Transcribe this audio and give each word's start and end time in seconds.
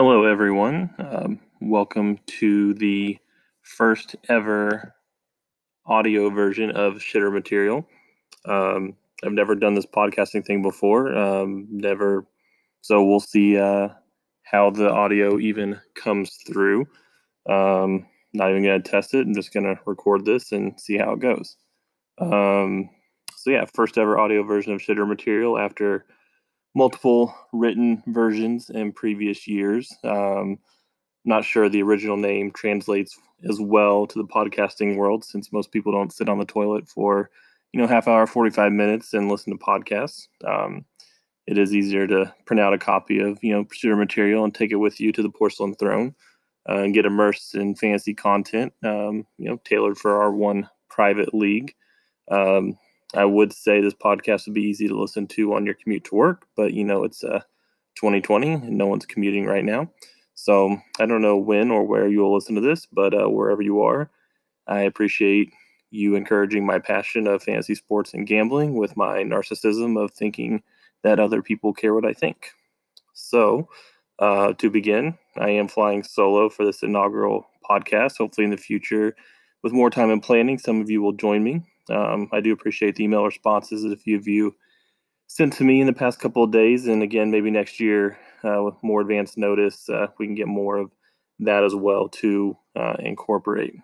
Hello, 0.00 0.26
everyone. 0.26 0.94
Um, 1.00 1.40
welcome 1.60 2.20
to 2.38 2.72
the 2.74 3.18
first 3.62 4.14
ever 4.28 4.94
audio 5.86 6.30
version 6.30 6.70
of 6.70 6.98
Shitter 6.98 7.32
Material. 7.32 7.84
Um, 8.44 8.94
I've 9.24 9.32
never 9.32 9.56
done 9.56 9.74
this 9.74 9.86
podcasting 9.86 10.46
thing 10.46 10.62
before. 10.62 11.12
Um, 11.18 11.66
never, 11.68 12.24
so 12.80 13.02
we'll 13.02 13.18
see 13.18 13.58
uh, 13.58 13.88
how 14.44 14.70
the 14.70 14.88
audio 14.88 15.36
even 15.40 15.80
comes 15.96 16.38
through. 16.46 16.82
Um, 17.50 18.06
not 18.32 18.50
even 18.50 18.62
going 18.62 18.80
to 18.80 18.88
test 18.88 19.14
it. 19.14 19.26
I'm 19.26 19.34
just 19.34 19.52
going 19.52 19.66
to 19.66 19.80
record 19.84 20.24
this 20.24 20.52
and 20.52 20.78
see 20.78 20.96
how 20.96 21.14
it 21.14 21.18
goes. 21.18 21.56
Um, 22.18 22.88
so 23.34 23.50
yeah, 23.50 23.64
first 23.74 23.98
ever 23.98 24.16
audio 24.16 24.44
version 24.44 24.72
of 24.72 24.80
Shitter 24.80 25.08
Material 25.08 25.58
after 25.58 26.06
multiple 26.78 27.34
written 27.52 28.00
versions 28.06 28.70
in 28.70 28.92
previous 28.92 29.48
years. 29.48 29.92
Um, 30.04 30.58
not 31.24 31.44
sure 31.44 31.68
the 31.68 31.82
original 31.82 32.16
name 32.16 32.52
translates 32.52 33.18
as 33.50 33.60
well 33.60 34.06
to 34.06 34.16
the 34.16 34.24
podcasting 34.24 34.96
world 34.96 35.24
since 35.24 35.52
most 35.52 35.72
people 35.72 35.90
don't 35.90 36.12
sit 36.12 36.28
on 36.28 36.38
the 36.38 36.44
toilet 36.44 36.88
for 36.88 37.30
you 37.72 37.80
know 37.80 37.86
half 37.86 38.08
hour 38.08 38.26
45 38.26 38.72
minutes 38.72 39.12
and 39.12 39.28
listen 39.28 39.52
to 39.52 39.64
podcasts 39.64 40.28
um, 40.44 40.84
it 41.46 41.58
is 41.58 41.74
easier 41.74 42.06
to 42.06 42.32
print 42.46 42.60
out 42.60 42.72
a 42.72 42.78
copy 42.78 43.18
of 43.20 43.38
you 43.42 43.52
know 43.52 43.96
material 43.96 44.44
and 44.44 44.54
take 44.54 44.72
it 44.72 44.76
with 44.76 44.98
you 45.00 45.12
to 45.12 45.22
the 45.22 45.30
porcelain 45.30 45.74
throne 45.74 46.14
uh, 46.68 46.78
and 46.78 46.94
get 46.94 47.06
immersed 47.06 47.54
in 47.54 47.74
fancy 47.74 48.14
content 48.14 48.72
um, 48.84 49.26
you 49.36 49.48
know 49.48 49.60
tailored 49.64 49.98
for 49.98 50.20
our 50.20 50.32
one 50.32 50.68
private 50.88 51.32
league 51.34 51.74
um, 52.30 52.76
I 53.14 53.24
would 53.24 53.52
say 53.52 53.80
this 53.80 53.94
podcast 53.94 54.46
would 54.46 54.54
be 54.54 54.62
easy 54.62 54.86
to 54.88 55.00
listen 55.00 55.26
to 55.28 55.54
on 55.54 55.64
your 55.64 55.74
commute 55.74 56.04
to 56.04 56.14
work, 56.14 56.46
but 56.56 56.74
you 56.74 56.84
know, 56.84 57.04
it's 57.04 57.24
uh, 57.24 57.40
2020 57.96 58.52
and 58.52 58.78
no 58.78 58.86
one's 58.86 59.06
commuting 59.06 59.46
right 59.46 59.64
now. 59.64 59.90
So 60.34 60.76
I 61.00 61.06
don't 61.06 61.22
know 61.22 61.36
when 61.36 61.70
or 61.70 61.84
where 61.84 62.08
you 62.08 62.20
will 62.20 62.34
listen 62.34 62.54
to 62.54 62.60
this, 62.60 62.86
but 62.86 63.14
uh, 63.14 63.28
wherever 63.28 63.62
you 63.62 63.82
are, 63.82 64.10
I 64.66 64.82
appreciate 64.82 65.52
you 65.90 66.14
encouraging 66.14 66.66
my 66.66 66.78
passion 66.78 67.26
of 67.26 67.42
fantasy 67.42 67.74
sports 67.74 68.14
and 68.14 68.26
gambling 68.26 68.74
with 68.74 68.96
my 68.96 69.22
narcissism 69.22 70.02
of 70.02 70.12
thinking 70.12 70.62
that 71.02 71.18
other 71.18 71.42
people 71.42 71.72
care 71.72 71.94
what 71.94 72.04
I 72.04 72.12
think. 72.12 72.50
So, 73.14 73.68
uh, 74.18 74.52
to 74.54 74.70
begin, 74.70 75.16
I 75.36 75.50
am 75.50 75.68
flying 75.68 76.02
solo 76.02 76.48
for 76.48 76.64
this 76.64 76.82
inaugural 76.82 77.46
podcast. 77.68 78.18
Hopefully, 78.18 78.44
in 78.44 78.50
the 78.50 78.56
future, 78.56 79.16
with 79.62 79.72
more 79.72 79.90
time 79.90 80.10
and 80.10 80.22
planning, 80.22 80.58
some 80.58 80.80
of 80.80 80.90
you 80.90 81.00
will 81.00 81.12
join 81.12 81.42
me. 81.42 81.62
Um, 81.90 82.28
I 82.32 82.40
do 82.40 82.52
appreciate 82.52 82.96
the 82.96 83.04
email 83.04 83.24
responses 83.24 83.82
that 83.82 83.92
a 83.92 83.96
few 83.96 84.16
of 84.16 84.28
you 84.28 84.54
sent 85.26 85.52
to 85.54 85.64
me 85.64 85.80
in 85.80 85.86
the 85.86 85.92
past 85.92 86.20
couple 86.20 86.42
of 86.42 86.50
days. 86.50 86.86
And 86.86 87.02
again, 87.02 87.30
maybe 87.30 87.50
next 87.50 87.80
year 87.80 88.18
uh, 88.44 88.62
with 88.62 88.74
more 88.82 89.00
advanced 89.00 89.38
notice, 89.38 89.88
uh, 89.88 90.08
we 90.18 90.26
can 90.26 90.34
get 90.34 90.48
more 90.48 90.78
of 90.78 90.90
that 91.40 91.64
as 91.64 91.74
well 91.74 92.08
to 92.08 92.56
uh, 92.76 92.94
incorporate. 92.98 93.74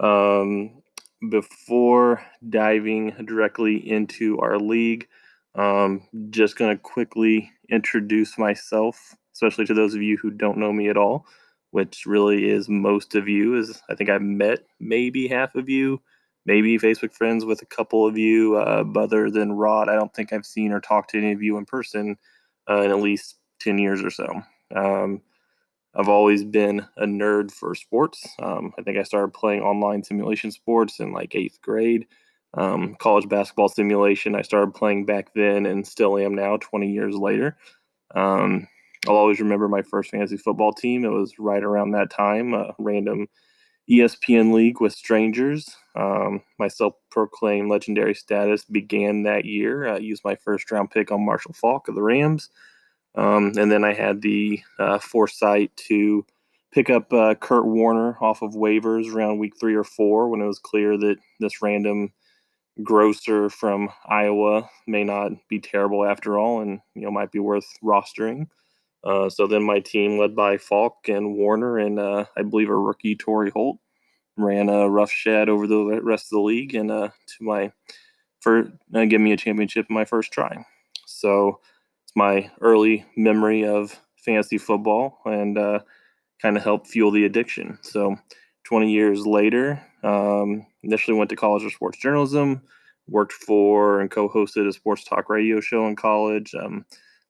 Um, 0.00 0.82
before 1.30 2.24
diving 2.48 3.10
directly 3.24 3.76
into 3.76 4.38
our 4.38 4.58
league, 4.58 5.08
um, 5.54 6.06
just 6.30 6.56
going 6.56 6.76
to 6.76 6.82
quickly 6.82 7.50
introduce 7.70 8.36
myself, 8.38 9.14
especially 9.34 9.66
to 9.66 9.74
those 9.74 9.94
of 9.94 10.02
you 10.02 10.18
who 10.20 10.30
don't 10.30 10.58
know 10.58 10.72
me 10.72 10.88
at 10.88 10.96
all, 10.96 11.26
which 11.70 12.04
really 12.06 12.50
is 12.50 12.68
most 12.68 13.14
of 13.14 13.28
you. 13.28 13.56
Is 13.56 13.82
I 13.88 13.94
think 13.94 14.10
I've 14.10 14.22
met 14.22 14.60
maybe 14.80 15.28
half 15.28 15.54
of 15.54 15.68
you 15.68 16.00
maybe 16.46 16.78
Facebook 16.78 17.14
friends 17.14 17.44
with 17.44 17.62
a 17.62 17.66
couple 17.66 18.06
of 18.06 18.18
you, 18.18 18.56
uh, 18.56 18.84
other 18.96 19.30
than 19.30 19.52
Rod, 19.52 19.88
I 19.88 19.94
don't 19.94 20.12
think 20.14 20.32
I've 20.32 20.46
seen 20.46 20.72
or 20.72 20.80
talked 20.80 21.10
to 21.10 21.18
any 21.18 21.32
of 21.32 21.42
you 21.42 21.56
in 21.56 21.64
person 21.64 22.16
uh, 22.68 22.82
in 22.82 22.90
at 22.90 23.00
least 23.00 23.36
10 23.60 23.78
years 23.78 24.02
or 24.02 24.10
so. 24.10 24.28
Um, 24.74 25.22
I've 25.96 26.08
always 26.08 26.44
been 26.44 26.86
a 26.96 27.06
nerd 27.06 27.52
for 27.52 27.74
sports. 27.74 28.26
Um, 28.40 28.72
I 28.78 28.82
think 28.82 28.98
I 28.98 29.04
started 29.04 29.32
playing 29.32 29.62
online 29.62 30.02
simulation 30.02 30.50
sports 30.50 30.98
in 30.98 31.12
like 31.12 31.34
eighth 31.34 31.60
grade. 31.62 32.06
Um, 32.54 32.96
college 32.96 33.28
basketball 33.28 33.68
simulation, 33.68 34.34
I 34.34 34.42
started 34.42 34.74
playing 34.74 35.06
back 35.06 35.34
then 35.34 35.66
and 35.66 35.86
still 35.86 36.18
am 36.18 36.34
now, 36.34 36.56
20 36.56 36.90
years 36.90 37.16
later. 37.16 37.56
Um, 38.14 38.68
I'll 39.06 39.16
always 39.16 39.40
remember 39.40 39.68
my 39.68 39.82
first 39.82 40.10
fantasy 40.10 40.36
football 40.36 40.72
team. 40.72 41.04
It 41.04 41.08
was 41.08 41.38
right 41.38 41.62
around 41.62 41.92
that 41.92 42.10
time, 42.10 42.54
a 42.54 42.74
random 42.78 43.28
ESPN 43.88 44.52
League 44.52 44.80
with 44.80 44.92
Strangers. 44.92 45.76
Um, 45.94 46.42
my 46.58 46.68
self 46.68 46.94
proclaimed 47.10 47.70
legendary 47.70 48.14
status 48.14 48.64
began 48.64 49.22
that 49.24 49.44
year. 49.44 49.86
I 49.86 49.98
used 49.98 50.24
my 50.24 50.34
first 50.36 50.70
round 50.70 50.90
pick 50.90 51.12
on 51.12 51.24
Marshall 51.24 51.52
Faulk 51.54 51.88
of 51.88 51.94
the 51.94 52.02
Rams. 52.02 52.50
Um, 53.14 53.52
and 53.56 53.70
then 53.70 53.84
I 53.84 53.92
had 53.94 54.22
the 54.22 54.60
uh, 54.78 54.98
foresight 54.98 55.76
to 55.88 56.26
pick 56.72 56.90
up 56.90 57.12
uh, 57.12 57.34
Kurt 57.36 57.64
Warner 57.64 58.16
off 58.20 58.42
of 58.42 58.54
waivers 58.54 59.12
around 59.12 59.38
week 59.38 59.54
three 59.58 59.74
or 59.74 59.84
four 59.84 60.28
when 60.28 60.40
it 60.40 60.46
was 60.46 60.58
clear 60.58 60.98
that 60.98 61.16
this 61.38 61.62
random 61.62 62.12
grocer 62.82 63.48
from 63.48 63.88
Iowa 64.06 64.68
may 64.88 65.04
not 65.04 65.32
be 65.48 65.60
terrible 65.60 66.04
after 66.04 66.38
all 66.38 66.60
and 66.60 66.80
you 66.94 67.02
know 67.02 67.10
might 67.10 67.30
be 67.30 67.38
worth 67.38 67.66
rostering. 67.82 68.48
Uh, 69.04 69.28
so 69.28 69.46
then 69.46 69.62
my 69.62 69.80
team, 69.80 70.18
led 70.18 70.34
by 70.34 70.56
Faulk 70.56 71.08
and 71.08 71.36
Warner, 71.36 71.78
and 71.78 71.98
uh, 71.98 72.24
I 72.36 72.42
believe 72.42 72.70
a 72.70 72.76
rookie 72.76 73.14
Torry 73.14 73.50
Holt, 73.50 73.78
ran 74.36 74.68
a 74.68 74.88
rough 74.88 75.10
shed 75.10 75.48
over 75.48 75.66
the 75.66 76.00
rest 76.02 76.26
of 76.26 76.36
the 76.36 76.40
league, 76.40 76.74
and 76.74 76.90
uh, 76.90 77.08
to 77.26 77.44
my 77.44 77.70
for 78.40 78.72
uh, 78.94 79.04
give 79.04 79.20
me 79.20 79.32
a 79.32 79.36
championship 79.36 79.86
in 79.88 79.94
my 79.94 80.04
first 80.04 80.32
try. 80.32 80.64
So 81.06 81.60
it's 82.04 82.16
my 82.16 82.50
early 82.60 83.04
memory 83.16 83.64
of 83.64 84.00
fantasy 84.16 84.58
football, 84.58 85.20
and 85.26 85.58
uh, 85.58 85.80
kind 86.40 86.56
of 86.56 86.62
helped 86.62 86.88
fuel 86.88 87.10
the 87.10 87.24
addiction. 87.24 87.78
So 87.82 88.16
20 88.64 88.90
years 88.90 89.26
later, 89.26 89.82
um, 90.02 90.66
initially 90.82 91.16
went 91.16 91.30
to 91.30 91.36
college 91.36 91.62
for 91.62 91.70
sports 91.70 91.98
journalism, 91.98 92.62
worked 93.08 93.32
for 93.32 94.00
and 94.00 94.10
co-hosted 94.10 94.66
a 94.66 94.72
sports 94.72 95.04
talk 95.04 95.28
radio 95.28 95.60
show 95.60 95.86
in 95.86 95.96
college. 95.96 96.54
Um, 96.54 96.86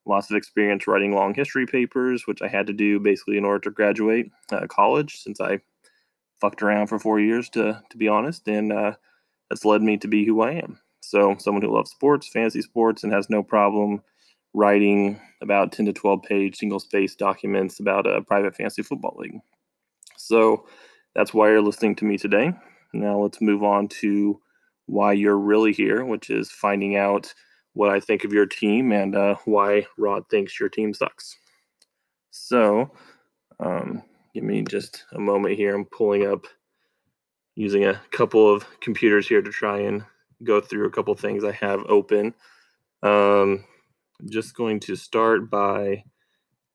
lots 0.06 0.30
of 0.30 0.36
experience 0.36 0.86
writing 0.86 1.14
long 1.14 1.34
history 1.34 1.66
papers, 1.66 2.26
which 2.26 2.42
I 2.42 2.48
had 2.48 2.66
to 2.66 2.72
do 2.72 3.00
basically 3.00 3.38
in 3.38 3.44
order 3.44 3.60
to 3.60 3.70
graduate 3.70 4.30
uh, 4.52 4.66
college 4.68 5.16
since 5.16 5.40
I 5.40 5.60
fucked 6.40 6.62
around 6.62 6.88
for 6.88 6.98
four 6.98 7.20
years, 7.20 7.48
to, 7.50 7.82
to 7.88 7.96
be 7.96 8.08
honest. 8.08 8.46
And 8.48 8.72
uh, 8.72 8.92
that's 9.48 9.64
led 9.64 9.82
me 9.82 9.96
to 9.98 10.08
be 10.08 10.24
who 10.24 10.42
I 10.42 10.52
am. 10.52 10.78
So, 11.00 11.36
someone 11.38 11.62
who 11.62 11.74
loves 11.74 11.90
sports, 11.90 12.28
fantasy 12.28 12.62
sports, 12.62 13.04
and 13.04 13.12
has 13.12 13.28
no 13.28 13.42
problem 13.42 14.02
writing 14.54 15.20
about 15.42 15.72
10 15.72 15.86
to 15.86 15.92
12 15.92 16.22
page 16.22 16.56
single 16.56 16.80
space 16.80 17.14
documents 17.14 17.78
about 17.78 18.06
a 18.06 18.22
private 18.22 18.56
fantasy 18.56 18.82
football 18.82 19.14
league. 19.18 19.40
So, 20.16 20.66
that's 21.14 21.34
why 21.34 21.50
you're 21.50 21.62
listening 21.62 21.94
to 21.96 22.04
me 22.04 22.16
today. 22.16 22.52
Now, 22.92 23.18
let's 23.18 23.40
move 23.40 23.62
on 23.62 23.88
to 24.00 24.40
why 24.86 25.12
you're 25.12 25.38
really 25.38 25.72
here, 25.72 26.04
which 26.04 26.30
is 26.30 26.50
finding 26.50 26.96
out 26.96 27.34
what 27.74 27.90
I 27.90 28.00
think 28.00 28.24
of 28.24 28.32
your 28.32 28.46
team 28.46 28.92
and 28.92 29.14
uh, 29.14 29.36
why 29.44 29.86
Rod 29.98 30.28
thinks 30.30 30.58
your 30.58 30.68
team 30.68 30.94
sucks. 30.94 31.36
So, 32.30 32.90
um, 33.60 34.02
give 34.32 34.44
me 34.44 34.62
just 34.62 35.04
a 35.12 35.20
moment 35.20 35.56
here. 35.56 35.74
I'm 35.74 35.84
pulling 35.84 36.26
up 36.26 36.46
using 37.56 37.84
a 37.84 38.00
couple 38.10 38.52
of 38.52 38.66
computers 38.80 39.28
here 39.28 39.42
to 39.42 39.50
try 39.50 39.80
and 39.80 40.04
go 40.42 40.60
through 40.60 40.86
a 40.86 40.90
couple 40.90 41.14
things 41.14 41.44
I 41.44 41.52
have 41.52 41.84
open. 41.88 42.34
Um, 43.02 43.64
I'm 44.20 44.30
just 44.30 44.56
going 44.56 44.80
to 44.80 44.96
start 44.96 45.50
by 45.50 46.04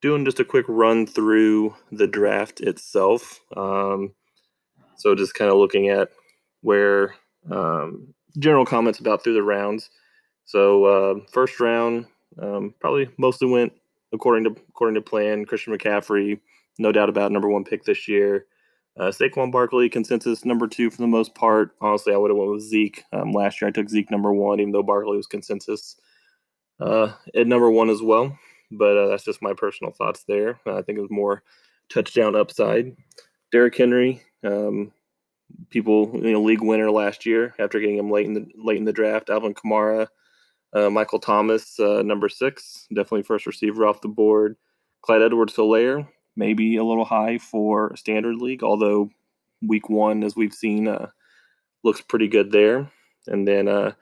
doing 0.02 0.24
just 0.26 0.40
a 0.40 0.46
quick 0.46 0.66
run 0.68 1.06
through 1.06 1.76
the 1.92 2.08
draft 2.08 2.62
itself. 2.62 3.42
Um, 3.56 4.14
so, 4.98 5.16
just 5.16 5.34
kind 5.34 5.50
of 5.50 5.58
looking 5.58 5.90
at 5.90 6.10
where 6.62 7.16
um, 7.50 8.14
general 8.38 8.66
comments 8.66 9.00
about 9.00 9.24
through 9.24 9.34
the 9.34 9.44
rounds. 9.44 9.90
So 10.50 10.86
uh, 10.86 11.20
first 11.32 11.60
round 11.60 12.08
um, 12.42 12.74
probably 12.80 13.08
mostly 13.20 13.48
went 13.48 13.72
according 14.12 14.46
to 14.46 14.62
according 14.70 14.96
to 14.96 15.02
plan. 15.02 15.46
Christian 15.46 15.78
McCaffrey, 15.78 16.40
no 16.80 16.92
doubt 16.92 17.08
about 17.08 17.32
number 17.32 17.48
one 17.48 17.64
pick 17.64 17.84
this 17.84 18.08
year. 18.08 18.48
Uh, 19.00 19.12
Saquon 19.12 19.52
Barkley 19.52 19.90
consensus 19.90 20.46
number 20.46 20.68
two 20.68 20.90
for 20.90 20.98
the 20.98 21.08
most 21.08 21.36
part. 21.36 21.76
Honestly, 21.82 22.16
I 22.16 22.18
would 22.18 22.32
have 22.32 22.38
went 22.38 22.50
with 22.50 22.64
Zeke 22.64 23.04
um, 23.14 23.32
last 23.32 23.62
year. 23.62 23.70
I 23.70 23.72
took 23.72 23.90
Zeke 23.90 24.10
number 24.10 24.34
one, 24.34 24.60
even 24.60 24.72
though 24.72 24.82
Barkley 24.82 25.18
was 25.18 25.28
consensus 25.28 25.98
uh, 26.80 27.12
at 27.36 27.46
number 27.46 27.70
one 27.70 27.92
as 27.92 28.02
well. 28.02 28.36
But 28.72 28.98
uh, 28.98 29.08
that's 29.08 29.26
just 29.26 29.44
my 29.44 29.54
personal 29.54 29.94
thoughts 29.94 30.24
there. 30.28 30.60
I 30.66 30.82
think 30.82 30.98
it 30.98 31.02
was 31.02 31.12
more 31.12 31.44
touchdown 31.90 32.36
upside. 32.36 32.98
Derrick 33.52 33.78
Henry, 33.78 34.24
um, 34.44 34.92
people, 35.70 36.10
you 36.12 36.32
know, 36.32 36.42
league 36.42 36.64
winner 36.64 36.90
last 36.90 37.28
year 37.28 37.54
after 37.60 37.80
getting 37.80 38.00
him 38.00 38.10
late 38.10 38.26
in 38.26 38.34
the 38.34 38.48
late 38.56 38.78
in 38.78 38.86
the 38.86 38.92
draft. 38.92 39.30
Alvin 39.30 39.54
Kamara, 39.54 40.08
uh, 40.74 40.90
Michael 40.90 41.20
Thomas, 41.20 41.80
uh, 41.80 42.02
number 42.04 42.30
six, 42.30 42.88
definitely 42.90 43.24
first 43.24 43.46
receiver 43.46 43.86
off 43.86 44.02
the 44.02 44.08
board. 44.08 44.56
Clyde 45.02 45.22
Edwards 45.22 45.56
Helaire, 45.56 46.08
maybe 46.36 46.78
a 46.78 46.84
little 46.84 47.06
high 47.06 47.38
for 47.38 47.96
standard 47.96 48.36
league, 48.36 48.64
although 48.64 49.10
week 49.62 49.90
one, 49.90 50.24
as 50.24 50.36
we've 50.36 50.54
seen, 50.54 50.88
uh, 50.88 51.10
looks 51.84 52.02
pretty 52.02 52.28
good 52.28 52.52
there. 52.52 52.92
And 53.28 53.48
then 53.48 53.68
uh, 53.68 53.94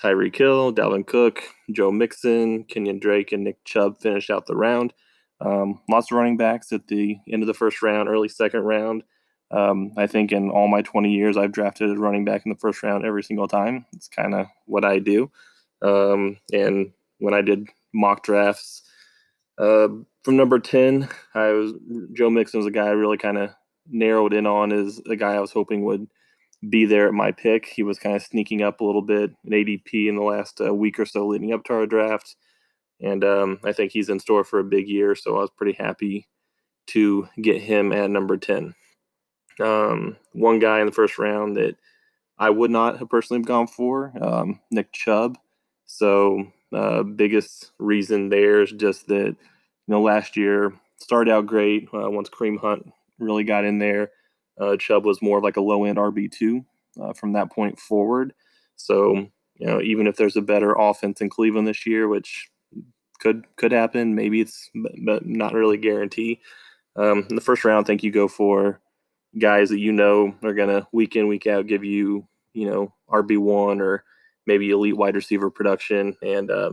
Tyreek 0.00 0.36
Hill, 0.36 0.72
Dalvin 0.72 1.06
Cook, 1.06 1.42
Joe 1.72 1.90
Mixon, 1.90 2.64
Kenyan 2.64 3.00
Drake, 3.00 3.32
and 3.32 3.44
Nick 3.44 3.64
Chubb 3.64 3.98
finish 4.00 4.30
out 4.30 4.46
the 4.46 4.56
round. 4.56 4.92
Um, 5.40 5.80
lots 5.88 6.10
of 6.10 6.16
running 6.16 6.36
backs 6.36 6.72
at 6.72 6.86
the 6.86 7.18
end 7.30 7.42
of 7.42 7.46
the 7.46 7.54
first 7.54 7.82
round, 7.82 8.08
early 8.08 8.28
second 8.28 8.62
round. 8.62 9.02
Um, 9.50 9.92
I 9.96 10.06
think 10.06 10.32
in 10.32 10.50
all 10.50 10.68
my 10.68 10.82
20 10.82 11.12
years, 11.12 11.36
I've 11.36 11.52
drafted 11.52 11.90
a 11.90 12.00
running 12.00 12.24
back 12.24 12.42
in 12.44 12.50
the 12.50 12.58
first 12.58 12.82
round 12.82 13.04
every 13.04 13.22
single 13.22 13.46
time. 13.46 13.86
It's 13.92 14.08
kind 14.08 14.34
of 14.34 14.46
what 14.66 14.84
I 14.84 14.98
do. 14.98 15.30
Um, 15.84 16.38
and 16.52 16.92
when 17.18 17.34
I 17.34 17.42
did 17.42 17.68
mock 17.92 18.24
drafts, 18.24 18.82
uh, 19.58 19.88
from 20.24 20.36
number 20.36 20.58
10, 20.58 21.08
I 21.34 21.52
was 21.52 21.74
Joe 22.14 22.30
Mixon 22.30 22.58
was 22.58 22.66
a 22.66 22.72
guy 22.72 22.86
I 22.86 22.90
really 22.90 23.18
kind 23.18 23.38
of 23.38 23.50
narrowed 23.88 24.32
in 24.32 24.46
on 24.46 24.72
as 24.72 25.00
a 25.08 25.16
guy 25.16 25.34
I 25.34 25.40
was 25.40 25.52
hoping 25.52 25.84
would 25.84 26.08
be 26.68 26.86
there 26.86 27.06
at 27.06 27.14
my 27.14 27.30
pick. 27.30 27.66
He 27.66 27.82
was 27.82 27.98
kind 27.98 28.16
of 28.16 28.22
sneaking 28.22 28.62
up 28.62 28.80
a 28.80 28.84
little 28.84 29.02
bit 29.02 29.32
in 29.44 29.52
ADP 29.52 30.08
in 30.08 30.16
the 30.16 30.22
last 30.22 30.60
uh, 30.60 30.74
week 30.74 30.98
or 30.98 31.06
so 31.06 31.26
leading 31.26 31.52
up 31.52 31.64
to 31.64 31.74
our 31.74 31.86
draft. 31.86 32.36
And 33.00 33.22
um, 33.22 33.60
I 33.64 33.72
think 33.72 33.92
he's 33.92 34.08
in 34.08 34.18
store 34.18 34.44
for 34.44 34.58
a 34.58 34.64
big 34.64 34.88
year. 34.88 35.14
So 35.14 35.36
I 35.36 35.40
was 35.40 35.50
pretty 35.50 35.76
happy 35.78 36.26
to 36.88 37.28
get 37.40 37.60
him 37.60 37.92
at 37.92 38.10
number 38.10 38.36
10. 38.36 38.74
Um, 39.60 40.16
one 40.32 40.58
guy 40.58 40.80
in 40.80 40.86
the 40.86 40.92
first 40.92 41.18
round 41.18 41.56
that 41.56 41.76
I 42.38 42.50
would 42.50 42.70
not 42.70 42.98
have 42.98 43.08
personally 43.08 43.42
gone 43.42 43.66
for, 43.66 44.12
um, 44.20 44.60
Nick 44.70 44.92
Chubb. 44.92 45.36
So, 45.86 46.46
uh, 46.72 47.02
biggest 47.02 47.72
reason 47.78 48.28
there 48.28 48.62
is 48.62 48.72
just 48.72 49.06
that, 49.08 49.26
you 49.26 49.36
know, 49.86 50.02
last 50.02 50.36
year 50.36 50.72
started 50.98 51.30
out 51.30 51.46
great. 51.46 51.88
Uh, 51.92 52.10
once 52.10 52.28
Kareem 52.28 52.58
Hunt 52.58 52.90
really 53.18 53.44
got 53.44 53.64
in 53.64 53.78
there, 53.78 54.10
uh, 54.60 54.76
Chubb 54.76 55.04
was 55.04 55.22
more 55.22 55.38
of 55.38 55.44
like 55.44 55.56
a 55.56 55.60
low 55.62 55.84
end 55.84 55.98
RB2 55.98 56.64
uh, 57.00 57.12
from 57.12 57.32
that 57.32 57.52
point 57.52 57.78
forward. 57.78 58.32
So, 58.76 59.14
you 59.56 59.66
know, 59.66 59.80
even 59.80 60.06
if 60.06 60.16
there's 60.16 60.36
a 60.36 60.42
better 60.42 60.72
offense 60.72 61.20
in 61.20 61.30
Cleveland 61.30 61.68
this 61.68 61.86
year, 61.86 62.08
which 62.08 62.50
could 63.20 63.44
could 63.56 63.72
happen, 63.72 64.14
maybe 64.14 64.40
it's 64.40 64.70
but 65.04 65.26
not 65.26 65.54
really 65.54 65.76
guarantee. 65.76 66.40
Um, 66.96 67.26
in 67.28 67.36
the 67.36 67.40
first 67.40 67.64
round, 67.64 67.84
I 67.84 67.86
think 67.86 68.02
you 68.02 68.10
go 68.10 68.28
for 68.28 68.80
guys 69.38 69.68
that 69.70 69.80
you 69.80 69.92
know 69.92 70.34
are 70.42 70.54
going 70.54 70.68
to 70.68 70.86
week 70.92 71.16
in, 71.16 71.26
week 71.26 71.46
out 71.46 71.66
give 71.66 71.84
you, 71.84 72.26
you 72.52 72.70
know, 72.70 72.92
RB1 73.10 73.80
or 73.80 74.04
maybe 74.46 74.70
elite 74.70 74.96
wide 74.96 75.14
receiver 75.14 75.50
production. 75.50 76.16
And 76.22 76.50
uh, 76.50 76.72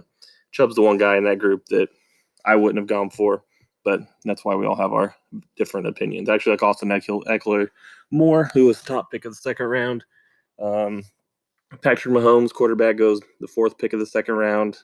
Chubb's 0.51 0.75
the 0.75 0.81
one 0.81 0.97
guy 0.97 1.17
in 1.17 1.23
that 1.25 1.39
group 1.39 1.65
that 1.67 1.89
I 2.45 2.55
wouldn't 2.55 2.79
have 2.79 2.87
gone 2.87 3.09
for, 3.09 3.43
but 3.83 4.01
that's 4.25 4.43
why 4.43 4.55
we 4.55 4.65
all 4.65 4.75
have 4.75 4.93
our 4.93 5.15
different 5.55 5.87
opinions. 5.87 6.29
Actually, 6.29 6.53
like 6.53 6.63
Austin 6.63 6.89
Ekeler 6.89 7.69
Moore, 8.11 8.49
who 8.53 8.65
was 8.65 8.81
top 8.81 9.11
pick 9.11 9.25
of 9.25 9.31
the 9.31 9.37
second 9.37 9.67
round. 9.67 10.03
Um, 10.59 11.03
Patrick 11.81 12.13
Mahomes, 12.13 12.51
quarterback, 12.51 12.97
goes 12.97 13.21
the 13.39 13.47
fourth 13.47 13.77
pick 13.77 13.93
of 13.93 13.99
the 13.99 14.05
second 14.05 14.35
round. 14.35 14.77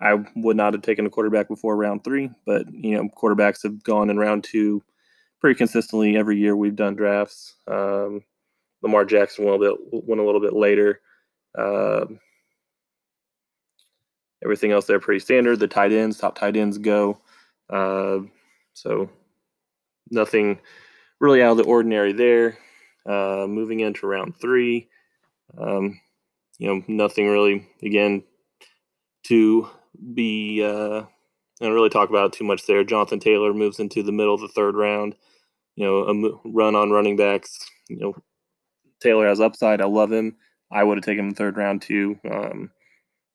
I 0.00 0.22
would 0.36 0.56
not 0.56 0.74
have 0.74 0.82
taken 0.82 1.06
a 1.06 1.10
quarterback 1.10 1.48
before 1.48 1.76
round 1.76 2.04
three, 2.04 2.30
but 2.44 2.66
you 2.72 2.96
know, 2.96 3.08
quarterbacks 3.16 3.62
have 3.62 3.82
gone 3.82 4.10
in 4.10 4.18
round 4.18 4.44
two 4.44 4.82
pretty 5.40 5.56
consistently 5.56 6.16
every 6.16 6.36
year 6.36 6.56
we've 6.56 6.76
done 6.76 6.94
drafts. 6.94 7.54
Um, 7.66 8.22
Lamar 8.82 9.04
Jackson 9.04 9.44
went 9.44 9.56
a, 9.56 9.60
little 9.60 9.78
bit, 9.90 10.04
went 10.06 10.20
a 10.20 10.24
little 10.24 10.40
bit 10.40 10.52
later. 10.52 11.00
Uh, 11.56 12.06
everything 14.46 14.72
else 14.72 14.86
there 14.86 15.00
pretty 15.00 15.20
standard. 15.20 15.58
The 15.58 15.68
tight 15.68 15.92
ends, 15.92 16.18
top 16.18 16.38
tight 16.38 16.56
ends 16.56 16.78
go. 16.78 17.18
Uh, 17.68 18.20
so 18.74 19.10
nothing 20.10 20.58
really 21.20 21.42
out 21.42 21.52
of 21.52 21.56
the 21.58 21.64
ordinary 21.64 22.12
there. 22.12 22.58
Uh, 23.04 23.46
moving 23.48 23.80
into 23.80 24.06
round 24.06 24.34
three, 24.40 24.88
um, 25.58 26.00
you 26.58 26.66
know, 26.66 26.82
nothing 26.88 27.28
really 27.28 27.68
again 27.82 28.22
to 29.24 29.68
be. 30.14 30.62
Uh, 30.64 31.02
don't 31.60 31.72
really 31.72 31.88
talk 31.88 32.10
about 32.10 32.32
too 32.32 32.44
much 32.44 32.66
there. 32.66 32.82
Jonathan 32.84 33.20
Taylor 33.20 33.54
moves 33.54 33.78
into 33.78 34.02
the 34.02 34.12
middle 34.12 34.34
of 34.34 34.40
the 34.40 34.48
third 34.48 34.74
round 34.74 35.14
you 35.76 35.84
know, 35.84 36.04
a 36.04 36.48
run 36.50 36.74
on 36.74 36.90
running 36.90 37.16
backs. 37.16 37.58
You 37.88 37.98
know, 37.98 38.16
Taylor 39.00 39.28
has 39.28 39.40
upside. 39.40 39.80
I 39.80 39.84
love 39.84 40.10
him. 40.10 40.36
I 40.72 40.82
would 40.82 40.98
have 40.98 41.04
taken 41.04 41.26
him 41.26 41.34
third 41.34 41.56
round 41.56 41.82
too. 41.82 42.18
Um, 42.28 42.70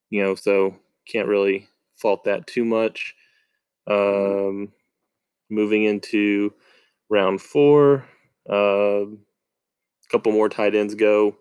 you 0.09 0.21
know, 0.21 0.35
so 0.35 0.75
can't 1.07 1.27
really 1.27 1.67
fault 1.95 2.23
that 2.25 2.47
too 2.47 2.65
much. 2.65 3.15
Um, 3.87 4.71
moving 5.49 5.83
into 5.83 6.53
round 7.09 7.41
four, 7.41 8.05
uh, 8.49 9.05
a 9.05 9.07
couple 10.09 10.31
more 10.31 10.49
tight 10.49 10.75
ends 10.75 10.95
go. 10.95 11.35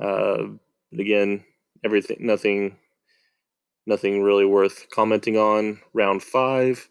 Uh, 0.00 0.48
again, 0.98 1.44
everything, 1.84 2.18
nothing, 2.20 2.76
nothing 3.86 4.22
really 4.22 4.44
worth 4.44 4.86
commenting 4.90 5.36
on. 5.36 5.80
Round 5.94 6.22
five, 6.22 6.88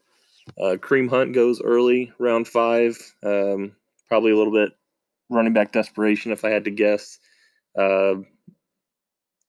uh, 0.59 0.75
Kareem 0.79 1.09
Hunt 1.09 1.33
goes 1.33 1.61
early, 1.61 2.11
round 2.19 2.47
five. 2.47 2.97
Um, 3.23 3.75
probably 4.07 4.31
a 4.31 4.37
little 4.37 4.53
bit 4.53 4.71
running 5.29 5.53
back 5.53 5.71
desperation 5.71 6.31
if 6.31 6.45
I 6.45 6.49
had 6.49 6.65
to 6.65 6.71
guess. 6.71 7.19
Uh, 7.77 8.15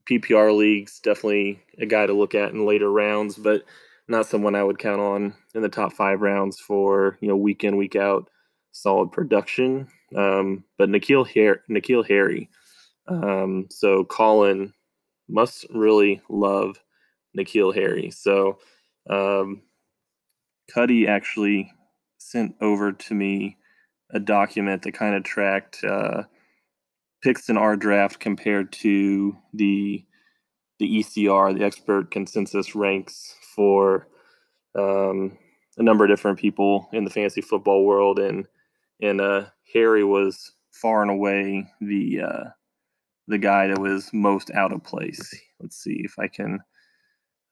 PPR 0.08 0.56
leagues, 0.56 1.00
definitely 1.00 1.60
a 1.78 1.86
guy 1.86 2.06
to 2.06 2.12
look 2.12 2.34
at 2.34 2.52
in 2.52 2.66
later 2.66 2.90
rounds, 2.90 3.36
but 3.36 3.64
not 4.08 4.26
someone 4.26 4.54
I 4.54 4.62
would 4.62 4.78
count 4.78 5.00
on 5.00 5.34
in 5.54 5.62
the 5.62 5.68
top 5.68 5.92
five 5.92 6.20
rounds 6.20 6.60
for 6.60 7.18
you 7.20 7.28
know 7.28 7.36
week 7.36 7.64
in 7.64 7.76
week 7.76 7.96
out 7.96 8.30
solid 8.72 9.12
production. 9.12 9.88
Um, 10.14 10.64
but 10.78 10.88
N'Keal 10.88 11.26
Har- 11.26 11.62
N'Keal 11.68 12.06
Harry, 12.08 12.48
um, 13.08 13.66
so 13.70 14.04
Colin 14.04 14.72
must 15.28 15.66
really 15.70 16.22
love 16.28 16.80
N'Keal 17.36 17.74
Harry. 17.74 18.10
So 18.10 18.58
um, 19.10 19.62
Cuddy 20.72 21.08
actually 21.08 21.72
sent 22.18 22.54
over 22.60 22.92
to 22.92 23.14
me 23.14 23.56
a 24.10 24.20
document 24.20 24.82
that 24.82 24.92
kind 24.92 25.14
of 25.16 25.24
tracked 25.24 25.82
uh, 25.84 26.24
picks 27.26 27.48
in 27.48 27.56
our 27.56 27.74
draft 27.74 28.20
compared 28.20 28.70
to 28.70 29.36
the 29.52 30.04
the 30.78 31.00
ECR, 31.00 31.58
the 31.58 31.64
expert 31.64 32.08
consensus 32.12 32.76
ranks 32.76 33.34
for 33.56 34.06
um, 34.78 35.36
a 35.76 35.82
number 35.82 36.04
of 36.04 36.10
different 36.10 36.38
people 36.38 36.88
in 36.92 37.02
the 37.02 37.10
fantasy 37.10 37.40
football 37.40 37.84
world, 37.84 38.20
and 38.20 38.46
and 39.02 39.20
uh, 39.20 39.46
Harry 39.74 40.04
was 40.04 40.52
far 40.70 41.02
and 41.02 41.10
away 41.10 41.66
the 41.80 42.20
uh, 42.20 42.44
the 43.26 43.38
guy 43.38 43.66
that 43.66 43.80
was 43.80 44.08
most 44.12 44.52
out 44.52 44.72
of 44.72 44.84
place. 44.84 45.34
Let's 45.58 45.82
see 45.82 46.02
if 46.04 46.20
I 46.20 46.28
can. 46.28 46.60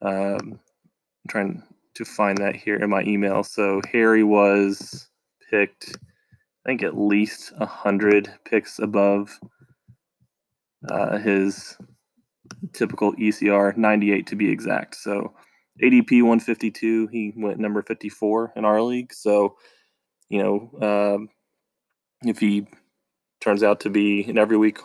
Um, 0.03 0.61
I'm 0.61 1.29
trying 1.29 1.62
to 1.94 2.05
find 2.05 2.38
that 2.38 2.55
here 2.55 2.77
in 2.77 2.91
my 2.91 3.03
email. 3.03 3.43
So 3.43 3.81
Harry 3.91 4.22
was 4.22 5.08
picked, 5.51 5.96
I 6.65 6.69
think, 6.69 6.84
at 6.84 6.96
least 6.96 7.53
hundred 7.58 8.32
picks 8.44 8.79
above 8.79 9.37
uh, 10.91 11.19
his 11.19 11.76
typical 12.72 13.14
ECR, 13.14 13.76
98 13.76 14.26
to 14.29 14.36
be 14.36 14.50
exact. 14.50 14.96
So 14.96 15.34
ADP 15.82 16.22
152, 16.22 17.08
he 17.08 17.32
went 17.36 17.58
number 17.58 17.82
54 17.82 18.53
in 18.56 18.64
our 18.64 18.81
league. 18.81 19.12
So, 19.12 19.56
you 20.29 20.43
know, 20.43 21.17
um, 21.17 21.29
if 22.22 22.38
he 22.38 22.67
turns 23.41 23.62
out 23.62 23.81
to 23.81 23.91
be 23.91 24.24
an 24.24 24.38
every 24.38 24.56
week 24.56 24.79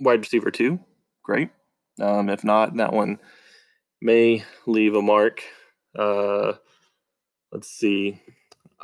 wide 0.00 0.20
receiver 0.20 0.50
too, 0.50 0.80
great. 1.22 1.50
Um, 2.00 2.28
if 2.28 2.44
not, 2.44 2.76
that 2.76 2.92
one 2.92 3.18
may 4.00 4.44
leave 4.66 4.94
a 4.94 5.02
mark 5.02 5.42
uh, 5.98 6.54
let's 7.52 7.68
see. 7.68 8.20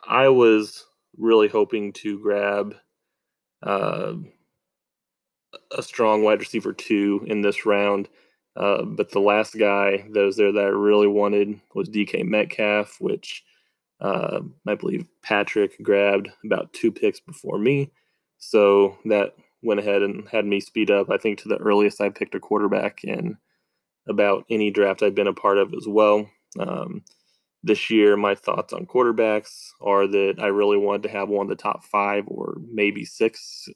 I 0.07 0.29
was 0.29 0.87
really 1.17 1.49
hoping 1.49 1.93
to 1.95 2.21
grab 2.21 2.75
uh, 3.63 4.15
a 5.77 5.83
strong 5.83 6.23
wide 6.23 6.41
receiver 6.41 6.73
two 6.73 7.25
in 7.27 7.41
this 7.43 7.67
round. 7.67 8.09
Uh, 8.57 8.83
but 8.83 9.11
the 9.11 9.21
last 9.21 9.59
guy 9.59 10.05
that 10.11 10.25
was 10.25 10.37
there 10.37 10.53
that 10.53 10.65
I 10.65 10.69
really 10.69 11.07
wanted 11.07 11.61
was 11.75 11.89
DK 11.89 12.25
Metcalf, 12.25 13.01
which 13.01 13.45
uh, 14.01 14.41
I 14.67 14.75
believe 14.75 15.07
Patrick 15.23 15.81
grabbed 15.83 16.29
about 16.45 16.73
two 16.73 16.91
picks 16.91 17.21
before 17.21 17.59
me. 17.59 17.91
So 18.39 18.99
that 19.05 19.35
went 19.63 19.81
ahead 19.81 20.03
and 20.03 20.27
had 20.29 20.47
me 20.47 20.61
speed 20.61 20.91
up, 20.91 21.11
I 21.11 21.19
think, 21.19 21.39
to 21.41 21.49
the 21.49 21.59
earliest 21.59 22.01
I 22.01 22.09
picked 22.09 22.35
a 22.35 22.41
quarterback 22.41 23.05
in 23.05 23.37
about 24.09 24.45
any 24.51 24.71
draft 24.71 25.03
I've 25.03 25.15
been 25.15 25.27
a 25.27 25.33
part 25.33 25.59
of 25.59 25.75
as 25.75 25.87
well. 25.87 26.29
Um, 26.59 27.05
this 27.63 27.91
year, 27.91 28.17
my 28.17 28.35
thoughts 28.35 28.73
on 28.73 28.87
quarterbacks 28.87 29.71
are 29.83 30.07
that 30.07 30.37
I 30.39 30.47
really 30.47 30.79
wanted 30.79 31.03
to 31.05 31.11
have 31.11 31.29
one 31.29 31.45
of 31.45 31.51
the 31.51 31.63
top 31.63 31.85
five 31.85 32.25
or 32.27 32.57
maybe 32.73 33.05
six. 33.05 33.69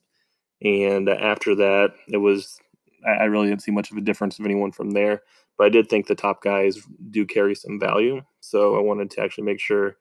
And 0.64 1.08
after 1.08 1.54
that, 1.56 1.92
it 2.08 2.16
was, 2.16 2.58
I 3.06 3.24
really 3.24 3.48
didn't 3.48 3.62
see 3.62 3.70
much 3.70 3.90
of 3.90 3.98
a 3.98 4.02
difference 4.02 4.38
of 4.38 4.46
anyone 4.46 4.72
from 4.72 4.92
there. 4.92 5.22
But 5.56 5.66
I 5.66 5.68
did 5.68 5.88
think 5.88 6.06
the 6.06 6.14
top 6.14 6.42
guys 6.42 6.80
do 7.10 7.26
carry 7.26 7.54
some 7.54 7.78
value. 7.78 8.22
So 8.40 8.76
I 8.76 8.80
wanted 8.80 9.10
to 9.12 9.22
actually 9.22 9.44
make 9.44 9.60
sure 9.60 9.96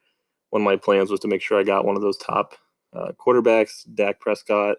one 0.50 0.62
of 0.62 0.66
my 0.66 0.78
plans 0.78 1.12
was 1.12 1.20
to 1.22 1.28
make 1.28 1.42
sure 1.42 1.60
I 1.60 1.64
got 1.64 1.86
one 1.86 1.96
of 1.96 2.02
those 2.02 2.18
top 2.18 2.56
uh, 2.94 3.12
quarterbacks, 3.20 3.84
Dak 3.94 4.20
Prescott, 4.20 4.78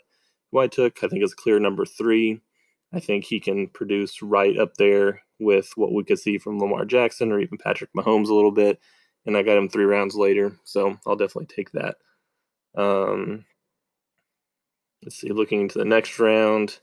who 0.51 0.59
I 0.59 0.69
took, 0.69 1.03
I 1.03 1.09
think 1.09 1.23
is 1.23 1.35
clear 1.35 1.59
number 1.61 1.85
three. 1.85 2.41
I 2.93 3.01
think 3.01 3.25
he 3.25 3.41
can 3.41 3.69
produce 3.69 4.23
right 4.23 4.57
up 4.59 4.75
there 4.77 5.23
with 5.41 5.71
what 5.77 5.93
we 5.93 6.05
could 6.05 6.19
see 6.19 6.39
from 6.39 6.59
Lamar 6.59 6.85
Jackson 6.85 7.33
or 7.33 7.41
even 7.41 7.59
Patrick 7.59 7.91
Mahomes 7.97 8.29
a 8.29 8.35
little 8.35 8.53
bit. 8.53 8.81
and 9.27 9.37
I 9.37 9.43
got 9.43 9.57
him 9.57 9.69
three 9.69 9.85
rounds 9.85 10.15
later, 10.15 10.57
so 10.65 10.99
I'll 11.07 11.17
definitely 11.17 11.47
take 11.55 11.73
that. 11.73 11.97
Um, 12.77 13.45
let's 15.05 15.17
see, 15.17 15.29
looking 15.29 15.61
into 15.61 15.79
the 15.79 15.85
next 15.85 16.19
round. 16.19 16.79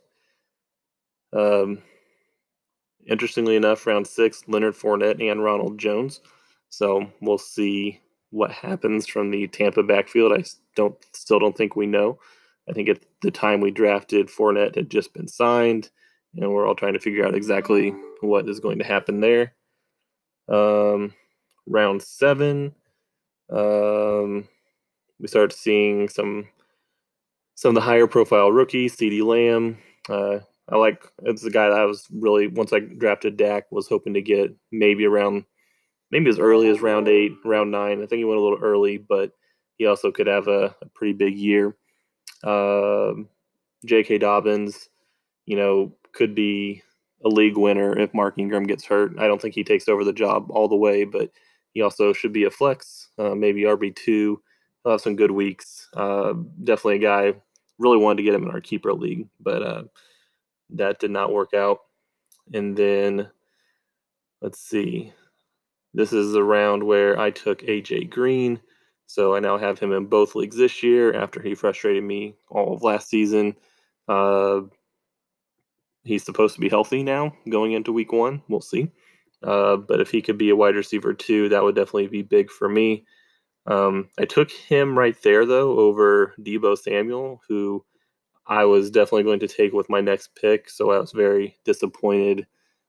Um, 1.33 1.79
interestingly 3.07 3.55
enough, 3.55 3.85
round 3.87 4.05
six, 4.07 4.43
Leonard 4.47 4.75
Fournette 4.75 5.31
and 5.31 5.43
Ronald 5.43 5.77
Jones. 5.79 6.21
So 6.69 7.11
we'll 7.19 7.37
see 7.39 7.99
what 8.29 8.51
happens 8.51 9.07
from 9.07 9.31
the 9.31 9.47
Tampa 9.47 9.83
backfield. 9.83 10.31
I 10.31 10.43
don't 10.75 10.95
still 11.13 11.39
don't 11.39 11.57
think 11.57 11.75
we 11.75 11.87
know. 11.87 12.19
I 12.69 12.73
think 12.73 12.89
at 12.89 12.99
the 13.21 13.31
time 13.31 13.59
we 13.59 13.71
drafted, 13.71 14.27
Fournette 14.27 14.75
had 14.75 14.89
just 14.89 15.13
been 15.13 15.27
signed, 15.27 15.89
and 16.35 16.51
we're 16.51 16.65
all 16.65 16.75
trying 16.75 16.93
to 16.93 16.99
figure 16.99 17.25
out 17.25 17.35
exactly 17.35 17.93
what 18.21 18.47
is 18.47 18.59
going 18.59 18.77
to 18.77 18.85
happen 18.85 19.19
there. 19.19 19.53
Um, 20.47 21.13
round 21.65 22.03
seven, 22.03 22.73
um, 23.49 24.47
we 25.19 25.27
start 25.27 25.53
seeing 25.53 26.07
some 26.07 26.47
some 27.55 27.69
of 27.69 27.75
the 27.75 27.81
higher 27.81 28.07
profile 28.07 28.51
rookies. 28.51 28.95
CeeDee 28.95 29.23
Lamb. 29.23 29.77
Uh, 30.09 30.39
I 30.69 30.77
like 30.77 31.03
it's 31.23 31.41
the 31.41 31.51
guy 31.51 31.69
that 31.69 31.77
I 31.77 31.85
was 31.85 32.07
really 32.11 32.47
once 32.47 32.71
I 32.71 32.79
drafted 32.79 33.37
Dak 33.37 33.71
was 33.71 33.87
hoping 33.87 34.13
to 34.13 34.21
get 34.21 34.55
maybe 34.71 35.05
around 35.05 35.45
maybe 36.11 36.29
as 36.29 36.39
early 36.39 36.69
as 36.69 36.81
round 36.81 37.07
eight, 37.07 37.33
round 37.43 37.71
nine. 37.71 38.01
I 38.01 38.05
think 38.05 38.19
he 38.19 38.25
went 38.25 38.39
a 38.39 38.43
little 38.43 38.59
early, 38.61 38.97
but 38.97 39.31
he 39.77 39.85
also 39.85 40.11
could 40.11 40.27
have 40.27 40.47
a, 40.47 40.75
a 40.81 40.85
pretty 40.93 41.13
big 41.13 41.37
year. 41.37 41.75
Um, 42.43 43.29
J.K. 43.85 44.19
Dobbins, 44.19 44.89
you 45.45 45.55
know, 45.57 45.93
could 46.13 46.35
be 46.35 46.83
a 47.23 47.29
league 47.29 47.57
winner 47.57 47.97
if 47.97 48.13
Mark 48.13 48.37
Ingram 48.37 48.65
gets 48.65 48.85
hurt. 48.85 49.17
I 49.17 49.27
don't 49.27 49.41
think 49.41 49.55
he 49.55 49.63
takes 49.63 49.87
over 49.87 50.03
the 50.03 50.13
job 50.13 50.51
all 50.51 50.67
the 50.67 50.75
way, 50.75 51.03
but 51.03 51.31
he 51.73 51.81
also 51.81 52.13
should 52.13 52.33
be 52.33 52.43
a 52.43 52.51
flex, 52.51 53.09
uh, 53.17 53.35
maybe 53.35 53.61
RB 53.61 53.95
two. 53.95 54.41
He'll 54.83 54.93
have 54.93 55.01
some 55.01 55.15
good 55.15 55.31
weeks. 55.31 55.89
Uh, 55.93 56.33
definitely 56.63 56.95
a 56.95 56.99
guy. 56.99 57.33
Really 57.77 57.97
wanted 57.97 58.17
to 58.17 58.23
get 58.23 58.33
him 58.33 58.43
in 58.43 58.51
our 58.51 58.61
keeper 58.61 58.93
league, 58.93 59.27
but 59.39 59.63
uh, 59.63 59.83
that 60.71 60.99
did 60.99 61.11
not 61.11 61.33
work 61.33 61.53
out. 61.53 61.79
And 62.53 62.75
then 62.75 63.29
let's 64.41 64.59
see. 64.59 65.13
This 65.93 66.13
is 66.13 66.31
the 66.31 66.43
round 66.43 66.83
where 66.83 67.19
I 67.19 67.31
took 67.31 67.61
AJ 67.61 68.09
Green. 68.09 68.59
So 69.07 69.35
I 69.35 69.39
now 69.39 69.57
have 69.57 69.77
him 69.77 69.91
in 69.91 70.05
both 70.05 70.35
leagues 70.35 70.55
this 70.55 70.81
year 70.81 71.13
after 71.13 71.41
he 71.41 71.53
frustrated 71.53 72.03
me 72.03 72.35
all 72.49 72.73
of 72.73 72.81
last 72.81 73.09
season. 73.09 73.55
Uh, 74.07 74.61
he's 76.03 76.23
supposed 76.23 76.55
to 76.55 76.61
be 76.61 76.69
healthy 76.69 77.03
now 77.03 77.35
going 77.49 77.73
into 77.73 77.91
week 77.91 78.13
one. 78.13 78.41
We'll 78.47 78.61
see. 78.61 78.89
Uh, 79.43 79.75
but 79.75 79.99
if 79.99 80.11
he 80.11 80.21
could 80.21 80.37
be 80.37 80.49
a 80.49 80.55
wide 80.55 80.75
receiver 80.75 81.13
too, 81.13 81.49
that 81.49 81.63
would 81.63 81.75
definitely 81.75 82.07
be 82.07 82.21
big 82.21 82.49
for 82.49 82.69
me. 82.69 83.05
Um, 83.67 84.09
I 84.19 84.25
took 84.25 84.51
him 84.51 84.97
right 84.97 85.15
there 85.23 85.45
though 85.45 85.77
over 85.77 86.33
Deebo 86.39 86.77
Samuel, 86.77 87.41
who 87.47 87.83
I 88.47 88.65
was 88.65 88.89
definitely 88.89 89.23
going 89.23 89.39
to 89.41 89.47
take 89.47 89.73
with 89.73 89.89
my 89.89 90.01
next 90.01 90.35
pick. 90.35 90.69
So 90.69 90.91
I 90.91 90.99
was 90.99 91.11
very 91.11 91.57
disappointed 91.63 92.47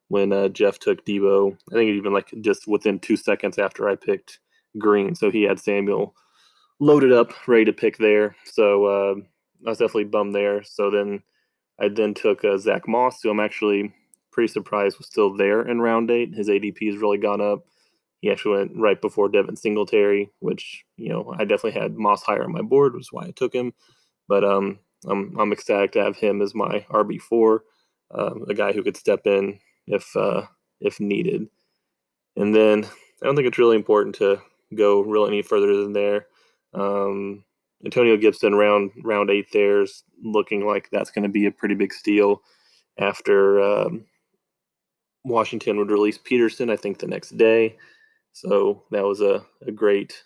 when 0.08 0.32
uh, 0.32 0.48
Jeff 0.48 0.78
took 0.78 1.04
Deebo. 1.04 1.56
I 1.70 1.74
think 1.74 1.90
even 1.90 2.12
like 2.12 2.32
just 2.40 2.66
within 2.66 2.98
two 2.98 3.16
seconds 3.16 3.58
after 3.58 3.88
I 3.88 3.96
picked 3.96 4.40
Green. 4.78 5.14
So 5.14 5.30
he 5.30 5.42
had 5.42 5.60
Samuel 5.60 6.14
loaded 6.80 7.12
up, 7.12 7.32
ready 7.46 7.66
to 7.66 7.72
pick 7.72 7.98
there. 7.98 8.34
So 8.44 8.86
uh, 8.86 9.14
I 9.66 9.70
was 9.70 9.78
definitely 9.78 10.04
bummed 10.04 10.34
there. 10.34 10.62
So 10.62 10.90
then 10.90 11.22
I 11.78 11.88
then 11.88 12.14
took 12.14 12.44
uh, 12.44 12.58
Zach 12.58 12.88
Moss, 12.88 13.22
who 13.22 13.30
I'm 13.30 13.40
actually 13.40 13.92
pretty 14.32 14.52
surprised 14.52 14.98
was 14.98 15.06
still 15.06 15.36
there 15.36 15.62
in 15.62 15.80
round 15.80 16.10
eight. 16.10 16.34
His 16.34 16.48
ADP 16.48 16.90
has 16.90 17.00
really 17.00 17.18
gone 17.18 17.40
up. 17.40 17.64
He 18.22 18.30
actually 18.30 18.58
went 18.58 18.72
right 18.76 19.00
before 19.00 19.28
Devin 19.28 19.56
Singletary, 19.56 20.30
which 20.38 20.84
you 20.96 21.08
know 21.08 21.34
I 21.38 21.44
definitely 21.44 21.78
had 21.78 21.96
Moss 21.96 22.22
higher 22.22 22.44
on 22.44 22.52
my 22.52 22.62
board, 22.62 22.94
is 22.98 23.12
why 23.12 23.24
I 23.24 23.32
took 23.32 23.52
him. 23.52 23.74
But 24.28 24.44
um, 24.44 24.78
I'm 25.06 25.36
I'm 25.38 25.52
ecstatic 25.52 25.92
to 25.92 26.04
have 26.04 26.16
him 26.16 26.40
as 26.40 26.54
my 26.54 26.86
RB 26.88 27.20
four, 27.20 27.64
um, 28.14 28.44
a 28.48 28.54
guy 28.54 28.72
who 28.72 28.84
could 28.84 28.96
step 28.96 29.26
in 29.26 29.58
if 29.88 30.16
uh, 30.16 30.46
if 30.80 31.00
needed. 31.00 31.48
And 32.36 32.54
then 32.54 32.84
I 33.20 33.26
don't 33.26 33.34
think 33.34 33.48
it's 33.48 33.58
really 33.58 33.76
important 33.76 34.14
to 34.16 34.40
go 34.74 35.00
really 35.00 35.28
any 35.28 35.42
further 35.42 35.76
than 35.76 35.92
there. 35.92 36.26
Um, 36.74 37.44
Antonio 37.84 38.16
Gibson 38.16 38.54
round 38.54 38.92
round 39.02 39.30
eight 39.30 39.48
there's 39.52 40.04
looking 40.22 40.64
like 40.64 40.88
that's 40.90 41.10
going 41.10 41.24
to 41.24 41.28
be 41.28 41.46
a 41.46 41.50
pretty 41.50 41.74
big 41.74 41.92
steal 41.92 42.42
after 42.98 43.60
um, 43.60 44.04
Washington 45.24 45.78
would 45.78 45.90
release 45.90 46.18
Peterson. 46.18 46.70
I 46.70 46.76
think 46.76 46.98
the 46.98 47.06
next 47.06 47.36
day, 47.36 47.76
so 48.32 48.84
that 48.90 49.04
was 49.04 49.20
a 49.20 49.44
a 49.66 49.72
great 49.72 50.22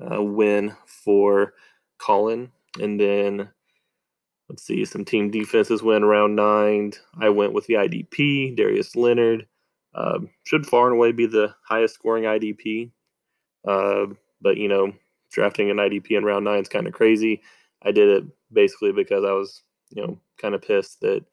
uh, 0.00 0.22
win 0.22 0.74
for 0.86 1.54
Colin. 1.98 2.50
And 2.80 3.00
then 3.00 3.48
let's 4.48 4.62
see 4.62 4.84
some 4.84 5.04
team 5.04 5.30
defenses 5.30 5.82
went 5.82 6.04
round 6.04 6.36
nine. 6.36 6.92
I 7.20 7.30
went 7.30 7.52
with 7.52 7.66
the 7.66 7.74
IDP 7.74 8.56
Darius 8.56 8.96
Leonard. 8.96 9.46
Uh, 9.94 10.18
should 10.44 10.66
far 10.66 10.86
and 10.86 10.96
away 10.96 11.12
be 11.12 11.26
the 11.26 11.54
highest 11.64 11.94
scoring 11.94 12.24
IDP. 12.24 12.90
Uh, 13.66 14.06
but 14.40 14.56
you 14.56 14.68
know 14.68 14.92
drafting 15.30 15.70
an 15.70 15.76
IDP 15.76 16.12
in 16.12 16.24
round 16.24 16.44
nine 16.44 16.62
is 16.62 16.68
kind 16.68 16.86
of 16.86 16.92
crazy. 16.92 17.42
I 17.82 17.92
did 17.92 18.08
it 18.08 18.24
basically 18.52 18.92
because 18.92 19.24
I 19.24 19.32
was, 19.32 19.62
you 19.90 20.06
know, 20.06 20.18
kind 20.40 20.54
of 20.54 20.62
pissed 20.62 21.00
that, 21.00 21.24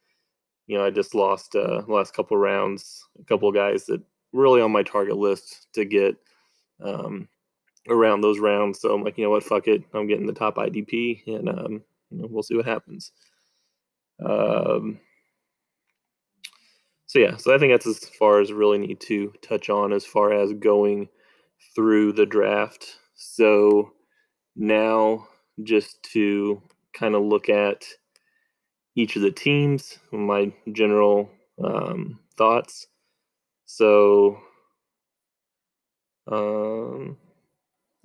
you 0.67 0.77
know, 0.77 0.85
I 0.85 0.89
just 0.89 1.15
lost 1.15 1.55
uh, 1.55 1.81
the 1.81 1.93
last 1.93 2.13
couple 2.13 2.37
rounds, 2.37 3.03
a 3.19 3.23
couple 3.23 3.51
guys 3.51 3.85
that 3.85 4.01
really 4.35 4.61
on 4.61 4.71
my 4.71 4.83
target 4.83 5.17
list 5.17 5.67
to 5.73 5.85
get 5.85 6.15
um, 6.83 7.27
around 7.89 8.21
those 8.21 8.39
rounds. 8.39 8.79
So 8.79 8.93
I'm 8.93 9.03
like, 9.03 9.17
you 9.17 9.23
know 9.23 9.31
what, 9.31 9.43
fuck 9.43 9.67
it, 9.67 9.83
I'm 9.93 10.07
getting 10.07 10.27
the 10.27 10.33
top 10.33 10.55
IDP, 10.55 11.25
and 11.27 11.49
um, 11.49 11.81
you 12.09 12.17
know, 12.17 12.27
we'll 12.29 12.43
see 12.43 12.55
what 12.55 12.65
happens. 12.65 13.11
Um, 14.23 14.99
so 17.07 17.19
yeah, 17.19 17.37
so 17.37 17.53
I 17.53 17.57
think 17.57 17.71
that's 17.71 17.87
as 17.87 17.99
far 17.99 18.41
as 18.41 18.51
really 18.51 18.77
need 18.77 18.99
to 19.01 19.33
touch 19.41 19.69
on 19.69 19.93
as 19.93 20.05
far 20.05 20.33
as 20.33 20.51
going 20.53 21.07
through 21.75 22.13
the 22.13 22.25
draft. 22.25 22.97
So 23.15 23.93
now, 24.55 25.27
just 25.63 26.03
to 26.11 26.61
kind 26.93 27.15
of 27.15 27.23
look 27.23 27.49
at 27.49 27.85
each 28.95 29.15
of 29.15 29.21
the 29.21 29.31
teams, 29.31 29.99
my 30.11 30.51
general 30.71 31.29
um, 31.63 32.19
thoughts. 32.37 32.87
So, 33.65 34.39
um, 36.31 37.17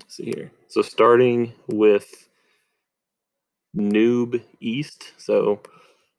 let's 0.01 0.17
see 0.17 0.33
here. 0.35 0.51
So, 0.69 0.83
starting 0.83 1.53
with 1.69 2.29
Noob 3.77 4.43
East. 4.61 5.13
So, 5.19 5.61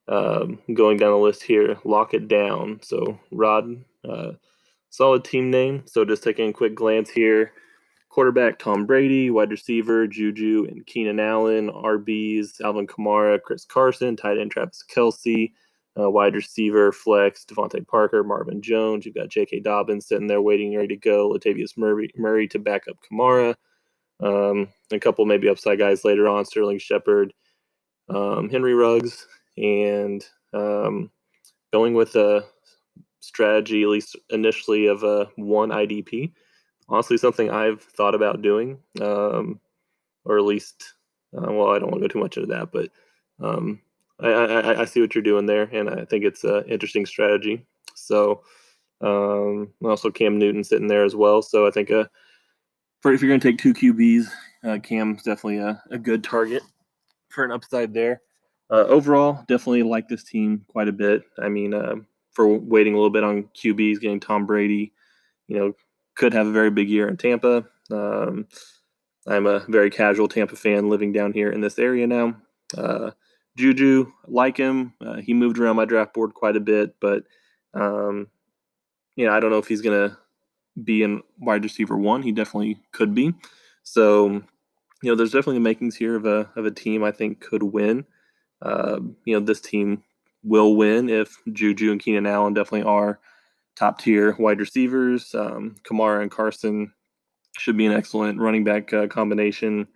um, 0.08 0.60
going 0.74 0.98
down 0.98 1.12
the 1.12 1.18
list 1.18 1.44
here, 1.44 1.78
lock 1.84 2.14
it 2.14 2.28
down. 2.28 2.80
So, 2.84 3.20
Rod, 3.32 3.84
uh, 4.08 4.34
solid 4.90 5.24
team 5.24 5.50
name. 5.52 5.84
So, 5.86 6.06
just 6.06 6.24
taking 6.24 6.50
a 6.50 6.54
quick 6.54 6.76
glance 6.76 7.10
here 7.10 7.52
quarterback 8.12 8.60
Tom 8.60 8.86
Brady, 8.86 9.30
wide 9.30 9.50
receiver 9.50 10.06
Juju 10.06 10.68
and 10.70 10.86
Keenan 10.86 11.20
Allen, 11.20 11.70
RBs 11.70 12.62
Alvin 12.62 12.86
Kamara, 12.86 13.42
Chris 13.42 13.66
Carson, 13.66 14.16
tight 14.16 14.38
end 14.38 14.52
Travis 14.52 14.84
Kelce, 14.94 15.54
uh, 16.00 16.10
wide 16.10 16.36
receiver 16.36 16.92
flex 16.92 17.46
DeVante 17.46 17.86
Parker, 17.88 18.24
Marvin 18.24 18.62
Jones. 18.62 19.06
You've 19.06 19.16
got 19.16 19.30
J.K. 19.30 19.62
Dobbins 19.62 20.08
sitting 20.08 20.28
there 20.28 20.42
waiting, 20.42 20.76
ready 20.76 20.90
to 20.90 20.98
go. 20.98 21.30
Latavius 21.30 21.78
Murray, 21.78 22.10
Murray 22.16 22.48
to 22.50 22.60
back 22.60 22.88
up 22.88 22.98
Kamara. 23.12 23.56
Um, 24.22 24.70
a 24.92 25.00
couple 25.00 25.26
maybe 25.26 25.50
upside 25.50 25.80
guys 25.80 26.06
later 26.06 26.28
on: 26.28 26.46
Sterling 26.46 26.80
Shepard, 26.80 27.34
um, 28.10 28.50
Henry 28.50 28.74
Ruggs, 28.74 29.28
and 29.58 30.26
um, 30.54 31.12
going 31.74 31.94
with 31.94 32.16
a 32.16 32.46
strategy, 33.20 33.84
at 33.84 33.90
least 33.90 34.16
initially, 34.30 34.88
of 34.88 35.04
a 35.04 35.30
one 35.36 35.70
IDP 35.70 36.32
honestly 36.92 37.18
something 37.18 37.50
I've 37.50 37.82
thought 37.82 38.14
about 38.14 38.42
doing, 38.42 38.78
um, 39.02 39.60
or 40.26 40.38
at 40.38 40.44
least, 40.44 40.94
uh, 41.36 41.52
well, 41.52 41.70
I 41.70 41.80
don't 41.80 41.90
want 41.90 42.04
to 42.04 42.08
go 42.08 42.14
too 42.14 42.20
much 42.20 42.38
into 42.38 42.54
that, 42.54 42.72
but 42.72 42.90
um, 43.40 43.82
I, 44.22 44.30
I, 44.30 44.82
I, 44.82 44.86
see 44.86 45.02
what 45.02 45.16
you're 45.16 45.24
doing 45.24 45.46
there, 45.46 45.64
and 45.64 45.90
I 45.90 46.06
think 46.06 46.24
it's 46.24 46.44
an 46.44 46.64
interesting 46.68 47.06
strategy. 47.06 47.66
So, 47.96 48.44
um, 49.02 49.70
also 49.84 50.12
Cam 50.12 50.38
Newton 50.38 50.64
sitting 50.64 50.88
there 50.88 51.04
as 51.04 51.16
well. 51.16 51.42
So 51.42 51.68
I 51.68 51.72
think 51.72 51.92
uh, 51.92 52.06
for 53.02 53.14
if 53.14 53.22
you're 53.22 53.30
going 53.30 53.40
to 53.40 53.52
take 53.52 53.58
two 53.58 53.74
QBs, 53.74 54.28
uh, 54.64 54.80
Cam's 54.80 55.24
definitely 55.24 55.58
a, 55.58 55.82
a 55.90 55.98
good 55.98 56.24
target 56.24 56.64
for 57.30 57.44
an 57.44 57.52
upside 57.52 57.94
there. 57.94 58.22
Uh, 58.70 58.86
overall, 58.88 59.44
definitely 59.48 59.84
like 59.84 60.08
this 60.08 60.24
team 60.24 60.64
quite 60.68 60.88
a 60.88 60.94
bit. 60.94 61.24
I 61.42 61.50
mean, 61.50 61.74
uh, 61.74 61.96
for 62.32 62.48
waiting 62.48 62.94
a 62.94 62.98
little 62.98 63.10
bit 63.10 63.24
on 63.24 63.50
QBs, 63.62 64.00
getting 64.00 64.20
Tom 64.20 64.46
Brady, 64.46 64.94
you 65.48 65.58
know, 65.58 65.74
could 66.16 66.34
have 66.34 66.48
a 66.48 66.52
very 66.52 66.70
big 66.70 66.90
year 66.90 67.08
in 67.08 67.18
Tampa. 67.18 67.66
Um, 67.92 68.48
I'm 69.28 69.46
a 69.46 69.60
very 69.68 69.90
casual 69.90 70.28
Tampa 70.28 70.56
fan 70.56 70.90
living 70.90 71.12
down 71.12 71.34
here 71.34 71.52
in 71.52 71.62
this 71.62 71.78
area 71.78 72.08
now. 72.08 72.36
Uh, 72.78 73.12
Juju, 73.62 74.12
like 74.28 74.58
him, 74.58 74.94
uh, 75.06 75.18
he 75.18 75.34
moved 75.34 75.60
around 75.60 75.76
my 75.76 75.86
draft 75.86 76.14
board 76.14 76.34
quite 76.34 76.56
a 76.56 76.60
bit, 76.60 76.96
but 77.00 77.24
um, 77.74 78.28
you 79.16 79.26
know, 79.26 79.34
I 79.34 79.40
don't 79.40 79.52
know 79.52 79.60
if 79.60 79.68
he's 79.68 79.82
gonna 79.82 80.18
be 80.84 81.04
in 81.04 81.22
wide 81.40 81.64
receiver 81.64 81.98
one. 81.98 82.24
He 82.24 82.32
definitely 82.32 82.80
could 82.92 83.14
be. 83.14 83.34
So, 83.84 84.30
you 84.30 85.12
know, 85.12 85.16
there's 85.16 85.32
definitely 85.32 85.56
the 85.56 85.62
makings 85.62 85.96
here 85.96 86.16
of 86.16 86.26
a 86.26 86.50
of 86.56 86.66
a 86.66 86.72
team 86.72 87.04
I 87.04 87.12
think 87.12 87.40
could 87.40 87.64
win. 87.64 88.06
Uh, 88.62 89.00
you 89.26 89.40
know, 89.40 89.46
this 89.46 89.62
team 89.62 90.04
will 90.44 90.76
win 90.76 91.10
if 91.10 91.38
Juju 91.52 91.92
and 91.92 92.02
Keenan 92.02 92.26
Allen 92.26 92.54
definitely 92.54 92.84
are 92.84 93.20
top 93.76 94.00
tier 94.00 94.36
wide 94.40 94.60
receivers. 94.60 95.34
Um, 95.36 95.76
Kamara 95.84 96.22
and 96.22 96.32
Carson 96.32 96.94
should 97.58 97.78
be 97.78 97.86
an 97.86 97.94
excellent 97.94 98.40
running 98.40 98.64
back 98.64 98.94
uh, 98.94 99.08
combination. 99.08 99.88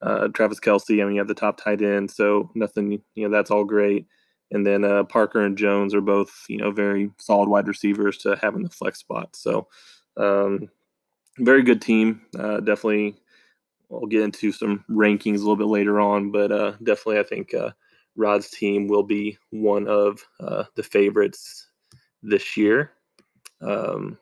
Uh, 0.00 0.28
Travis 0.28 0.60
Kelce. 0.60 1.00
I 1.00 1.04
mean, 1.04 1.14
you 1.14 1.20
have 1.20 1.28
the 1.28 1.34
top 1.34 1.60
tight 1.60 1.82
end, 1.82 2.10
so 2.10 2.50
nothing, 2.54 3.02
you 3.14 3.28
know, 3.28 3.36
that's 3.36 3.50
all 3.50 3.64
great. 3.64 4.06
And 4.50 4.66
then 4.66 4.84
uh, 4.84 5.04
Parker 5.04 5.42
and 5.42 5.58
Jones 5.58 5.94
are 5.94 6.00
both, 6.00 6.44
you 6.48 6.56
know, 6.56 6.70
very 6.70 7.10
solid 7.18 7.48
wide 7.48 7.68
receivers 7.68 8.16
to 8.18 8.36
have 8.40 8.54
in 8.54 8.62
the 8.62 8.70
flex 8.70 8.98
spot. 8.98 9.36
So, 9.36 9.68
um, 10.16 10.68
very 11.38 11.62
good 11.62 11.82
team. 11.82 12.22
Uh, 12.38 12.60
definitely, 12.60 13.16
I'll 13.90 14.06
get 14.06 14.22
into 14.22 14.52
some 14.52 14.84
rankings 14.90 15.36
a 15.36 15.38
little 15.38 15.56
bit 15.56 15.66
later 15.66 16.00
on, 16.00 16.30
but 16.30 16.50
uh, 16.52 16.72
definitely, 16.82 17.18
I 17.18 17.24
think 17.24 17.54
uh, 17.54 17.70
Rod's 18.16 18.50
team 18.50 18.88
will 18.88 19.02
be 19.02 19.38
one 19.50 19.86
of 19.86 20.24
uh, 20.40 20.64
the 20.74 20.82
favorites 20.82 21.68
this 22.22 22.56
year. 22.56 22.92
Um, 23.60 24.18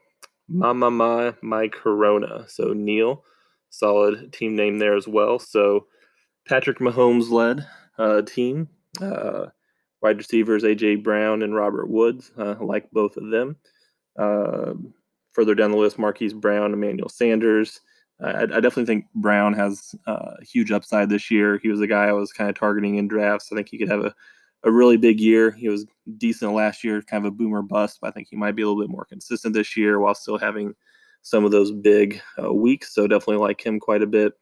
Mama 0.48 0.90
My 0.90 1.34
My 1.42 1.68
Corona. 1.68 2.44
So 2.48 2.72
Neil, 2.72 3.24
solid 3.78 4.32
team 4.32 4.56
name 4.56 4.78
there 4.78 4.96
as 4.96 5.08
well. 5.08 5.38
So 5.38 5.86
Patrick 6.46 6.78
Mahomes 6.78 7.30
led 7.30 7.66
uh, 7.98 8.22
team. 8.22 8.68
Uh, 9.00 9.46
wide 10.02 10.18
receivers 10.18 10.62
AJ 10.62 11.02
Brown 11.02 11.42
and 11.42 11.54
Robert 11.54 11.88
Woods. 11.88 12.30
Uh, 12.38 12.56
like 12.60 12.90
both 12.90 13.16
of 13.16 13.30
them. 13.30 13.56
Uh, 14.18 14.74
further 15.32 15.54
down 15.54 15.70
the 15.70 15.76
list, 15.76 15.98
Marquise 15.98 16.32
Brown, 16.32 16.72
Emmanuel 16.72 17.08
Sanders. 17.08 17.80
I, 18.22 18.42
I 18.42 18.46
definitely 18.46 18.86
think 18.86 19.04
Brown 19.14 19.52
has 19.52 19.94
uh, 20.06 20.36
a 20.40 20.44
huge 20.44 20.72
upside 20.72 21.10
this 21.10 21.30
year. 21.30 21.58
He 21.62 21.68
was 21.68 21.80
a 21.82 21.86
guy 21.86 22.04
I 22.04 22.12
was 22.12 22.32
kind 22.32 22.48
of 22.48 22.58
targeting 22.58 22.96
in 22.96 23.08
drafts. 23.08 23.50
I 23.52 23.56
think 23.56 23.68
he 23.68 23.78
could 23.78 23.90
have 23.90 24.04
a 24.04 24.14
a 24.66 24.70
really 24.70 24.96
big 24.96 25.20
year. 25.20 25.52
He 25.52 25.68
was 25.68 25.86
decent 26.18 26.52
last 26.52 26.82
year, 26.84 27.00
kind 27.02 27.24
of 27.24 27.32
a 27.32 27.36
boomer 27.36 27.62
bust, 27.62 27.98
but 28.00 28.08
I 28.08 28.10
think 28.10 28.28
he 28.28 28.36
might 28.36 28.56
be 28.56 28.62
a 28.62 28.66
little 28.66 28.82
bit 28.82 28.90
more 28.90 29.04
consistent 29.04 29.54
this 29.54 29.76
year 29.76 30.00
while 30.00 30.14
still 30.14 30.38
having 30.38 30.74
some 31.26 31.44
of 31.44 31.50
those 31.50 31.72
big 31.72 32.22
uh, 32.40 32.52
weeks. 32.54 32.94
So 32.94 33.08
definitely 33.08 33.44
like 33.44 33.60
him 33.60 33.80
quite 33.80 34.00
a 34.00 34.06
bit. 34.06 34.34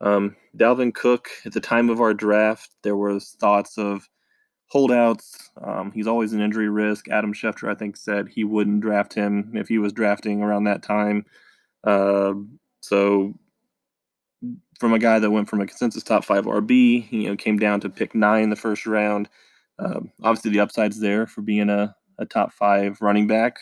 Um, 0.00 0.34
Dalvin 0.56 0.94
Cook, 0.94 1.28
at 1.44 1.52
the 1.52 1.60
time 1.60 1.90
of 1.90 2.00
our 2.00 2.14
draft, 2.14 2.70
there 2.80 2.96
was 2.96 3.36
thoughts 3.38 3.76
of 3.76 4.08
holdouts. 4.68 5.50
Um, 5.62 5.92
he's 5.92 6.06
always 6.06 6.32
an 6.32 6.40
injury 6.40 6.70
risk. 6.70 7.10
Adam 7.10 7.34
Schefter, 7.34 7.70
I 7.70 7.74
think, 7.74 7.98
said 7.98 8.28
he 8.28 8.42
wouldn't 8.42 8.80
draft 8.80 9.12
him 9.12 9.52
if 9.54 9.68
he 9.68 9.76
was 9.76 9.92
drafting 9.92 10.40
around 10.40 10.64
that 10.64 10.82
time. 10.82 11.26
Uh, 11.84 12.32
so 12.80 13.34
from 14.80 14.94
a 14.94 14.98
guy 14.98 15.18
that 15.18 15.30
went 15.30 15.50
from 15.50 15.60
a 15.60 15.66
consensus 15.66 16.02
top 16.02 16.24
five 16.24 16.46
RB, 16.46 17.12
you 17.12 17.28
know, 17.28 17.36
came 17.36 17.58
down 17.58 17.80
to 17.80 17.90
pick 17.90 18.14
nine 18.14 18.44
in 18.44 18.50
the 18.50 18.56
first 18.56 18.86
round. 18.86 19.28
Um, 19.78 20.10
obviously, 20.22 20.52
the 20.52 20.60
upside's 20.60 21.00
there 21.00 21.26
for 21.26 21.42
being 21.42 21.68
a, 21.68 21.94
a 22.18 22.24
top 22.24 22.50
five 22.54 23.02
running 23.02 23.26
back. 23.26 23.58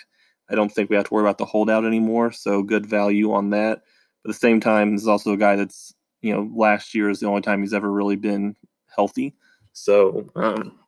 I 0.50 0.54
don't 0.54 0.70
think 0.70 0.90
we 0.90 0.96
have 0.96 1.06
to 1.06 1.14
worry 1.14 1.24
about 1.24 1.38
the 1.38 1.44
holdout 1.44 1.84
anymore, 1.84 2.32
so 2.32 2.62
good 2.62 2.86
value 2.86 3.32
on 3.32 3.50
that. 3.50 3.82
But 4.22 4.30
at 4.30 4.34
the 4.34 4.38
same 4.40 4.60
time, 4.60 4.92
this 4.92 5.02
is 5.02 5.08
also 5.08 5.32
a 5.32 5.36
guy 5.36 5.56
that's, 5.56 5.94
you 6.20 6.32
know, 6.32 6.50
last 6.54 6.94
year 6.94 7.10
is 7.10 7.20
the 7.20 7.26
only 7.26 7.42
time 7.42 7.62
he's 7.62 7.74
ever 7.74 7.90
really 7.90 8.16
been 8.16 8.54
healthy. 8.94 9.34
So 9.72 10.28
um, 10.36 10.78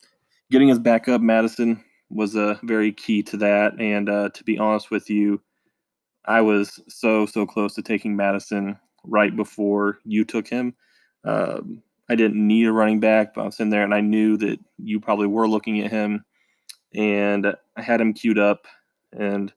getting 0.51 0.69
his 0.69 0.79
backup, 0.79 1.21
Mattison 1.21 1.83
was 2.11 2.37
a 2.37 2.51
uh, 2.51 2.59
very 2.63 2.93
key 2.93 3.23
to 3.25 3.37
that. 3.39 3.81
And 3.81 4.09
uh, 4.09 4.29
to 4.31 4.45
be 4.45 4.59
honest 4.59 4.91
with 4.91 5.09
you, 5.09 5.41
I 6.27 6.41
was 6.41 6.81
so, 6.89 7.27
so 7.27 7.47
close 7.47 7.75
to 7.75 7.83
taking 7.83 8.17
Mattison 8.17 8.79
right 9.05 9.35
before 9.35 9.99
you 10.05 10.25
took 10.25 10.47
him. 10.47 10.75
Um, 11.25 11.83
I 12.09 12.15
didn't 12.15 12.47
need 12.47 12.67
a 12.67 12.73
running 12.73 13.01
back, 13.01 13.35
but 13.35 13.43
I 13.43 13.47
was 13.47 13.61
in 13.61 13.71
there 13.71 13.83
and 13.83 13.95
I 13.95 14.01
knew 14.01 14.37
that 14.39 14.59
you 14.79 15.01
probably 15.01 15.27
were 15.27 15.49
looking 15.49 15.81
at 15.81 15.91
him. 15.91 16.25
And 16.95 17.55
I 17.77 17.83
had 17.83 18.01
him 18.01 18.13
queued 18.13 18.39
up 18.39 18.67
and 19.19 19.53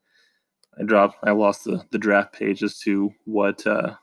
I 0.80 0.84
dropped, 0.84 1.18
I 1.24 1.32
lost 1.32 1.64
the, 1.64 1.84
the 1.92 1.98
draft 1.98 2.34
page 2.34 2.64
as 2.64 2.80
to 2.80 3.12
what, 3.26 3.66
uh, 3.66 3.96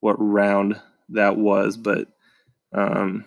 what 0.00 0.16
round 0.18 0.80
that 1.10 1.36
was. 1.36 1.76
But 1.76 2.08
um, 2.72 3.24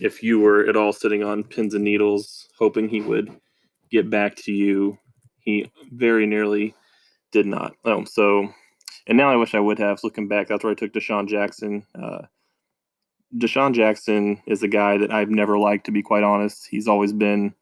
if 0.00 0.22
you 0.22 0.40
were 0.40 0.66
at 0.66 0.76
all 0.76 0.92
sitting 0.92 1.22
on 1.22 1.44
pins 1.44 1.74
and 1.74 1.84
needles, 1.84 2.48
hoping 2.58 2.88
he 2.88 3.00
would 3.00 3.30
get 3.90 4.10
back 4.10 4.36
to 4.36 4.52
you, 4.52 4.98
he 5.40 5.70
very 5.92 6.26
nearly 6.26 6.74
did 7.32 7.46
not. 7.46 7.74
Oh, 7.84 8.04
so, 8.04 8.48
and 9.06 9.18
now 9.18 9.30
I 9.30 9.36
wish 9.36 9.54
I 9.54 9.60
would 9.60 9.78
have. 9.78 10.02
Looking 10.02 10.28
back, 10.28 10.48
that's 10.48 10.64
where 10.64 10.72
I 10.72 10.76
took 10.76 10.92
DeSean 10.92 11.28
Jackson. 11.28 11.84
Uh, 12.00 12.22
DeSean 13.36 13.74
Jackson 13.74 14.40
is 14.46 14.62
a 14.62 14.68
guy 14.68 14.96
that 14.98 15.12
I've 15.12 15.30
never 15.30 15.58
liked, 15.58 15.86
to 15.86 15.92
be 15.92 16.02
quite 16.02 16.22
honest. 16.22 16.68
He's 16.70 16.88
always 16.88 17.12
been 17.12 17.54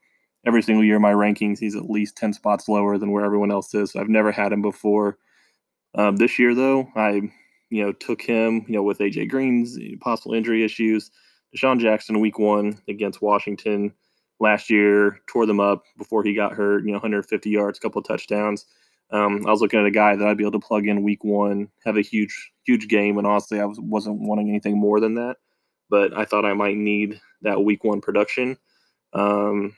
every 0.47 0.63
single 0.63 0.85
year 0.85 0.99
my 0.99 1.13
rankings. 1.13 1.59
He's 1.59 1.77
at 1.77 1.91
least 1.91 2.17
ten 2.17 2.33
spots 2.33 2.69
lower 2.69 2.99
than 2.99 3.11
where 3.11 3.25
everyone 3.25 3.51
else 3.51 3.75
is. 3.75 3.93
So 3.93 4.01
I've 4.01 4.09
never 4.09 4.33
had 4.33 4.53
him 4.53 4.63
before. 4.63 5.19
Um, 5.95 6.17
this 6.17 6.39
year, 6.39 6.55
though, 6.55 6.89
I 6.95 7.23
you 7.71 7.85
know 7.85 7.93
took 7.93 8.23
him. 8.23 8.65
You 8.67 8.75
know 8.75 8.83
with 8.83 8.99
AJ 8.99 9.31
Green's 9.31 9.79
possible 10.01 10.35
injury 10.35 10.65
issues. 10.65 11.11
DeSean 11.57 11.81
Jackson, 11.81 12.21
week 12.21 12.39
one 12.39 12.81
against 12.89 13.21
Washington 13.21 13.93
last 14.41 14.71
year, 14.71 15.21
tore 15.29 15.45
them 15.47 15.61
up 15.61 15.85
before 15.99 16.25
he 16.25 16.35
got 16.35 16.55
hurt. 16.55 16.85
You 16.85 16.89
know, 16.89 16.95
150 16.95 17.51
yards, 17.51 17.79
couple 17.79 18.01
of 18.01 18.07
touchdowns. 18.07 18.67
Um, 19.11 19.45
I 19.47 19.51
was 19.51 19.61
looking 19.61 19.79
at 19.79 19.85
a 19.85 19.91
guy 19.91 20.17
that 20.17 20.27
I'd 20.27 20.39
be 20.39 20.45
able 20.45 20.59
to 20.59 20.67
plug 20.67 20.87
in 20.87 21.03
week 21.03 21.23
one, 21.23 21.69
have 21.85 21.99
a 21.99 22.01
huge, 22.01 22.53
huge 22.65 22.89
game, 22.89 23.19
and 23.19 23.27
honestly, 23.27 23.61
I 23.61 23.67
was, 23.67 23.79
wasn't 23.79 24.21
wanting 24.21 24.49
anything 24.49 24.79
more 24.79 25.01
than 25.01 25.17
that 25.17 25.37
but 25.93 26.17
I 26.17 26.25
thought 26.25 26.47
I 26.47 26.55
might 26.55 26.79
need 26.79 27.21
that 27.43 27.63
week 27.63 27.85
one 27.85 28.01
production. 28.01 28.57
Um, 29.13 29.77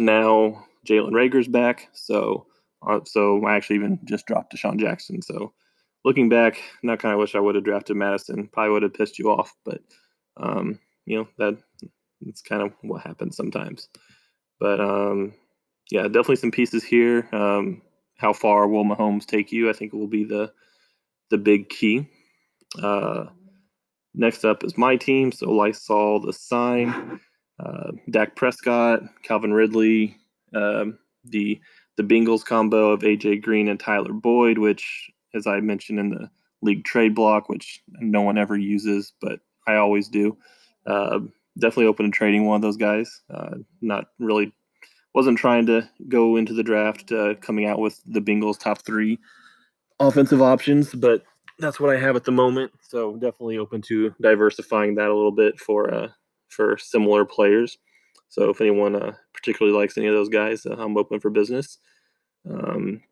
now 0.00 0.64
Jalen 0.86 1.12
Reagor's 1.12 1.48
back, 1.48 1.88
so 1.92 2.46
uh, 2.86 3.00
so 3.04 3.44
I 3.44 3.56
actually 3.56 3.76
even 3.76 3.98
just 4.04 4.26
dropped 4.26 4.54
DeSean 4.54 4.78
Jackson. 4.78 5.22
So 5.22 5.52
looking 6.04 6.28
back, 6.28 6.60
not 6.82 6.98
kind 6.98 7.12
of 7.12 7.20
wish 7.20 7.34
I 7.34 7.40
would 7.40 7.54
have 7.54 7.64
drafted 7.64 7.96
Mattison. 7.96 8.48
Probably 8.48 8.72
would 8.72 8.82
have 8.82 8.94
pissed 8.94 9.18
you 9.18 9.30
off, 9.30 9.54
but 9.64 9.80
um, 10.36 10.78
you 11.06 11.18
know 11.18 11.28
that 11.38 11.58
it's 12.22 12.42
kind 12.42 12.62
of 12.62 12.72
what 12.82 13.02
happens 13.02 13.36
sometimes. 13.36 13.88
But 14.58 14.80
um, 14.80 15.34
yeah, 15.90 16.04
definitely 16.04 16.36
some 16.36 16.50
pieces 16.50 16.84
here. 16.84 17.28
Um, 17.32 17.82
how 18.16 18.32
far 18.32 18.68
will 18.68 18.84
Mahomes 18.84 19.26
take 19.26 19.52
you? 19.52 19.70
I 19.70 19.72
think 19.72 19.92
will 19.92 20.06
be 20.06 20.24
the 20.24 20.52
the 21.30 21.38
big 21.38 21.68
key. 21.68 22.08
Uh, 22.82 23.26
Next 24.14 24.44
up 24.44 24.64
is 24.64 24.76
my 24.76 24.96
team. 24.96 25.32
So 25.32 25.50
Lysol, 25.50 26.20
the 26.20 26.32
sign, 26.32 27.20
uh, 27.60 27.92
Dak 28.10 28.36
Prescott, 28.36 29.02
Calvin 29.22 29.52
Ridley, 29.52 30.16
um, 30.54 30.98
the 31.24 31.60
the 31.96 32.02
Bengals 32.02 32.44
combo 32.44 32.90
of 32.92 33.00
AJ 33.00 33.42
Green 33.42 33.68
and 33.68 33.78
Tyler 33.78 34.12
Boyd, 34.12 34.58
which, 34.58 35.10
as 35.34 35.46
I 35.46 35.60
mentioned 35.60 35.98
in 35.98 36.10
the 36.10 36.30
league 36.62 36.84
trade 36.84 37.14
block, 37.14 37.48
which 37.48 37.82
no 38.00 38.22
one 38.22 38.38
ever 38.38 38.56
uses, 38.56 39.12
but 39.20 39.40
I 39.66 39.76
always 39.76 40.08
do. 40.08 40.36
Uh, 40.86 41.20
definitely 41.58 41.86
open 41.86 42.06
to 42.06 42.12
trading 42.12 42.46
one 42.46 42.56
of 42.56 42.62
those 42.62 42.78
guys. 42.78 43.20
Uh, 43.28 43.56
not 43.82 44.06
really, 44.18 44.52
wasn't 45.14 45.38
trying 45.38 45.66
to 45.66 45.88
go 46.08 46.36
into 46.36 46.54
the 46.54 46.62
draft 46.62 47.12
uh, 47.12 47.34
coming 47.34 47.66
out 47.66 47.78
with 47.78 48.00
the 48.06 48.20
Bengals 48.20 48.58
top 48.58 48.82
three 48.82 49.18
offensive 49.98 50.40
options, 50.40 50.94
but 50.94 51.22
that's 51.58 51.78
what 51.78 51.94
I 51.94 52.00
have 52.00 52.16
at 52.16 52.24
the 52.24 52.32
moment. 52.32 52.72
So 52.88 53.14
definitely 53.14 53.58
open 53.58 53.82
to 53.82 54.14
diversifying 54.20 54.94
that 54.94 55.08
a 55.08 55.14
little 55.14 55.32
bit 55.32 55.60
for 55.60 55.92
uh, 55.92 56.08
for 56.50 56.76
similar 56.78 57.24
players. 57.24 57.78
So 58.28 58.50
if 58.50 58.60
anyone 58.60 58.94
uh, 58.94 59.12
particularly 59.32 59.76
likes 59.76 59.98
any 59.98 60.06
of 60.06 60.14
those 60.14 60.28
guys, 60.28 60.64
uh, 60.66 60.76
I'm 60.78 60.96
open 60.96 61.20
for 61.20 61.30
business. 61.30 61.78
Um, 62.48 63.02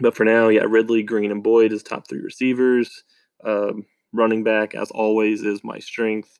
but 0.00 0.16
for 0.16 0.24
now, 0.24 0.48
yeah, 0.48 0.64
Ridley, 0.66 1.02
Green, 1.02 1.30
and 1.30 1.42
Boyd 1.42 1.72
is 1.72 1.82
top 1.82 2.08
three 2.08 2.20
receivers. 2.20 3.04
Um, 3.44 3.86
running 4.12 4.42
back, 4.42 4.74
as 4.74 4.90
always, 4.90 5.42
is 5.42 5.62
my 5.62 5.78
strength. 5.78 6.38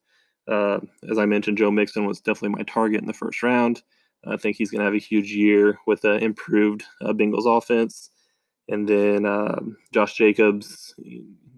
Uh, 0.48 0.80
as 1.08 1.18
I 1.18 1.26
mentioned, 1.26 1.58
Joe 1.58 1.70
Mixon 1.70 2.06
was 2.06 2.20
definitely 2.20 2.56
my 2.58 2.64
target 2.64 3.00
in 3.00 3.06
the 3.06 3.12
first 3.12 3.42
round. 3.42 3.82
I 4.26 4.36
think 4.36 4.56
he's 4.56 4.70
going 4.70 4.80
to 4.80 4.86
have 4.86 4.94
a 4.94 4.98
huge 4.98 5.30
year 5.32 5.78
with 5.86 6.04
an 6.04 6.22
improved 6.22 6.82
uh, 7.02 7.12
Bengals 7.12 7.46
offense. 7.46 8.10
And 8.68 8.88
then 8.88 9.26
um, 9.26 9.76
Josh 9.92 10.14
Jacobs, 10.14 10.94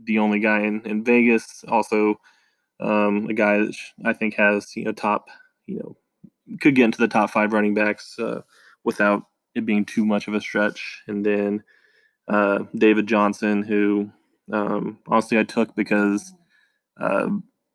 the 0.05 0.19
only 0.19 0.41
guy 0.41 0.63
in, 0.63 0.83
in 0.83 1.05
Vegas. 1.05 1.65
Also, 1.69 2.21
um, 2.81 3.27
a 3.29 3.35
guy 3.35 3.59
that 3.59 3.75
I 4.05 4.13
think 4.13 4.35
has 4.35 4.77
you 4.77 4.85
know 4.85 4.93
top 4.93 5.27
you 5.67 5.79
know 5.79 5.97
could 6.61 6.75
get 6.75 6.85
into 6.85 6.99
the 6.99 7.09
top 7.09 7.31
five 7.31 7.53
running 7.53 7.75
backs 7.75 8.19
uh, 8.19 8.43
without 8.85 9.25
it 9.55 9.67
being 9.67 9.85
too 9.85 10.05
much 10.05 10.29
of 10.29 10.35
a 10.35 10.41
stretch. 10.41 11.03
And 11.09 11.25
then 11.25 11.63
uh, 12.29 12.61
David 12.77 13.07
Johnson, 13.07 13.63
who 13.63 14.11
um, 14.53 14.99
honestly 15.09 15.39
I 15.39 15.43
took 15.43 15.75
because 15.75 16.33
uh, 17.01 17.29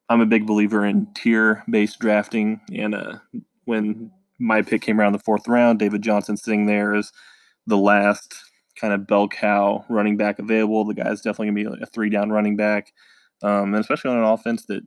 I'm 0.10 0.22
a 0.22 0.26
big 0.26 0.46
believer 0.46 0.86
in 0.86 1.08
tier 1.16 1.64
based 1.70 2.00
drafting. 2.00 2.62
And 2.74 2.96
uh, 2.96 3.18
when 3.66 4.12
my 4.40 4.62
pick 4.62 4.82
came 4.82 5.00
around 5.00 5.14
the 5.14 5.20
fourth 5.20 5.48
round, 5.48 5.80
David 5.80 6.02
Johnson 6.02 6.38
sitting 6.38 6.66
there 6.66 6.96
is 6.96 7.12
the 7.68 7.78
last 7.78 8.36
kind 8.80 8.94
of 8.94 9.08
bell 9.08 9.28
cow 9.28 9.86
running 9.90 10.18
back 10.18 10.40
available. 10.40 10.86
The 10.86 10.94
guy's 10.94 11.22
definitely 11.22 11.52
going 11.52 11.66
to 11.66 11.78
be 11.78 11.84
a 11.84 11.86
three 11.88 12.10
down 12.10 12.30
running 12.30 12.56
back, 12.56 12.94
um, 13.43 13.73
and 13.73 13.77
especially 13.77 14.12
on 14.12 14.17
an 14.17 14.23
offense 14.23 14.65
that 14.65 14.84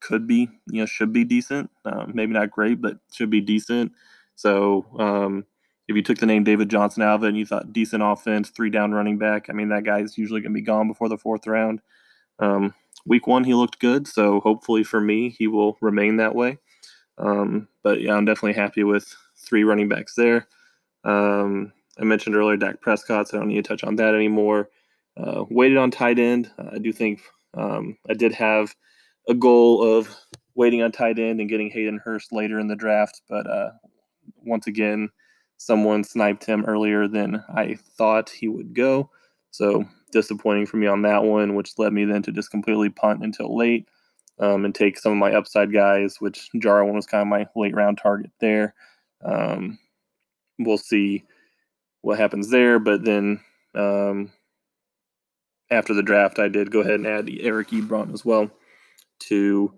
could 0.00 0.26
be, 0.26 0.48
you 0.66 0.80
know, 0.80 0.86
should 0.86 1.12
be 1.12 1.24
decent. 1.24 1.70
Um, 1.84 2.12
maybe 2.14 2.32
not 2.32 2.50
great, 2.50 2.80
but 2.80 2.98
should 3.12 3.30
be 3.30 3.40
decent. 3.40 3.92
So 4.36 4.86
um, 4.98 5.44
if 5.88 5.96
you 5.96 6.02
took 6.02 6.18
the 6.18 6.26
name 6.26 6.44
David 6.44 6.68
Johnson 6.68 7.02
out 7.02 7.16
of 7.16 7.24
it 7.24 7.28
and 7.28 7.38
you 7.38 7.46
thought 7.46 7.72
decent 7.72 8.02
offense, 8.02 8.50
three 8.50 8.70
down 8.70 8.92
running 8.92 9.18
back, 9.18 9.48
I 9.48 9.52
mean, 9.52 9.68
that 9.70 9.84
guy's 9.84 10.18
usually 10.18 10.40
going 10.40 10.52
to 10.52 10.58
be 10.58 10.62
gone 10.62 10.88
before 10.88 11.08
the 11.08 11.18
fourth 11.18 11.46
round. 11.46 11.80
Um, 12.38 12.74
week 13.06 13.26
one, 13.26 13.44
he 13.44 13.54
looked 13.54 13.78
good. 13.78 14.06
So 14.06 14.40
hopefully 14.40 14.84
for 14.84 15.00
me, 15.00 15.30
he 15.30 15.46
will 15.46 15.76
remain 15.80 16.16
that 16.16 16.34
way. 16.34 16.58
Um, 17.18 17.68
but 17.82 18.00
yeah, 18.00 18.14
I'm 18.14 18.24
definitely 18.24 18.60
happy 18.60 18.84
with 18.84 19.14
three 19.36 19.64
running 19.64 19.88
backs 19.88 20.14
there. 20.14 20.48
Um, 21.04 21.72
I 21.98 22.04
mentioned 22.04 22.34
earlier 22.34 22.56
Dak 22.56 22.80
Prescott, 22.80 23.28
so 23.28 23.36
I 23.36 23.40
don't 23.40 23.48
need 23.48 23.56
to 23.56 23.68
touch 23.68 23.84
on 23.84 23.96
that 23.96 24.14
anymore. 24.14 24.70
Uh, 25.16 25.44
waited 25.48 25.78
on 25.78 25.90
tight 25.90 26.18
end. 26.18 26.50
I 26.58 26.78
do 26.78 26.92
think 26.92 27.20
um, 27.56 27.96
I 28.08 28.14
did 28.14 28.32
have 28.32 28.74
a 29.28 29.34
goal 29.34 29.82
of 29.82 30.14
waiting 30.54 30.82
on 30.82 30.92
tight 30.92 31.18
end 31.18 31.40
and 31.40 31.48
getting 31.48 31.70
Hayden 31.70 32.00
Hurst 32.04 32.32
later 32.32 32.58
in 32.58 32.68
the 32.68 32.76
draft, 32.76 33.22
but 33.28 33.48
uh, 33.48 33.70
once 34.44 34.66
again, 34.66 35.08
someone 35.56 36.04
sniped 36.04 36.44
him 36.44 36.64
earlier 36.66 37.08
than 37.08 37.42
I 37.48 37.76
thought 37.96 38.30
he 38.30 38.48
would 38.48 38.74
go. 38.74 39.10
So 39.50 39.84
disappointing 40.12 40.66
for 40.66 40.76
me 40.76 40.86
on 40.86 41.02
that 41.02 41.24
one, 41.24 41.54
which 41.54 41.78
led 41.78 41.92
me 41.92 42.04
then 42.04 42.22
to 42.22 42.32
just 42.32 42.50
completely 42.50 42.90
punt 42.90 43.22
until 43.22 43.56
late 43.56 43.88
um, 44.38 44.64
and 44.64 44.74
take 44.74 44.98
some 44.98 45.12
of 45.12 45.18
my 45.18 45.32
upside 45.32 45.72
guys, 45.72 46.20
which 46.20 46.50
Jarwin 46.58 46.94
was 46.94 47.06
kind 47.06 47.22
of 47.22 47.28
my 47.28 47.46
late 47.56 47.74
round 47.74 47.98
target 47.98 48.30
there. 48.40 48.74
Um, 49.24 49.78
we'll 50.58 50.78
see 50.78 51.24
what 52.02 52.18
happens 52.18 52.50
there, 52.50 52.78
but 52.78 53.04
then 53.04 53.40
um, 53.74 54.32
after 55.74 55.94
the 55.94 56.02
draft, 56.02 56.38
I 56.38 56.48
did 56.48 56.70
go 56.70 56.80
ahead 56.80 56.94
and 56.94 57.06
add 57.06 57.28
Eric 57.40 57.68
Ebron 57.68 58.12
as 58.12 58.24
well 58.24 58.50
to 59.20 59.72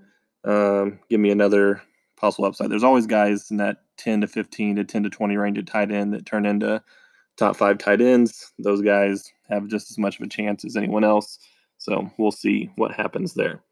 um, 0.45 1.01
give 1.11 1.21
me 1.21 1.31
another 1.31 1.83
possible 2.17 2.47
upside. 2.47 2.71
There's 2.71 2.85
always 2.85 3.07
guys 3.07 3.51
in 3.51 3.57
that 3.59 3.79
10 3.99 4.23
to 4.23 4.27
15 4.27 4.77
to 4.77 4.85
10 4.85 5.03
to 5.05 5.11
20 5.11 5.37
range 5.37 5.59
at 5.59 5.67
tight 5.67 5.91
end 5.91 6.13
that 6.15 6.27
turn 6.27 6.47
into 6.47 6.83
top 7.37 7.57
five 7.57 7.79
tight 7.79 8.01
ends. 8.01 8.53
Those 8.59 8.83
guys 8.83 9.33
have 9.49 9.69
just 9.69 9.91
as 9.91 9.99
much 9.99 10.19
of 10.19 10.27
a 10.27 10.29
chance 10.29 10.65
as 10.65 10.77
anyone 10.77 11.05
else. 11.05 11.39
So 11.79 12.11
we'll 12.19 12.31
see 12.33 12.71
what 12.77 12.93
happens 12.93 13.35
there. 13.35 13.63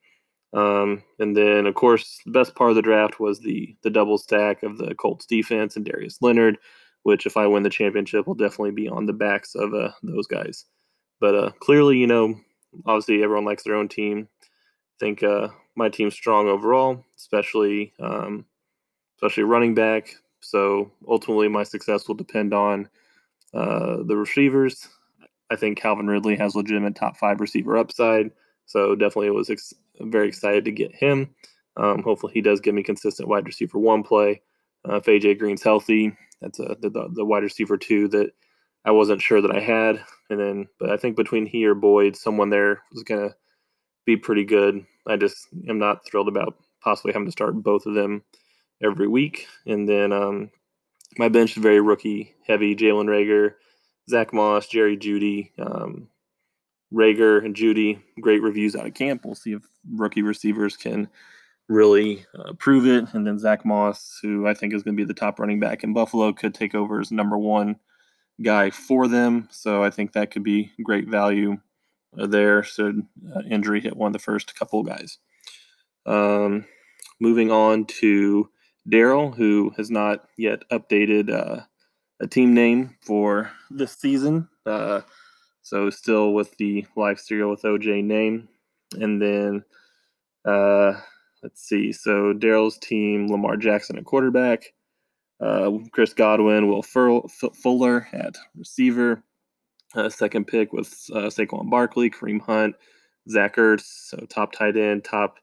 Um, 0.52 1.02
and 1.18 1.36
then, 1.36 1.66
of 1.66 1.74
course, 1.74 2.20
the 2.24 2.30
best 2.30 2.54
part 2.54 2.70
of 2.70 2.76
the 2.76 2.82
draft 2.82 3.18
was 3.18 3.40
the 3.40 3.74
the 3.82 3.90
double 3.90 4.18
stack 4.18 4.62
of 4.62 4.78
the 4.78 4.94
Colts 4.94 5.26
defense 5.26 5.74
and 5.74 5.84
Darius 5.84 6.18
Leonard, 6.22 6.58
which, 7.02 7.26
if 7.26 7.36
I 7.36 7.48
win 7.48 7.64
the 7.64 7.70
championship, 7.70 8.26
will 8.26 8.34
definitely 8.34 8.70
be 8.70 8.88
on 8.88 9.06
the 9.06 9.12
backs 9.12 9.56
of 9.56 9.74
uh, 9.74 9.90
those 10.04 10.28
guys. 10.28 10.64
But 11.24 11.34
uh, 11.34 11.50
clearly, 11.52 11.96
you 11.96 12.06
know, 12.06 12.38
obviously 12.84 13.22
everyone 13.22 13.46
likes 13.46 13.62
their 13.62 13.76
own 13.76 13.88
team. 13.88 14.28
I 14.42 14.46
think 15.00 15.22
uh, 15.22 15.48
my 15.74 15.88
team's 15.88 16.12
strong 16.12 16.48
overall, 16.48 17.02
especially 17.16 17.94
um, 17.98 18.44
especially 19.16 19.44
running 19.44 19.74
back. 19.74 20.14
So 20.40 20.92
ultimately, 21.08 21.48
my 21.48 21.62
success 21.62 22.06
will 22.06 22.14
depend 22.14 22.52
on 22.52 22.90
uh, 23.54 24.02
the 24.02 24.18
receivers. 24.18 24.86
I 25.50 25.56
think 25.56 25.78
Calvin 25.78 26.08
Ridley 26.08 26.36
has 26.36 26.54
legitimate 26.54 26.94
top 26.94 27.16
five 27.16 27.40
receiver 27.40 27.78
upside. 27.78 28.30
So 28.66 28.94
definitely 28.94 29.30
was 29.30 29.48
ex- 29.48 29.72
very 30.00 30.28
excited 30.28 30.66
to 30.66 30.72
get 30.72 30.94
him. 30.94 31.34
Um, 31.78 32.02
hopefully 32.02 32.34
he 32.34 32.42
does 32.42 32.60
give 32.60 32.74
me 32.74 32.82
consistent 32.82 33.30
wide 33.30 33.46
receiver 33.46 33.78
one 33.78 34.02
play. 34.02 34.42
Uh, 34.86 34.96
if 34.96 35.04
AJ 35.04 35.38
Green's 35.38 35.62
healthy, 35.62 36.14
that's 36.42 36.58
a, 36.58 36.76
the, 36.78 37.08
the 37.14 37.24
wide 37.24 37.44
receiver 37.44 37.78
two 37.78 38.08
that 38.08 38.32
I 38.84 38.90
wasn't 38.90 39.22
sure 39.22 39.40
that 39.40 39.54
I 39.54 39.60
had. 39.60 40.04
And 40.30 40.40
then, 40.40 40.68
but 40.78 40.90
I 40.90 40.96
think 40.96 41.16
between 41.16 41.46
he 41.46 41.66
or 41.66 41.74
Boyd, 41.74 42.16
someone 42.16 42.50
there 42.50 42.82
was 42.92 43.02
going 43.02 43.28
to 43.28 43.34
be 44.04 44.16
pretty 44.16 44.44
good. 44.44 44.84
I 45.06 45.16
just 45.16 45.48
am 45.68 45.78
not 45.78 46.06
thrilled 46.06 46.28
about 46.28 46.56
possibly 46.80 47.12
having 47.12 47.26
to 47.26 47.32
start 47.32 47.62
both 47.62 47.86
of 47.86 47.94
them 47.94 48.22
every 48.82 49.08
week. 49.08 49.46
And 49.66 49.88
then 49.88 50.12
um, 50.12 50.50
my 51.18 51.28
bench 51.28 51.56
is 51.56 51.62
very 51.62 51.80
rookie 51.80 52.34
heavy. 52.46 52.74
Jalen 52.74 53.06
Reagor, 53.06 53.54
Zach 54.08 54.32
Moss, 54.32 54.66
Jerry 54.66 54.96
Jeudy, 54.96 55.50
um, 55.58 56.08
Reagor 56.92 57.44
and 57.44 57.54
Jeudy. 57.54 58.00
great 58.20 58.42
reviews 58.42 58.76
out 58.76 58.86
of 58.86 58.94
camp. 58.94 59.24
We'll 59.24 59.34
see 59.34 59.52
if 59.52 59.62
rookie 59.92 60.22
receivers 60.22 60.76
can 60.76 61.08
really 61.68 62.24
uh, 62.38 62.52
prove 62.54 62.86
it. 62.86 63.12
And 63.14 63.26
then 63.26 63.38
Zach 63.38 63.64
Moss, 63.64 64.18
who 64.22 64.46
I 64.46 64.54
think 64.54 64.74
is 64.74 64.82
going 64.82 64.96
to 64.96 65.02
be 65.02 65.06
the 65.06 65.14
top 65.14 65.38
running 65.38 65.60
back 65.60 65.82
in 65.82 65.94
Buffalo, 65.94 66.32
could 66.32 66.54
take 66.54 66.74
over 66.74 67.00
as 67.00 67.10
number 67.10 67.38
one 67.38 67.76
guy 68.42 68.70
for 68.70 69.08
them. 69.08 69.48
So 69.50 69.82
I 69.82 69.90
think 69.90 70.12
that 70.12 70.30
could 70.30 70.42
be 70.42 70.70
great 70.82 71.08
value 71.08 71.58
uh, 72.18 72.26
there. 72.26 72.64
So 72.64 72.92
uh, 73.34 73.40
injury 73.48 73.80
hit 73.80 73.96
one 73.96 74.08
of 74.08 74.12
the 74.12 74.18
first 74.18 74.54
couple 74.56 74.82
guys. 74.82 75.18
Um, 76.06 76.66
moving 77.20 77.50
on 77.50 77.86
to 77.86 78.48
Daryl, 78.90 79.34
who 79.34 79.72
has 79.76 79.90
not 79.90 80.28
yet 80.36 80.68
updated 80.70 81.32
uh, 81.32 81.62
a 82.20 82.26
team 82.26 82.54
name 82.54 82.96
for 83.00 83.50
this 83.70 83.92
season. 83.92 84.48
Uh, 84.66 85.02
so 85.62 85.88
still 85.90 86.34
with 86.34 86.56
the 86.58 86.86
live 86.96 87.18
cereal 87.18 87.50
with 87.50 87.62
OJ 87.62 88.04
name. 88.04 88.48
And 88.92 89.20
then 89.20 89.64
uh, 90.44 91.00
let's 91.42 91.62
see. 91.62 91.92
So 91.92 92.34
Daryl's 92.34 92.78
team, 92.78 93.28
Lamar 93.28 93.56
Jackson 93.56 93.96
at 93.96 94.04
quarterback, 94.04 94.72
uh, 95.44 95.70
Chris 95.92 96.14
Godwin, 96.14 96.68
Will 96.68 96.82
Fuller 96.82 98.08
at 98.12 98.36
receiver. 98.56 99.22
Uh, 99.94 100.08
second 100.08 100.46
pick 100.46 100.72
with 100.72 100.88
uh, 101.12 101.28
Saquon 101.28 101.70
Barkley, 101.70 102.10
Kareem 102.10 102.40
Hunt, 102.40 102.74
Zach 103.28 103.56
Ertz, 103.56 104.08
so 104.08 104.16
top 104.28 104.52
tight 104.52 104.76
end, 104.76 105.04
top 105.04 105.38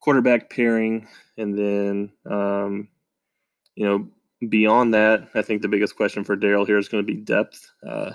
quarterback 0.00 0.48
pairing, 0.48 1.06
and 1.36 1.58
then 1.58 2.12
um, 2.24 2.88
you 3.74 3.84
know 3.84 4.08
beyond 4.48 4.94
that, 4.94 5.28
I 5.34 5.42
think 5.42 5.62
the 5.62 5.68
biggest 5.68 5.96
question 5.96 6.24
for 6.24 6.36
Daryl 6.36 6.66
here 6.66 6.78
is 6.78 6.88
going 6.88 7.04
to 7.04 7.12
be 7.12 7.20
depth. 7.20 7.70
Uh, 7.86 8.12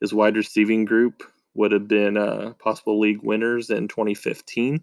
his 0.00 0.14
wide 0.14 0.36
receiving 0.36 0.84
group 0.84 1.22
would 1.54 1.72
have 1.72 1.88
been 1.88 2.16
uh, 2.16 2.54
possible 2.58 2.98
league 2.98 3.22
winners 3.22 3.70
in 3.70 3.88
2015. 3.88 4.82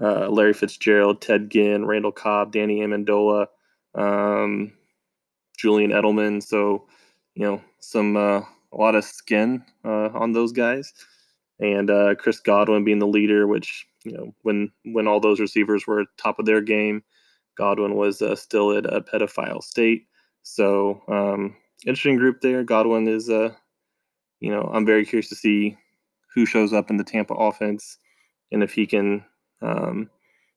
Uh, 0.00 0.28
Larry 0.28 0.52
Fitzgerald, 0.52 1.20
Ted 1.20 1.50
Ginn, 1.50 1.86
Randall 1.86 2.12
Cobb, 2.12 2.52
Danny 2.52 2.80
Amendola, 2.80 3.46
um, 3.94 4.72
Julian 5.58 5.90
Edelman. 5.90 6.42
So, 6.42 6.86
you 7.34 7.42
know, 7.42 7.62
some 7.80 8.16
uh, 8.16 8.40
a 8.40 8.76
lot 8.76 8.94
of 8.94 9.04
skin 9.04 9.62
uh, 9.84 10.08
on 10.14 10.32
those 10.32 10.52
guys, 10.52 10.92
and 11.60 11.90
uh, 11.90 12.14
Chris 12.14 12.40
Godwin 12.40 12.84
being 12.84 12.98
the 12.98 13.06
leader. 13.06 13.46
Which 13.46 13.86
you 14.04 14.12
know, 14.12 14.34
when 14.42 14.70
when 14.84 15.06
all 15.06 15.20
those 15.20 15.40
receivers 15.40 15.86
were 15.86 16.06
top 16.16 16.38
of 16.38 16.46
their 16.46 16.60
game, 16.60 17.02
Godwin 17.56 17.96
was 17.96 18.22
uh, 18.22 18.36
still 18.36 18.76
at 18.76 18.86
a 18.86 19.00
pedophile 19.00 19.62
state. 19.62 20.06
So, 20.42 21.02
um, 21.08 21.56
interesting 21.86 22.16
group 22.16 22.40
there. 22.40 22.64
Godwin 22.64 23.06
is 23.08 23.28
uh, 23.28 23.52
you 24.40 24.50
know, 24.50 24.70
I'm 24.72 24.86
very 24.86 25.04
curious 25.04 25.28
to 25.30 25.36
see 25.36 25.76
who 26.34 26.46
shows 26.46 26.72
up 26.72 26.90
in 26.90 26.96
the 26.96 27.04
Tampa 27.04 27.34
offense 27.34 27.98
and 28.52 28.62
if 28.62 28.72
he 28.72 28.86
can 28.86 29.24
um, 29.62 30.08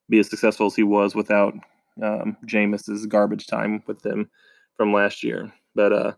be 0.09 0.19
as 0.19 0.29
successful 0.29 0.67
as 0.67 0.75
he 0.75 0.83
was 0.83 1.15
without 1.15 1.53
um, 2.01 2.37
Jameis's 2.45 3.05
garbage 3.05 3.47
time 3.47 3.83
with 3.87 4.01
them 4.01 4.29
from 4.81 4.93
last 4.93 5.21
year. 5.21 5.53
But 5.75 5.93
uh, 5.93 6.13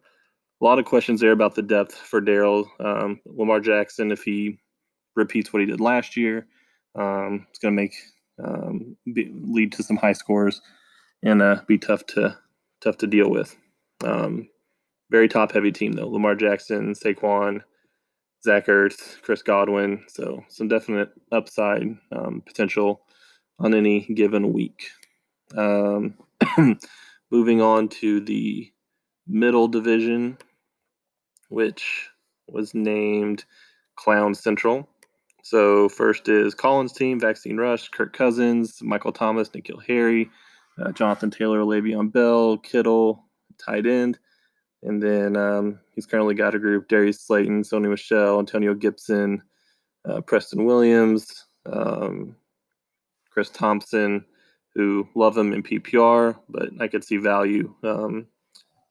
a 0.61 0.63
lot 0.63 0.79
of 0.79 0.85
questions 0.85 1.19
there 1.19 1.33
about 1.33 1.53
the 1.53 1.61
depth 1.61 1.95
for 1.95 2.21
Daryl. 2.21 2.65
Um, 2.79 3.19
Lamar 3.25 3.59
Jackson, 3.59 4.09
if 4.09 4.23
he 4.23 4.57
repeats 5.17 5.51
what 5.51 5.59
he 5.59 5.65
did 5.65 5.81
last 5.81 6.15
year, 6.15 6.47
um, 6.95 7.45
it's 7.49 7.59
going 7.59 7.75
to 7.75 7.81
make 7.81 7.93
um, 8.41 8.95
be, 9.13 9.29
lead 9.33 9.73
to 9.73 9.83
some 9.83 9.97
high 9.97 10.13
scores 10.13 10.61
and 11.23 11.41
uh, 11.41 11.59
be 11.67 11.77
tough 11.77 12.05
to 12.05 12.37
tough 12.79 12.95
to 12.99 13.07
deal 13.07 13.29
with. 13.29 13.53
Um, 14.01 14.47
very 15.11 15.27
top 15.27 15.51
heavy 15.51 15.73
team 15.73 15.91
though. 15.91 16.07
Lamar 16.07 16.33
Jackson, 16.33 16.93
Saquon, 16.93 17.59
Zach 18.45 18.67
Ertz, 18.67 19.21
Chris 19.23 19.41
Godwin. 19.41 20.05
So 20.07 20.41
some 20.47 20.69
definite 20.69 21.09
upside 21.33 21.97
um, 22.13 22.41
potential 22.45 23.01
on 23.59 23.73
any 23.73 24.05
given 24.15 24.53
week. 24.53 24.87
Moving 27.33 27.61
on 27.61 27.89
to 27.89 28.19
the 28.19 28.71
middle 29.25 29.67
division, 29.67 30.37
which 31.49 32.07
was 32.47 32.75
named 32.75 33.43
Clown 33.95 34.35
Central. 34.35 34.87
So 35.41 35.89
first 35.89 36.29
is 36.29 36.53
Collins' 36.53 36.93
team, 36.93 37.19
Vaccine 37.19 37.57
Rush, 37.57 37.89
Kirk 37.89 38.15
Cousins, 38.15 38.83
Michael 38.83 39.11
Thomas, 39.11 39.49
N'Keal 39.49 39.83
Harry, 39.87 40.29
uh, 40.79 40.91
Jonathan 40.91 41.31
Taylor, 41.31 41.61
Le'Veon 41.61 42.11
Bell, 42.13 42.59
Kittle, 42.59 43.25
tight 43.57 43.87
end. 43.87 44.19
And 44.83 45.01
then 45.01 45.35
um, 45.35 45.79
he's 45.95 46.05
currently 46.05 46.35
got 46.35 46.53
a 46.53 46.59
group 46.59 46.87
Darius 46.87 47.19
Slayton, 47.21 47.63
Sony 47.63 47.89
Michel, 47.89 48.37
Antonio 48.37 48.75
Gibson, 48.75 49.41
uh, 50.07 50.21
Preston 50.21 50.65
Williams, 50.65 51.47
um, 51.65 52.35
Chris 53.31 53.49
Thompson, 53.49 54.23
who 54.75 55.07
love 55.15 55.37
him 55.37 55.53
in 55.53 55.63
PPR, 55.63 56.37
but 56.49 56.69
I 56.79 56.87
could 56.87 57.03
see 57.03 57.17
value, 57.17 57.73
um, 57.83 58.27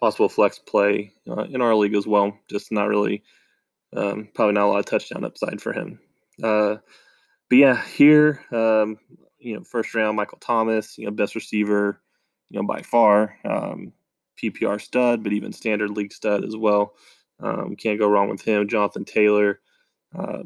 possible 0.01 0.29
flex 0.29 0.59
play 0.59 1.13
uh, 1.29 1.43
in 1.45 1.61
our 1.61 1.75
league 1.75 1.95
as 1.95 2.07
well. 2.07 2.37
Just 2.49 2.73
not 2.73 2.89
really 2.89 3.23
um, 3.97 4.29
probably 4.35 4.55
not 4.55 4.67
a 4.67 4.71
lot 4.71 4.79
of 4.79 4.87
touchdown 4.87 5.25
upside 5.25 5.61
for 5.61 5.73
him. 5.73 5.99
Uh, 6.43 6.77
but 7.49 7.59
yeah, 7.59 7.85
here, 7.85 8.41
um, 8.53 8.97
you 9.39 9.55
know, 9.55 9.65
first 9.65 9.95
round, 9.95 10.17
Michael 10.17 10.39
Thomas, 10.39 10.97
you 10.97 11.05
know, 11.05 11.11
best 11.11 11.35
receiver, 11.35 12.01
you 12.51 12.61
know, 12.61 12.67
by 12.67 12.81
far, 12.83 13.37
um, 13.45 13.93
PPR 14.43 14.81
stud, 14.81 15.23
but 15.23 15.33
even 15.33 15.53
standard 15.53 15.91
league 15.91 16.13
stud 16.13 16.45
as 16.45 16.57
well. 16.57 16.95
Um, 17.41 17.77
can't 17.77 17.99
go 17.99 18.09
wrong 18.09 18.29
with 18.29 18.43
him. 18.43 18.69
Jonathan 18.69 19.05
Taylor, 19.05 19.61
uh, 20.17 20.43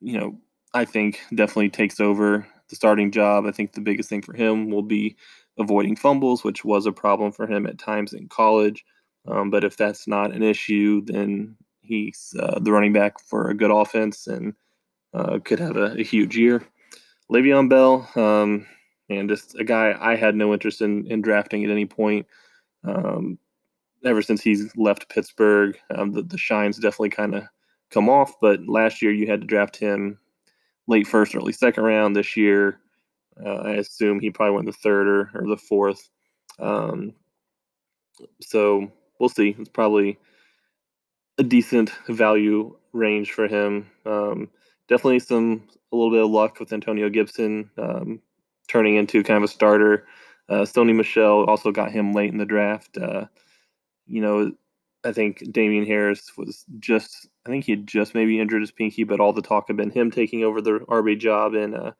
you 0.00 0.18
know, 0.18 0.38
I 0.74 0.84
think 0.84 1.20
definitely 1.34 1.70
takes 1.70 1.98
over 1.98 2.46
the 2.68 2.76
starting 2.76 3.10
job. 3.10 3.46
I 3.46 3.50
think 3.50 3.72
the 3.72 3.80
biggest 3.80 4.08
thing 4.08 4.22
for 4.22 4.34
him 4.34 4.70
will 4.70 4.82
be 4.82 5.16
avoiding 5.58 5.96
fumbles, 5.96 6.44
which 6.44 6.64
was 6.64 6.86
a 6.86 6.92
problem 6.92 7.32
for 7.32 7.46
him 7.46 7.66
at 7.66 7.78
times 7.78 8.12
in 8.12 8.28
college. 8.28 8.84
Um, 9.26 9.50
but 9.50 9.64
if 9.64 9.76
that's 9.76 10.06
not 10.06 10.32
an 10.32 10.42
issue, 10.42 11.02
then 11.04 11.56
he's 11.82 12.34
uh, 12.38 12.58
the 12.60 12.72
running 12.72 12.92
back 12.92 13.20
for 13.20 13.48
a 13.48 13.54
good 13.54 13.70
offense 13.70 14.26
and 14.26 14.54
uh, 15.14 15.38
could 15.44 15.60
have 15.60 15.76
a, 15.76 15.92
a, 15.98 16.02
huge 16.02 16.36
year. 16.36 16.66
Le'Veon 17.30 17.68
Bell, 17.68 18.08
um, 18.16 18.66
and 19.08 19.28
just 19.28 19.54
a 19.54 19.64
guy 19.64 19.96
I 19.98 20.16
had 20.16 20.34
no 20.34 20.52
interest 20.52 20.80
in, 20.80 21.06
in 21.06 21.22
drafting 21.22 21.64
at 21.64 21.70
any 21.70 21.86
point. 21.86 22.26
Um, 22.84 23.38
ever 24.04 24.22
since 24.22 24.42
he's 24.42 24.76
left 24.76 25.08
Pittsburgh, 25.08 25.78
um, 25.94 26.12
the, 26.12 26.22
the 26.22 26.38
shine's 26.38 26.78
definitely 26.78 27.10
kind 27.10 27.34
of 27.34 27.44
come 27.90 28.08
off. 28.08 28.34
But 28.40 28.66
last 28.66 29.00
year 29.00 29.12
you 29.12 29.26
had 29.26 29.40
to 29.40 29.46
draft 29.46 29.76
him 29.76 30.18
late 30.86 31.06
first, 31.06 31.34
early 31.34 31.52
second 31.52 31.84
round. 31.84 32.16
This 32.16 32.36
year, 32.36 32.78
uh, 33.44 33.56
I 33.56 33.72
assume 33.72 34.20
he 34.20 34.30
probably 34.30 34.54
went 34.54 34.66
the 34.66 34.72
third 34.72 35.08
or, 35.08 35.30
or 35.34 35.46
the 35.46 35.56
fourth. 35.56 36.08
Um, 36.58 37.14
so 38.40 38.90
we'll 39.18 39.28
see. 39.28 39.56
It's 39.58 39.68
probably 39.68 40.18
a 41.38 41.42
decent 41.42 41.90
value 42.08 42.76
range 42.92 43.32
for 43.32 43.48
him. 43.48 43.90
Um, 44.06 44.48
definitely 44.88 45.18
some 45.20 45.64
a 45.92 45.96
little 45.96 46.10
bit 46.10 46.24
of 46.24 46.30
luck 46.30 46.60
with 46.60 46.72
Antonio 46.72 47.08
Gibson 47.08 47.70
um, 47.78 48.20
turning 48.68 48.96
into 48.96 49.22
kind 49.22 49.38
of 49.38 49.44
a 49.44 49.48
starter. 49.48 50.06
Uh, 50.48 50.62
Sony 50.62 50.94
Michel 50.94 51.44
also 51.44 51.70
got 51.70 51.90
him 51.90 52.12
late 52.12 52.30
in 52.30 52.38
the 52.38 52.44
draft. 52.44 52.98
Uh, 52.98 53.26
you 54.06 54.20
know, 54.20 54.52
I 55.04 55.12
think 55.12 55.52
Damien 55.52 55.86
Harris 55.86 56.36
was 56.36 56.64
just, 56.78 57.28
I 57.46 57.50
think 57.50 57.64
he 57.64 57.72
had 57.72 57.86
just 57.86 58.14
maybe 58.14 58.40
injured 58.40 58.62
his 58.62 58.72
pinky, 58.72 59.04
but 59.04 59.20
all 59.20 59.32
the 59.32 59.42
talk 59.42 59.64
had 59.68 59.76
been 59.76 59.90
him 59.90 60.10
taking 60.10 60.44
over 60.44 60.60
the 60.60 60.80
RB 60.88 61.18
job 61.18 61.54
in 61.54 61.74
uh, 61.74 61.92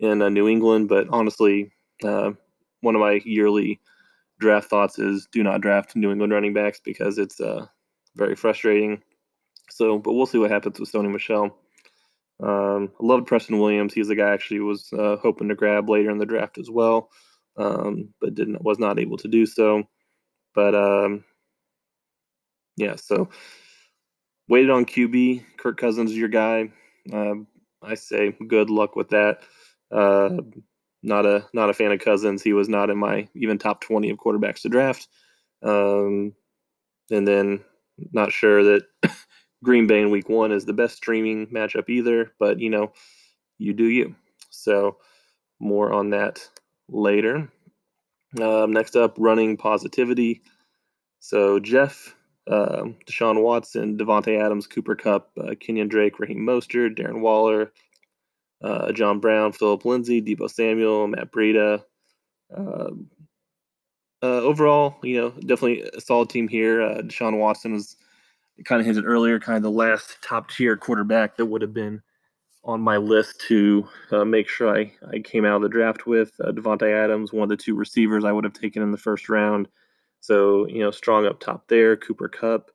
in 0.00 0.20
uh, 0.20 0.28
New 0.28 0.48
England. 0.48 0.88
But 0.88 1.06
honestly, 1.10 1.70
uh, 2.02 2.32
one 2.80 2.94
of 2.94 3.00
my 3.00 3.20
yearly 3.24 3.80
draft 4.38 4.68
thoughts 4.68 4.98
is 4.98 5.28
do 5.30 5.42
not 5.42 5.60
draft 5.60 5.94
New 5.94 6.10
England 6.10 6.32
running 6.32 6.54
backs 6.54 6.80
because 6.84 7.18
it's 7.18 7.40
uh, 7.40 7.66
very 8.16 8.34
frustrating. 8.34 9.02
So, 9.70 9.98
but 9.98 10.12
we'll 10.12 10.26
see 10.26 10.38
what 10.38 10.50
happens 10.50 10.80
with 10.80 10.90
Sony 10.90 11.10
Michel. 11.10 11.56
Um, 12.42 12.90
I 13.00 13.06
loved 13.06 13.26
Preston 13.26 13.58
Williams. 13.58 13.94
He's 13.94 14.08
the 14.08 14.16
guy 14.16 14.30
I 14.30 14.34
actually 14.34 14.60
was 14.60 14.92
uh, 14.92 15.16
hoping 15.22 15.48
to 15.48 15.54
grab 15.54 15.88
later 15.88 16.10
in 16.10 16.18
the 16.18 16.26
draft 16.26 16.58
as 16.58 16.70
well, 16.70 17.10
um, 17.56 18.08
but 18.20 18.34
didn't 18.34 18.62
was 18.62 18.78
not 18.78 18.98
able 18.98 19.18
to 19.18 19.28
do 19.28 19.46
so. 19.46 19.84
But 20.54 20.74
um, 20.74 21.24
yeah, 22.80 22.96
so 22.96 23.28
waited 24.48 24.70
on 24.70 24.86
QB. 24.86 25.44
Kirk 25.58 25.76
Cousins 25.76 26.12
is 26.12 26.16
your 26.16 26.28
guy. 26.28 26.70
Uh, 27.12 27.34
I 27.82 27.94
say 27.94 28.34
good 28.48 28.70
luck 28.70 28.96
with 28.96 29.10
that. 29.10 29.42
Uh, 29.92 30.38
not 31.02 31.26
a 31.26 31.46
not 31.52 31.68
a 31.68 31.74
fan 31.74 31.92
of 31.92 32.00
Cousins. 32.00 32.42
He 32.42 32.54
was 32.54 32.68
not 32.68 32.88
in 32.90 32.98
my 32.98 33.28
even 33.34 33.58
top 33.58 33.82
twenty 33.82 34.08
of 34.10 34.18
quarterbacks 34.18 34.62
to 34.62 34.70
draft. 34.70 35.08
Um, 35.62 36.32
and 37.10 37.28
then 37.28 37.60
not 38.12 38.32
sure 38.32 38.64
that 38.64 38.84
Green 39.64 39.86
Bay 39.86 40.00
in 40.00 40.10
Week 40.10 40.28
One 40.30 40.52
is 40.52 40.64
the 40.64 40.72
best 40.72 40.96
streaming 40.96 41.48
matchup 41.48 41.90
either. 41.90 42.32
But 42.38 42.60
you 42.60 42.70
know, 42.70 42.92
you 43.58 43.74
do 43.74 43.84
you. 43.84 44.16
So 44.48 44.96
more 45.58 45.92
on 45.92 46.10
that 46.10 46.48
later. 46.88 47.50
Um, 48.40 48.72
next 48.72 48.96
up, 48.96 49.16
running 49.18 49.58
positivity. 49.58 50.42
So 51.18 51.58
Jeff, 51.58 52.14
uh, 52.50 52.84
Deshaun 53.06 53.42
Watson, 53.42 53.96
Davante 53.96 54.38
Adams, 54.38 54.66
Cooper 54.66 54.96
Kupp, 54.96 55.30
uh, 55.38 55.54
Kenyan 55.54 55.88
Drake, 55.88 56.18
Raheem 56.18 56.40
Mostert, 56.40 56.98
Darren 56.98 57.20
Waller, 57.20 57.72
uh, 58.62 58.92
John 58.92 59.20
Brown, 59.20 59.52
Philip 59.52 59.84
Lindsay, 59.84 60.20
Deebo 60.20 60.50
Samuel, 60.50 61.06
Matt 61.06 61.30
Breida. 61.30 61.82
Um, 62.54 63.08
uh, 64.22 64.26
overall, 64.26 64.96
you 65.02 65.20
know, 65.20 65.30
definitely 65.30 65.82
a 65.82 66.00
solid 66.00 66.28
team 66.28 66.48
here. 66.48 66.82
Uh, 66.82 67.02
Deshaun 67.02 67.38
Watson 67.38 67.72
was 67.72 67.96
kind 68.64 68.80
of 68.80 68.86
hinted 68.86 69.06
earlier, 69.06 69.38
kind 69.38 69.56
of 69.56 69.62
the 69.62 69.70
last 69.70 70.18
top 70.22 70.50
tier 70.50 70.76
quarterback 70.76 71.36
that 71.36 71.46
would 71.46 71.62
have 71.62 71.72
been 71.72 72.02
on 72.64 72.80
my 72.80 72.98
list 72.98 73.40
to 73.48 73.88
uh, 74.10 74.24
make 74.24 74.46
sure 74.48 74.76
I, 74.76 74.92
I 75.10 75.20
came 75.20 75.46
out 75.46 75.56
of 75.56 75.62
the 75.62 75.68
draft 75.68 76.06
with. 76.06 76.32
Uh, 76.42 76.50
Davante 76.50 76.92
Adams, 76.92 77.32
one 77.32 77.44
of 77.44 77.48
the 77.48 77.56
two 77.56 77.74
receivers 77.74 78.24
I 78.24 78.32
would 78.32 78.44
have 78.44 78.52
taken 78.52 78.82
in 78.82 78.90
the 78.90 78.98
first 78.98 79.28
round. 79.28 79.68
So, 80.20 80.66
you 80.66 80.80
know, 80.80 80.90
strong 80.90 81.26
up 81.26 81.40
top 81.40 81.66
there. 81.68 81.96
Cooper 81.96 82.28
Kupp. 82.28 82.70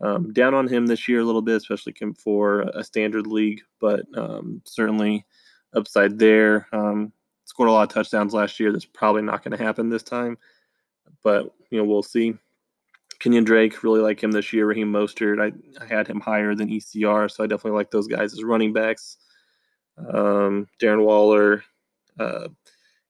Um, 0.00 0.32
down 0.32 0.54
on 0.54 0.68
him 0.68 0.86
this 0.86 1.08
year 1.08 1.20
a 1.20 1.24
little 1.24 1.42
bit, 1.42 1.56
especially 1.56 1.94
for 2.16 2.60
a 2.74 2.84
standard 2.84 3.26
league, 3.26 3.62
but 3.80 4.06
um, 4.16 4.62
certainly 4.64 5.26
upside 5.74 6.18
there. 6.18 6.68
Um, 6.72 7.12
scored 7.44 7.68
a 7.68 7.72
lot 7.72 7.88
of 7.88 7.94
touchdowns 7.94 8.32
last 8.32 8.60
year. 8.60 8.70
That's 8.70 8.84
probably 8.84 9.22
not 9.22 9.42
going 9.42 9.56
to 9.56 9.62
happen 9.62 9.88
this 9.88 10.04
time, 10.04 10.38
but 11.24 11.52
you 11.70 11.78
know 11.78 11.84
we'll 11.84 12.02
see. 12.02 12.34
Kenyan 13.20 13.44
Drake 13.44 13.82
really 13.82 14.00
like 14.00 14.22
him 14.22 14.30
this 14.30 14.52
year. 14.52 14.66
Raheem 14.66 14.92
Mostert, 14.92 15.42
I, 15.42 15.52
I 15.82 15.86
had 15.86 16.06
him 16.06 16.20
higher 16.20 16.54
than 16.54 16.68
ECR, 16.68 17.28
so 17.28 17.42
I 17.42 17.48
definitely 17.48 17.76
like 17.76 17.90
those 17.90 18.06
guys 18.06 18.32
as 18.32 18.44
running 18.44 18.72
backs. 18.72 19.16
Um, 19.98 20.68
Darren 20.80 21.04
Waller, 21.04 21.64
uh, 22.20 22.48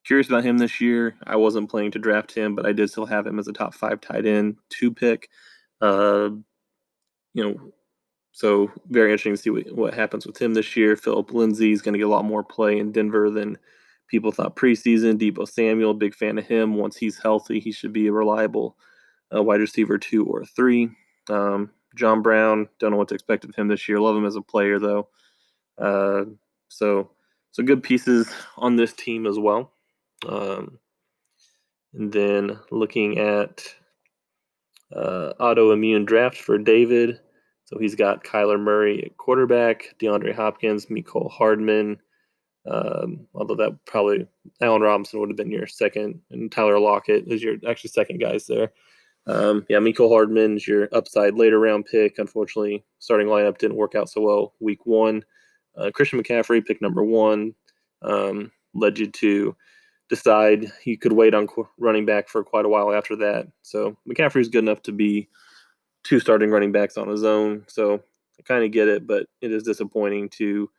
curious 0.08 0.26
about 0.26 0.42
him 0.42 0.56
this 0.56 0.80
year. 0.80 1.14
I 1.26 1.36
wasn't 1.36 1.70
planning 1.70 1.90
to 1.90 1.98
draft 1.98 2.34
him, 2.34 2.54
but 2.54 2.64
I 2.64 2.72
did 2.72 2.88
still 2.88 3.04
have 3.04 3.26
him 3.26 3.38
as 3.38 3.46
a 3.46 3.52
top 3.52 3.74
five 3.74 4.00
tight 4.00 4.24
end 4.24 4.56
to 4.70 4.90
pick. 4.90 5.28
Uh, 5.82 6.30
you 7.34 7.44
know, 7.44 7.72
so 8.32 8.72
very 8.88 9.12
interesting 9.12 9.34
to 9.34 9.36
see 9.36 9.50
what, 9.50 9.70
what 9.76 9.94
happens 9.94 10.26
with 10.26 10.40
him 10.40 10.54
this 10.54 10.74
year. 10.76 10.96
Philip 10.96 11.34
Lindsay 11.34 11.72
is 11.72 11.82
going 11.82 11.92
to 11.92 11.98
get 11.98 12.06
a 12.06 12.10
lot 12.10 12.24
more 12.24 12.42
play 12.42 12.78
in 12.78 12.90
Denver 12.90 13.28
than 13.30 13.58
people 14.08 14.32
thought 14.32 14.56
preseason. 14.56 15.18
Deebo 15.18 15.46
Samuel, 15.46 15.92
big 15.92 16.14
fan 16.14 16.38
of 16.38 16.46
him. 16.46 16.76
Once 16.76 16.96
he's 16.96 17.18
healthy, 17.18 17.60
he 17.60 17.70
should 17.70 17.92
be 17.92 18.06
a 18.06 18.12
reliable 18.12 18.78
uh, 19.34 19.42
wide 19.42 19.60
receiver 19.60 19.98
two 19.98 20.24
or 20.24 20.42
three. 20.46 20.88
Um, 21.28 21.70
John 21.96 22.22
Brown, 22.22 22.66
don't 22.78 22.92
know 22.92 22.96
what 22.96 23.08
to 23.08 23.14
expect 23.14 23.44
of 23.44 23.54
him 23.54 23.68
this 23.68 23.86
year. 23.86 24.00
Love 24.00 24.16
him 24.16 24.24
as 24.24 24.36
a 24.36 24.42
player 24.42 24.78
though. 24.78 25.08
Uh, 25.76 26.24
so 26.68 27.10
so 27.50 27.62
good 27.62 27.82
pieces 27.82 28.32
on 28.56 28.76
this 28.76 28.94
team 28.94 29.26
as 29.26 29.38
well. 29.38 29.72
Um, 30.26 30.78
and 31.94 32.12
then 32.12 32.58
looking 32.70 33.18
at 33.18 33.62
uh, 34.94 35.32
autoimmune 35.40 36.06
draft 36.06 36.36
for 36.36 36.58
David. 36.58 37.20
So 37.64 37.78
he's 37.78 37.94
got 37.94 38.24
Kyler 38.24 38.58
Murray 38.58 39.04
at 39.04 39.16
quarterback, 39.18 39.94
DeAndre 40.00 40.34
Hopkins, 40.34 40.86
Mecole 40.86 41.30
Hardman. 41.30 41.98
Um, 42.66 43.26
although 43.34 43.56
that 43.56 43.78
probably 43.86 44.26
Allen 44.60 44.82
Robinson 44.82 45.20
would 45.20 45.30
have 45.30 45.36
been 45.36 45.50
your 45.50 45.66
second, 45.66 46.20
and 46.30 46.50
Tyler 46.52 46.78
Lockett 46.78 47.26
is 47.26 47.42
your 47.42 47.56
actually 47.66 47.90
second 47.90 48.20
guys 48.20 48.46
there. 48.46 48.72
Um, 49.26 49.66
yeah, 49.68 49.78
Mecole 49.78 50.10
Hardman 50.10 50.56
is 50.56 50.66
your 50.66 50.88
upside 50.92 51.34
later 51.34 51.58
round 51.58 51.86
pick. 51.86 52.18
Unfortunately, 52.18 52.84
starting 52.98 53.26
lineup 53.26 53.58
didn't 53.58 53.76
work 53.76 53.94
out 53.94 54.08
so 54.08 54.20
well 54.20 54.54
week 54.60 54.84
one. 54.86 55.22
Uh, 55.76 55.90
Christian 55.94 56.22
McCaffrey, 56.22 56.64
pick 56.64 56.82
number 56.82 57.04
one, 57.04 57.54
um, 58.02 58.50
led 58.74 58.98
you 58.98 59.06
to 59.06 59.54
decide 60.08 60.72
he 60.82 60.96
could 60.96 61.12
wait 61.12 61.34
on 61.34 61.46
running 61.78 62.06
back 62.06 62.28
for 62.28 62.42
quite 62.42 62.64
a 62.64 62.68
while 62.68 62.92
after 62.92 63.16
that. 63.16 63.46
So 63.62 63.96
McCaffrey's 64.08 64.48
good 64.48 64.64
enough 64.64 64.82
to 64.82 64.92
be 64.92 65.28
two 66.04 66.20
starting 66.20 66.50
running 66.50 66.72
backs 66.72 66.96
on 66.96 67.08
his 67.08 67.24
own. 67.24 67.64
So 67.68 67.94
I 67.94 68.42
kind 68.44 68.64
of 68.64 68.70
get 68.70 68.88
it, 68.88 69.06
but 69.06 69.26
it 69.40 69.52
is 69.52 69.62
disappointing 69.62 70.30
to 70.30 70.70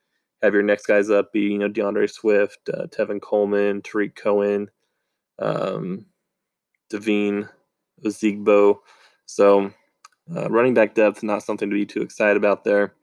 have 0.42 0.54
your 0.54 0.64
next 0.64 0.86
guys 0.86 1.10
up 1.10 1.32
be, 1.34 1.42
you 1.42 1.58
know, 1.58 1.68
D'Andre 1.68 2.08
Swift, 2.08 2.70
uh, 2.74 2.88
Tevin 2.88 3.22
Coleman, 3.22 3.82
Tarik 3.82 4.16
Cohen, 4.16 4.70
um, 5.38 6.06
Devine. 6.90 7.50
So 9.26 9.72
uh, 10.36 10.50
running 10.50 10.74
back 10.74 10.96
depth, 10.96 11.22
not 11.22 11.44
something 11.44 11.70
to 11.70 11.76
be 11.76 11.86
too 11.86 12.02
excited 12.02 12.38
about 12.38 12.64
there. 12.64 12.94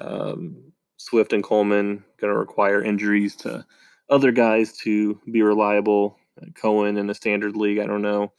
Um, 0.00 0.72
Swift 0.96 1.32
and 1.32 1.44
Coleman 1.44 2.04
going 2.20 2.32
to 2.32 2.38
require 2.38 2.82
injuries 2.82 3.36
to 3.36 3.64
other 4.10 4.32
guys 4.32 4.76
to 4.78 5.20
be 5.30 5.42
reliable. 5.42 6.18
Cohen 6.54 6.96
in 6.96 7.06
the 7.06 7.14
standard 7.14 7.56
league, 7.56 7.78
I 7.78 7.86
don't 7.86 8.02
know. 8.02 8.32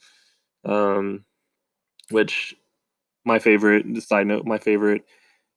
Um, 0.64 1.24
which 2.10 2.54
my 3.24 3.38
favorite, 3.38 4.02
side 4.02 4.26
note, 4.26 4.46
my 4.46 4.58
favorite 4.58 5.04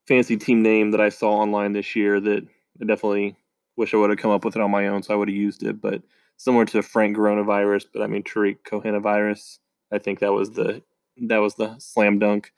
fancy 0.08 0.38
team 0.38 0.62
name 0.64 0.92
that 0.92 1.02
I 1.02 1.10
saw 1.10 1.34
online 1.34 1.74
this 1.74 1.96
year 1.96 2.20
that 2.20 2.48
I 2.82 2.86
definitely 2.86 3.36
wish 3.76 3.94
I 3.94 3.98
would 3.98 4.10
have 4.10 4.20
come 4.20 4.32
up 4.32 4.44
with 4.44 4.56
it 4.56 4.62
on 4.62 4.72
my 4.72 4.88
own, 4.88 5.04
so 5.04 5.14
I 5.14 5.18
would 5.18 5.30
have 5.30 5.36
used 5.36 5.64
it. 5.64 5.80
But 5.80 6.02
similar 6.38 6.66
to 6.66 6.82
Frank 6.82 7.18
Coronavirus, 7.18 7.86
but 7.94 8.02
I 8.02 8.08
mean 8.08 8.24
Tarik 8.24 8.64
Cohenovirus. 8.64 9.60
I 9.92 10.00
think 10.00 10.20
that 10.20 10.34
was 10.34 10.52
the 10.52 10.82
that 11.18 11.38
was 11.38 11.56
the 11.56 11.76
slam 11.80 12.20
dunk. 12.20 12.52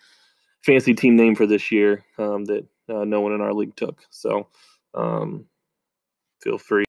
fancy 0.64 0.94
team 0.94 1.16
name 1.16 1.36
for 1.36 1.48
this 1.48 1.72
year 1.72 2.06
um, 2.18 2.46
that 2.46 2.66
uh, 2.88 3.04
no 3.04 3.22
one 3.22 3.34
in 3.34 3.42
our 3.42 3.54
league 3.54 3.76
took. 3.76 4.02
So 4.10 4.48
um, 4.94 5.46
feel 6.42 6.58
free. 6.58 6.86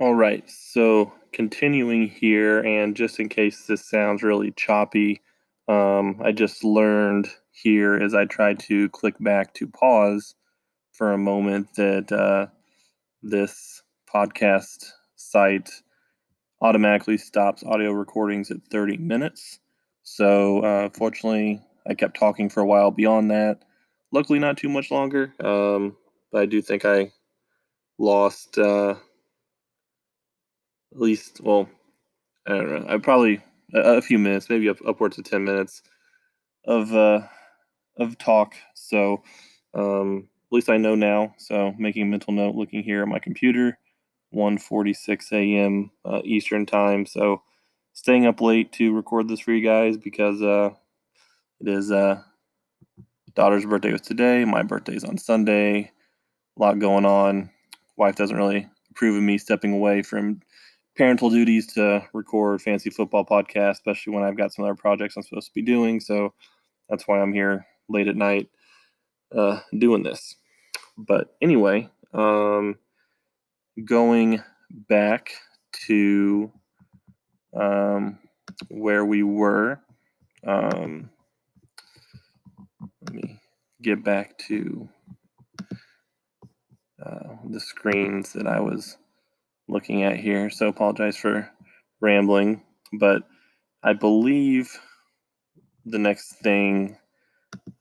All 0.00 0.14
right, 0.14 0.48
so 0.48 1.12
continuing 1.32 2.06
here, 2.06 2.60
and 2.60 2.94
just 2.94 3.18
in 3.18 3.28
case 3.28 3.66
this 3.66 3.84
sounds 3.84 4.22
really 4.22 4.52
choppy, 4.52 5.20
um, 5.66 6.20
I 6.24 6.30
just 6.30 6.62
learned 6.62 7.28
here 7.50 7.96
as 7.96 8.14
I 8.14 8.24
tried 8.24 8.60
to 8.60 8.88
click 8.90 9.16
back 9.18 9.54
to 9.54 9.66
pause 9.66 10.36
for 10.92 11.12
a 11.12 11.18
moment 11.18 11.74
that 11.74 12.12
uh, 12.12 12.46
this 13.24 13.82
podcast 14.08 14.84
site 15.16 15.68
automatically 16.62 17.18
stops 17.18 17.64
audio 17.64 17.90
recordings 17.90 18.52
at 18.52 18.58
30 18.70 18.98
minutes. 18.98 19.58
So, 20.04 20.60
uh, 20.60 20.90
fortunately, 20.90 21.60
I 21.88 21.94
kept 21.94 22.16
talking 22.16 22.48
for 22.48 22.60
a 22.60 22.66
while 22.66 22.92
beyond 22.92 23.32
that. 23.32 23.64
Luckily, 24.12 24.38
not 24.38 24.58
too 24.58 24.68
much 24.68 24.92
longer, 24.92 25.34
um, 25.42 25.96
but 26.30 26.42
I 26.42 26.46
do 26.46 26.62
think 26.62 26.84
I 26.84 27.10
lost. 27.98 28.58
Uh, 28.58 28.94
at 30.92 31.00
least, 31.00 31.40
well, 31.42 31.68
I 32.46 32.50
don't 32.52 32.70
know. 32.70 32.94
I 32.94 32.98
probably 32.98 33.42
a, 33.74 33.96
a 33.96 34.02
few 34.02 34.18
minutes, 34.18 34.48
maybe 34.48 34.68
up, 34.68 34.78
upwards 34.86 35.18
of 35.18 35.24
ten 35.24 35.44
minutes 35.44 35.82
of 36.64 36.94
uh, 36.94 37.20
of 37.98 38.18
talk. 38.18 38.54
So 38.74 39.22
um, 39.74 40.28
at 40.50 40.54
least 40.54 40.70
I 40.70 40.76
know 40.76 40.94
now. 40.94 41.34
So 41.38 41.74
making 41.78 42.02
a 42.02 42.06
mental 42.06 42.32
note, 42.32 42.54
looking 42.54 42.82
here 42.82 43.02
at 43.02 43.08
my 43.08 43.18
computer, 43.18 43.78
1:46 44.34 45.32
a.m. 45.32 45.90
Uh, 46.04 46.20
Eastern 46.24 46.66
time. 46.66 47.06
So 47.06 47.42
staying 47.92 48.26
up 48.26 48.40
late 48.40 48.72
to 48.72 48.94
record 48.94 49.28
this 49.28 49.40
for 49.40 49.52
you 49.52 49.64
guys 49.64 49.96
because 49.96 50.40
uh, 50.42 50.70
it 51.60 51.68
is 51.68 51.90
uh, 51.90 52.22
daughter's 53.34 53.66
birthday 53.66 53.92
was 53.92 54.00
today. 54.00 54.44
My 54.44 54.62
birthday's 54.62 55.04
on 55.04 55.18
Sunday. 55.18 55.90
A 56.56 56.60
lot 56.60 56.78
going 56.78 57.06
on. 57.06 57.50
Wife 57.96 58.16
doesn't 58.16 58.36
really 58.36 58.68
approve 58.90 59.16
of 59.16 59.22
me 59.22 59.38
stepping 59.38 59.72
away 59.72 60.02
from 60.02 60.40
parental 60.98 61.30
duties 61.30 61.66
to 61.74 62.04
record 62.12 62.60
fancy 62.60 62.90
football 62.90 63.24
podcast, 63.24 63.72
especially 63.72 64.12
when 64.14 64.24
I've 64.24 64.36
got 64.36 64.52
some 64.52 64.64
other 64.64 64.74
projects 64.74 65.16
I'm 65.16 65.22
supposed 65.22 65.46
to 65.46 65.54
be 65.54 65.62
doing. 65.62 66.00
So 66.00 66.34
that's 66.90 67.06
why 67.06 67.20
I'm 67.20 67.32
here 67.32 67.66
late 67.88 68.08
at 68.08 68.16
night 68.16 68.50
uh, 69.34 69.60
doing 69.78 70.02
this. 70.02 70.34
But 70.98 71.36
anyway, 71.40 71.88
um, 72.12 72.76
going 73.84 74.42
back 74.70 75.30
to 75.86 76.50
um, 77.54 78.18
where 78.68 79.04
we 79.04 79.22
were. 79.22 79.80
Um, 80.46 81.10
let 83.02 83.14
me 83.14 83.40
get 83.82 84.04
back 84.04 84.38
to 84.38 84.88
uh, 87.04 87.36
the 87.48 87.60
screens 87.60 88.32
that 88.32 88.46
I 88.46 88.60
was 88.60 88.96
looking 89.68 90.02
at 90.02 90.16
here. 90.16 90.50
So 90.50 90.68
apologize 90.68 91.16
for 91.16 91.50
rambling, 92.00 92.62
but 92.92 93.22
I 93.82 93.92
believe 93.92 94.78
the 95.84 95.98
next 95.98 96.32
thing 96.42 96.96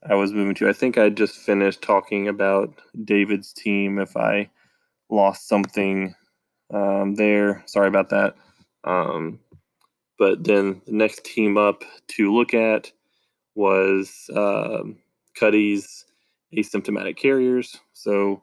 I 0.08 0.16
was 0.16 0.32
moving 0.32 0.56
to, 0.56 0.70
I 0.70 0.74
think 0.74 0.98
I 0.98 1.10
just 1.10 1.36
finished 1.36 1.82
talking 1.82 2.28
about 2.28 2.74
David's 3.04 3.54
team. 3.54 4.00
If 4.00 4.16
I 4.16 4.50
lost 5.10 5.48
something 5.48 6.16
um, 6.74 7.16
there, 7.16 7.64
sorry 7.66 7.88
about 7.88 8.10
that. 8.10 8.36
Um, 8.84 9.40
but 10.18 10.44
then 10.44 10.82
the 10.86 10.94
next 10.94 11.26
team 11.26 11.58
up 11.58 11.84
to 12.10 12.34
look 12.34 12.54
at 12.54 12.92
was 13.56 14.30
uh, 14.34 14.84
Cuddy's 15.38 16.06
asymptomatic 16.56 17.18
carriers. 17.18 17.78
So 17.94 18.42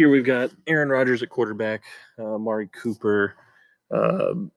here 0.00 0.08
we've 0.08 0.24
got 0.24 0.50
Aaron 0.66 0.88
Rodgers 0.88 1.22
at 1.22 1.28
quarterback, 1.28 1.84
uh, 2.18 2.38
Mari 2.38 2.68
Cooper. 2.68 3.34
Um, 3.90 4.50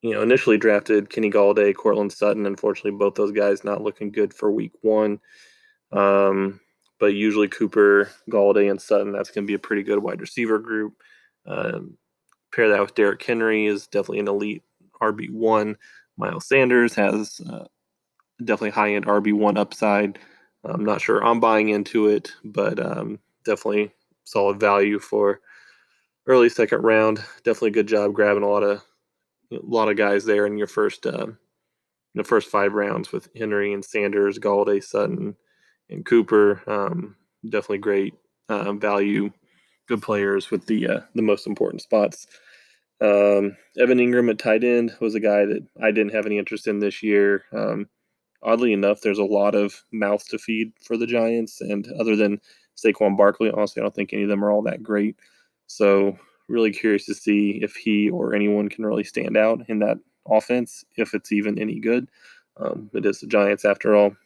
you 0.00 0.12
know, 0.12 0.22
initially 0.22 0.56
drafted 0.58 1.10
Kenny 1.10 1.28
Golladay, 1.28 1.74
Courtland 1.74 2.12
Sutton. 2.12 2.46
Unfortunately, 2.46 2.92
both 2.92 3.16
those 3.16 3.32
guys 3.32 3.64
not 3.64 3.82
looking 3.82 4.12
good 4.12 4.32
for 4.32 4.52
Week 4.52 4.70
One. 4.82 5.18
Um, 5.90 6.60
but 7.00 7.14
usually 7.14 7.48
Cooper, 7.48 8.08
Golladay, 8.30 8.70
and 8.70 8.80
Sutton. 8.80 9.10
That's 9.10 9.32
going 9.32 9.44
to 9.44 9.48
be 9.48 9.54
a 9.54 9.58
pretty 9.58 9.82
good 9.82 9.98
wide 9.98 10.20
receiver 10.20 10.60
group. 10.60 11.02
Um, 11.44 11.98
pair 12.52 12.68
that 12.68 12.80
with 12.80 12.94
Derrick 12.94 13.24
Henry 13.24 13.66
is 13.66 13.88
definitely 13.88 14.20
an 14.20 14.28
elite 14.28 14.62
RB 15.02 15.32
one. 15.32 15.76
Miles 16.16 16.46
Sanders 16.46 16.94
has 16.94 17.40
uh, 17.50 17.64
definitely 18.38 18.70
high 18.70 18.94
end 18.94 19.06
RB 19.06 19.32
one 19.32 19.56
upside. 19.56 20.20
I'm 20.62 20.84
not 20.84 21.00
sure 21.00 21.24
I'm 21.24 21.40
buying 21.40 21.70
into 21.70 22.06
it, 22.06 22.30
but 22.44 22.78
um, 22.78 23.18
definitely 23.44 23.90
solid 24.24 24.58
value 24.58 24.98
for 24.98 25.40
early 26.26 26.48
second 26.48 26.82
round. 26.82 27.18
Definitely 27.44 27.70
good 27.70 27.88
job 27.88 28.14
grabbing 28.14 28.42
a 28.42 28.48
lot 28.48 28.62
of 28.62 28.82
a 29.52 29.58
lot 29.62 29.88
of 29.88 29.96
guys 29.96 30.24
there 30.24 30.46
in 30.46 30.56
your 30.56 30.66
first 30.66 31.06
uh, 31.06 31.26
in 31.26 31.36
the 32.14 32.24
first 32.24 32.50
five 32.50 32.74
rounds 32.74 33.12
with 33.12 33.28
Henry 33.36 33.72
and 33.72 33.84
Sanders, 33.84 34.38
Golladay, 34.38 34.82
Sutton, 34.82 35.36
and 35.90 36.04
Cooper. 36.04 36.62
Um, 36.66 37.16
definitely 37.44 37.78
great 37.78 38.14
uh, 38.48 38.72
value, 38.72 39.30
good 39.88 40.02
players 40.02 40.50
with 40.50 40.66
the 40.66 40.88
uh, 40.88 41.00
the 41.14 41.22
most 41.22 41.46
important 41.46 41.82
spots. 41.82 42.26
Um, 43.00 43.56
Evan 43.78 43.98
Engram 43.98 44.30
at 44.30 44.38
tight 44.38 44.64
end 44.64 44.94
was 45.00 45.14
a 45.14 45.20
guy 45.20 45.44
that 45.44 45.66
I 45.82 45.90
didn't 45.90 46.14
have 46.14 46.26
any 46.26 46.38
interest 46.38 46.66
in 46.66 46.78
this 46.78 47.02
year. 47.02 47.44
Um, 47.52 47.88
oddly 48.42 48.72
enough, 48.72 49.00
there's 49.00 49.18
a 49.18 49.24
lot 49.24 49.54
of 49.54 49.82
mouths 49.92 50.26
to 50.28 50.38
feed 50.38 50.72
for 50.82 50.96
the 50.96 51.06
Giants, 51.06 51.60
and 51.60 51.86
other 52.00 52.16
than 52.16 52.40
Saquon 52.76 53.16
Barkley. 53.16 53.50
Honestly, 53.50 53.80
I 53.80 53.84
don't 53.84 53.94
think 53.94 54.12
any 54.12 54.24
of 54.24 54.28
them 54.28 54.44
are 54.44 54.50
all 54.50 54.62
that 54.62 54.82
great. 54.82 55.16
So, 55.66 56.18
really 56.48 56.72
curious 56.72 57.06
to 57.06 57.14
see 57.14 57.60
if 57.62 57.74
he 57.74 58.10
or 58.10 58.34
anyone 58.34 58.68
can 58.68 58.84
really 58.84 59.04
stand 59.04 59.36
out 59.36 59.60
in 59.68 59.78
that 59.80 59.98
offense, 60.28 60.84
if 60.96 61.14
it's 61.14 61.32
even 61.32 61.58
any 61.58 61.80
good. 61.80 62.08
Um, 62.56 62.90
it 62.94 63.06
is 63.06 63.20
the 63.20 63.26
Giants 63.26 63.64
after 63.64 63.94
all. 63.94 64.16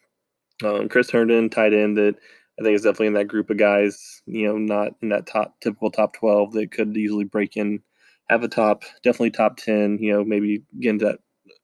Um, 0.64 0.88
Chris 0.88 1.10
Herndon, 1.10 1.48
tight 1.50 1.72
end, 1.72 1.96
that 1.96 2.16
I 2.58 2.64
think 2.64 2.74
is 2.74 2.82
definitely 2.82 3.08
in 3.08 3.12
that 3.14 3.28
group 3.28 3.50
of 3.50 3.56
guys. 3.56 4.22
You 4.26 4.48
know, 4.48 4.58
not 4.58 4.94
in 5.02 5.08
that 5.10 5.26
top 5.26 5.60
typical 5.60 5.90
top 5.90 6.14
twelve 6.14 6.52
that 6.52 6.72
could 6.72 6.96
easily 6.96 7.24
break 7.24 7.56
in, 7.56 7.80
have 8.28 8.42
a 8.42 8.48
top, 8.48 8.82
definitely 9.02 9.30
top 9.30 9.56
ten. 9.56 9.98
You 9.98 10.12
know, 10.12 10.24
maybe 10.24 10.62
get 10.80 10.90
into 10.90 11.04
that 11.06 11.18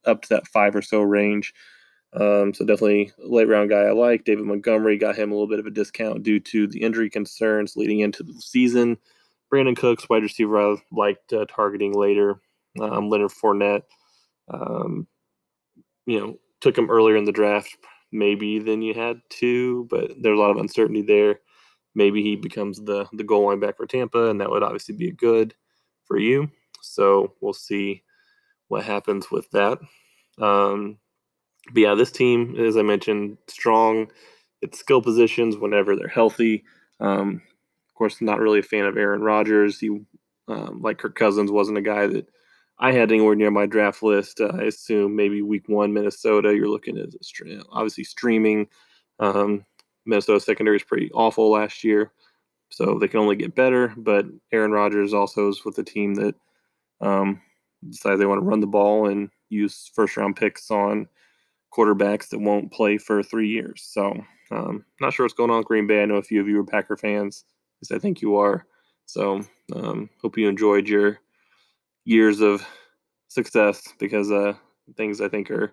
up 0.06 0.22
to 0.22 0.28
that 0.30 0.46
five 0.48 0.76
or 0.76 0.82
so 0.82 1.02
range. 1.02 1.52
Um, 2.14 2.54
so 2.54 2.64
definitely 2.64 3.12
late 3.18 3.48
round 3.48 3.70
guy 3.70 3.82
I 3.82 3.92
like. 3.92 4.24
David 4.24 4.44
Montgomery 4.44 4.96
got 4.96 5.16
him 5.16 5.32
a 5.32 5.34
little 5.34 5.48
bit 5.48 5.58
of 5.58 5.66
a 5.66 5.70
discount 5.70 6.22
due 6.22 6.38
to 6.40 6.66
the 6.66 6.82
injury 6.82 7.10
concerns 7.10 7.76
leading 7.76 8.00
into 8.00 8.22
the 8.22 8.34
season. 8.34 8.96
Brandin 9.52 9.76
Cooks, 9.76 10.08
wide 10.08 10.22
receiver, 10.22 10.58
I 10.58 10.76
liked 10.92 11.32
uh, 11.32 11.44
targeting 11.46 11.92
later. 11.92 12.40
Um, 12.80 13.08
Leonard 13.08 13.30
Fournette, 13.30 13.82
um, 14.48 15.06
you 16.06 16.18
know, 16.20 16.38
took 16.60 16.76
him 16.76 16.90
earlier 16.90 17.16
in 17.16 17.24
the 17.24 17.32
draft 17.32 17.76
maybe 18.10 18.58
than 18.58 18.80
you 18.80 18.94
had 18.94 19.20
to, 19.28 19.86
but 19.90 20.12
there's 20.20 20.38
a 20.38 20.40
lot 20.40 20.50
of 20.50 20.56
uncertainty 20.56 21.02
there. 21.02 21.40
Maybe 21.94 22.22
he 22.22 22.36
becomes 22.36 22.80
the 22.80 23.06
the 23.12 23.24
goal 23.24 23.46
line 23.46 23.60
back 23.60 23.76
for 23.76 23.86
Tampa, 23.86 24.30
and 24.30 24.40
that 24.40 24.50
would 24.50 24.62
obviously 24.62 24.96
be 24.96 25.12
good 25.12 25.54
for 26.04 26.18
you. 26.18 26.50
So 26.80 27.34
we'll 27.40 27.52
see 27.52 28.02
what 28.68 28.84
happens 28.84 29.30
with 29.30 29.48
that. 29.50 29.78
Um, 30.40 30.98
but 31.72 31.80
yeah, 31.80 31.94
this 31.94 32.12
team, 32.12 32.56
as 32.58 32.76
I 32.76 32.82
mentioned, 32.82 33.38
strong 33.48 34.10
at 34.62 34.74
skill 34.74 35.00
positions 35.02 35.56
whenever 35.56 35.96
they're 35.96 36.08
healthy. 36.08 36.64
Um, 37.00 37.42
of 37.88 37.94
course, 37.94 38.20
not 38.20 38.40
really 38.40 38.58
a 38.58 38.62
fan 38.62 38.86
of 38.86 38.96
Aaron 38.96 39.22
Rodgers. 39.22 39.78
He, 39.78 39.88
um, 40.48 40.80
like 40.82 40.98
Kirk 40.98 41.14
Cousins, 41.14 41.50
wasn't 41.50 41.78
a 41.78 41.82
guy 41.82 42.06
that 42.06 42.28
I 42.78 42.92
had 42.92 43.10
anywhere 43.12 43.34
near 43.34 43.50
my 43.50 43.66
draft 43.66 44.02
list. 44.02 44.40
Uh, 44.40 44.52
I 44.54 44.64
assume 44.64 45.16
maybe 45.16 45.42
week 45.42 45.68
one, 45.68 45.92
Minnesota, 45.92 46.54
you're 46.54 46.68
looking 46.68 46.98
at 46.98 47.10
obviously 47.70 48.04
streaming. 48.04 48.66
Um, 49.20 49.64
Minnesota 50.06 50.40
secondary 50.40 50.76
is 50.76 50.82
pretty 50.82 51.10
awful 51.12 51.50
last 51.50 51.84
year, 51.84 52.12
so 52.70 52.98
they 52.98 53.08
can 53.08 53.20
only 53.20 53.36
get 53.36 53.54
better. 53.54 53.94
But 53.96 54.26
Aaron 54.52 54.72
Rodgers 54.72 55.14
also 55.14 55.48
is 55.48 55.64
with 55.64 55.78
a 55.78 55.84
team 55.84 56.14
that 56.16 56.34
um, 57.00 57.40
decided 57.88 58.20
they 58.20 58.26
want 58.26 58.40
to 58.40 58.46
run 58.46 58.60
the 58.60 58.66
ball 58.66 59.08
and 59.08 59.30
use 59.48 59.90
first 59.94 60.16
round 60.16 60.36
picks 60.36 60.70
on 60.70 61.08
quarterbacks 61.74 62.28
that 62.28 62.38
won't 62.38 62.72
play 62.72 62.98
for 62.98 63.22
three 63.22 63.48
years. 63.48 63.82
So, 63.84 64.14
um, 64.50 64.84
not 65.00 65.12
sure 65.12 65.24
what's 65.24 65.34
going 65.34 65.50
on 65.50 65.58
with 65.58 65.66
Green 65.66 65.86
Bay. 65.86 66.02
I 66.02 66.06
know 66.06 66.16
a 66.16 66.22
few 66.22 66.40
of 66.40 66.48
you 66.48 66.60
are 66.60 66.64
Packer 66.64 66.96
fans, 66.96 67.44
because 67.80 67.94
I 67.94 67.98
think 67.98 68.22
you 68.22 68.36
are. 68.36 68.66
So, 69.06 69.42
um, 69.74 70.08
hope 70.20 70.38
you 70.38 70.48
enjoyed 70.48 70.88
your 70.88 71.18
years 72.04 72.40
of 72.40 72.66
success 73.28 73.82
because 73.98 74.30
uh, 74.30 74.54
things 74.96 75.20
I 75.20 75.28
think 75.28 75.50
are 75.50 75.72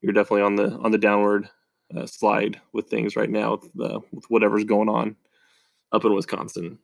you're 0.00 0.12
definitely 0.12 0.42
on 0.42 0.56
the 0.56 0.72
on 0.78 0.90
the 0.90 0.98
downward 0.98 1.48
uh, 1.96 2.06
slide 2.06 2.60
with 2.72 2.88
things 2.88 3.16
right 3.16 3.30
now 3.30 3.58
with, 3.74 3.90
uh, 3.90 4.00
with 4.12 4.24
whatever's 4.28 4.64
going 4.64 4.88
on 4.88 5.16
up 5.92 6.04
in 6.04 6.14
Wisconsin. 6.14 6.78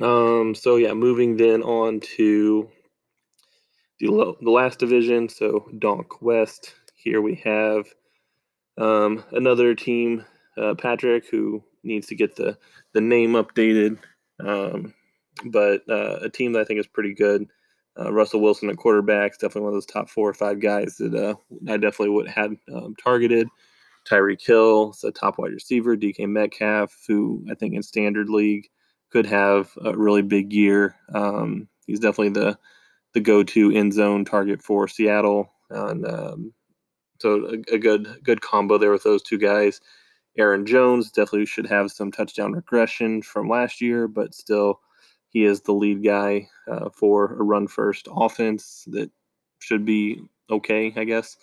Um, 0.00 0.54
so 0.54 0.76
yeah, 0.76 0.92
moving 0.92 1.36
then 1.36 1.62
on 1.62 2.00
to 2.16 2.68
the, 4.00 4.34
the 4.40 4.50
last 4.50 4.78
division, 4.78 5.28
so 5.28 5.68
Donk 5.78 6.20
West. 6.22 6.74
Here 6.94 7.20
we 7.20 7.36
have 7.44 7.86
um, 8.78 9.24
another 9.32 9.74
team, 9.74 10.24
uh, 10.56 10.74
Patrick, 10.74 11.28
who 11.28 11.62
needs 11.82 12.06
to 12.08 12.14
get 12.14 12.36
the, 12.36 12.56
the 12.92 13.00
name 13.00 13.32
updated, 13.32 13.98
um, 14.40 14.94
but 15.46 15.82
uh, 15.88 16.18
a 16.22 16.30
team 16.30 16.52
that 16.52 16.60
I 16.60 16.64
think 16.64 16.80
is 16.80 16.86
pretty 16.86 17.14
good. 17.14 17.46
Uh, 17.98 18.12
Russell 18.12 18.40
Wilson 18.40 18.70
at 18.70 18.76
quarterback 18.76 19.32
is 19.32 19.38
definitely 19.38 19.62
one 19.62 19.68
of 19.68 19.74
those 19.74 19.86
top 19.86 20.08
four 20.08 20.28
or 20.28 20.34
five 20.34 20.60
guys 20.60 20.96
that 20.96 21.14
uh, 21.14 21.34
I 21.70 21.76
definitely 21.76 22.10
would 22.10 22.28
have 22.28 22.56
um, 22.74 22.96
targeted. 23.02 23.48
Tyreek 24.04 24.44
Hill 24.44 24.90
is 24.90 25.04
a 25.04 25.12
top 25.12 25.38
wide 25.38 25.52
receiver. 25.52 25.96
DK 25.96 26.28
Metcalf, 26.28 27.04
who 27.06 27.44
I 27.50 27.54
think 27.54 27.74
in 27.74 27.82
standard 27.82 28.28
league 28.28 28.68
could 29.10 29.26
have 29.26 29.70
a 29.82 29.96
really 29.96 30.22
big 30.22 30.52
year. 30.52 30.96
Um, 31.14 31.68
he's 31.86 32.00
definitely 32.00 32.30
the 32.30 32.58
the 33.14 33.20
go-to 33.20 33.72
end 33.72 33.92
zone 33.92 34.24
target 34.24 34.62
for 34.62 34.86
Seattle, 34.86 35.50
and 35.70 36.06
um, 36.06 36.52
so 37.20 37.46
a, 37.46 37.74
a, 37.74 37.78
good 37.78 38.18
good 38.22 38.40
combo 38.40 38.76
there 38.76 38.90
with 38.90 39.04
those 39.04 39.22
two 39.22 39.38
guys. 39.38 39.80
Aaron 40.36 40.66
Jones 40.66 41.10
definitely 41.10 41.46
should 41.46 41.66
have 41.66 41.92
some 41.92 42.10
touchdown 42.10 42.52
regression 42.52 43.22
from 43.22 43.48
last 43.48 43.80
year, 43.80 44.08
but 44.08 44.34
still, 44.34 44.80
he 45.28 45.44
is 45.44 45.60
the 45.60 45.72
lead 45.72 46.04
guy 46.04 46.48
uh, 46.68 46.90
for 46.90 47.34
a 47.34 47.42
run 47.42 47.68
first 47.68 48.08
offense 48.10 48.84
that 48.88 49.10
should 49.60 49.84
be 49.84 50.20
okay, 50.50 50.92
I 50.96 51.04
guess. 51.04 51.36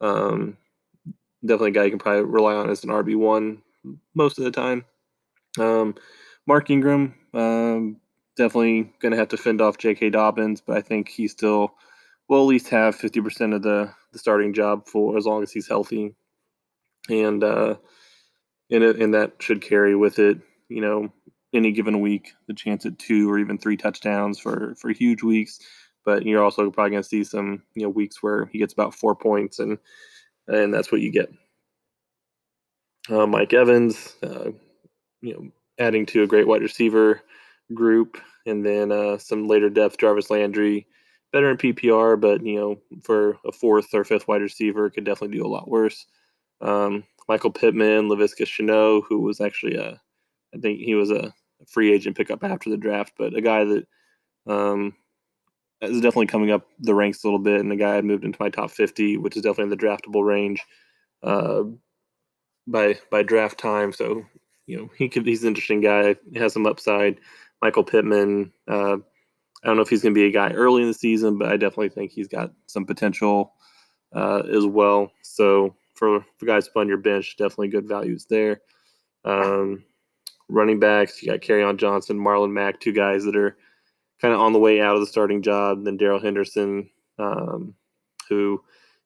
Um, 0.00 0.56
definitely 1.44 1.70
a 1.70 1.72
guy 1.72 1.84
you 1.84 1.90
can 1.90 1.98
probably 1.98 2.22
rely 2.22 2.54
on 2.54 2.70
as 2.70 2.84
an 2.84 2.90
RB 2.90 3.16
one 3.16 3.62
most 4.14 4.38
of 4.38 4.44
the 4.44 4.50
time. 4.50 4.84
Um, 5.58 5.94
Mark 6.46 6.70
Ingram, 6.70 7.14
um, 7.34 8.00
definitely 8.38 8.90
going 9.00 9.12
to 9.12 9.18
have 9.18 9.28
to 9.28 9.36
fend 9.36 9.60
off 9.60 9.76
J.K. 9.76 10.10
Dobbins, 10.10 10.62
but 10.62 10.78
I 10.78 10.80
think 10.80 11.08
he 11.08 11.28
still 11.28 11.74
will 12.28 12.42
at 12.42 12.46
least 12.46 12.68
have 12.68 12.96
50% 12.96 13.54
of 13.54 13.62
the, 13.62 13.92
the 14.12 14.18
starting 14.18 14.54
job 14.54 14.86
for 14.86 15.18
as 15.18 15.26
long 15.26 15.42
as 15.42 15.52
he's 15.52 15.68
healthy. 15.68 16.14
And, 17.10 17.44
uh, 17.44 17.76
and, 18.70 18.84
and 18.84 19.14
that 19.14 19.34
should 19.40 19.60
carry 19.60 19.94
with 19.94 20.18
it, 20.18 20.38
you 20.68 20.80
know, 20.80 21.12
any 21.52 21.72
given 21.72 22.00
week, 22.00 22.32
the 22.46 22.54
chance 22.54 22.84
at 22.86 22.98
two 22.98 23.30
or 23.30 23.38
even 23.38 23.58
three 23.58 23.76
touchdowns 23.76 24.38
for, 24.38 24.74
for 24.76 24.90
huge 24.90 25.22
weeks. 25.22 25.58
But 26.04 26.24
you're 26.24 26.42
also 26.42 26.70
probably 26.70 26.92
going 26.92 27.02
to 27.02 27.08
see 27.08 27.24
some, 27.24 27.62
you 27.74 27.82
know, 27.82 27.88
weeks 27.90 28.22
where 28.22 28.46
he 28.46 28.58
gets 28.58 28.72
about 28.72 28.94
four 28.94 29.14
points 29.14 29.58
and, 29.58 29.78
and 30.46 30.72
that's 30.72 30.92
what 30.92 31.00
you 31.00 31.10
get. 31.10 31.30
Uh, 33.10 33.26
Mike 33.26 33.52
Evans, 33.52 34.16
uh, 34.22 34.50
you 35.22 35.32
know, 35.32 35.50
adding 35.78 36.04
to 36.06 36.22
a 36.22 36.26
great 36.26 36.46
wide 36.46 36.62
receiver 36.62 37.22
group, 37.74 38.20
and 38.46 38.64
then 38.64 38.92
uh, 38.92 39.18
some 39.18 39.46
later 39.46 39.70
depth. 39.70 39.98
Jarvis 39.98 40.30
Landry, 40.30 40.86
better 41.32 41.50
in 41.50 41.56
PPR, 41.56 42.20
but 42.20 42.44
you 42.44 42.58
know, 42.58 42.80
for 43.02 43.38
a 43.44 43.52
fourth 43.52 43.92
or 43.94 44.04
fifth 44.04 44.28
wide 44.28 44.42
receiver, 44.42 44.90
could 44.90 45.04
definitely 45.04 45.36
do 45.36 45.46
a 45.46 45.48
lot 45.48 45.68
worse. 45.68 46.06
Um, 46.60 47.04
Michael 47.28 47.52
Pittman, 47.52 48.08
Laviska 48.08 48.44
Shenault, 48.46 49.02
who 49.08 49.20
was 49.20 49.40
actually 49.40 49.76
a, 49.76 50.00
I 50.54 50.58
think 50.58 50.80
he 50.80 50.94
was 50.94 51.10
a 51.10 51.32
free 51.66 51.92
agent 51.92 52.16
pickup 52.16 52.42
after 52.42 52.70
the 52.70 52.76
draft, 52.76 53.12
but 53.18 53.34
a 53.34 53.40
guy 53.40 53.64
that 53.64 53.86
um, 54.46 54.94
is 55.82 56.00
definitely 56.00 56.26
coming 56.26 56.50
up 56.50 56.66
the 56.80 56.94
ranks 56.94 57.22
a 57.22 57.26
little 57.26 57.38
bit, 57.38 57.60
and 57.60 57.70
the 57.70 57.76
guy 57.76 57.96
I 57.96 58.02
moved 58.02 58.24
into 58.24 58.38
my 58.40 58.48
top 58.48 58.70
50, 58.70 59.18
which 59.18 59.36
is 59.36 59.42
definitely 59.42 59.64
in 59.64 59.70
the 59.70 59.76
draftable 59.76 60.26
range 60.26 60.62
uh, 61.22 61.64
by 62.66 62.98
by 63.10 63.22
draft 63.22 63.58
time. 63.58 63.92
So 63.92 64.24
you 64.66 64.78
know 64.78 64.90
he 64.96 65.08
could 65.08 65.26
he's 65.26 65.42
an 65.42 65.48
interesting 65.48 65.80
guy. 65.80 66.16
He 66.32 66.38
has 66.38 66.52
some 66.52 66.66
upside. 66.66 67.20
Michael 67.62 67.84
Pittman. 67.84 68.52
Uh, 68.66 68.96
I 69.62 69.66
don't 69.66 69.76
know 69.76 69.82
if 69.82 69.88
he's 69.88 70.02
going 70.02 70.14
to 70.14 70.18
be 70.18 70.26
a 70.26 70.32
guy 70.32 70.52
early 70.52 70.82
in 70.82 70.88
the 70.88 70.94
season, 70.94 71.38
but 71.38 71.48
I 71.48 71.56
definitely 71.56 71.88
think 71.88 72.12
he's 72.12 72.28
got 72.28 72.52
some 72.66 72.84
potential 72.86 73.54
uh, 74.14 74.42
as 74.52 74.66
well. 74.66 75.10
So 75.22 75.74
for, 75.94 76.24
for 76.36 76.46
guys 76.46 76.70
on 76.76 76.88
your 76.88 76.98
bench, 76.98 77.36
definitely 77.36 77.68
good 77.68 77.88
values 77.88 78.26
there. 78.30 78.60
Um, 79.24 79.84
running 80.48 80.78
backs, 80.78 81.22
you 81.22 81.30
got 81.32 81.40
Kerryon 81.40 81.76
Johnson, 81.76 82.18
Marlon 82.18 82.52
Mack, 82.52 82.80
two 82.80 82.92
guys 82.92 83.24
that 83.24 83.36
are 83.36 83.56
kind 84.20 84.32
of 84.32 84.40
on 84.40 84.52
the 84.52 84.58
way 84.58 84.80
out 84.80 84.94
of 84.94 85.00
the 85.00 85.06
starting 85.06 85.42
job. 85.42 85.84
Then 85.84 85.96
Darrell 85.96 86.20
Henderson, 86.20 86.88
um, 87.18 87.74
who 88.28 88.62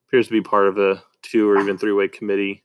appears 0.06 0.26
to 0.26 0.32
be 0.32 0.42
part 0.42 0.68
of 0.68 0.78
a 0.78 1.02
two 1.22 1.48
or 1.48 1.58
even 1.60 1.78
three 1.78 1.92
way 1.92 2.08
committee 2.08 2.62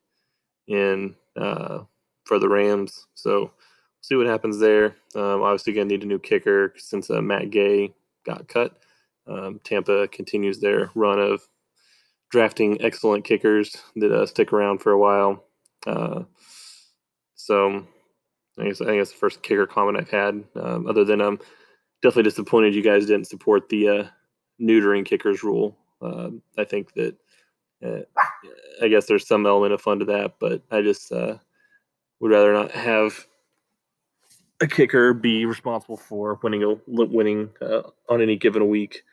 in 0.67 1.15
uh, 1.37 1.79
for 2.25 2.39
the 2.39 2.49
Rams. 2.49 3.07
So 3.15 3.51
see 4.07 4.15
what 4.15 4.27
happens 4.27 4.57
there. 4.59 4.95
Um, 5.15 5.41
obviously, 5.41 5.73
going 5.73 5.89
to 5.89 5.93
need 5.93 6.03
a 6.03 6.07
new 6.07 6.19
kicker 6.19 6.73
since 6.77 7.09
uh, 7.09 7.21
Matt 7.21 7.49
Gay 7.49 7.93
got 8.25 8.47
cut. 8.47 8.79
Um, 9.27 9.59
Tampa 9.65 10.07
continues 10.07 10.59
their 10.59 10.89
run 10.95 11.19
of 11.19 11.41
drafting 12.31 12.81
excellent 12.81 13.25
kickers 13.25 13.75
that 13.97 14.13
uh, 14.13 14.25
stick 14.25 14.53
around 14.53 14.79
for 14.79 14.93
a 14.93 14.97
while. 14.97 15.43
Uh, 15.85 16.23
so 17.35 17.85
I 18.57 18.63
guess 18.63 18.79
I 18.79 18.85
think 18.85 19.01
it's 19.01 19.11
the 19.11 19.17
first 19.17 19.43
kicker 19.43 19.67
comment 19.67 19.97
I've 19.97 20.09
had. 20.09 20.41
Um, 20.55 20.87
other 20.87 21.03
than 21.03 21.19
I'm 21.19 21.39
definitely 22.01 22.29
disappointed 22.29 22.75
you 22.75 22.81
guys 22.81 23.07
didn't 23.07 23.27
support 23.27 23.67
the 23.67 23.89
uh, 23.89 24.03
neutering 24.61 25.05
kickers 25.05 25.43
rule. 25.43 25.77
Um, 26.01 26.41
I 26.57 26.63
think 26.63 26.93
that 26.93 27.17
uh, 27.85 28.03
I 28.81 28.87
guess 28.87 29.05
there's 29.05 29.27
some 29.27 29.45
element 29.45 29.73
of 29.73 29.81
fun 29.81 29.99
to 29.99 30.05
that, 30.05 30.35
but 30.39 30.61
I 30.71 30.81
just 30.81 31.11
uh, 31.11 31.37
would 32.21 32.31
rather 32.31 32.53
not 32.53 32.71
have 32.71 33.27
a 34.59 34.67
kicker 34.67 35.13
be 35.13 35.45
responsible 35.45 35.97
for 35.97 36.39
winning 36.41 36.63
a 36.63 36.75
winning 36.87 37.49
uh, 37.61 37.83
on 38.09 38.21
any 38.21 38.35
given 38.35 38.67
week. 38.69 39.03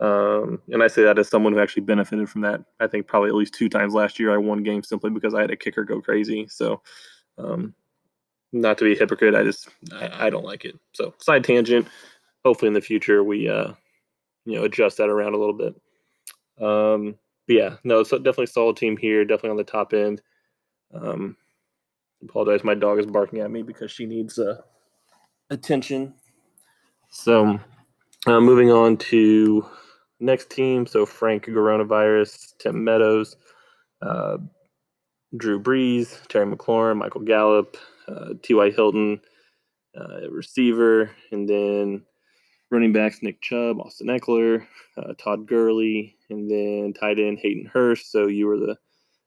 Um, 0.00 0.62
and 0.70 0.82
I 0.82 0.86
say 0.86 1.02
that 1.02 1.18
as 1.18 1.28
someone 1.28 1.52
who 1.52 1.60
actually 1.60 1.82
benefited 1.82 2.28
from 2.28 2.42
that. 2.42 2.62
I 2.78 2.86
think 2.86 3.06
probably 3.06 3.30
at 3.30 3.34
least 3.34 3.54
two 3.54 3.68
times 3.68 3.94
last 3.94 4.18
year 4.18 4.32
I 4.32 4.38
won 4.38 4.62
games 4.62 4.88
simply 4.88 5.10
because 5.10 5.34
I 5.34 5.40
had 5.40 5.50
a 5.50 5.56
kicker 5.56 5.84
go 5.84 6.00
crazy. 6.00 6.46
So, 6.48 6.80
um, 7.36 7.74
not 8.52 8.78
to 8.78 8.84
be 8.84 8.92
a 8.92 8.98
hypocrite, 8.98 9.34
I 9.34 9.42
just 9.42 9.68
I, 9.92 10.26
I, 10.26 10.30
don't 10.30 10.44
like 10.44 10.64
it. 10.64 10.78
So, 10.92 11.14
side 11.18 11.44
tangent. 11.44 11.88
Hopefully, 12.44 12.68
in 12.68 12.74
the 12.74 12.80
future 12.80 13.24
we 13.24 13.48
uh, 13.48 13.72
you 14.46 14.56
know 14.56 14.64
adjust 14.64 14.96
that 14.98 15.10
around 15.10 15.34
a 15.34 15.38
little 15.38 15.52
bit. 15.52 15.74
Um, 16.64 17.16
but 17.46 17.56
yeah, 17.56 17.76
no, 17.84 18.04
so 18.04 18.18
definitely 18.18 18.46
solid 18.46 18.76
team 18.76 18.96
here. 18.96 19.24
Definitely 19.24 19.50
on 19.50 19.56
the 19.56 19.64
top 19.64 19.92
end. 19.92 20.22
Um, 20.94 21.36
apologize, 22.22 22.64
my 22.64 22.74
dog 22.74 23.00
is 23.00 23.06
barking 23.06 23.40
at 23.40 23.50
me 23.50 23.62
because 23.62 23.90
she 23.90 24.06
needs 24.06 24.38
uh 24.38 24.62
attention. 25.50 26.14
So, 27.10 27.58
uh, 28.26 28.40
moving 28.40 28.70
on 28.70 28.96
to 28.98 29.66
next 30.20 30.50
team. 30.50 30.86
So, 30.86 31.06
Frank 31.06 31.46
Coronavirus, 31.46 32.54
Tim 32.58 32.84
Meadows, 32.84 33.36
uh, 34.02 34.38
Drew 35.36 35.60
Brees, 35.60 36.26
Terry 36.28 36.46
McLaurin, 36.46 36.96
Michael 36.96 37.22
Gallup, 37.22 37.76
uh, 38.06 38.34
T.Y. 38.42 38.70
Hilton, 38.70 39.20
uh, 39.98 40.30
receiver, 40.30 41.10
and 41.32 41.48
then 41.48 42.02
running 42.70 42.92
backs 42.92 43.22
Nick 43.22 43.40
Chubb, 43.40 43.80
Austin 43.80 44.08
Ekeler, 44.08 44.66
uh, 44.96 45.14
Todd 45.18 45.46
Gurley, 45.46 46.16
and 46.30 46.50
then 46.50 46.92
tight 46.92 47.18
end 47.18 47.38
Hayden 47.40 47.66
Hurst. 47.66 48.12
So, 48.12 48.26
you 48.26 48.46
were 48.46 48.58
the 48.58 48.76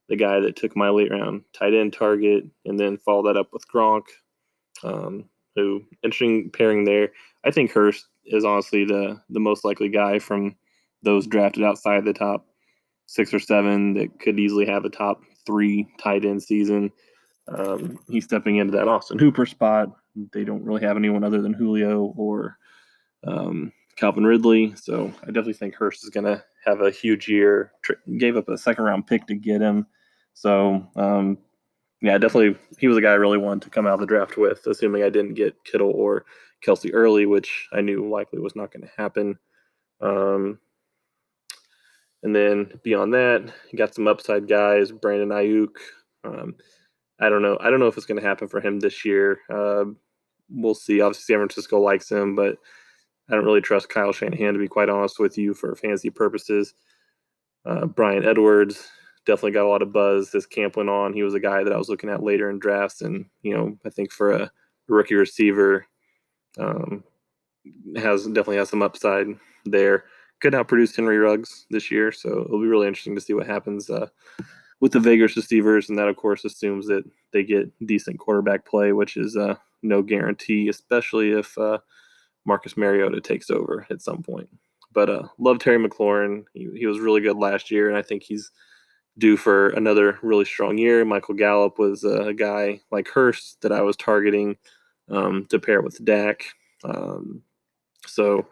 the 0.10 0.18
guy 0.18 0.42
that 0.42 0.58
took 0.58 0.76
my 0.76 0.90
late 0.90 1.10
round 1.10 1.44
tight 1.54 1.74
end 1.74 1.94
target, 1.94 2.44
and 2.66 2.78
then 2.78 2.98
follow 2.98 3.24
that 3.24 3.40
up 3.40 3.54
with 3.54 3.66
Gronk. 3.68 4.04
Um, 4.84 5.30
who 5.56 5.84
interesting 6.04 6.50
pairing 6.52 6.86
there. 6.86 7.10
I 7.46 7.52
think 7.52 7.72
Hurst 7.72 8.08
is 8.26 8.46
honestly 8.46 8.86
the 8.86 9.22
the 9.30 9.40
most 9.40 9.66
likely 9.66 9.90
guy 9.90 10.20
from 10.20 10.56
those 11.04 11.28
drafted 11.28 11.64
outside 11.64 12.06
the 12.06 12.14
top 12.14 12.46
six 13.08 13.34
or 13.34 13.40
seven 13.40 13.94
that 13.94 14.20
could 14.20 14.40
easily 14.40 14.66
have 14.66 14.86
a 14.86 14.90
top 14.90 15.22
three 15.46 15.88
tight 16.00 16.26
end 16.26 16.42
season. 16.42 16.92
Um, 17.48 18.00
he's 18.08 18.24
stepping 18.24 18.58
into 18.58 18.72
that 18.78 18.88
Austin 18.88 19.20
Hooper 19.20 19.46
spot. 19.46 19.90
They 20.32 20.44
don't 20.44 20.64
really 20.64 20.82
have 20.84 20.98
anyone 20.98 21.24
other 21.24 21.42
than 21.42 21.54
Julio 21.54 22.14
or 22.16 22.58
um, 23.26 23.72
Calvin 23.96 24.26
Ridley, 24.26 24.74
so 24.76 25.12
I 25.24 25.28
definitely 25.28 25.54
think 25.54 25.76
Hurst 25.76 26.04
is 26.04 26.10
going 26.10 26.26
to 26.26 26.44
have 26.66 26.82
a 26.82 26.92
huge 26.92 27.28
year. 27.28 27.72
Tr- 27.82 27.94
gave 28.18 28.38
up 28.38 28.48
a 28.50 28.58
second 28.58 28.84
round 28.86 29.08
pick 29.08 29.26
to 29.28 29.36
get 29.36 29.62
him, 29.62 29.88
so 30.34 30.88
um, 30.96 31.38
yeah, 32.02 32.18
definitely 32.18 32.60
he 32.80 32.88
was 32.88 32.98
a 32.98 33.02
guy 33.02 33.12
I 33.12 33.16
really 33.16 33.38
wanted 33.38 33.64
to 33.64 33.70
come 33.70 33.86
out 33.86 33.94
of 33.94 34.00
the 34.00 34.08
draft 34.08 34.38
with, 34.38 34.66
assuming 34.66 35.04
I 35.04 35.10
didn't 35.10 35.36
get 35.36 35.64
Kittle 35.64 35.92
or 35.92 36.26
Kelce 36.66 36.90
early, 36.94 37.26
which 37.26 37.68
I 37.72 37.82
knew 37.82 38.10
likely 38.10 38.40
was 38.40 38.56
not 38.56 38.72
going 38.72 38.84
to 38.84 38.92
happen. 38.98 39.38
Um, 40.02 40.60
and 42.24 42.36
then 42.36 42.80
beyond 42.84 43.14
that, 43.14 43.52
got 43.76 43.94
some 43.94 44.08
upside 44.08 44.48
guys, 44.48 44.92
Brandon 44.92 45.30
Aiyuk. 45.30 45.76
Um, 46.24 46.56
I 47.20 47.30
don't 47.30 47.42
know. 47.42 47.58
I 47.62 47.70
don't 47.70 47.80
know 47.80 47.88
if 47.88 47.98
it's 47.98 48.06
going 48.06 48.20
to 48.20 48.28
happen 48.28 48.48
for 48.48 48.60
him 48.60 48.80
this 48.80 49.06
year. 49.06 49.40
Uh, 49.50 49.86
we'll 50.50 50.76
see. 50.76 51.02
Obviously, 51.02 51.34
San 51.34 51.40
Francisco 51.40 51.80
likes 51.80 52.12
him, 52.12 52.36
but 52.36 52.58
I 53.30 53.36
don't 53.36 53.46
really 53.46 53.62
trust 53.62 53.90
Kyle 53.90 54.12
Shanahan 54.12 54.54
to 54.54 54.60
be 54.60 54.68
quite 54.68 54.90
honest 54.90 55.20
with 55.20 55.38
you 55.38 55.54
for 55.54 55.76
fantasy 55.76 56.10
purposes. 56.10 56.74
Uh, 57.66 57.86
Bryan 57.86 58.26
Edwards, 58.26 58.90
definitely 59.26 59.52
got 59.52 59.66
a 59.66 59.70
lot 59.70 59.82
of 59.82 59.94
buzz 59.94 60.34
as 60.34 60.46
camp 60.46 60.78
went 60.78 60.90
on. 60.90 61.14
He 61.14 61.24
was 61.24 61.34
a 61.34 61.40
guy 61.40 61.64
that 61.64 61.74
I 61.74 61.78
was 61.78 61.90
looking 61.90 62.10
at 62.10 62.24
later 62.24 62.50
in 62.50 62.60
drafts, 62.60 63.02
and 63.02 63.26
you 63.42 63.56
know, 63.56 63.78
I 63.86 63.90
think 63.90 64.12
for 64.12 64.32
a 64.32 64.52
rookie 64.88 65.16
receiver, 65.16 65.86
um, 66.58 67.04
has 67.96 68.26
definitely 68.26 68.58
has 68.58 68.70
some 68.70 68.82
upside 68.82 69.28
there. 69.66 70.06
could 70.42 70.54
outproduce 70.54 70.96
Henry 70.96 71.18
Ruggs 71.18 71.66
this 71.70 71.92
year. 71.92 72.12
So 72.12 72.42
it'll 72.42 72.62
be 72.62 72.68
really 72.68 72.88
interesting 72.88 73.16
to 73.16 73.22
see 73.22 73.34
what 73.34 73.48
happens 73.48 73.90
uh, 73.90 74.08
with 74.80 74.92
the 74.92 75.00
Vegas 75.00 75.36
receivers, 75.36 75.90
and 75.90 75.98
that 75.98 76.08
of 76.08 76.16
course 76.16 76.44
assumes 76.46 76.88
that 76.88 77.04
they 77.32 77.44
get 77.44 77.72
decent 77.86 78.20
quarterback 78.20 78.66
play, 78.66 78.92
which 78.94 79.18
is 79.18 79.38
uh, 79.38 79.56
no 79.84 80.02
guarantee, 80.02 80.70
especially 80.70 81.32
if 81.32 81.58
uh, 81.58 81.78
Marcus 82.46 82.76
Mariota 82.76 83.22
takes 83.22 83.50
over 83.50 83.86
at 83.90 84.02
some 84.02 84.24
point. 84.24 84.50
But 84.94 85.10
uh, 85.10 85.28
love 85.38 85.60
Terry 85.60 85.78
McLaurin. 85.78 86.44
He, 86.54 86.70
he 86.76 86.86
was 86.86 87.00
really 87.00 87.22
good 87.22 87.38
last 87.38 87.72
year, 87.72 87.88
and 87.88 87.98
I 87.98 88.02
think 88.02 88.24
he's 88.24 88.52
due 89.18 89.38
for 89.38 89.70
another 89.70 90.18
really 90.22 90.46
strong 90.46 90.78
year. 90.78 91.04
Michael 91.06 91.36
Gallup 91.36 91.78
was 91.78 92.04
a 92.04 92.34
guy 92.34 92.82
like 92.92 93.08
Hurst 93.08 93.62
that 93.62 93.72
I 93.72 93.82
was 93.82 93.96
targeting 93.98 94.58
um, 95.10 95.46
to 95.50 95.60
pair 95.60 95.82
with 95.82 96.04
Dak. 96.04 96.46
Um, 96.84 97.42
so, 98.08 98.48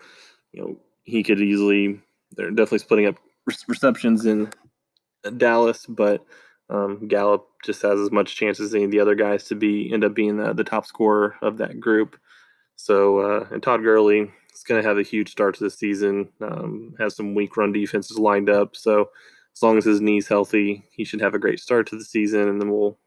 you 0.51 0.61
know, 0.61 0.77
he 1.03 1.23
could 1.23 1.39
easily, 1.39 1.99
they're 2.35 2.51
definitely 2.51 2.79
splitting 2.79 3.07
up 3.07 3.15
receptions 3.67 4.25
in 4.25 4.51
Dallas, 5.37 5.85
but 5.87 6.25
um, 6.69 7.07
Gallup 7.07 7.47
just 7.65 7.81
has 7.81 7.99
as 7.99 8.11
much 8.11 8.35
chance 8.35 8.59
as 8.59 8.75
any 8.75 8.83
of 8.83 8.91
the 8.91 8.99
other 8.99 9.15
guys 9.15 9.45
to 9.45 9.55
be 9.55 9.91
end 9.91 10.03
up 10.03 10.13
being 10.13 10.37
the, 10.37 10.53
the 10.53 10.63
top 10.63 10.85
scorer 10.85 11.35
of 11.41 11.57
that 11.57 11.79
group. 11.79 12.17
So, 12.75 13.19
uh, 13.19 13.47
and 13.51 13.63
Todd 13.63 13.81
Gurley 13.81 14.31
is 14.53 14.63
going 14.63 14.81
to 14.81 14.87
have 14.87 14.97
a 14.97 15.03
huge 15.03 15.31
start 15.31 15.55
to 15.55 15.63
the 15.63 15.69
season. 15.69 16.29
Um, 16.41 16.93
has 16.99 17.15
some 17.15 17.33
weak 17.33 17.57
run 17.57 17.73
defenses 17.73 18.19
lined 18.19 18.49
up. 18.49 18.75
So, 18.75 19.09
as 19.59 19.63
long 19.63 19.77
as 19.77 19.83
his 19.83 19.99
knee's 19.99 20.29
healthy, 20.29 20.85
he 20.89 21.03
should 21.03 21.19
have 21.19 21.33
a 21.33 21.39
great 21.39 21.59
start 21.59 21.85
to 21.87 21.97
the 21.97 22.05
season, 22.05 22.47
and 22.47 22.61
then 22.61 22.71
we'll 22.71 22.97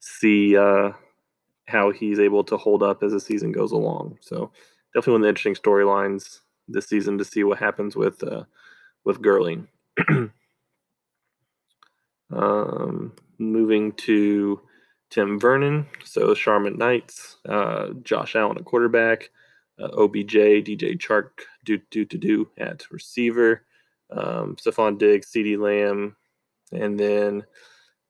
see 0.00 0.56
uh, 0.56 0.90
how 1.68 1.92
he's 1.92 2.18
able 2.18 2.42
to 2.42 2.56
hold 2.56 2.82
up 2.82 3.04
as 3.04 3.12
the 3.12 3.20
season 3.20 3.52
goes 3.52 3.70
along. 3.70 4.18
So, 4.20 4.50
definitely 4.92 5.12
one 5.12 5.20
of 5.20 5.22
the 5.22 5.28
interesting 5.28 5.54
storylines 5.54 6.40
this 6.66 6.88
season 6.88 7.16
to 7.18 7.24
see 7.24 7.44
what 7.44 7.60
happens 7.60 7.94
with 7.94 8.24
uh, 8.24 8.42
with 9.04 9.22
Gurley. 9.22 9.62
um, 12.32 13.12
moving 13.38 13.92
to 13.92 14.60
Tim 15.10 15.38
Vernon, 15.38 15.86
so 16.02 16.34
Charlotte 16.34 16.76
Knights, 16.76 17.36
uh, 17.48 17.90
Josh 18.02 18.34
Allen 18.34 18.58
at 18.58 18.64
quarterback, 18.64 19.30
uh, 19.78 19.90
OBJ, 19.96 20.34
DJ 20.34 20.98
Chark, 20.98 21.28
do 21.64 21.78
do 21.92 22.04
to 22.04 22.18
do 22.18 22.50
at 22.58 22.90
receiver, 22.90 23.62
um, 24.14 24.56
Stefon 24.56 24.98
Diggs, 24.98 25.30
CeeDee 25.30 25.58
Lamb, 25.58 26.16
and 26.72 26.98
then 26.98 27.44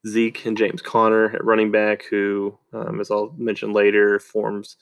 Zeke 0.07 0.45
and 0.47 0.57
James 0.57 0.83
Conner 0.83 1.31
at 1.31 1.45
running 1.45 1.71
back, 1.71 2.05
who, 2.05 2.57
um, 2.73 3.01
as 3.01 3.11
I'll 3.11 3.35
mention 3.37 3.73
later, 3.73 4.19
forms 4.19 4.77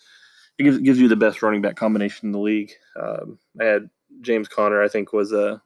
it 0.58 0.64
gives, 0.64 0.78
gives 0.78 1.00
you 1.00 1.08
the 1.08 1.16
best 1.16 1.42
running 1.42 1.62
back 1.62 1.76
combination 1.76 2.28
in 2.28 2.32
the 2.32 2.38
league. 2.38 2.72
Um, 3.00 3.38
I 3.60 3.64
had 3.64 3.90
James 4.20 4.48
Conner, 4.48 4.82
I 4.82 4.88
think, 4.88 5.12
was 5.12 5.32
a 5.32 5.62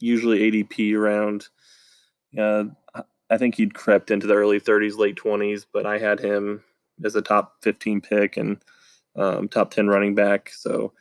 usually 0.00 0.50
ADP 0.50 0.94
around. 0.94 1.48
Uh, 2.38 2.64
I 3.30 3.38
think 3.38 3.54
he'd 3.54 3.74
crept 3.74 4.10
into 4.10 4.26
the 4.26 4.34
early 4.34 4.60
30s, 4.60 4.96
late 4.96 5.16
20s, 5.16 5.66
but 5.72 5.86
I 5.86 5.98
had 5.98 6.20
him 6.20 6.62
as 7.04 7.16
a 7.16 7.22
top 7.22 7.56
15 7.62 8.00
pick 8.00 8.36
and 8.36 8.62
um, 9.16 9.48
top 9.48 9.70
10 9.70 9.88
running 9.88 10.14
back. 10.14 10.50
So 10.50 10.92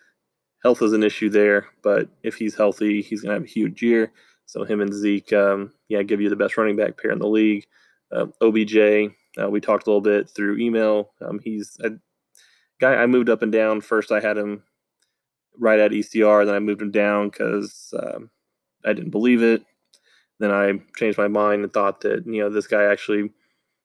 health 0.64 0.82
is 0.82 0.93
an 0.93 1.03
issue 1.03 1.30
there, 1.30 1.68
but 1.84 2.09
if 2.24 2.36
he's 2.36 2.55
healthy, 2.55 3.01
he's 3.01 3.22
going 3.22 3.30
to 3.30 3.36
have 3.36 3.43
a 3.43 3.51
huge 3.51 3.82
year. 3.82 4.11
So 4.45 4.64
him 4.64 4.82
and 4.82 4.93
Zeke, 4.93 5.34
um, 5.34 5.74
yeah, 5.89 6.03
give 6.03 6.22
you 6.22 6.30
the 6.30 6.36
best 6.36 6.57
running 6.57 6.76
back 6.76 6.97
pair 6.97 7.11
in 7.11 7.20
the 7.20 7.28
league. 7.28 7.66
Uh, 8.11 8.28
OBJ, 8.41 9.11
uh, 9.41 9.49
we 9.49 9.59
talked 9.59 9.88
a 9.88 9.89
little 9.89 10.01
bit 10.01 10.30
through 10.30 10.59
email. 10.59 11.11
Um, 11.22 11.39
he's 11.43 11.78
a 11.84 11.91
guy 12.80 12.95
I 12.95 13.05
moved 13.07 13.30
up 13.30 13.41
and 13.41 13.51
down. 13.51 13.82
First, 13.82 14.11
I 14.11 14.20
had 14.20 14.38
him 14.38 14.64
right 15.59 15.80
at 15.80 15.91
ECR, 15.91 16.45
then 16.45 16.55
I 16.55 16.59
moved 16.59 16.82
him 16.82 16.91
down 16.91 17.30
because 17.30 17.93
um, 18.01 18.30
I 18.86 18.93
didn't 18.93 19.11
believe 19.11 19.41
it. 19.41 19.64
Then 20.39 20.51
I 20.51 20.74
changed 20.97 21.18
my 21.18 21.28
mind 21.28 21.64
and 21.64 21.72
thought 21.72 22.01
that 22.01 22.26
you 22.26 22.41
know 22.41 22.49
this 22.49 22.68
guy 22.68 22.84
actually, 22.84 23.32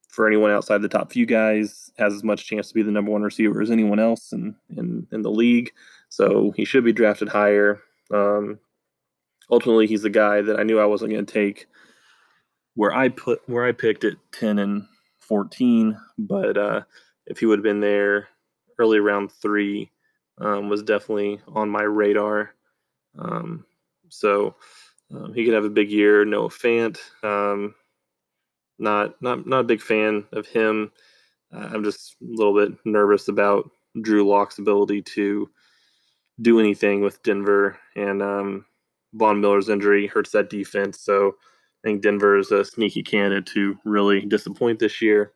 for 0.09 0.27
anyone 0.27 0.51
outside 0.51 0.83
the 0.83 0.89
top 0.89 1.13
few 1.13 1.27
guys, 1.27 1.91
has 1.99 2.15
as 2.15 2.25
much 2.25 2.47
chance 2.47 2.69
to 2.69 2.75
be 2.75 2.83
the 2.83 2.91
number 2.91 3.11
one 3.11 3.23
receiver 3.23 3.61
as 3.61 3.71
anyone 3.71 3.99
else 3.99 4.33
in 4.33 4.57
in, 4.77 5.07
in 5.13 5.23
the 5.23 5.31
league. 5.31 5.71
So 6.19 6.53
he 6.57 6.65
should 6.65 6.83
be 6.83 6.93
drafted 6.93 7.29
higher. 7.29 7.79
Um, 8.13 8.59
ultimately, 9.53 9.87
he's 9.87 10.03
the 10.03 10.11
guy 10.11 10.43
that 10.43 10.59
I 10.59 10.65
knew 10.65 10.81
I 10.81 10.85
wasn't 10.85 11.13
going 11.13 11.25
to 11.25 11.33
take 11.33 11.69
where 12.75 12.93
I 12.93 13.09
put 13.09 13.41
where 13.47 13.65
I 13.65 13.71
picked 13.71 14.03
at 14.03 14.15
ten 14.33 14.59
and 14.59 14.85
fourteen. 15.21 15.97
But 16.19 16.59
uh, 16.59 16.81
if 17.27 17.39
he 17.39 17.47
would 17.47 17.61
have 17.61 17.65
been 17.65 17.79
there 17.79 18.27
early 18.81 18.99
round 18.99 19.31
three, 19.31 19.93
um, 20.39 20.69
was 20.69 20.83
definitely 20.83 21.39
on 21.47 21.71
my 21.71 21.83
radar. 21.83 22.53
Um, 23.17 23.65
so 24.09 24.57
um, 25.15 25.33
he 25.35 25.45
could 25.45 25.55
have 25.55 25.67
a 25.67 25.71
big 25.71 25.89
year. 25.89 26.25
Noah 26.25 26.49
Fant, 26.49 26.99
um, 27.23 27.77
not 28.81 29.23
not 29.23 29.47
not 29.47 29.61
a 29.61 29.71
big 29.71 29.83
fan 29.83 30.25
of 30.33 30.49
him. 30.49 30.91
Uh, 31.55 31.69
I'm 31.73 31.85
just 31.85 32.17
a 32.21 32.25
little 32.25 32.57
bit 32.57 32.77
nervous 32.85 33.29
about 33.29 33.71
Drew 34.03 34.29
Lock's 34.29 34.59
ability 34.59 35.03
to 35.15 35.49
do 36.41 36.61
anything 36.61 37.01
with 37.01 37.23
Denver, 37.23 37.79
and 37.97 38.23
um, 38.23 38.65
Von 39.15 39.41
Miller's 39.41 39.69
injury 39.69 40.07
hurts 40.07 40.31
that 40.31 40.51
defense. 40.51 41.01
So 41.01 41.37
I 41.85 41.89
think 41.89 42.03
Denver 42.03 42.39
is 42.39 42.51
a 42.51 42.65
sneaky 42.65 43.03
candidate 43.03 43.47
to 43.47 43.79
really 43.85 44.21
disappoint 44.21 44.79
this 44.79 45.01
year. 45.01 45.33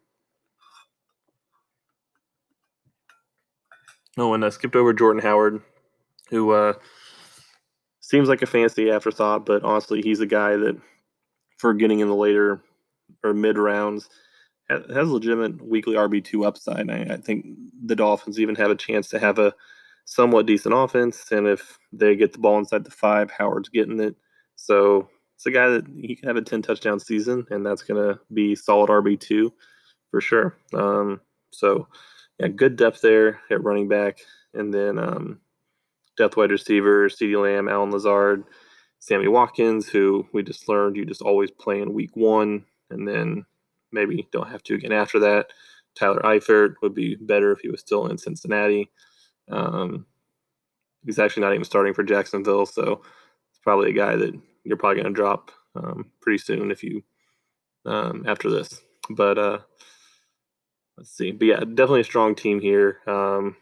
Oh, 4.18 4.34
and 4.34 4.44
I 4.44 4.50
skipped 4.50 4.76
over 4.76 4.92
Jordan 4.92 5.22
Howard, 5.22 5.62
who 6.28 6.50
uh, 6.50 6.74
seems 8.00 8.28
like 8.28 8.42
a 8.42 8.46
fancy 8.46 8.90
afterthought, 8.90 9.46
but 9.46 9.62
honestly, 9.62 10.03
he's 10.03 10.20
a 10.20 10.26
guy 10.26 10.57
that, 10.57 10.76
for 11.57 11.72
getting 11.72 12.00
in 12.00 12.09
the 12.09 12.14
later 12.14 12.62
or 13.24 13.32
mid 13.32 13.57
rounds, 13.57 14.11
has 14.68 15.09
legitimate 15.09 15.62
weekly 15.62 15.94
RB 15.94 16.22
two 16.22 16.44
upside. 16.44 16.90
I, 16.90 17.14
I, 17.14 17.16
think 17.16 17.46
the 17.84 17.96
Dolphins 17.96 18.38
even 18.38 18.55
have 18.57 18.70
a 18.70 18.76
chance 18.76 19.09
to 19.09 19.18
have 19.18 19.38
a 19.38 19.55
somewhat 20.05 20.46
decent 20.46 20.74
offense, 20.74 21.30
and 21.32 21.46
if 21.46 21.78
they 21.92 22.16
get 22.16 22.32
the 22.32 22.38
ball 22.38 22.59
inside 22.59 22.84
the 22.84 22.90
five, 22.90 23.30
Howard's 23.30 23.68
getting 23.68 24.00
it. 24.00 24.16
So 24.57 25.09
it's 25.36 25.46
a 25.46 25.50
guy 25.50 25.68
that 25.68 25.86
he 25.88 26.14
can 26.14 26.28
have 26.28 26.36
a 26.36 26.42
ten 26.42 26.62
touchdown 26.62 27.00
season, 27.00 27.46
and 27.50 27.64
that's 27.64 27.82
going 27.82 28.03
to 28.03 28.20
be 28.32 28.55
solid 28.55 28.90
RB 28.90 29.18
two 29.18 29.53
for 30.11 30.20
sure. 30.20 30.57
Um, 30.74 31.20
so 31.50 31.88
yeah, 32.38 32.48
good 32.48 32.76
depth 32.76 33.00
there 33.00 33.40
at 33.50 33.64
running 33.64 33.88
back, 33.88 34.18
and 34.55 34.72
then 34.72 34.98
um, 34.98 35.40
depth 36.16 36.36
wide 36.36 36.50
receiver, 36.50 37.09
CeeDee 37.09 37.42
Lamb, 37.42 37.68
Allen 37.68 37.90
Lazard, 37.90 38.44
Sammy 38.98 39.28
Watkins, 39.28 39.88
who 39.88 40.26
we 40.32 40.42
just 40.42 40.68
learned 40.68 40.96
you 40.96 41.05
just 41.05 41.22
always 41.22 41.50
play 41.50 41.80
in 41.80 41.92
week 41.92 42.14
one, 42.14 42.64
and 42.90 43.07
then 43.07 43.44
maybe 43.90 44.28
don't 44.32 44.50
have 44.50 44.62
to 44.64 44.74
again 44.74 44.92
after 44.92 45.18
that. 45.18 45.53
Tyler 45.94 46.20
Eifert 46.22 46.74
would 46.82 46.94
be 46.94 47.16
better 47.16 47.53
if 47.53 47.61
he 47.61 47.68
was 47.68 47.80
still 47.80 48.07
in 48.07 48.16
Cincinnati. 48.16 48.90
Um, 49.53 50.07
he's 51.05 51.18
actually 51.18 51.42
not 51.42 51.53
even 51.53 51.64
starting 51.64 51.94
for 51.94 52.03
Jacksonville, 52.03 52.66
so 52.66 53.03
it's 53.50 53.61
probably 53.62 53.90
a 53.90 53.94
guy 53.94 54.16
that 54.16 54.38
you're 54.64 54.76
probably 54.76 55.03
going 55.03 55.12
to 55.12 55.16
drop 55.16 55.50
um, 55.76 56.11
pretty 56.20 56.38
soon 56.38 56.70
if 56.70 56.82
you 56.82 57.03
um, 57.86 58.24
after 58.26 58.50
this. 58.50 58.80
But 59.11 59.38
uh, 59.38 59.59
let's 60.96 61.11
see. 61.11 61.32
But 61.32 61.46
yeah, 61.46 61.61
definitely 61.61 62.00
a 62.00 62.05
strong 62.05 62.34
team 62.34 62.61
here. 62.61 62.98
Um, 63.07 63.57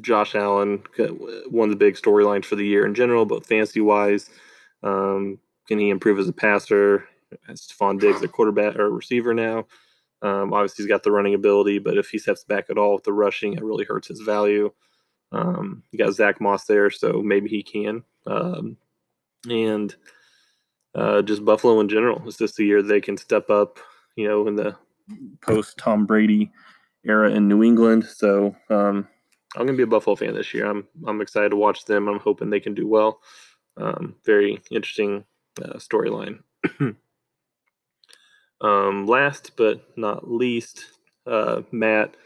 Josh 0.00 0.34
Allen, 0.34 0.82
one 1.50 1.68
of 1.68 1.70
the 1.70 1.84
big 1.84 1.94
storylines 1.94 2.46
for 2.46 2.56
the 2.56 2.66
year 2.66 2.86
in 2.86 2.94
general, 2.94 3.26
but 3.26 3.46
fantasy 3.46 3.82
wise, 3.82 4.30
um, 4.82 5.38
can 5.68 5.78
he 5.78 5.90
improve 5.90 6.18
as 6.18 6.28
a 6.28 6.32
passer? 6.32 7.06
Stefon 7.50 8.00
Diggs, 8.00 8.22
a 8.22 8.28
quarterback 8.28 8.76
or 8.76 8.90
receiver 8.90 9.34
now. 9.34 9.66
Um, 10.24 10.54
obviously, 10.54 10.82
he's 10.82 10.88
got 10.88 11.02
the 11.02 11.12
running 11.12 11.34
ability, 11.34 11.78
but 11.78 11.98
if 11.98 12.08
he 12.08 12.18
steps 12.18 12.44
back 12.44 12.70
at 12.70 12.78
all 12.78 12.94
with 12.94 13.04
the 13.04 13.12
rushing, 13.12 13.52
it 13.52 13.62
really 13.62 13.84
hurts 13.84 14.08
his 14.08 14.20
value. 14.20 14.72
Um, 15.32 15.82
you 15.92 15.98
got 15.98 16.14
Zach 16.14 16.40
Moss 16.40 16.64
there, 16.64 16.90
so 16.90 17.20
maybe 17.22 17.48
he 17.48 17.62
can. 17.62 18.02
Um, 18.26 18.78
and 19.50 19.94
uh, 20.94 21.20
just 21.20 21.44
Buffalo 21.44 21.78
in 21.80 21.90
general. 21.90 22.26
Is 22.26 22.38
this 22.38 22.54
the 22.54 22.64
year 22.64 22.82
they 22.82 23.02
can 23.02 23.18
step 23.18 23.50
up? 23.50 23.78
You 24.16 24.28
know, 24.28 24.48
in 24.48 24.56
the 24.56 24.74
post 25.42 25.76
Tom 25.76 26.06
Brady 26.06 26.50
era 27.04 27.30
in 27.30 27.46
New 27.46 27.62
England. 27.62 28.04
So 28.04 28.56
um, 28.70 29.06
I'm 29.56 29.66
gonna 29.66 29.76
be 29.76 29.82
a 29.82 29.86
Buffalo 29.86 30.16
fan 30.16 30.34
this 30.34 30.54
year. 30.54 30.66
I'm 30.66 30.86
I'm 31.06 31.20
excited 31.20 31.50
to 31.50 31.56
watch 31.56 31.84
them. 31.84 32.08
I'm 32.08 32.20
hoping 32.20 32.48
they 32.48 32.60
can 32.60 32.74
do 32.74 32.88
well. 32.88 33.20
Um, 33.76 34.14
very 34.24 34.62
interesting 34.70 35.24
uh, 35.62 35.74
storyline. 35.74 36.38
um, 38.64 39.06
last 39.06 39.52
but 39.56 39.86
not 39.96 40.30
least, 40.30 40.86
uh, 41.26 41.60
Matt, 41.70 42.16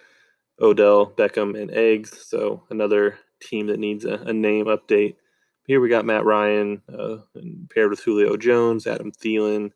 Odell, 0.60 1.10
Beckham, 1.10 1.60
and 1.60 1.70
Eggs. 1.72 2.26
So 2.26 2.62
another 2.70 3.18
team 3.40 3.66
that 3.66 3.80
needs 3.80 4.04
a, 4.04 4.14
a 4.14 4.32
name 4.32 4.66
update. 4.66 5.16
Here 5.66 5.80
we 5.80 5.88
got 5.88 6.04
Matt 6.06 6.24
Ryan 6.24 6.80
uh, 6.96 7.18
paired 7.74 7.90
with 7.90 8.00
Julio 8.00 8.36
Jones, 8.36 8.86
Adam 8.86 9.10
Thielen, 9.10 9.72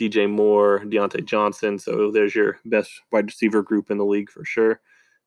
DJ 0.00 0.30
Moore, 0.30 0.82
Diontae 0.84 1.24
Johnson. 1.24 1.78
So 1.78 2.12
there's 2.12 2.34
your 2.34 2.58
best 2.64 2.92
wide 3.10 3.26
receiver 3.26 3.62
group 3.62 3.90
in 3.90 3.98
the 3.98 4.04
league 4.04 4.30
for 4.30 4.44
sure. 4.44 4.80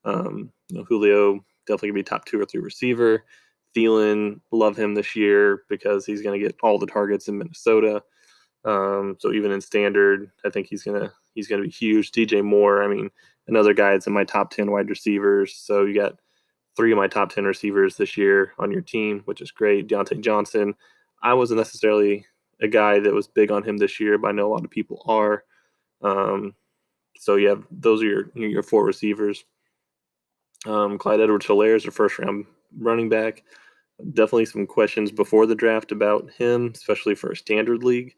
Um, 0.06 0.52
you 0.70 0.78
know, 0.78 0.86
Julio 0.86 1.46
definitely 1.68 1.90
gonna 1.90 2.00
be 2.00 2.04
top 2.04 2.26
two 2.26 2.40
or 2.40 2.46
three 2.46 2.62
receiver. 2.62 3.26
Thielen, 3.76 4.40
love 4.52 4.78
him 4.78 4.96
this 4.96 5.16
year 5.16 5.64
because 5.70 6.06
he's 6.06 6.22
going 6.22 6.40
to 6.40 6.46
get 6.46 6.56
all 6.64 6.80
the 6.80 6.88
targets 6.88 7.28
in 7.28 7.38
Minnesota. 7.38 8.02
Um, 8.68 9.16
so 9.18 9.32
even 9.32 9.52
in 9.52 9.62
standard, 9.62 10.30
I 10.46 10.50
think 10.50 10.68
he's 10.68 10.84
gonna 10.84 11.14
he's 11.34 11.48
gonna 11.48 11.64
be 11.64 11.70
huge. 11.70 12.12
DJ 12.12 12.44
Moore, 12.44 12.84
I 12.84 12.88
mean, 12.88 13.10
another 13.48 13.74
guy 13.74 13.94
that's 13.94 14.08
in 14.08 14.14
my 14.14 14.26
top 14.26 14.52
ten 14.52 14.72
wide 14.72 14.90
receivers. 14.90 15.56
So 15.56 15.86
you 15.86 15.96
got 15.96 16.20
three 16.76 16.92
of 16.92 16.98
my 16.98 17.08
top 17.08 17.32
ten 17.32 17.46
receivers 17.46 17.96
this 17.96 18.18
year 18.18 18.52
on 18.60 18.70
your 18.70 18.82
team, 18.82 19.22
which 19.24 19.40
is 19.42 19.52
great. 19.52 19.88
Diontae 19.88 20.20
Johnson. 20.22 20.76
I 21.24 21.34
wasn't 21.34 21.60
necessarily 21.60 22.26
a 22.62 22.68
guy 22.68 23.00
that 23.00 23.14
was 23.14 23.28
big 23.30 23.52
on 23.52 23.64
him 23.64 23.78
this 23.78 24.02
year, 24.02 24.18
but 24.18 24.28
I 24.28 24.32
know 24.34 24.48
a 24.48 24.54
lot 24.54 24.66
of 24.66 24.70
people 24.70 25.02
are. 25.06 25.46
Um, 26.02 26.54
so 27.18 27.36
yeah, 27.36 27.56
those 27.72 28.04
are 28.04 28.06
your 28.06 28.32
your 28.36 28.64
four 28.64 28.84
receivers. 28.86 29.46
Um, 30.66 30.98
Clyde 30.98 31.22
Edwards-Helaire 31.22 31.78
is 31.78 31.86
a 31.86 31.92
first 31.92 32.20
round 32.20 32.46
running 32.78 33.08
back. 33.08 33.44
Definitely 34.14 34.46
some 34.48 34.68
questions 34.68 35.10
before 35.10 35.46
the 35.46 35.56
draft 35.56 35.94
about 35.94 36.30
him, 36.32 36.74
especially 36.76 37.16
for 37.16 37.32
a 37.32 37.36
standard 37.36 37.84
league. 37.84 38.14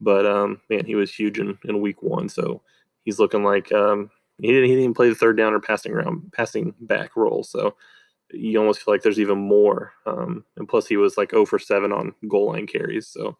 But 0.00 0.26
um, 0.26 0.60
man, 0.70 0.86
he 0.86 0.94
was 0.94 1.12
huge 1.12 1.38
in, 1.38 1.58
in 1.64 1.80
week 1.80 2.02
one. 2.02 2.28
So 2.28 2.62
he's 3.04 3.18
looking 3.18 3.44
like 3.44 3.70
um, 3.72 4.10
he 4.40 4.48
didn't 4.48 4.64
he 4.64 4.70
didn't 4.70 4.84
even 4.84 4.94
play 4.94 5.08
the 5.08 5.14
third 5.14 5.36
down 5.36 5.52
or 5.52 5.60
passing 5.60 5.92
around 5.92 6.32
passing 6.32 6.74
back 6.80 7.16
role. 7.16 7.42
So 7.42 7.76
you 8.32 8.58
almost 8.58 8.82
feel 8.82 8.94
like 8.94 9.02
there's 9.02 9.20
even 9.20 9.38
more. 9.38 9.92
Um, 10.06 10.44
and 10.56 10.68
plus 10.68 10.86
he 10.86 10.96
was 10.96 11.16
like 11.16 11.30
0 11.32 11.46
for 11.46 11.58
7 11.58 11.92
on 11.92 12.14
goal 12.28 12.48
line 12.52 12.66
carries. 12.66 13.08
So 13.08 13.36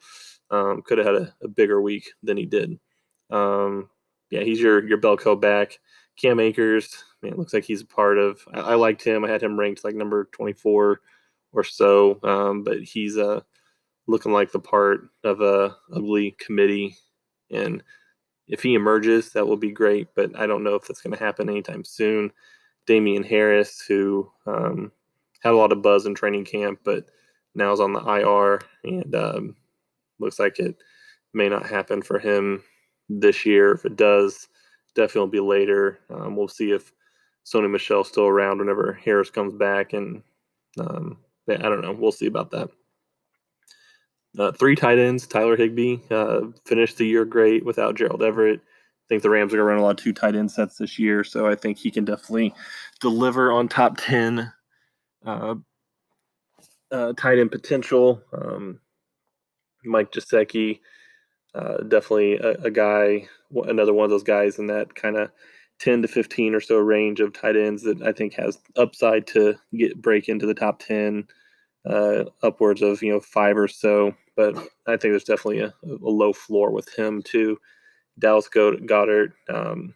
um, 0.49 0.81
could 0.81 0.97
have 0.97 1.07
had 1.07 1.15
a, 1.15 1.33
a, 1.43 1.47
bigger 1.47 1.81
week 1.81 2.11
than 2.23 2.35
he 2.35 2.45
did. 2.45 2.77
Um, 3.29 3.89
yeah, 4.29 4.41
he's 4.41 4.59
your 4.59 4.85
your 4.85 4.99
bellcow 4.99 5.39
back. 5.39 5.79
Cam 6.17 6.39
Akers, 6.39 7.03
man, 7.21 7.37
looks 7.37 7.53
like 7.53 7.63
he's 7.63 7.81
a 7.81 7.87
part 7.87 8.17
of. 8.17 8.41
I, 8.53 8.59
I, 8.59 8.75
liked 8.75 9.01
him. 9.01 9.23
I 9.23 9.29
had 9.29 9.41
him 9.41 9.57
ranked 9.57 9.83
like 9.85 9.95
number 9.95 10.25
24 10.33 11.01
or 11.53 11.63
so, 11.63 12.19
um, 12.23 12.63
but 12.63 12.81
he's 12.81 13.15
a 13.15 13.27
uh, 13.27 13.41
looking 14.07 14.31
like 14.31 14.51
the 14.51 14.59
part 14.59 15.09
of 15.23 15.41
a 15.41 15.75
ugly 15.93 16.35
committee. 16.39 16.95
And 17.51 17.83
if 18.47 18.63
he 18.63 18.73
emerges, 18.73 19.31
that 19.31 19.47
will 19.47 19.57
be 19.57 19.71
great. 19.71 20.09
But 20.15 20.37
I 20.37 20.47
don't 20.47 20.63
know 20.63 20.75
if 20.75 20.87
that's 20.87 21.01
going 21.01 21.15
to 21.15 21.23
happen 21.23 21.49
anytime 21.49 21.83
soon. 21.83 22.31
Damien 22.87 23.23
Harris, 23.23 23.83
who 23.87 24.29
um, 24.45 24.91
had 25.41 25.53
a 25.53 25.57
lot 25.57 25.71
of 25.71 25.81
buzz 25.81 26.05
in 26.05 26.15
training 26.15 26.45
camp, 26.45 26.79
but 26.83 27.05
now 27.55 27.71
is 27.71 27.79
on 27.79 27.93
the 27.93 27.99
IR, 27.99 28.61
and 28.83 29.15
um, 29.15 29.55
looks 30.19 30.39
like 30.39 30.59
it 30.59 30.75
may 31.33 31.49
not 31.49 31.65
happen 31.65 32.01
for 32.01 32.19
him 32.19 32.63
this 33.09 33.45
year. 33.45 33.71
If 33.73 33.85
it 33.85 33.95
does, 33.95 34.47
definitely 34.95 35.31
be 35.31 35.39
later. 35.39 35.99
Um, 36.09 36.35
we'll 36.35 36.47
see 36.47 36.71
if 36.71 36.91
Sony 37.45 37.69
Michel's 37.69 38.07
still 38.07 38.27
around 38.27 38.59
whenever 38.59 38.93
Harris 38.93 39.29
comes 39.29 39.53
back, 39.53 39.93
and 39.93 40.23
um, 40.79 41.17
I 41.49 41.57
don't 41.57 41.81
know. 41.81 41.93
We'll 41.93 42.11
see 42.11 42.27
about 42.27 42.51
that. 42.51 42.69
Uh, 44.37 44.51
three 44.51 44.75
tight 44.75 44.97
ends. 44.97 45.27
Tyler 45.27 45.57
Higbee 45.57 45.97
uh, 46.09 46.41
finished 46.65 46.97
the 46.97 47.05
year 47.05 47.25
great 47.25 47.65
without 47.65 47.95
Gerald 47.95 48.23
Everett. 48.23 48.59
I 48.59 49.07
think 49.09 49.23
the 49.23 49.29
Rams 49.29 49.53
are 49.53 49.57
going 49.57 49.67
to 49.67 49.71
run 49.71 49.79
a 49.79 49.83
lot 49.83 49.99
of 49.99 50.03
two 50.03 50.13
tight 50.13 50.35
end 50.35 50.49
sets 50.51 50.77
this 50.77 50.97
year, 50.97 51.23
so 51.23 51.47
I 51.47 51.55
think 51.55 51.77
he 51.77 51.91
can 51.91 52.05
definitely 52.05 52.53
deliver 53.01 53.51
on 53.51 53.67
top 53.67 53.97
10 53.97 54.51
uh, 55.25 55.55
uh 56.91 57.13
tight 57.17 57.39
end 57.39 57.51
potential. 57.51 58.21
Um, 58.31 58.79
Mike 59.83 60.11
Gesicki, 60.11 60.79
uh, 61.53 61.77
definitely 61.77 62.35
a, 62.35 62.51
a, 62.63 62.71
guy, 62.71 63.27
another 63.53 63.93
one 63.93 64.05
of 64.05 64.11
those 64.11 64.23
guys 64.23 64.59
in 64.59 64.67
that 64.67 64.95
kind 64.95 65.17
of 65.17 65.31
10 65.79 66.03
to 66.03 66.07
15 66.07 66.55
or 66.55 66.61
so 66.61 66.77
range 66.77 67.19
of 67.19 67.33
tight 67.33 67.57
ends 67.57 67.83
that 67.83 68.01
I 68.01 68.11
think 68.11 68.33
has 68.35 68.59
upside 68.77 69.27
to 69.27 69.55
get 69.75 70.01
break 70.01 70.29
into 70.29 70.45
the 70.45 70.53
top 70.53 70.79
10 70.79 71.27
uh, 71.85 72.25
upwards 72.43 72.81
of 72.81 73.01
you 73.01 73.11
know 73.11 73.19
five 73.19 73.57
or 73.57 73.67
so. 73.67 74.15
But 74.35 74.55
I 74.87 74.91
think 74.91 75.11
there's 75.11 75.23
definitely 75.23 75.59
a, 75.59 75.73
a 75.83 76.09
low 76.09 76.33
floor 76.33 76.71
with 76.71 76.93
him 76.93 77.21
too. 77.21 77.57
Dallas 78.19 78.49
Goedert, 78.49 79.33
um, 79.49 79.93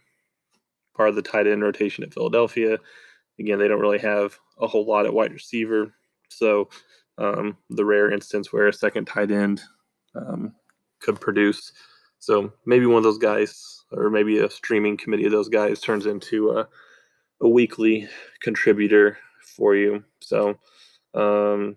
part 0.96 1.08
of 1.08 1.14
the 1.14 1.22
tight 1.22 1.46
end 1.46 1.62
rotation 1.62 2.04
at 2.04 2.14
Philadelphia. 2.14 2.78
Again, 3.38 3.58
they 3.58 3.68
don't 3.68 3.80
really 3.80 3.98
have 3.98 4.38
a 4.58 4.66
whole 4.66 4.86
lot 4.86 5.06
at 5.06 5.12
wide 5.12 5.32
receiver, 5.32 5.94
so 6.28 6.68
um, 7.18 7.56
the 7.70 7.84
rare 7.84 8.10
instance 8.10 8.52
where 8.52 8.68
a 8.68 8.72
second 8.72 9.06
tight 9.06 9.30
end 9.30 9.62
um, 10.14 10.54
could 11.00 11.20
produce. 11.20 11.72
So 12.18 12.52
maybe 12.64 12.86
one 12.86 12.98
of 12.98 13.04
those 13.04 13.18
guys, 13.18 13.84
or 13.92 14.10
maybe 14.10 14.38
a 14.38 14.50
streaming 14.50 14.96
committee 14.96 15.26
of 15.26 15.32
those 15.32 15.48
guys, 15.48 15.80
turns 15.80 16.06
into 16.06 16.50
a, 16.50 16.68
a 17.40 17.48
weekly 17.48 18.08
contributor 18.40 19.18
for 19.56 19.76
you. 19.76 20.02
So 20.20 20.58
um, 21.16 21.76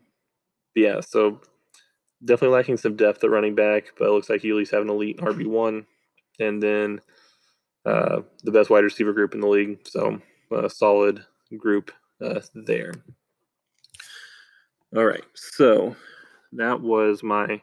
yeah, 0.76 1.00
so 1.02 1.42
definitely 2.24 2.56
lacking 2.56 2.78
some 2.78 2.96
depth 2.96 3.24
at 3.24 3.30
running 3.30 3.56
back, 3.56 3.94
but 3.98 4.08
it 4.08 4.12
looks 4.12 4.30
like 4.30 4.44
you 4.44 4.54
at 4.54 4.58
least 4.58 4.72
have 4.72 4.82
an 4.82 4.90
elite 4.90 5.18
RB 5.18 5.48
one, 5.48 5.86
and 6.40 6.62
then 6.62 7.02
uh, 7.86 8.22
the 8.44 8.52
best 8.52 8.70
wide 8.70 8.84
receiver 8.84 9.14
group 9.14 9.34
in 9.34 9.40
the 9.40 9.48
league. 9.48 9.80
So 9.88 10.22
a 10.52 10.70
solid 10.70 11.26
group 11.58 11.92
uh, 12.22 12.42
there. 12.54 12.94
All 14.96 15.06
right, 15.06 15.24
so 15.36 15.96
that 16.54 16.82
was 16.82 17.24
my 17.24 17.62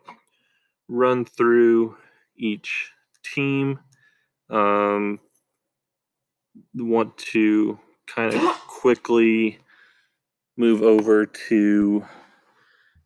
run 0.88 1.24
through 1.24 1.96
each 2.36 2.92
team. 3.24 3.80
Um, 4.48 5.18
want 6.74 7.16
to 7.18 7.78
kind 8.06 8.32
of 8.32 8.40
quickly 8.68 9.58
move 10.56 10.82
over 10.82 11.26
to 11.26 12.04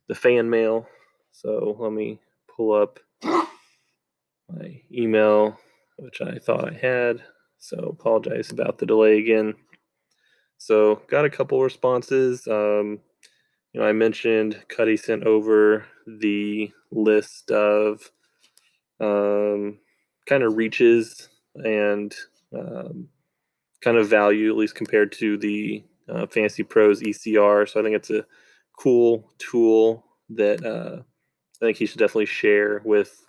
the 0.08 0.14
fan 0.14 0.48
mail. 0.50 0.86
So 1.32 1.76
let 1.78 1.92
me 1.92 2.20
pull 2.54 2.72
up 2.72 3.00
my 3.22 4.80
email, 4.92 5.58
which 5.96 6.20
I 6.20 6.38
thought 6.38 6.72
I 6.72 6.76
had. 6.76 7.22
So 7.58 7.76
apologize 7.98 8.50
about 8.50 8.78
the 8.78 8.86
delay 8.86 9.18
again. 9.18 9.54
So 10.58 11.02
got 11.08 11.24
a 11.24 11.30
couple 11.30 11.62
responses. 11.62 12.46
Um, 12.46 13.00
you 13.72 13.80
know, 13.80 13.86
I 13.86 13.92
mentioned 13.92 14.62
Cuddy 14.68 14.96
sent 14.96 15.24
over 15.24 15.86
the 16.06 16.70
list 16.90 17.50
of 17.50 18.10
um, 19.00 19.78
kind 20.26 20.42
of 20.42 20.56
reaches 20.56 21.28
and 21.54 22.14
um, 22.56 23.08
kind 23.80 23.96
of 23.96 24.08
value, 24.08 24.50
at 24.50 24.56
least 24.56 24.74
compared 24.74 25.12
to 25.12 25.38
the 25.38 25.84
uh, 26.10 26.26
Fantasy 26.26 26.62
Pros 26.62 27.00
ECR. 27.00 27.68
So 27.68 27.80
I 27.80 27.82
think 27.82 27.96
it's 27.96 28.10
a 28.10 28.26
cool 28.78 29.30
tool 29.38 30.04
that 30.30 30.64
uh, 30.64 31.02
I 31.60 31.64
think 31.64 31.76
he 31.76 31.86
should 31.86 31.98
definitely 31.98 32.26
share 32.26 32.82
with 32.84 33.24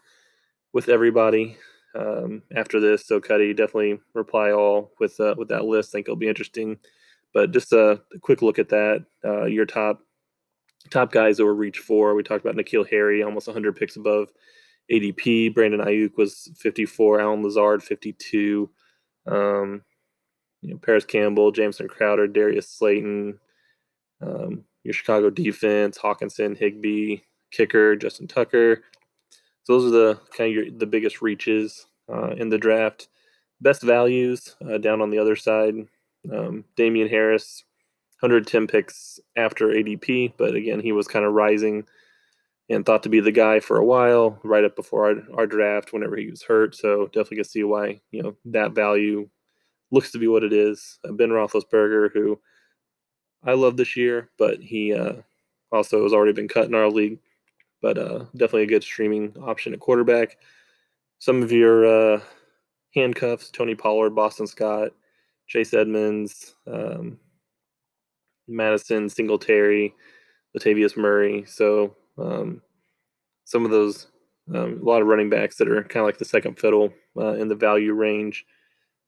with 0.74 0.90
everybody 0.90 1.58
um, 1.96 2.44
after 2.56 2.80
this. 2.80 3.06
So 3.06 3.20
Cuddy, 3.20 3.54
definitely 3.54 4.00
reply 4.14 4.52
all 4.52 4.92
with 5.00 5.20
uh, 5.20 5.36
with 5.38 5.50
that 5.50 5.66
list. 5.66 5.90
I 5.90 5.94
think 5.94 6.08
it'll 6.08 6.16
be 6.16 6.30
interesting. 6.30 6.78
But 7.34 7.52
just 7.52 7.72
a, 7.72 8.02
quick 8.22 8.42
look 8.42 8.60
at 8.60 8.70
that. 8.70 9.06
Uh, 9.24 9.46
your 9.46 9.66
top 9.66 10.02
top 10.90 11.12
guys 11.12 11.38
that 11.38 11.46
were 11.46 11.56
reach 11.56 11.80
for. 11.80 12.16
We 12.16 12.24
talked 12.24 12.44
about 12.44 12.56
N'Keal 12.58 12.90
Harry, 12.90 13.24
almost 13.24 13.48
100 13.48 13.76
picks 13.76 13.96
above 13.96 14.30
ADP. 14.92 15.54
Brandon 15.54 15.82
Aiyuk 15.82 16.18
was 16.18 16.52
54. 16.58 17.22
Allen 17.22 17.44
Lazard 17.44 17.84
52. 17.84 18.70
Um, 19.28 19.84
you 20.62 20.72
know, 20.72 20.78
Parris 20.78 21.06
Campbell, 21.06 21.52
Jameson 21.52 21.88
Crowder, 21.88 22.28
Darius 22.28 22.70
Slayton, 22.70 23.40
um, 24.22 24.64
your 24.84 24.94
Chicago 24.94 25.30
defense, 25.30 25.98
Hockenson, 25.98 26.58
Higbee, 26.58 27.18
kicker, 27.52 27.96
Justin 27.96 28.28
Tucker. 28.28 28.84
So 29.64 29.74
those 29.74 29.86
are 29.86 29.98
the 29.98 30.20
kind 30.36 30.50
of 30.50 30.56
your, 30.56 30.72
the 30.72 30.86
biggest 30.86 31.22
reaches 31.22 31.86
uh, 32.12 32.32
in 32.32 32.50
the 32.50 32.58
draft. 32.58 33.08
Best 33.60 33.84
values 33.84 34.56
uh, 34.68 34.78
down 34.78 35.02
on 35.02 35.12
the 35.12 35.20
other 35.20 35.36
side. 35.36 35.76
Um, 36.32 36.66
Damien 36.76 37.10
Harris, 37.10 37.64
110 38.20 38.68
picks 38.68 39.20
after 39.36 39.68
ADP, 39.68 40.34
but 40.38 40.56
again, 40.56 40.80
he 40.80 40.92
was 40.92 41.08
kind 41.08 41.26
of 41.26 41.34
rising 41.34 41.86
and 42.70 42.86
thought 42.86 43.04
to 43.04 43.10
be 43.10 43.20
the 43.20 43.32
guy 43.32 43.60
for 43.60 43.78
a 43.78 43.86
while, 43.86 44.40
right 44.44 44.64
up 44.64 44.76
before 44.76 45.10
our, 45.10 45.40
our 45.40 45.48
draft, 45.48 45.92
whenever 45.92 46.16
he 46.16 46.30
was 46.30 46.44
hurt. 46.44 46.76
So 46.76 47.08
definitely 47.08 47.38
can 47.38 47.44
see 47.46 47.64
why 47.64 48.02
you 48.12 48.24
know 48.24 48.36
that 48.46 48.72
value 48.72 49.30
looks 49.92 50.12
to 50.12 50.18
be 50.18 50.28
what 50.28 50.44
it 50.44 50.54
is. 50.54 51.00
Uh, 51.08 51.12
ben 51.12 51.30
Roethlisberger, 51.30 52.12
who 52.14 52.40
I 53.44 53.54
love 53.54 53.78
this 53.78 53.96
year, 53.96 54.30
but 54.38 54.60
he 54.60 54.94
uh, 54.94 55.14
also 55.72 56.04
has 56.04 56.14
already 56.14 56.34
been 56.34 56.48
cut 56.48 56.68
in 56.68 56.76
our 56.76 56.90
league. 56.90 57.20
But 57.82 57.98
uh, 57.98 58.26
definitely 58.34 58.64
a 58.64 58.68
good 58.68 58.84
streaming 58.84 59.36
option 59.42 59.74
at 59.74 59.80
quarterback. 59.80 60.38
Some 61.20 61.42
of 61.42 61.52
your 61.52 61.86
uh, 61.86 62.22
handcuffs: 62.94 63.50
Tony 63.50 63.76
Pollard, 63.76 64.12
Boston 64.12 64.46
Scott, 64.48 64.92
Chase 65.48 65.74
Edmonds, 65.74 66.56
um, 66.68 67.20
Mattison, 68.48 69.10
Singletary, 69.10 69.96
Latavius 70.56 70.96
Murray. 70.96 71.44
So 71.48 71.96
um, 72.20 72.62
some 73.46 73.66
of 73.66 73.72
those, 73.72 74.08
um, 74.54 74.80
a 74.82 74.86
lot 74.86 75.02
of 75.02 75.08
running 75.08 75.30
backs 75.30 75.56
that 75.58 75.68
are 75.68 75.84
kind 75.84 76.02
of 76.02 76.06
like 76.06 76.20
the 76.20 76.26
second 76.26 76.60
fiddle 76.60 76.94
uh, 77.18 77.34
in 77.34 77.48
the 77.48 77.56
value 77.56 77.94
range 77.94 78.46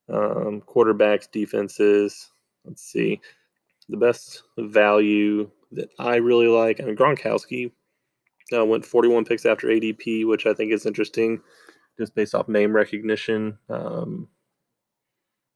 um, 0.10 0.62
quarterbacks, 0.62 1.30
defenses. 1.32 2.30
Let's 2.66 2.84
see. 2.84 3.20
the 3.90 3.98
best 3.98 4.44
value 4.58 5.50
that 5.72 5.90
I 6.00 6.16
really 6.18 6.48
like, 6.48 6.80
I 6.80 6.86
mean, 6.86 6.96
Gronkowski 6.96 7.72
uh, 8.56 8.66
went 8.66 8.86
41 8.86 9.26
picks 9.26 9.46
after 9.46 9.68
ADP, 9.68 10.28
which 10.28 10.46
I 10.46 10.54
think 10.54 10.72
is 10.72 10.86
interesting 10.86 11.42
just 11.98 12.16
based 12.16 12.36
off 12.36 12.48
name 12.48 12.76
recognition. 12.76 13.58
Um, 13.70 14.28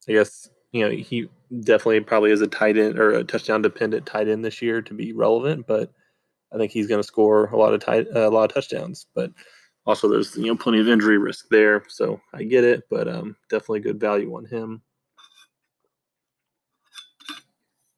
I 0.08 0.14
guess, 0.14 0.50
you 0.72 0.84
know, 0.84 0.96
he 0.96 1.30
definitely 1.62 2.02
probably 2.02 2.32
is 2.32 2.42
a 2.42 2.48
tight 2.48 2.78
end 2.78 3.00
or 3.00 3.12
a 3.12 3.24
touchdown 3.24 3.62
dependent 3.62 4.06
tight 4.06 4.28
end 4.28 4.46
this 4.46 4.62
year 4.62 4.82
to 4.82 4.94
be 4.94 5.14
relevant, 5.14 5.68
but 5.68 5.92
I 6.54 6.58
think 6.58 6.72
he's 6.72 6.88
going 6.88 7.02
to 7.02 7.08
score 7.08 7.46
a 7.48 7.58
lot 7.58 7.74
of 7.74 7.82
tight, 7.82 8.08
uh, 8.16 8.28
a 8.28 8.30
lot 8.30 8.50
of 8.50 8.54
touchdowns. 8.54 9.08
But 9.14 9.32
also, 9.88 10.10
there's 10.10 10.36
you 10.36 10.48
know 10.48 10.56
plenty 10.58 10.82
of 10.82 10.90
injury 10.90 11.18
risk 11.18 11.48
there, 11.50 11.84
so 11.88 12.20
I 12.34 12.44
get 12.44 12.66
it, 12.66 12.84
but 12.90 13.08
um, 13.08 13.38
definitely 13.50 13.80
good 13.80 14.00
value 14.00 14.36
on 14.36 14.46
him. 14.46 14.82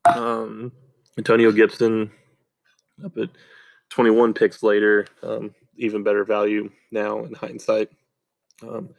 Um, 0.05 0.71
Antonio 1.17 1.51
Gibson 1.51 2.11
up 3.03 3.17
at 3.17 3.29
21 3.89 4.35
picks 4.35 4.61
later, 4.61 5.07
um, 5.23 5.53
even 5.77 6.03
better 6.03 6.23
value 6.23 6.69
now 6.91 7.23
in 7.25 7.33
hindsight. 7.33 7.89
Um, 8.61 8.89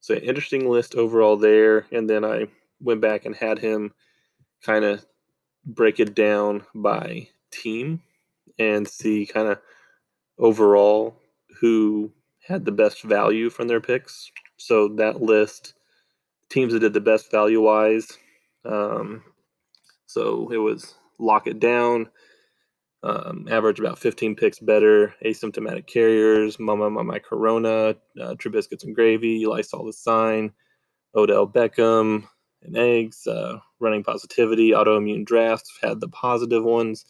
so 0.00 0.14
interesting 0.14 0.70
list 0.70 0.94
overall 0.94 1.36
there, 1.36 1.86
and 1.90 2.08
then 2.08 2.24
I 2.24 2.46
went 2.80 3.00
back 3.00 3.24
and 3.24 3.34
had 3.34 3.58
him 3.58 3.92
kind 4.62 4.84
of 4.84 5.04
break 5.64 5.98
it 5.98 6.14
down 6.14 6.64
by 6.76 7.28
team 7.50 8.02
and 8.60 8.86
see 8.86 9.26
kind 9.26 9.48
of 9.48 9.58
overall 10.38 11.20
who 11.58 12.12
had 12.46 12.64
the 12.64 12.72
best 12.72 13.02
value 13.02 13.50
from 13.50 13.68
their 13.68 13.80
picks. 13.80 14.30
So 14.56 14.88
that 14.96 15.20
list, 15.20 15.74
teams 16.50 16.72
that 16.72 16.80
did 16.80 16.92
the 16.92 17.00
best 17.00 17.30
value 17.30 17.60
wise. 17.60 18.08
Um, 18.64 19.22
so 20.06 20.50
it 20.52 20.58
was 20.58 20.94
lock 21.18 21.46
it 21.46 21.58
down, 21.58 22.08
um, 23.02 23.46
average 23.50 23.80
about 23.80 23.98
15 23.98 24.36
picks 24.36 24.58
better, 24.58 25.14
asymptomatic 25.24 25.86
carriers, 25.86 26.58
Mama 26.58 26.90
Mama 26.90 27.20
Corona, 27.20 27.96
uh, 28.20 28.34
Trubiscuits 28.34 28.84
and 28.84 28.94
Gravy, 28.94 29.46
Lysol 29.46 29.84
the 29.84 29.92
Sign, 29.92 30.52
Odell 31.14 31.46
Beckham 31.46 32.28
and 32.62 32.76
Eggs, 32.76 33.26
uh, 33.26 33.58
running 33.80 34.02
positivity, 34.02 34.70
autoimmune 34.70 35.24
drafts 35.24 35.78
had 35.82 36.00
the 36.00 36.08
positive 36.08 36.64
ones. 36.64 37.04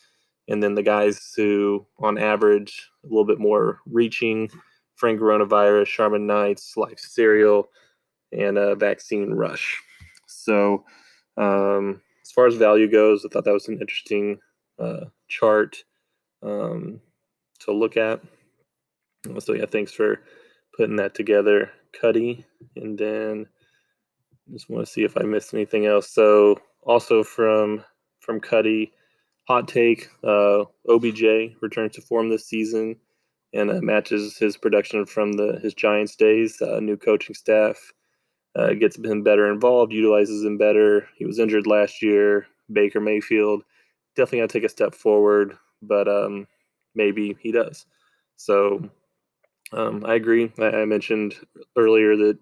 And 0.48 0.62
then 0.62 0.74
the 0.74 0.82
guys 0.82 1.32
who, 1.36 1.86
on 1.98 2.18
average, 2.18 2.88
a 3.04 3.08
little 3.08 3.24
bit 3.24 3.40
more 3.40 3.80
reaching, 3.86 4.48
Frank 4.96 5.20
Coronavirus, 5.20 5.86
Charmin 5.86 6.26
Knights, 6.26 6.76
Life 6.76 6.98
Cereal, 6.98 7.68
and 8.32 8.58
a 8.58 8.74
Vaccine 8.74 9.32
Rush. 9.32 9.80
So, 10.26 10.84
um, 11.36 12.00
as 12.22 12.32
far 12.32 12.46
as 12.46 12.56
value 12.56 12.90
goes, 12.90 13.24
I 13.24 13.28
thought 13.28 13.44
that 13.44 13.52
was 13.52 13.68
an 13.68 13.78
interesting 13.80 14.38
uh, 14.78 15.06
chart 15.28 15.76
um, 16.42 17.00
to 17.60 17.72
look 17.72 17.96
at. 17.96 18.20
So 19.38 19.54
yeah, 19.54 19.66
thanks 19.66 19.92
for 19.92 20.20
putting 20.76 20.96
that 20.96 21.14
together, 21.14 21.70
Cuddy. 22.00 22.44
And 22.76 22.98
then 22.98 23.46
just 24.52 24.70
want 24.70 24.86
to 24.86 24.92
see 24.92 25.04
if 25.04 25.16
I 25.16 25.22
missed 25.22 25.54
anything 25.54 25.86
else. 25.86 26.10
So 26.10 26.60
also 26.82 27.22
from 27.22 27.84
from 28.20 28.40
Cuddy, 28.40 28.92
hot 29.46 29.68
take: 29.68 30.08
uh, 30.24 30.64
OBJ 30.88 31.56
returns 31.60 31.94
to 31.94 32.02
form 32.02 32.28
this 32.28 32.46
season 32.46 32.96
and 33.56 33.70
uh, 33.70 33.80
matches 33.80 34.36
his 34.36 34.56
production 34.56 35.06
from 35.06 35.32
the 35.32 35.58
his 35.62 35.74
Giants 35.74 36.16
days. 36.16 36.60
Uh, 36.60 36.80
new 36.80 36.96
coaching 36.96 37.34
staff 37.34 37.92
uh, 38.54 38.74
gets 38.74 38.96
him 38.96 39.22
better 39.22 39.50
involved, 39.50 39.92
utilizes 39.92 40.44
him 40.44 40.58
better. 40.58 41.08
He 41.16 41.24
was 41.24 41.38
injured 41.38 41.66
last 41.66 42.02
year. 42.02 42.46
Baker 42.72 43.00
Mayfield 43.00 43.62
definitely 44.16 44.38
gonna 44.38 44.48
take 44.48 44.64
a 44.64 44.68
step 44.68 44.94
forward, 44.94 45.56
but 45.82 46.08
um, 46.08 46.48
maybe 46.94 47.36
he 47.40 47.52
does. 47.52 47.86
So 48.36 48.90
um, 49.72 50.04
I 50.06 50.14
agree. 50.14 50.52
I, 50.58 50.68
I, 50.68 50.84
mentioned 50.84 51.34
earlier 51.76 52.16
that 52.16 52.38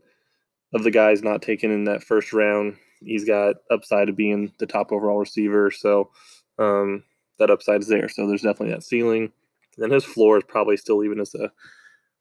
of 0.73 0.85
the 0.85 0.91
guys 0.91 1.23
not 1.23 1.43
taken 1.43 1.71
in 1.71 1.85
that 1.85 2.03
first 2.03 2.33
round, 2.33 2.77
he's 3.01 3.25
got 3.25 3.57
upside 3.71 4.09
of 4.09 4.17
being 4.17 4.53
the 4.59 4.67
top 4.67 4.93
overall 4.93 5.19
receiver. 5.19 5.71
So 5.71 6.11
um, 6.59 7.03
that 7.39 7.51
upside 7.51 7.81
is 7.81 7.89
there. 7.89 8.09
So 8.09 8.27
there's 8.27 8.43
definitely 8.43 8.75
that 8.75 8.85
ceiling. 8.85 9.33
Then 9.77 9.91
his 9.91 10.05
floor 10.05 10.39
is 10.39 10.45
probably 10.47 10.77
still 10.77 11.05
even 11.05 11.20
as 11.20 11.35
a 11.35 11.51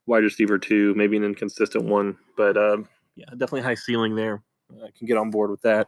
wide 0.05 0.23
receiver 0.23 0.57
too, 0.57 0.93
maybe 0.95 1.17
an 1.17 1.23
inconsistent 1.23 1.85
one, 1.85 2.17
but 2.35 2.57
um, 2.57 2.87
yeah, 3.15 3.25
definitely 3.31 3.61
high 3.61 3.75
ceiling 3.75 4.15
there. 4.15 4.43
I 4.83 4.89
can 4.97 5.07
get 5.07 5.17
on 5.17 5.29
board 5.29 5.51
with 5.51 5.61
that. 5.61 5.87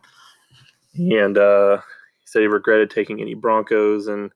And 0.95 1.37
uh, 1.37 1.77
he 1.77 2.27
said 2.27 2.41
he 2.41 2.47
regretted 2.47 2.89
taking 2.89 3.19
any 3.19 3.33
Broncos. 3.33 4.07
And 4.07 4.31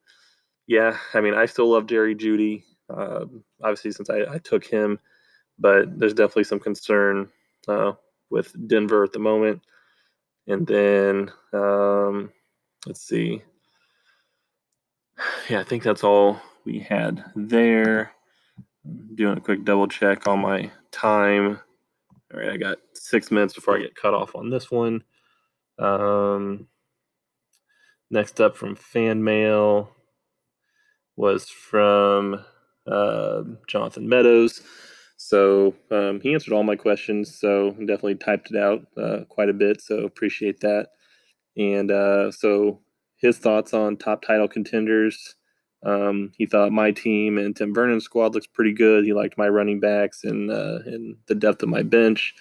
yeah, 0.68 0.98
I 1.14 1.22
mean, 1.22 1.34
I 1.34 1.46
still 1.46 1.70
love 1.70 1.88
Jerry 1.88 2.16
Jeudy. 2.16 2.64
uh, 2.90 3.26
obviously, 3.62 3.92
since 3.92 4.10
I, 4.10 4.22
I, 4.34 4.38
took 4.40 4.66
him, 4.66 5.00
but 5.60 6.00
there's 6.00 6.14
definitely 6.14 6.46
some 6.46 6.60
concern 6.60 7.30
uh, 7.68 7.94
with 8.32 8.52
Denver 8.68 9.04
at 9.04 9.14
the 9.14 9.20
moment. 9.20 9.62
And 10.48 10.66
then 10.66 11.32
um, 11.54 12.32
let's 12.86 13.02
see. 13.02 13.42
Yeah, 15.50 15.60
I 15.60 15.64
think 15.64 15.84
that's 15.84 16.04
all 16.04 16.40
we 16.66 16.80
had 16.80 17.24
there. 17.36 18.12
doing 19.16 19.38
a 19.38 19.42
quick 19.42 19.66
double 19.66 19.88
check 19.88 20.28
on 20.28 20.40
my 20.40 20.72
time. 20.92 21.60
All 22.34 22.40
right, 22.40 22.52
I 22.52 22.58
got 22.58 22.78
six 22.94 23.32
minutes 23.32 23.54
before 23.54 23.78
I 23.78 23.82
get 23.82 23.96
cut 23.96 24.14
off 24.14 24.36
on 24.36 24.50
this 24.50 24.72
one. 24.72 25.04
Um, 25.78 26.68
Next 28.12 28.42
up 28.42 28.56
from 28.58 28.76
fan 28.76 29.24
mail 29.24 29.92
was 31.16 31.48
from 31.50 32.44
uh, 32.88 33.44
Jonathan 33.68 34.10
Meadows. 34.10 34.62
So 35.18 35.76
um, 35.92 36.20
he 36.22 36.34
answered 36.34 36.54
all 36.54 36.64
my 36.64 36.76
questions. 36.76 37.36
So 37.40 37.72
definitely 37.72 38.16
typed 38.16 38.50
it 38.52 38.58
out 38.58 38.88
uh, 38.98 39.26
quite 39.30 39.50
a 39.50 39.54
bit. 39.54 39.82
So 39.82 40.00
appreciate 40.00 40.62
that. 40.62 40.88
And 41.56 41.92
uh, 41.92 42.32
so 42.32 42.80
his 43.18 43.38
thoughts 43.38 43.74
on 43.74 43.98
top 43.98 44.24
title 44.24 44.48
contenders. 44.48 45.36
Um, 45.84 46.32
he 46.38 46.46
thought 46.46 46.72
my 46.72 46.92
team 46.92 47.38
and 47.38 47.56
Tim 47.56 47.74
Vernon's 47.74 48.04
squad 48.04 48.34
looks 48.34 48.48
pretty 48.48 48.74
good. 48.74 49.06
He 49.06 49.14
liked 49.14 49.38
my 49.38 49.48
running 49.48 49.80
backs 49.80 50.24
and 50.24 50.52
uh, 50.52 50.80
and 50.86 51.16
the 51.28 51.36
depth 51.36 51.64
of 51.64 51.70
my 51.70 51.84
bench. 51.84 52.34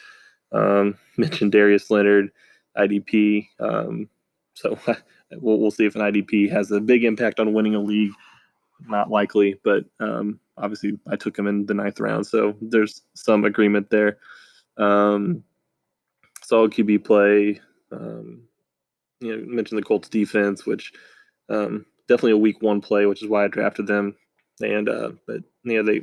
Um, 0.53 0.97
mentioned 1.16 1.53
Darius 1.53 1.91
Leonard, 1.91 2.30
IDP. 2.76 3.49
Um, 3.61 4.09
so 4.55 4.78
we'll, 5.32 5.59
we'll 5.59 5.70
see 5.70 5.86
if 5.86 5.95
an 5.95 6.03
IDP 6.03 6.51
has 6.51 6.70
a 6.70 6.80
big 6.80 7.05
impact 7.05 7.39
on 7.39 7.53
winning 7.53 7.74
a 7.74 7.80
league. 7.80 8.12
Not 8.86 9.11
likely, 9.11 9.59
but 9.64 9.84
um, 9.99 10.39
obviously 10.57 10.99
I 11.09 11.16
took 11.16 11.36
him 11.36 11.49
in 11.49 11.66
the 11.66 11.74
ninth 11.74 11.99
round, 11.99 12.26
so 12.26 12.55
there's 12.61 13.03
some 13.14 13.45
agreement 13.45 13.91
there. 13.91 14.18
Um, 14.76 15.43
solid 16.43 16.72
QB 16.72 17.05
play. 17.05 17.61
Um, 17.91 18.43
you 19.20 19.36
know, 19.36 19.45
mentioned 19.47 19.78
the 19.78 19.84
Colts 19.84 20.09
defense, 20.09 20.64
which 20.64 20.93
um, 21.49 21.84
definitely 22.09 22.32
a 22.32 22.38
week 22.38 22.61
one 22.61 22.80
play, 22.80 23.06
which 23.06 23.22
is 23.22 23.28
why 23.28 23.44
I 23.44 23.48
drafted 23.48 23.86
them. 23.86 24.16
And 24.61 24.88
uh, 24.88 25.12
but 25.26 25.42
know 25.64 25.82
they, 25.84 26.00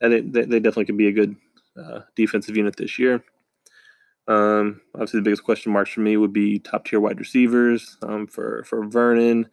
they 0.00 0.20
they 0.20 0.60
definitely 0.60 0.84
could 0.84 0.98
be 0.98 1.08
a 1.08 1.12
good 1.12 1.36
uh, 1.82 2.00
defensive 2.16 2.56
unit 2.56 2.76
this 2.76 2.98
year. 2.98 3.24
Um, 4.26 4.80
obviously, 4.94 5.20
the 5.20 5.24
biggest 5.24 5.44
question 5.44 5.72
marks 5.72 5.90
for 5.90 6.00
me 6.00 6.16
would 6.16 6.32
be 6.32 6.58
top 6.58 6.84
tier 6.84 7.00
wide 7.00 7.18
receivers 7.18 7.96
um, 8.02 8.26
for 8.26 8.64
for 8.64 8.86
Vernon, 8.86 9.48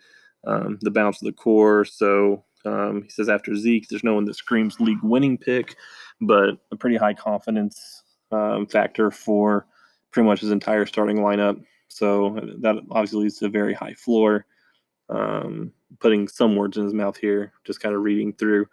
um, 0.46 0.78
the 0.82 0.92
balance 0.92 1.22
of 1.22 1.26
the 1.26 1.34
core. 1.34 1.86
So 1.86 2.44
um, 2.66 3.04
he 3.04 3.10
says 3.10 3.30
after 3.30 3.56
Zeke, 3.56 3.88
there's 3.88 4.04
no 4.04 4.16
one 4.16 4.26
that 4.26 4.36
screams 4.36 4.80
league 4.80 5.04
winning 5.04 5.38
pick, 5.38 5.76
but 6.22 6.58
a 6.72 6.76
pretty 6.76 6.98
high 6.98 7.14
confidence 7.14 8.04
um, 8.32 8.66
factor 8.66 9.12
for 9.12 9.66
pretty 10.12 10.28
much 10.28 10.42
his 10.42 10.52
entire 10.52 10.86
starting 10.86 11.18
lineup. 11.18 11.62
So 11.88 12.40
that 12.60 12.78
obviously 12.92 13.24
leads 13.24 13.40
to 13.40 13.48
a 13.48 13.50
very 13.50 13.74
high 13.74 13.94
floor. 13.94 14.46
Um, 15.12 15.74
putting 16.00 16.28
some 16.28 16.56
words 16.56 16.78
in 16.78 16.86
his 16.86 16.94
mouth 16.94 17.18
here, 17.18 17.52
just 17.66 17.82
kind 17.82 17.94
of 17.94 18.02
reading 18.02 18.34
through. 18.34 18.68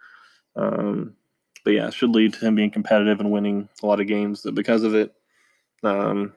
Um, 0.55 1.15
but 1.63 1.71
yeah, 1.71 1.87
it 1.87 1.93
should 1.93 2.11
lead 2.11 2.33
to 2.33 2.45
him 2.45 2.55
being 2.55 2.71
competitive 2.71 3.19
and 3.19 3.31
winning 3.31 3.67
a 3.83 3.85
lot 3.85 3.99
of 3.99 4.07
games 4.07 4.45
because 4.53 4.83
of 4.83 4.95
it. 4.95 5.13
Um, 5.83 6.33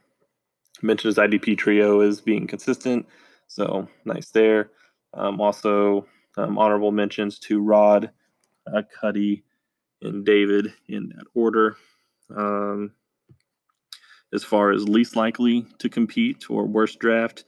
mentioned 0.82 1.16
his 1.16 1.18
IDP 1.18 1.57
trio 1.57 2.00
is 2.00 2.20
being 2.20 2.46
consistent, 2.46 3.07
so 3.46 3.88
nice 4.05 4.30
there. 4.30 4.70
Um, 5.14 5.40
also, 5.40 6.07
um, 6.36 6.59
honorable 6.59 6.92
mentions 6.92 7.38
to 7.40 7.62
Rod, 7.62 8.11
uh, 8.72 8.82
Cuddy, 9.00 9.44
and 10.00 10.24
David 10.24 10.72
in 10.88 11.11
that 11.11 11.26
order. 11.34 11.76
Um, 12.34 12.92
as 14.32 14.42
far 14.42 14.72
as 14.72 14.88
least 14.88 15.14
likely 15.14 15.66
to 15.78 15.88
compete 15.88 16.50
or 16.50 16.64
worst 16.64 16.98
draft, 16.98 17.44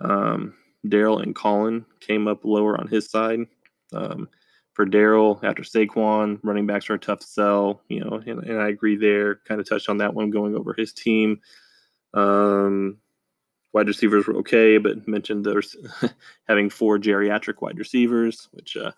um, 0.00 0.54
Daryl 0.88 1.22
and 1.22 1.34
Colin 1.34 1.84
came 2.00 2.28
up 2.28 2.44
lower 2.44 2.78
on 2.78 2.88
his 2.88 3.10
side. 3.10 3.40
Um, 3.92 4.28
for 4.74 4.86
Daryl, 4.86 5.42
after 5.42 5.64
Saquon, 5.64 6.38
running 6.44 6.66
backs 6.66 6.88
are 6.88 6.94
a 6.94 6.98
tough 6.98 7.22
sell, 7.22 7.82
you 7.88 7.98
know, 7.98 8.22
and, 8.24 8.44
and 8.44 8.60
I 8.60 8.68
agree 8.68 8.96
there. 8.96 9.36
Kind 9.44 9.60
of 9.60 9.68
touched 9.68 9.88
on 9.88 9.98
that 9.98 10.14
one 10.14 10.30
going 10.30 10.54
over 10.54 10.72
his 10.72 10.92
team. 10.92 11.40
Um, 12.14 12.98
wide 13.72 13.88
receivers 13.88 14.26
were 14.26 14.36
okay, 14.36 14.78
but 14.78 15.08
mentioned 15.08 15.44
there's 15.44 15.76
having 16.48 16.70
four 16.70 16.98
geriatric 16.98 17.60
wide 17.60 17.78
receivers, 17.78 18.48
which 18.52 18.76
uh, 18.76 18.92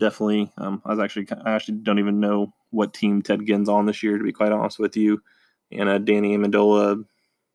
definitely. 0.00 0.50
Um, 0.58 0.82
I 0.84 0.90
was 0.90 0.98
actually 0.98 1.28
I 1.44 1.52
actually 1.52 1.78
don't 1.78 2.00
even 2.00 2.18
know 2.20 2.52
what 2.70 2.94
team 2.94 3.22
Ted 3.22 3.46
Ginn's 3.46 3.68
on 3.68 3.86
this 3.86 4.02
year, 4.02 4.18
to 4.18 4.24
be 4.24 4.32
quite 4.32 4.52
honest 4.52 4.78
with 4.78 4.96
you. 4.96 5.22
And 5.70 5.88
uh, 5.88 5.98
Danny 5.98 6.36
Amendola, 6.36 7.04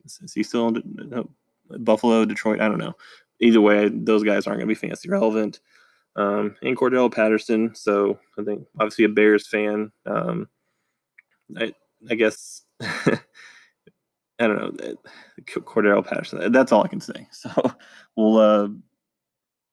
is, 0.06 0.20
is 0.24 0.34
he 0.34 0.44
still 0.44 0.70
in 0.70 0.82
no, 0.86 1.30
Buffalo, 1.80 2.26
Detroit? 2.26 2.62
I 2.62 2.70
don't 2.70 2.78
know. 2.78 2.94
Either 3.46 3.62
way, 3.62 3.90
those 3.90 4.24
guys 4.24 4.48
aren't 4.48 4.60
going 4.60 4.68
to 4.68 4.74
be 4.74 4.76
fantasy 4.76 5.08
relevant. 5.08 5.60
Um, 6.16 6.56
and 6.64 6.76
Cordarrelle 6.76 7.14
Patterson, 7.14 7.76
so 7.76 8.20
I 8.40 8.44
think 8.44 8.66
obviously 8.80 9.06
a 9.06 9.10
Bears 9.10 9.48
fan. 9.48 9.92
Um, 10.06 10.48
I 11.58 11.74
I 12.10 12.16
guess 12.16 12.64
I 12.82 14.48
don't 14.48 14.82
know. 14.82 14.96
Cordarrelle 15.46 16.06
Patterson. 16.08 16.52
That's 16.52 16.72
all 16.72 16.84
I 16.84 16.88
can 16.88 17.02
say. 17.02 17.28
So 17.32 17.50
we'll, 18.16 18.38
uh, 18.38 18.70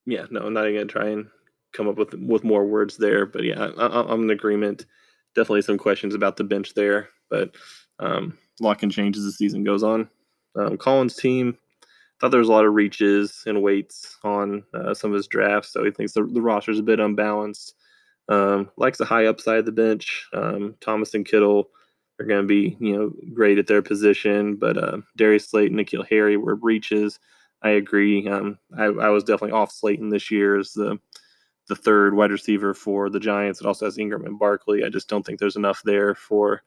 yeah, 0.05 0.27
no, 0.31 0.41
I'm 0.41 0.53
not 0.53 0.67
even 0.67 0.81
gonna 0.81 0.87
try 0.87 1.09
and 1.11 1.29
come 1.73 1.89
up 1.89 1.97
with 1.97 2.13
with 2.15 2.45
more 2.45 2.67
words 2.67 2.97
there. 2.97 3.25
But 3.25 3.45
yeah, 3.45 3.71
I, 3.79 4.13
am 4.13 4.25
in 4.25 4.31
agreement. 4.31 4.85
Definitely 5.35 5.63
some 5.63 5.79
questions 5.79 6.15
about 6.15 6.37
the 6.37 6.45
bench 6.45 6.75
there, 6.75 7.09
but 7.31 7.55
um, 8.01 8.37
a 8.61 8.65
lot 8.65 8.79
can 8.81 8.91
change 8.91 9.17
as 9.17 9.25
the 9.25 9.33
season 9.33 9.65
goes 9.65 9.83
on. 9.83 10.09
Um, 10.57 10.77
Collins' 10.77 11.17
team 11.17 11.57
thought 12.23 12.31
there 12.31 12.41
was 12.41 12.49
a 12.49 12.53
lot 12.53 12.65
of 12.65 12.75
reaches 12.75 13.43
and 13.47 13.63
weights 13.63 14.17
on 14.23 14.63
uh, 14.73 14.95
some 14.95 15.11
of 15.11 15.17
his 15.17 15.27
drafts, 15.27 15.73
so 15.73 15.85
he 15.85 15.91
thinks 15.91 16.13
the, 16.13 16.23
the 16.23 16.41
roster 16.41 16.71
is 16.71 16.79
a 16.79 16.85
bit 16.85 17.01
unbalanced. 17.01 17.75
Um, 18.29 18.71
likes 18.77 18.99
the 18.99 19.05
high 19.05 19.27
upside 19.27 19.59
of 19.59 19.67
the 19.67 19.73
bench. 19.73 20.29
Um, 20.33 20.77
Thomas 20.81 21.15
and 21.15 21.27
Kittle 21.27 21.71
are 22.21 22.25
going 22.25 22.43
to 22.43 22.47
be, 22.47 22.77
you 22.79 22.97
know, 22.97 23.13
great 23.35 23.59
at 23.59 23.67
their 23.67 23.83
position. 23.83 24.55
But 24.55 24.79
uh, 24.79 24.99
Darius 25.17 25.49
Slayton, 25.49 25.77
N'Keal 25.77 26.07
Harry 26.09 26.37
were 26.37 26.55
breaches. 26.55 27.19
I 27.63 27.71
agree. 27.71 28.29
Um, 28.29 28.57
I, 28.79 28.85
I, 28.85 29.09
was 29.09 29.25
definitely 29.25 29.53
off 29.53 29.73
Slayton 29.73 30.09
this 30.09 30.31
year 30.31 30.57
as 30.59 30.73
the 30.73 30.99
the 31.69 31.77
third 31.77 32.15
wide 32.15 32.31
receiver 32.31 32.73
for 32.73 33.11
the 33.11 33.21
Giants. 33.21 33.61
It 33.61 33.67
also 33.67 33.87
has 33.87 33.99
Ingram 33.99 34.27
and 34.27 34.39
Barkley. 34.39 34.85
I 34.85 34.89
just 34.89 35.09
don't 35.09 35.25
think 35.25 35.39
there's 35.39 35.57
enough 35.57 35.81
there 35.85 36.15
for 36.15 36.63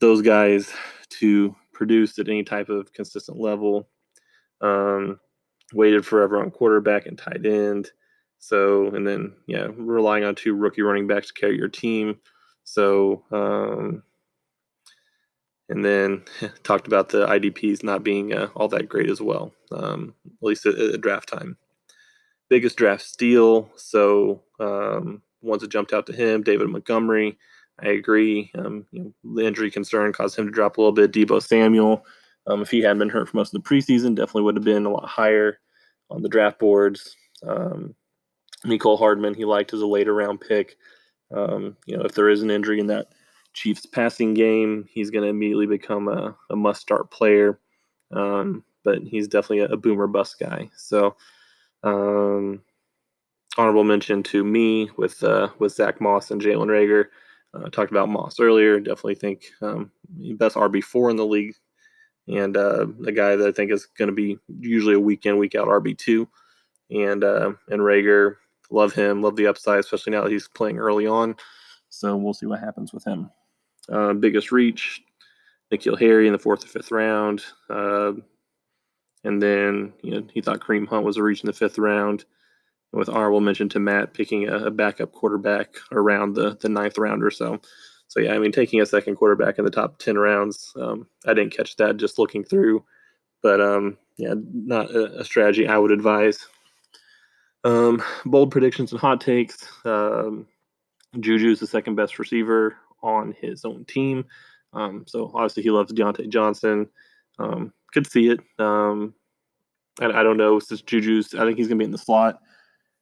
those 0.00 0.22
guys 0.22 0.72
to 1.20 1.54
produce 1.72 2.18
at 2.18 2.28
any 2.28 2.42
type 2.44 2.68
of 2.68 2.92
consistent 2.92 3.38
level. 3.38 3.88
Um, 4.62 5.20
waited 5.74 6.06
forever 6.06 6.40
on 6.40 6.50
quarterback 6.50 7.06
and 7.06 7.18
tight 7.18 7.44
end. 7.44 7.90
So, 8.38 8.88
and 8.88 9.06
then, 9.06 9.34
yeah, 9.46 9.68
relying 9.76 10.24
on 10.24 10.34
two 10.34 10.54
rookie 10.54 10.82
running 10.82 11.06
backs 11.06 11.28
to 11.28 11.34
carry 11.34 11.56
your 11.56 11.68
team. 11.68 12.18
So, 12.64 13.24
um, 13.30 14.02
and 15.68 15.84
then 15.84 16.24
talked 16.62 16.86
about 16.86 17.08
the 17.08 17.26
IDPs 17.26 17.82
not 17.82 18.02
being 18.02 18.34
uh, 18.34 18.48
all 18.54 18.68
that 18.68 18.88
great 18.88 19.10
as 19.10 19.20
well, 19.20 19.52
um, 19.72 20.14
at 20.26 20.42
least 20.42 20.66
at, 20.66 20.78
at, 20.78 21.00
draft 21.00 21.28
time. 21.28 21.56
Biggest 22.48 22.76
draft 22.76 23.02
steal, 23.02 23.70
so 23.76 24.42
um, 24.60 25.22
ones 25.40 25.62
that 25.62 25.70
jumped 25.70 25.92
out 25.92 26.06
to 26.06 26.12
him, 26.12 26.42
David 26.42 26.68
Montgomery. 26.68 27.38
I 27.80 27.88
agree. 27.88 28.50
Um, 28.58 28.86
you 28.90 29.04
know, 29.04 29.34
the 29.36 29.46
injury 29.46 29.70
concern 29.70 30.12
caused 30.12 30.38
him 30.38 30.44
to 30.46 30.52
drop 30.52 30.76
a 30.76 30.80
little 30.80 30.92
bit. 30.92 31.12
Deebo 31.12 31.42
Samuel, 31.42 32.04
um, 32.46 32.62
if 32.62 32.70
he 32.70 32.80
hadn't 32.80 32.98
been 32.98 33.08
hurt 33.08 33.28
for 33.28 33.36
most 33.36 33.54
of 33.54 33.62
the 33.62 33.68
preseason, 33.68 34.14
definitely 34.14 34.42
would 34.42 34.56
have 34.56 34.64
been 34.64 34.86
a 34.86 34.90
lot 34.90 35.08
higher 35.08 35.58
on 36.10 36.22
the 36.22 36.28
draft 36.28 36.58
boards. 36.58 37.16
Um, 37.46 37.94
Mecole 38.64 38.98
Hardman, 38.98 39.34
he 39.34 39.44
liked 39.44 39.72
as 39.72 39.80
a 39.80 39.86
later 39.86 40.14
round 40.14 40.40
pick. 40.40 40.76
Um, 41.34 41.76
you 41.86 41.96
know, 41.96 42.04
if 42.04 42.14
there 42.14 42.28
is 42.28 42.42
an 42.42 42.50
injury 42.50 42.78
in 42.78 42.86
that 42.88 43.08
Chiefs 43.54 43.86
passing 43.86 44.34
game. 44.34 44.86
He's 44.90 45.10
going 45.10 45.24
to 45.24 45.30
immediately 45.30 45.66
become 45.66 46.08
a, 46.08 46.36
a 46.50 46.56
must 46.56 46.80
start 46.80 47.10
player. 47.10 47.58
Um, 48.10 48.64
but 48.84 49.02
he's 49.02 49.28
definitely 49.28 49.60
a, 49.60 49.66
a, 49.66 49.76
boomer 49.76 50.06
bust 50.06 50.38
guy. 50.38 50.70
So, 50.76 51.16
um, 51.82 52.62
honorable 53.56 53.84
mention 53.84 54.22
to 54.24 54.44
me 54.44 54.90
with 54.96 55.22
uh, 55.22 55.48
with 55.58 55.72
Zach 55.72 56.00
Moss 56.00 56.30
and 56.30 56.40
Jalen 56.40 56.66
Reagor. 56.66 57.06
Uh, 57.54 57.68
talked 57.70 57.90
about 57.90 58.08
Moss 58.08 58.40
earlier. 58.40 58.80
Definitely 58.80 59.14
think 59.14 59.44
um, 59.60 59.90
best 60.36 60.56
RB 60.56 60.82
four 60.82 61.10
in 61.10 61.16
the 61.16 61.26
league, 61.26 61.54
and 62.32 62.56
uh, 62.56 62.86
a 63.06 63.12
guy 63.12 63.36
that 63.36 63.46
I 63.46 63.52
think 63.52 63.70
is 63.70 63.86
going 63.86 64.08
to 64.08 64.14
be 64.14 64.38
usually 64.60 64.94
a 64.94 65.00
week 65.00 65.26
in 65.26 65.38
week 65.38 65.54
out 65.54 65.68
RB 65.68 65.96
two. 65.96 66.28
And 66.90 67.24
uh, 67.24 67.52
and 67.68 67.80
Reagor, 67.80 68.36
love 68.70 68.92
him, 68.92 69.22
love 69.22 69.36
the 69.36 69.46
upside, 69.46 69.80
especially 69.80 70.12
now 70.12 70.22
that 70.22 70.32
he's 70.32 70.48
playing 70.48 70.78
early 70.78 71.06
on. 71.06 71.36
So 71.88 72.16
we'll 72.16 72.34
see 72.34 72.46
what 72.46 72.60
happens 72.60 72.92
with 72.92 73.04
him. 73.04 73.30
Uh, 73.88 74.12
biggest 74.14 74.52
reach, 74.52 75.02
N'Keal 75.70 75.98
Harry 75.98 76.26
in 76.26 76.32
the 76.32 76.38
fourth 76.38 76.64
or 76.64 76.68
fifth 76.68 76.90
round. 76.90 77.44
Uh, 77.68 78.12
and 79.24 79.42
then 79.42 79.92
you 80.02 80.12
know 80.12 80.26
he 80.32 80.40
thought 80.40 80.60
Kareem 80.60 80.88
Hunt 80.88 81.04
was 81.04 81.16
a 81.16 81.22
reach 81.22 81.42
in 81.42 81.46
the 81.46 81.52
fifth 81.52 81.78
round. 81.78 82.24
With 82.92 83.08
honorable 83.08 83.40
mention 83.40 83.70
to 83.70 83.78
Matt 83.78 84.12
picking 84.12 84.48
a, 84.50 84.66
a, 84.66 84.70
backup 84.70 85.12
quarterback 85.12 85.76
around 85.92 86.34
the, 86.34 86.58
the 86.60 86.68
ninth 86.68 86.98
round 86.98 87.24
or 87.24 87.30
so. 87.30 87.58
So 88.12 88.20
yeah, 88.20 88.34
I 88.34 88.38
mean 88.38 88.52
taking 88.52 88.78
a 88.82 88.84
second 88.84 89.16
quarterback 89.16 89.58
in 89.58 89.64
the 89.64 89.70
top 89.70 89.98
ten 89.98 90.18
rounds, 90.18 90.74
um, 90.76 91.06
I 91.26 91.32
didn't 91.32 91.56
catch 91.56 91.76
that 91.76 91.96
just 91.96 92.18
looking 92.18 92.44
through, 92.44 92.84
but 93.42 93.58
um, 93.58 93.96
yeah, 94.18 94.34
not 94.52 94.90
a, 94.90 95.20
a, 95.20 95.24
strategy 95.24 95.66
I 95.66 95.78
would 95.78 95.90
advise. 95.90 96.46
Um, 97.64 98.02
bold 98.26 98.50
predictions 98.50 98.92
and 98.92 99.00
hot 99.00 99.22
takes. 99.22 99.66
Um, 99.86 100.46
Juju 101.20 101.52
is 101.52 101.60
the 101.60 101.66
second 101.66 101.94
best 101.94 102.18
receiver 102.18 102.76
on 103.02 103.34
his 103.40 103.64
own 103.64 103.86
team. 103.86 104.26
Um, 104.74 105.06
so 105.08 105.30
obviously 105.34 105.62
he 105.62 105.70
loves 105.70 105.90
Diontae 105.90 106.28
Johnson. 106.28 106.90
Um, 107.38 107.72
could 107.94 108.06
see 108.06 108.28
it. 108.28 108.40
Um, 108.58 109.14
I, 110.02 110.06
I, 110.06 110.22
don't 110.22 110.36
know. 110.36 110.58
Since 110.58 110.82
Juju's, 110.82 111.34
I 111.34 111.46
think 111.46 111.56
he's 111.56 111.66
going 111.66 111.78
to 111.78 111.82
be 111.82 111.86
in 111.86 111.92
the 111.92 111.98
slot 111.98 112.40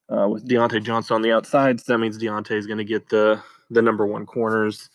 uh, 0.09 0.29
with 0.29 0.49
Diontae 0.49 0.85
Johnson 0.85 1.17
on 1.17 1.23
the 1.23 1.33
outside. 1.33 1.81
So 1.81 1.93
that 1.93 1.99
means 1.99 2.17
Diontae 2.17 2.53
is 2.53 2.69
going 2.69 2.79
to 2.79 2.85
get 2.85 3.09
the 3.09 3.43
the 3.71 3.83
number 3.83 4.07
one 4.07 4.27
corners, 4.27 4.91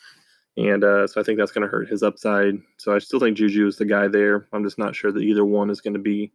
and 0.57 0.83
uh, 0.83 1.07
so 1.07 1.19
I 1.19 1.23
think 1.23 1.37
that's 1.37 1.51
going 1.51 1.63
to 1.63 1.71
hurt 1.71 1.89
his 1.89 2.03
upside. 2.03 2.55
So 2.77 2.95
I 2.95 2.99
still 2.99 3.19
think 3.19 3.37
Juju 3.37 3.67
is 3.67 3.77
the 3.77 3.85
guy 3.85 4.07
there. 4.07 4.47
I'm 4.53 4.63
just 4.63 4.77
not 4.77 4.95
sure 4.95 5.11
that 5.11 5.21
either 5.21 5.45
one 5.45 5.69
is 5.69 5.81
going 5.81 5.93
to 5.93 5.99
be 5.99 6.31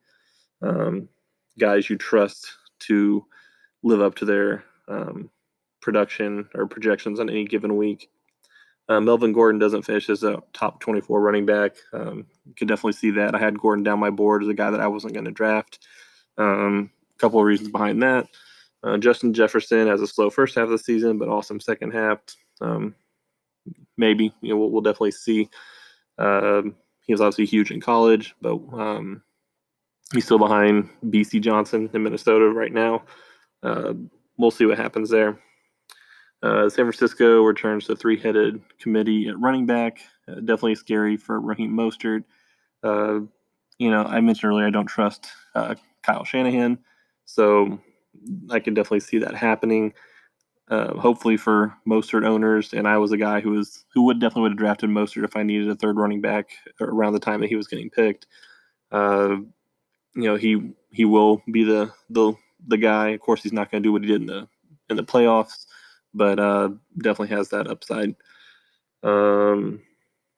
um, 0.62 1.08
guys 1.58 1.88
you 1.88 1.96
trust 1.96 2.52
to 2.80 3.24
live 3.82 4.00
up 4.00 4.14
to 4.16 4.24
their 4.24 4.64
um, 4.88 5.30
production 5.80 6.48
or 6.54 6.66
projections 6.66 7.20
on 7.20 7.30
any 7.30 7.44
given 7.44 7.76
week. 7.76 8.10
Uh, 8.88 9.00
Melvin 9.00 9.32
Gordon 9.32 9.60
doesn't 9.60 9.82
finish 9.82 10.10
as 10.10 10.24
a 10.24 10.42
top 10.52 10.80
24 10.80 11.20
running 11.20 11.46
back. 11.46 11.76
Um, 11.92 12.26
you 12.44 12.54
could 12.58 12.68
definitely 12.68 12.94
see 12.94 13.10
that. 13.12 13.34
I 13.34 13.38
had 13.38 13.58
Gordon 13.58 13.84
down 13.84 14.00
my 14.00 14.10
board 14.10 14.42
as 14.42 14.48
a 14.48 14.54
guy 14.54 14.70
that 14.70 14.80
I 14.80 14.88
wasn't 14.88 15.14
going 15.14 15.26
to 15.26 15.30
draft. 15.30 15.78
A 16.38 16.42
um, 16.42 16.90
couple 17.16 17.38
of 17.38 17.46
reasons 17.46 17.70
behind 17.70 18.02
that. 18.02 18.26
Uh, 18.82 18.96
Justin 18.96 19.34
Jefferson 19.34 19.86
has 19.86 20.00
a 20.00 20.06
slow 20.06 20.30
first 20.30 20.54
half 20.54 20.64
of 20.64 20.70
the 20.70 20.78
season, 20.78 21.18
but 21.18 21.28
awesome 21.28 21.60
second 21.60 21.92
half. 21.92 22.18
Um, 22.60 22.94
maybe 23.96 24.32
you 24.40 24.50
know 24.50 24.58
we'll, 24.58 24.70
we'll 24.70 24.80
definitely 24.80 25.10
see. 25.12 25.48
Um, 26.18 26.74
he 27.02 27.12
was 27.12 27.20
obviously 27.20 27.46
huge 27.46 27.70
in 27.70 27.80
college, 27.80 28.34
but 28.40 28.54
um, 28.72 29.22
he's 30.12 30.24
still 30.24 30.38
behind 30.38 30.88
Bisi 31.06 31.40
Johnson 31.40 31.90
in 31.92 32.02
Minnesota 32.02 32.46
right 32.46 32.72
now. 32.72 33.02
Uh, 33.62 33.94
we'll 34.38 34.50
see 34.50 34.66
what 34.66 34.78
happens 34.78 35.10
there. 35.10 35.38
Uh, 36.42 36.70
San 36.70 36.86
Francisco 36.86 37.42
returns 37.42 37.86
to 37.86 37.96
three-headed 37.96 38.62
committee 38.78 39.28
at 39.28 39.38
running 39.38 39.66
back. 39.66 39.98
Uh, 40.26 40.36
definitely 40.36 40.74
scary 40.74 41.16
for 41.16 41.38
Raheem 41.40 41.72
Mostert. 41.72 42.24
Uh, 42.82 43.20
you 43.78 43.90
know, 43.90 44.04
I 44.04 44.20
mentioned 44.20 44.50
earlier 44.50 44.66
I 44.66 44.70
don't 44.70 44.86
trust 44.86 45.26
uh, 45.54 45.74
Kyle 46.02 46.24
Shanahan, 46.24 46.78
so 47.26 47.78
I 48.50 48.60
can 48.60 48.74
definitely 48.74 49.00
see 49.00 49.18
that 49.18 49.34
happening. 49.34 49.92
Uh, 50.68 50.94
hopefully 50.94 51.36
for 51.36 51.74
Mostert 51.88 52.24
owners, 52.24 52.72
and 52.72 52.86
I 52.86 52.96
was 52.98 53.10
a 53.10 53.16
guy 53.16 53.40
who 53.40 53.50
was 53.50 53.84
who 53.92 54.04
would 54.04 54.20
definitely 54.20 54.42
would 54.42 54.52
have 54.52 54.58
drafted 54.58 54.90
Mostert 54.90 55.24
if 55.24 55.36
I 55.36 55.42
needed 55.42 55.68
a 55.68 55.74
third 55.74 55.96
running 55.96 56.20
back 56.20 56.50
around 56.80 57.12
the 57.14 57.18
time 57.18 57.40
that 57.40 57.48
he 57.48 57.56
was 57.56 57.66
getting 57.66 57.90
picked. 57.90 58.28
Uh, 58.92 59.38
you 60.14 60.22
know, 60.22 60.36
he 60.36 60.72
he 60.92 61.04
will 61.04 61.42
be 61.50 61.64
the 61.64 61.92
the 62.10 62.34
the 62.68 62.76
guy. 62.76 63.08
Of 63.08 63.20
course, 63.20 63.42
he's 63.42 63.52
not 63.52 63.70
going 63.70 63.82
to 63.82 63.86
do 63.86 63.92
what 63.92 64.02
he 64.02 64.08
did 64.08 64.20
in 64.20 64.26
the 64.26 64.48
in 64.90 64.96
the 64.96 65.02
playoffs 65.02 65.66
but 66.14 66.38
uh, 66.38 66.70
definitely 66.98 67.34
has 67.36 67.48
that 67.50 67.68
upside. 67.68 68.14
Um, 69.02 69.82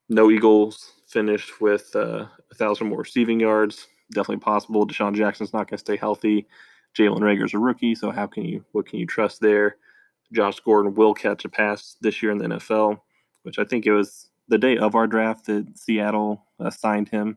no 0.08 0.30
Eagles 0.30 0.92
finished 1.08 1.60
with 1.60 1.94
uh, 1.94 2.26
a 2.50 2.54
thousand 2.54 2.88
more 2.88 2.98
receiving 2.98 3.40
yards. 3.40 3.86
Definitely 4.12 4.38
possible. 4.42 4.86
DeSean 4.86 5.14
Jackson's 5.14 5.52
not 5.52 5.68
going 5.68 5.78
to 5.78 5.84
stay 5.84 5.96
healthy. 5.96 6.46
Jalen 6.96 7.20
Reagor's 7.20 7.54
a 7.54 7.58
rookie, 7.58 7.94
so 7.94 8.10
how 8.10 8.26
can 8.26 8.44
you 8.44 8.64
what 8.72 8.86
can 8.86 8.98
you 8.98 9.06
trust 9.06 9.40
there? 9.40 9.76
Josh 10.32 10.60
Gordon 10.60 10.94
will 10.94 11.14
catch 11.14 11.44
a 11.44 11.48
pass 11.48 11.96
this 12.00 12.22
year 12.22 12.32
in 12.32 12.38
the 12.38 12.46
NFL, 12.46 13.00
which 13.42 13.58
I 13.58 13.64
think 13.64 13.86
it 13.86 13.92
was 13.92 14.28
the 14.48 14.58
day 14.58 14.78
of 14.78 14.94
our 14.94 15.06
draft 15.06 15.46
that 15.46 15.78
Seattle 15.78 16.44
uh, 16.58 16.70
signed 16.70 17.08
him. 17.08 17.36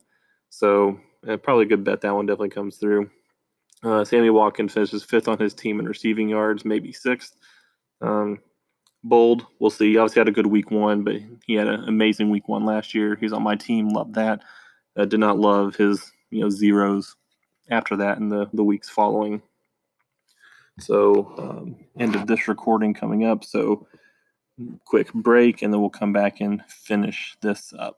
So 0.50 1.00
uh, 1.28 1.38
probably 1.38 1.66
a 1.66 1.70
good 1.70 1.84
bet 1.84 2.02
that 2.02 2.16
one 2.16 2.26
definitely 2.26 2.50
comes 2.50 2.78
through. 2.78 3.10
Uh, 3.84 4.04
Sammy 4.04 4.30
Watkins 4.30 4.74
finishes 4.74 5.04
fifth 5.04 5.28
on 5.28 5.38
his 5.38 5.54
team 5.54 5.80
in 5.80 5.88
receiving 5.88 6.30
yards, 6.30 6.66
maybe 6.66 6.92
sixth. 6.92 7.36
Um, 8.02 8.40
bold, 9.04 9.46
we'll 9.60 9.70
see. 9.70 9.92
He 9.92 9.98
obviously 9.98 10.22
had 10.22 10.28
a 10.28 10.32
good 10.32 10.48
week 10.48 10.72
one, 10.72 11.04
but 11.04 11.16
he 11.46 11.54
had 11.54 11.68
an 11.68 11.84
amazing 11.88 12.30
week 12.30 12.48
one 12.48 12.66
last 12.66 12.94
year. 12.96 13.16
He's 13.16 13.34
on 13.34 13.44
my 13.44 13.56
team. 13.56 13.90
loved 13.90 14.16
that. 14.16 14.42
Uh, 14.98 15.06
did 15.06 15.20
not 15.20 15.38
love 15.38 15.76
his 15.76 16.12
you 16.32 16.42
know 16.42 16.50
zeros 16.50 17.16
after 17.70 17.98
that 17.98 18.18
in 18.18 18.30
the, 18.30 18.50
the 18.54 18.64
weeks 18.64 18.90
following. 18.90 19.42
So, 20.80 21.34
um, 21.38 21.76
end 21.98 22.16
of 22.16 22.28
this 22.28 22.48
recording 22.48 22.94
coming 22.94 23.26
up. 23.26 23.44
So, 23.44 23.88
quick 24.86 25.14
break, 25.14 25.62
and 25.62 25.74
then 25.74 25.80
we'll 25.80 25.90
come 25.90 26.12
back 26.14 26.42
and 26.42 26.62
finish 26.68 27.38
this 27.42 27.74
up. 27.78 27.98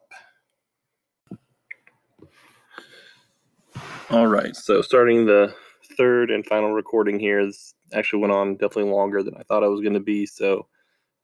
All 4.10 4.28
right. 4.28 4.56
So, 4.56 4.82
starting 4.82 5.26
the 5.26 5.54
third 5.98 6.30
and 6.30 6.46
final 6.46 6.72
recording 6.72 7.20
here. 7.20 7.46
This 7.46 7.74
actually 7.94 8.20
went 8.20 8.34
on 8.34 8.54
definitely 8.54 8.92
longer 8.92 9.24
than 9.24 9.36
I 9.36 9.44
thought 9.44 9.64
I 9.64 9.68
was 9.68 9.82
going 9.82 9.96
to 9.96 10.00
be. 10.00 10.26
So, 10.26 10.68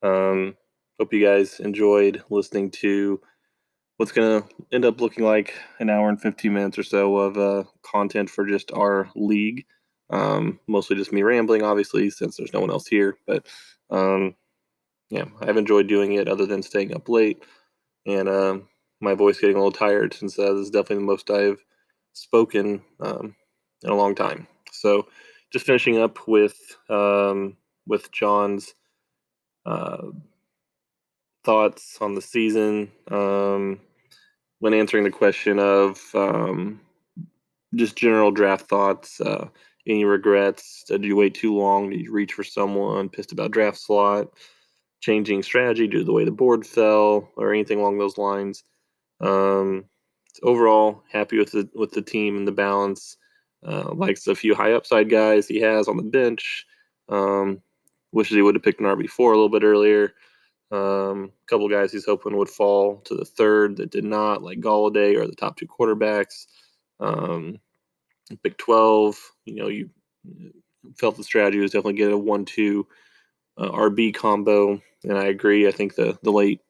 um, 0.02 0.56
hope 1.00 1.14
you 1.14 1.24
guys 1.24 1.60
enjoyed 1.60 2.24
listening 2.30 2.72
to 2.72 3.22
what's 3.98 4.12
going 4.12 4.42
to 4.42 4.50
end 4.72 4.86
up 4.86 5.02
looking 5.02 5.24
like 5.24 5.54
an 5.80 5.90
hour 5.90 6.10
and 6.10 6.22
15 6.22 6.54
minutes 6.54 6.78
or 6.78 6.84
so 6.84 7.18
of 7.18 7.38
uh, 7.38 7.64
content 7.84 8.30
for 8.30 8.46
just 8.46 8.72
our 8.74 9.10
league. 9.16 9.66
Um, 10.10 10.60
mostly 10.68 10.96
just 10.96 11.14
me 11.14 11.24
rambling, 11.24 11.64
obviously, 11.64 12.10
since 12.10 12.38
there's 12.38 12.54
no 12.54 12.60
one 12.60 12.72
else 12.72 12.88
here. 12.88 13.18
But 13.26 13.48
um, 13.90 14.36
yeah, 15.10 15.26
I've 15.42 15.58
enjoyed 15.58 15.88
doing 15.88 16.14
it 16.14 16.28
other 16.28 16.46
than 16.46 16.64
staying 16.64 16.96
up 16.96 17.10
late 17.10 17.44
and 18.06 18.28
uh, 18.28 18.58
my 19.00 19.14
voice 19.14 19.40
getting 19.40 19.56
a 19.56 19.60
little 19.60 19.72
tired 19.72 20.14
since 20.14 20.38
uh, 20.38 20.54
this 20.54 20.64
is 20.64 20.70
definitely 20.70 20.98
the 20.98 21.02
most 21.02 21.30
I've 21.30 21.64
spoken 22.14 22.82
um, 23.00 23.36
in 23.84 23.90
a 23.90 23.96
long 23.96 24.16
time. 24.16 24.48
So 24.72 25.08
just 25.52 25.66
finishing 25.66 26.00
up 26.00 26.28
with 26.28 26.58
um, 26.90 27.58
with 27.88 28.12
John's 28.12 28.74
uh, 29.66 30.08
thoughts 31.44 31.98
on 32.02 32.16
the 32.16 32.22
season 32.22 32.92
um, 33.10 33.80
when 34.60 34.74
answering 34.74 35.04
the 35.04 35.12
question 35.12 35.60
of 35.60 36.00
um, 36.14 36.80
just 37.76 37.96
general 37.96 38.32
draft 38.32 38.68
thoughts. 38.68 39.20
Uh, 39.20 39.48
any 39.86 40.06
regrets? 40.06 40.86
Did 40.88 41.04
you 41.04 41.16
wait 41.16 41.36
too 41.36 41.56
long? 41.56 41.90
Did 41.90 42.02
you 42.02 42.12
reach 42.12 42.34
for 42.34 42.44
someone? 42.44 43.10
Pissed 43.10 43.34
about 43.34 43.52
draft 43.52 43.78
slot? 43.78 44.30
Changing 45.02 45.44
strategy 45.44 45.88
due 45.88 46.00
to 46.00 46.06
the 46.06 46.14
way 46.14 46.24
the 46.24 46.32
board 46.32 46.66
fell, 46.66 47.30
or 47.36 47.54
anything 47.54 47.80
along 47.80 47.98
those 47.98 48.18
lines? 48.18 48.64
Um, 49.20 49.86
overall, 50.42 51.04
happy 51.12 51.38
with 51.38 51.52
the 51.52 51.70
with 51.76 51.92
the 51.92 52.02
team 52.02 52.38
and 52.38 52.48
the 52.48 52.54
balance. 52.54 53.18
Uh, 53.66 53.94
likes 53.94 54.28
a 54.28 54.36
few 54.36 54.56
high 54.56 54.74
upside 54.74 55.10
guys 55.10 55.48
he 55.48 55.60
has 55.60 55.88
on 55.88 55.98
the 55.98 56.04
bench. 56.04 56.66
Um, 57.10 57.62
wishes 58.14 58.36
he 58.36 58.42
would 58.42 58.56
have 58.56 58.64
picked 58.64 58.80
an 58.80 58.86
RB 58.86 59.10
four 59.10 59.34
a 59.34 59.36
little 59.36 59.50
bit 59.50 59.64
earlier. 59.64 60.14
Um, 60.72 61.32
a 61.44 61.48
couple 61.48 61.70
guys 61.70 61.92
he's 61.92 62.06
hoping 62.06 62.36
would 62.38 62.50
fall 62.50 62.98
to 63.06 63.16
the 63.16 63.26
third 63.26 63.78
that 63.78 63.92
did 63.92 64.04
not, 64.04 64.42
like 64.42 64.60
Golladay 64.60 65.16
or 65.16 65.28
the 65.28 65.36
top 65.36 65.58
two 65.58 65.68
quarterbacks. 65.68 66.48
Um, 67.00 67.60
Big 68.42 68.58
12, 68.58 69.20
you 69.46 69.56
know, 69.56 69.68
you 69.68 69.90
felt 70.96 71.18
the 71.18 71.24
strategy 71.24 71.60
was 71.60 71.72
definitely 71.72 71.94
get 71.94 72.12
a 72.12 72.18
one-two 72.18 72.88
uh, 73.58 73.70
RB 73.70 74.14
combo, 74.14 74.82
and 75.04 75.18
I 75.18 75.26
agree. 75.26 75.68
I 75.68 75.72
think 75.72 75.96
the 75.96 76.18
the 76.24 76.32
late 76.32 76.62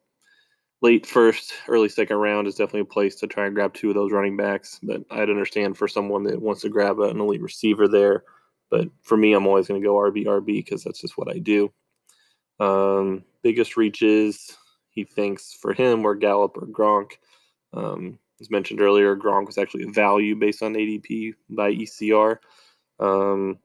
late 0.82 1.06
first, 1.06 1.54
early 1.68 1.88
second 1.88 2.18
round 2.18 2.48
is 2.48 2.56
definitely 2.56 2.82
a 2.82 2.86
place 2.86 3.16
to 3.16 3.28
try 3.28 3.46
and 3.46 3.56
grab 3.56 3.74
two 3.74 3.90
of 3.90 3.96
those 3.96 4.12
running 4.12 4.36
backs. 4.36 4.80
But 4.84 5.04
I'd 5.10 5.30
understand 5.30 5.78
for 5.78 5.88
someone 5.88 6.24
that 6.24 6.42
wants 6.42 6.62
to 6.62 6.70
grab 6.70 7.00
an 7.00 7.20
elite 7.20 7.42
receiver 7.42 7.88
there. 7.88 8.24
But 8.70 8.90
for 9.02 9.16
me, 9.16 9.34
I'm 9.34 9.48
always 9.48 9.68
going 9.68 9.82
to 9.82 9.86
go 9.86 9.96
RB 9.96 10.26
RB 10.26 10.46
because 10.46 10.84
that's 10.84 11.00
just 11.00 11.18
what 11.18 11.34
I 11.34 11.40
do. 11.40 11.72
Um, 12.64 13.24
biggest 13.42 13.76
reaches 13.76 14.58
he 14.90 15.04
thinks 15.04 15.54
for 15.54 15.74
him 15.74 16.04
were 16.04 16.16
Gallup 16.16 16.56
or 16.56 16.68
Gronk. 16.68 17.14
Um, 17.74 18.20
as 18.40 18.52
mentioned 18.52 18.82
earlier, 18.82 19.16
Gronk 19.16 19.48
was 19.48 19.58
actually 19.58 19.84
a 19.84 19.92
value 19.92 20.36
based 20.36 20.64
on 20.64 20.74
ADP 20.74 21.34
by 21.50 21.74
ECR. 21.74 22.38
Um, 23.00 23.60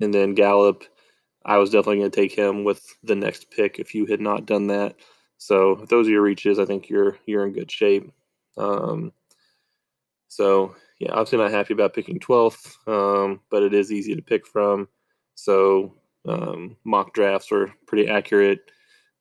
and 0.00 0.12
then 0.12 0.34
Gallup, 0.34 0.84
I 1.44 1.58
was 1.58 1.70
definitely 1.70 1.98
going 1.98 2.10
to 2.10 2.20
take 2.20 2.32
him 2.32 2.64
with 2.64 2.82
the 3.02 3.14
next 3.14 3.50
pick 3.50 3.78
if 3.78 3.94
you 3.94 4.06
had 4.06 4.20
not 4.20 4.46
done 4.46 4.66
that. 4.68 4.96
So 5.36 5.72
if 5.82 5.88
those 5.88 6.08
are 6.08 6.10
your 6.10 6.22
reaches, 6.22 6.58
I 6.58 6.64
think 6.64 6.88
you're 6.88 7.18
you're 7.26 7.46
in 7.46 7.52
good 7.52 7.70
shape. 7.70 8.10
Um, 8.56 9.12
so 10.28 10.74
yeah, 10.98 11.12
obviously 11.12 11.38
not 11.38 11.50
happy 11.50 11.72
about 11.72 11.94
picking 11.94 12.18
12th, 12.18 12.76
um, 12.86 13.40
but 13.50 13.62
it 13.62 13.72
is 13.72 13.92
easy 13.92 14.14
to 14.14 14.22
pick 14.22 14.46
from. 14.46 14.88
So 15.34 15.94
um, 16.26 16.76
mock 16.84 17.14
drafts 17.14 17.50
are 17.52 17.72
pretty 17.86 18.08
accurate 18.08 18.70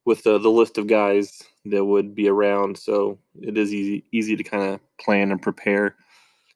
with 0.06 0.24
the, 0.24 0.38
the 0.38 0.50
list 0.50 0.78
of 0.78 0.88
guys 0.88 1.44
that 1.66 1.86
would 1.86 2.16
be 2.16 2.28
around. 2.28 2.78
So 2.78 3.20
it 3.42 3.58
is 3.58 3.74
easy 3.74 4.06
easy 4.12 4.36
to 4.36 4.44
kind 4.44 4.64
of 4.64 4.80
plan 5.00 5.32
and 5.32 5.42
prepare 5.42 5.96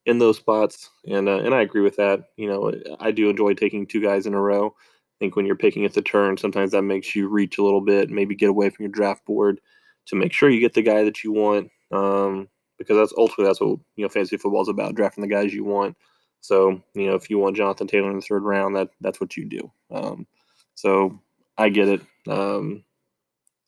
in 0.05 0.19
those 0.19 0.37
spots. 0.37 0.89
And 1.07 1.29
uh, 1.29 1.39
and 1.39 1.53
I 1.53 1.61
agree 1.61 1.81
with 1.81 1.95
that. 1.97 2.29
You 2.37 2.47
know, 2.47 2.73
I 2.99 3.11
do 3.11 3.29
enjoy 3.29 3.53
taking 3.53 3.85
two 3.85 4.01
guys 4.01 4.25
in 4.25 4.33
a 4.33 4.41
row. 4.41 4.67
I 4.67 5.15
think 5.19 5.35
when 5.35 5.45
you're 5.45 5.55
picking 5.55 5.85
at 5.85 5.93
the 5.93 6.01
turn, 6.01 6.37
sometimes 6.37 6.71
that 6.71 6.81
makes 6.81 7.15
you 7.15 7.27
reach 7.27 7.57
a 7.57 7.63
little 7.63 7.81
bit, 7.81 8.09
maybe 8.09 8.35
get 8.35 8.49
away 8.49 8.69
from 8.69 8.83
your 8.83 8.91
draft 8.91 9.25
board 9.25 9.61
to 10.07 10.15
make 10.15 10.33
sure 10.33 10.49
you 10.49 10.59
get 10.59 10.73
the 10.73 10.81
guy 10.81 11.03
that 11.03 11.23
you 11.23 11.31
want. 11.31 11.69
Um, 11.91 12.49
because 12.77 12.97
that's 12.97 13.13
ultimately 13.17 13.45
that's 13.45 13.61
what 13.61 13.79
you 13.95 14.03
know 14.03 14.09
fantasy 14.09 14.37
football 14.37 14.63
is 14.63 14.67
about, 14.67 14.95
drafting 14.95 15.21
the 15.21 15.27
guys 15.27 15.53
you 15.53 15.63
want. 15.63 15.95
So 16.43 16.81
you 16.93 17.07
know 17.07 17.15
if 17.15 17.29
you 17.29 17.39
want 17.39 17.55
Jonathan 17.55 17.87
Taylor 17.87 18.11
in 18.11 18.17
the 18.17 18.21
third 18.21 18.43
round, 18.43 18.75
that 18.75 18.89
that's 18.99 19.21
what 19.21 19.37
you 19.37 19.45
do. 19.45 19.71
Um, 19.89 20.27
so 20.75 21.17
I 21.57 21.69
get 21.69 21.87
it. 21.87 22.01
Um, 22.27 22.83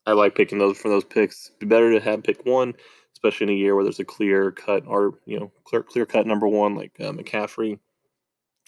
I 0.06 0.12
like 0.12 0.36
picking 0.36 0.58
those 0.60 0.78
from 0.78 0.92
those 0.92 1.06
picks. 1.06 1.52
Be 1.58 1.66
better 1.66 1.94
to 1.94 2.02
have 2.02 2.24
pick 2.24 2.46
one, 2.46 2.74
especially 3.14 3.46
in 3.46 3.54
a 3.54 3.58
year 3.58 3.76
where 3.76 3.86
there's 3.86 4.02
a 4.02 4.06
clear 4.06 4.52
cut 4.52 4.84
or 4.88 5.18
you 5.26 5.40
know 5.40 5.54
clear 5.64 5.84
clear 5.84 6.06
cut 6.06 6.28
number 6.28 6.50
one 6.50 6.76
like 6.76 6.92
uh, 7.00 7.14
McCaffrey. 7.14 7.80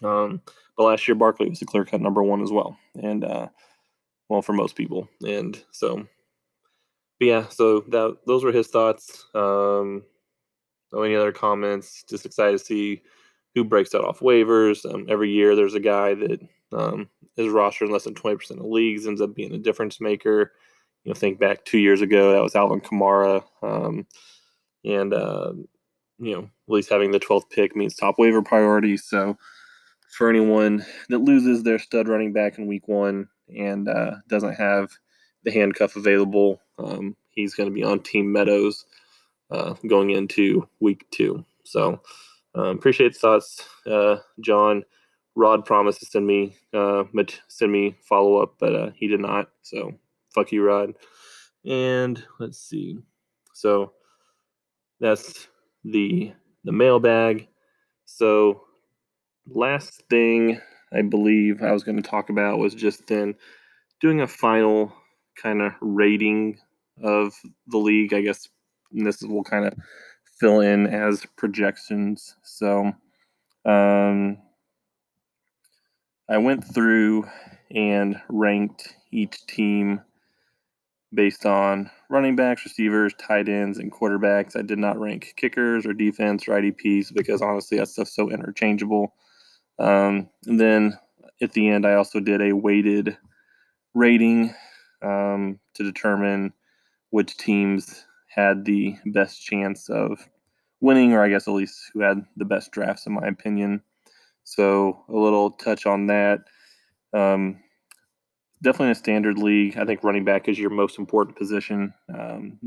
Um, 0.01 0.41
but 0.77 0.85
last 0.85 1.05
year 1.05 1.15
Barkley 1.15 1.49
was 1.49 1.61
a 1.61 1.65
clear 1.65 1.83
cut 1.83 1.99
number 1.99 2.23
one 2.23 2.41
as 2.41 2.51
well, 2.51 2.77
and 2.95 3.25
uh, 3.25 3.49
well 4.29 4.41
for 4.41 4.53
most 4.53 4.77
people. 4.77 5.09
And 5.27 5.61
so, 5.71 6.07
yeah, 7.19 7.49
so 7.49 7.81
that 7.89 8.19
those 8.25 8.45
were 8.45 8.53
his 8.53 8.67
thoughts. 8.67 9.25
Um, 9.35 10.03
any 10.95 11.15
other 11.15 11.33
comments? 11.33 12.05
Just 12.09 12.25
excited 12.25 12.57
to 12.57 12.63
see 12.63 13.01
who 13.57 13.63
breaks 13.63 13.95
out 13.95 14.05
off 14.05 14.19
waivers. 14.19 14.85
Um, 14.91 15.05
every 15.09 15.31
year 15.31 15.55
there's 15.55 15.75
a 15.75 15.79
guy 15.79 16.13
that 16.13 16.39
um, 16.71 17.09
is 17.35 17.47
rostered 17.47 17.87
in 17.87 17.91
less 17.91 18.03
than 18.03 18.13
20% 18.13 18.51
of 18.51 18.65
leagues, 18.65 19.07
ends 19.07 19.21
up 19.21 19.35
being 19.35 19.53
a 19.53 19.57
difference 19.57 19.99
maker 19.99 20.51
you 21.07 21.13
know, 21.13 21.17
think 21.17 21.39
back 21.39 21.63
two 21.63 21.77
years 21.77 22.01
ago, 22.01 22.33
that 22.33 22.43
was 22.43 22.53
Alvin 22.53 22.81
Kamara. 22.81 23.41
Um, 23.63 24.05
and, 24.83 25.13
uh, 25.13 25.53
you 26.19 26.33
know, 26.33 26.39
at 26.39 26.73
least 26.73 26.89
having 26.89 27.11
the 27.11 27.19
12th 27.19 27.49
pick 27.49 27.77
means 27.77 27.95
top 27.95 28.19
waiver 28.19 28.41
priority. 28.41 28.97
So 28.97 29.37
for 30.17 30.29
anyone 30.29 30.85
that 31.07 31.19
loses 31.19 31.63
their 31.63 31.79
stud 31.79 32.09
running 32.09 32.33
back 32.33 32.57
in 32.57 32.67
week 32.67 32.89
one 32.89 33.29
and 33.47 33.87
uh, 33.87 34.15
doesn't 34.27 34.55
have 34.55 34.91
the 35.43 35.51
handcuff 35.51 35.95
available, 35.95 36.59
um, 36.77 37.15
he's 37.29 37.55
going 37.55 37.69
to 37.69 37.73
be 37.73 37.85
on 37.85 38.01
Team 38.01 38.29
Meadows 38.29 38.83
uh, 39.49 39.75
going 39.87 40.09
into 40.09 40.67
week 40.81 41.05
two. 41.11 41.45
So 41.63 42.01
um, 42.57 42.77
appreciate 42.77 43.13
the 43.13 43.19
thoughts, 43.19 43.63
uh, 43.85 44.17
John. 44.41 44.83
Rod 45.35 45.65
promised 45.65 45.99
to 45.99 46.07
send 46.07 46.25
me 46.25 46.55
uh, 46.73 47.03
send 47.47 47.71
me 47.71 47.95
follow 48.01 48.41
up, 48.41 48.55
but 48.59 48.75
uh, 48.75 48.89
he 48.95 49.07
did 49.07 49.19
not. 49.19 49.49
So 49.61 49.93
fuck 50.33 50.51
you, 50.51 50.63
Rod. 50.63 50.93
And 51.63 52.23
let's 52.39 52.59
see. 52.59 52.97
So 53.53 53.93
that's 54.99 55.47
the 55.83 56.33
the 56.63 56.71
mailbag. 56.71 57.47
So 58.05 58.63
last 59.47 60.01
thing 60.09 60.59
I 60.91 61.03
believe 61.03 61.61
I 61.61 61.71
was 61.71 61.83
going 61.83 62.01
to 62.01 62.09
talk 62.09 62.29
about 62.29 62.57
was 62.57 62.73
just 62.73 63.05
then 63.05 63.35
doing 64.01 64.21
a 64.21 64.27
final 64.27 64.91
kind 65.39 65.61
of 65.61 65.73
rating 65.81 66.57
of 67.03 67.35
the 67.67 67.77
league. 67.77 68.13
I 68.15 68.21
guess 68.21 68.47
and 68.91 69.05
this 69.05 69.21
will 69.21 69.43
kind 69.43 69.65
of 69.65 69.73
fill 70.39 70.61
in 70.61 70.87
as 70.87 71.25
projections. 71.35 72.35
So 72.43 72.93
um, 73.65 74.37
I 76.29 76.37
went 76.37 76.63
through 76.63 77.25
and 77.71 78.21
ranked 78.29 78.95
each 79.11 79.45
team 79.47 80.01
based 81.13 81.45
on 81.45 81.89
running 82.09 82.35
backs, 82.35 82.65
receivers, 82.65 83.13
tight 83.15 83.47
ends, 83.47 83.77
and 83.77 83.91
quarterbacks. 83.91 84.57
I 84.57 84.61
did 84.61 84.77
not 84.77 84.99
rank 84.99 85.33
kickers 85.37 85.85
or 85.85 85.93
defense 85.93 86.47
or 86.47 86.51
IDPs 86.51 87.13
because 87.13 87.41
honestly, 87.41 87.77
that 87.77 87.87
stuff's 87.87 88.15
so 88.15 88.29
interchangeable. 88.29 89.13
Um, 89.79 90.29
and 90.45 90.59
then 90.59 90.97
at 91.41 91.53
the 91.53 91.69
end, 91.69 91.85
I 91.85 91.93
also 91.95 92.19
did 92.19 92.41
a 92.41 92.55
weighted 92.55 93.17
rating 93.93 94.53
um, 95.01 95.59
to 95.75 95.83
determine 95.83 96.53
which 97.11 97.37
teams 97.37 98.05
had 98.37 98.63
the 98.63 98.95
best 99.07 99.43
chance 99.43 99.89
of 99.89 100.29
winning, 100.79 101.11
or 101.11 101.23
I 101.23 101.29
guess 101.29 101.47
at 101.47 101.55
least 101.55 101.91
who 101.93 102.01
had 102.01 102.23
the 102.37 102.45
best 102.45 102.71
drafts, 102.71 103.07
in 103.07 103.13
my 103.13 103.27
opinion. 103.27 103.81
So 104.43 105.03
a 105.09 105.15
little 105.15 105.51
touch 105.51 105.85
on 105.85 106.05
that. 106.07 106.41
Um, 107.13 107.59
definitely 108.61 108.87
in 108.87 108.91
a 108.91 108.95
standard 108.95 109.39
league. 109.39 109.77
I 109.77 109.85
think 109.85 110.03
running 110.03 110.23
back 110.23 110.47
is 110.47 110.59
your 110.59 110.69
most 110.69 110.99
important 110.99 111.35
position, 111.35 111.93
um, 112.13 112.59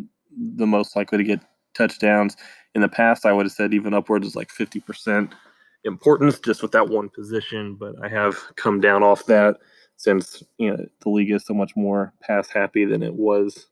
the 0.57 0.67
most 0.67 0.97
likely 0.97 1.19
to 1.19 1.25
get 1.25 1.41
touchdowns. 1.75 2.37
In 2.75 2.83
the 2.83 2.89
past, 2.89 3.25
I 3.25 3.33
would 3.33 3.47
have 3.47 3.53
said 3.53 3.73
even 3.73 3.95
upwards 3.95 4.27
is 4.27 4.37
like 4.37 4.51
50%. 4.51 5.33
importance 5.85 6.39
just 6.41 6.63
with 6.63 6.73
that 6.73 6.89
one 6.89 7.09
position, 7.09 7.75
but 7.75 7.95
I 8.05 8.09
have 8.09 8.37
come 8.57 8.81
down 8.81 9.03
off 9.03 9.25
that 9.27 9.57
since 9.97 10.43
you 10.59 10.71
know 10.71 10.85
the 11.01 11.11
league 11.11 11.31
is 11.31 11.45
so 11.45 11.55
much 11.55 11.73
more 11.77 12.13
pass 12.21 12.49
happy 12.49 12.85
than 12.85 13.03
it 13.03 13.15
was 13.15 13.67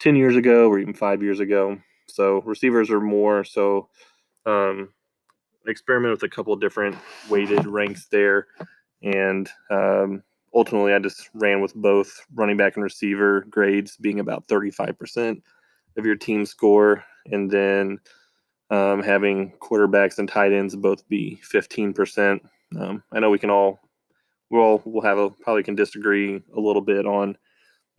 10 0.00 0.16
years 0.16 0.36
ago 0.36 0.68
or 0.68 0.78
even 0.78 0.94
five 0.94 1.22
years 1.22 1.40
ago. 1.40 1.78
So 2.08 2.42
receivers 2.42 2.90
are 2.90 3.00
more 3.00 3.44
so 3.44 3.88
um, 4.46 4.88
experiment 5.66 6.12
with 6.12 6.22
a 6.22 6.28
couple 6.28 6.52
of 6.52 6.60
different 6.60 6.96
weighted 7.28 7.66
ranks 7.66 8.06
there, 8.10 8.48
and 9.02 9.48
um, 9.70 10.22
ultimately 10.54 10.92
I 10.92 10.98
just 10.98 11.30
ran 11.34 11.60
with 11.60 11.74
both 11.74 12.26
running 12.34 12.56
back 12.56 12.76
and 12.76 12.82
receiver 12.82 13.42
grades 13.50 13.96
being 13.96 14.20
about 14.20 14.48
35% 14.48 15.40
of 15.96 16.06
your 16.06 16.16
team 16.16 16.44
score, 16.44 17.04
and 17.26 17.50
then 17.50 17.98
um, 18.70 19.02
having 19.02 19.52
quarterbacks 19.60 20.18
and 20.18 20.28
tight 20.28 20.52
ends 20.52 20.74
both 20.74 21.08
be 21.08 21.40
15%. 21.52 22.40
Um, 22.78 23.02
I 23.12 23.20
know 23.20 23.30
we 23.30 23.38
can 23.38 23.50
all 23.50 23.80
we'll 24.50 24.82
we'll 24.84 25.02
have 25.02 25.18
a 25.18 25.30
probably 25.30 25.62
can 25.62 25.74
disagree 25.74 26.42
a 26.56 26.60
little 26.60 26.82
bit 26.82 27.06
on 27.06 27.36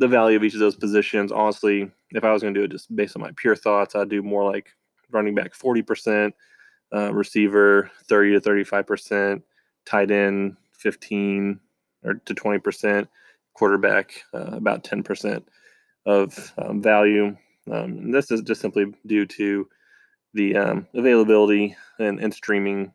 the 0.02 0.08
value 0.08 0.36
of 0.36 0.43
each 0.43 0.56
of 0.56 0.60
those 0.60 0.76
positions. 0.76 1.32
Honestly, 1.32 1.89
if 2.10 2.24
I 2.24 2.34
was 2.34 2.41
going 2.41 2.56
to 2.56 2.60
do 2.60 2.64
it 2.64 2.72
just 2.72 2.93
based 2.95 3.16
on 3.16 3.22
my 3.22 3.32
pure 3.36 3.56
thoughts, 3.56 3.95
I'd 3.95 4.10
do 4.10 4.24
more 4.24 4.43
like 4.43 4.70
running 5.12 5.36
back 5.36 5.54
40%, 5.54 6.34
uh, 6.93 7.14
receiver 7.14 7.91
30 8.06 8.39
to 8.39 8.41
35%, 8.41 9.43
tight 9.86 10.10
end 10.10 10.58
15 10.74 11.60
or 12.04 12.16
to 12.16 12.34
20%, 12.34 13.08
quarterback 13.54 14.24
uh, 14.34 14.49
about 14.54 14.84
10% 14.84 15.43
of 16.08 16.54
um, 16.58 16.82
value. 16.82 17.38
Um, 17.72 18.12
this 18.12 18.32
is 18.32 18.41
just 18.41 18.60
simply 18.60 18.88
due 19.06 19.28
to 19.28 19.70
the 20.34 20.56
um, 20.56 20.88
availability 20.95 21.76
and, 21.99 22.20
and, 22.20 22.34
streaming 22.34 22.91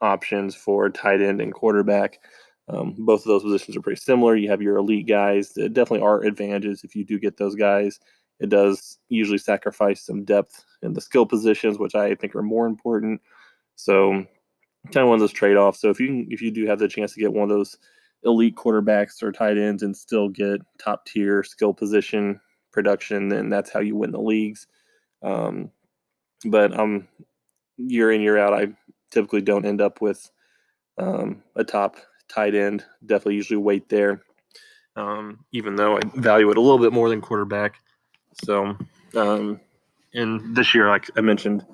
options 0.00 0.54
for 0.54 0.88
tight 0.88 1.20
end 1.20 1.42
and 1.42 1.52
quarterback. 1.52 2.20
Um, 2.68 2.94
both 2.98 3.20
of 3.20 3.26
those 3.26 3.42
positions 3.42 3.76
are 3.76 3.80
pretty 3.80 4.00
similar. 4.00 4.34
You 4.34 4.50
have 4.50 4.62
your 4.62 4.76
elite 4.76 5.06
guys. 5.06 5.52
There 5.54 5.68
definitely 5.68 6.04
are 6.04 6.24
advantages 6.24 6.82
if 6.82 6.96
you 6.96 7.04
do 7.04 7.18
get 7.18 7.36
those 7.36 7.54
guys. 7.54 8.00
It 8.40 8.48
does 8.48 8.98
usually 9.08 9.38
sacrifice 9.38 10.04
some 10.04 10.24
depth 10.24 10.64
in 10.82 10.92
the 10.92 11.00
skill 11.00 11.26
positions, 11.26 11.78
which 11.78 11.94
I 11.94 12.14
think 12.14 12.34
are 12.34 12.42
more 12.42 12.66
important. 12.66 13.20
So, 13.76 14.26
kind 14.92 15.04
of 15.04 15.08
one 15.08 15.14
of 15.14 15.20
those 15.20 15.32
trade 15.32 15.56
offs. 15.56 15.80
So 15.80 15.90
if 15.90 16.00
you 16.00 16.26
if 16.28 16.42
you 16.42 16.50
do 16.50 16.66
have 16.66 16.78
the 16.78 16.88
chance 16.88 17.14
to 17.14 17.20
get 17.20 17.32
one 17.32 17.50
of 17.50 17.56
those 17.56 17.78
elite 18.24 18.56
quarterbacks 18.56 19.22
or 19.22 19.32
tight 19.32 19.58
ends 19.58 19.82
and 19.82 19.96
still 19.96 20.28
get 20.28 20.60
top 20.78 21.06
tier 21.06 21.42
skill 21.42 21.72
position 21.72 22.40
production, 22.72 23.28
then 23.28 23.48
that's 23.48 23.70
how 23.70 23.80
you 23.80 23.96
win 23.96 24.10
the 24.10 24.20
leagues. 24.20 24.66
Um, 25.22 25.70
but 26.44 26.78
um, 26.78 27.08
year 27.76 28.12
in 28.12 28.20
year 28.20 28.38
out, 28.38 28.52
I 28.52 28.68
typically 29.10 29.40
don't 29.40 29.64
end 29.64 29.80
up 29.80 30.00
with 30.00 30.30
um, 30.98 31.42
a 31.54 31.64
top 31.64 31.96
tight 32.28 32.54
end. 32.54 32.84
Definitely 33.04 33.36
usually 33.36 33.58
wait 33.58 33.88
there, 33.88 34.22
um, 34.96 35.44
even 35.52 35.76
though 35.76 35.96
I 35.96 36.00
value 36.14 36.50
it 36.50 36.56
a 36.56 36.60
little 36.60 36.78
bit 36.78 36.92
more 36.92 37.08
than 37.08 37.20
quarterback. 37.20 37.76
So, 38.44 38.76
um, 39.14 39.60
and 40.14 40.56
this 40.56 40.74
year, 40.74 40.88
like 40.88 41.10
I 41.16 41.20
mentioned, 41.20 41.64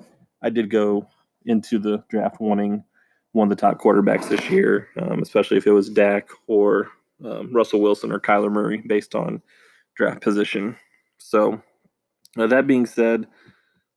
I 0.41 0.49
did 0.49 0.69
go 0.69 1.07
into 1.45 1.79
the 1.79 2.03
draft 2.09 2.39
wanting 2.39 2.83
one 3.31 3.51
of 3.51 3.57
the 3.57 3.59
top 3.59 3.79
quarterbacks 3.79 4.29
this 4.29 4.49
year, 4.49 4.89
um, 5.01 5.21
especially 5.21 5.57
if 5.57 5.67
it 5.67 5.71
was 5.71 5.89
Dak 5.89 6.29
or 6.47 6.89
um, 7.25 7.51
Russell 7.53 7.81
Wilson 7.81 8.11
or 8.11 8.19
Kyler 8.19 8.51
Murray 8.51 8.83
based 8.85 9.15
on 9.15 9.41
draft 9.95 10.21
position. 10.21 10.75
So, 11.17 11.61
that 12.35 12.67
being 12.67 12.85
said, 12.85 13.27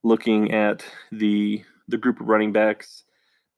looking 0.03 0.53
at 0.53 0.85
the 1.11 1.63
the 1.89 1.97
group 1.97 2.21
of 2.21 2.29
running 2.29 2.53
backs, 2.53 3.05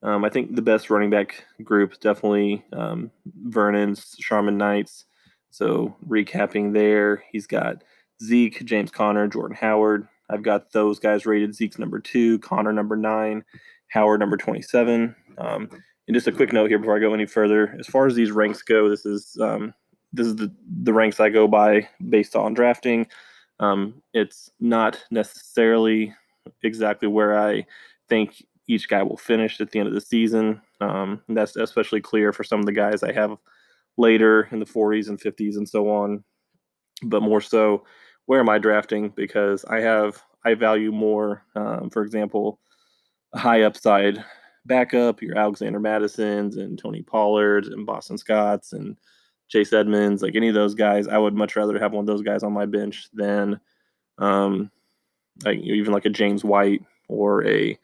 um, 0.02 0.24
I 0.24 0.28
think 0.30 0.54
the 0.54 0.62
best 0.62 0.90
running 0.90 1.10
back 1.10 1.44
group 1.62 2.00
definitely 2.00 2.64
um, 2.72 3.10
Vernon's 3.44 4.16
Charmin 4.18 4.56
Knights. 4.58 5.04
So 5.50 5.96
recapping 6.06 6.72
there, 6.72 7.24
he's 7.32 7.46
got 7.46 7.82
Zeke, 8.22 8.64
James 8.64 8.90
Conner, 8.90 9.28
Jordan 9.28 9.56
Howard. 9.56 10.06
I've 10.30 10.42
got 10.42 10.72
those 10.72 10.98
guys 10.98 11.24
rated. 11.24 11.54
Zeke's 11.54 11.78
number 11.78 11.98
two, 11.98 12.38
Conner 12.40 12.72
number 12.72 12.96
nine, 12.96 13.44
Howard 13.88 14.20
number 14.20 14.36
twenty-seven. 14.36 15.14
Um, 15.38 15.70
and 16.06 16.14
just 16.14 16.26
a 16.26 16.32
quick 16.32 16.52
note 16.52 16.68
here 16.68 16.78
before 16.78 16.96
I 16.96 17.00
go 17.00 17.14
any 17.14 17.26
further, 17.26 17.74
as 17.78 17.86
far 17.86 18.06
as 18.06 18.14
these 18.14 18.30
ranks 18.30 18.62
go, 18.62 18.88
this 18.88 19.06
is 19.06 19.36
um, 19.40 19.72
this 20.12 20.26
is 20.26 20.36
the 20.36 20.54
the 20.82 20.92
ranks 20.92 21.18
I 21.18 21.30
go 21.30 21.48
by 21.48 21.88
based 22.08 22.36
on 22.36 22.54
drafting. 22.54 23.06
Um, 23.60 24.02
it's 24.12 24.50
not 24.60 25.02
necessarily 25.10 26.14
exactly 26.62 27.08
where 27.08 27.38
I 27.38 27.66
think 28.08 28.44
each 28.68 28.88
guy 28.88 29.02
will 29.02 29.16
finish 29.16 29.60
at 29.60 29.70
the 29.70 29.78
end 29.78 29.88
of 29.88 29.94
the 29.94 30.00
season. 30.00 30.60
Um, 30.80 31.22
that's 31.28 31.56
especially 31.56 32.00
clear 32.00 32.32
for 32.32 32.44
some 32.44 32.60
of 32.60 32.66
the 32.66 32.72
guys 32.72 33.02
I 33.02 33.12
have 33.12 33.36
later 33.96 34.48
in 34.52 34.60
the 34.60 34.66
40s 34.66 35.08
and 35.08 35.20
50s 35.20 35.56
and 35.56 35.68
so 35.68 35.90
on. 35.90 36.22
But 37.02 37.22
more 37.22 37.40
so, 37.40 37.84
where 38.26 38.40
am 38.40 38.48
I 38.48 38.58
drafting? 38.58 39.08
Because 39.10 39.64
I 39.64 39.80
have 39.80 40.22
I 40.44 40.54
value 40.54 40.92
more, 40.92 41.44
um, 41.56 41.90
for 41.90 42.02
example, 42.02 42.60
a 43.32 43.38
high 43.38 43.62
upside 43.62 44.22
backup, 44.66 45.22
your 45.22 45.36
Alexander 45.36 45.80
Mattisons 45.80 46.58
and 46.58 46.78
Tony 46.78 47.02
Pollards 47.02 47.68
and 47.68 47.86
Boston 47.86 48.18
Scotts 48.18 48.72
and 48.72 48.96
Chase 49.48 49.72
Edmonds, 49.72 50.22
like 50.22 50.36
any 50.36 50.48
of 50.48 50.54
those 50.54 50.74
guys, 50.74 51.08
I 51.08 51.16
would 51.16 51.34
much 51.34 51.56
rather 51.56 51.78
have 51.78 51.92
one 51.92 52.02
of 52.02 52.06
those 52.06 52.22
guys 52.22 52.42
on 52.42 52.52
my 52.52 52.66
bench 52.66 53.08
than 53.14 53.58
um, 54.18 54.70
like 55.44 55.58
even 55.60 55.92
like 55.92 56.04
a 56.04 56.10
James 56.10 56.44
White 56.44 56.82
or 57.08 57.46
a 57.46 57.78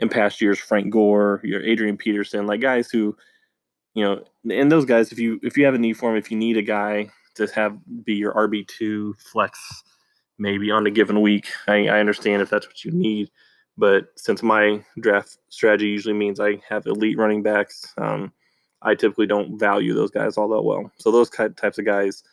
in 0.00 0.08
past 0.08 0.40
years 0.40 0.58
Frank 0.58 0.90
Gore, 0.90 1.40
your 1.44 1.62
Adrian 1.62 1.96
Peterson, 1.96 2.46
like 2.46 2.60
guys 2.60 2.90
who, 2.90 3.16
you 3.94 4.04
know, 4.04 4.24
and 4.50 4.70
those 4.70 4.84
guys, 4.84 5.12
if 5.12 5.18
you 5.18 5.40
if 5.42 5.56
you 5.56 5.64
have 5.64 5.74
a 5.74 5.78
need 5.78 5.94
for 5.96 6.10
them, 6.10 6.18
if 6.18 6.30
you 6.30 6.36
need 6.36 6.56
a 6.56 6.62
guy 6.62 7.10
to 7.34 7.46
have 7.54 7.78
be 8.04 8.14
your 8.14 8.32
RB 8.34 8.66
two 8.66 9.14
flex, 9.18 9.58
maybe 10.38 10.70
on 10.70 10.86
a 10.86 10.90
given 10.90 11.20
week, 11.20 11.48
I, 11.66 11.88
I 11.88 12.00
understand 12.00 12.42
if 12.42 12.50
that's 12.50 12.66
what 12.66 12.84
you 12.84 12.90
need. 12.92 13.30
But 13.76 14.08
since 14.16 14.42
my 14.42 14.84
draft 15.00 15.38
strategy 15.48 15.88
usually 15.88 16.14
means 16.14 16.40
I 16.40 16.60
have 16.68 16.86
elite 16.86 17.16
running 17.16 17.42
backs, 17.42 17.94
um, 17.96 18.32
I 18.82 18.94
typically 18.94 19.26
don't 19.26 19.58
value 19.58 19.94
those 19.94 20.10
guys 20.10 20.36
all 20.36 20.48
that 20.48 20.62
well. 20.62 20.90
So 20.96 21.10
those 21.10 21.30
types 21.30 21.78
of 21.78 21.84
guys 21.84 22.24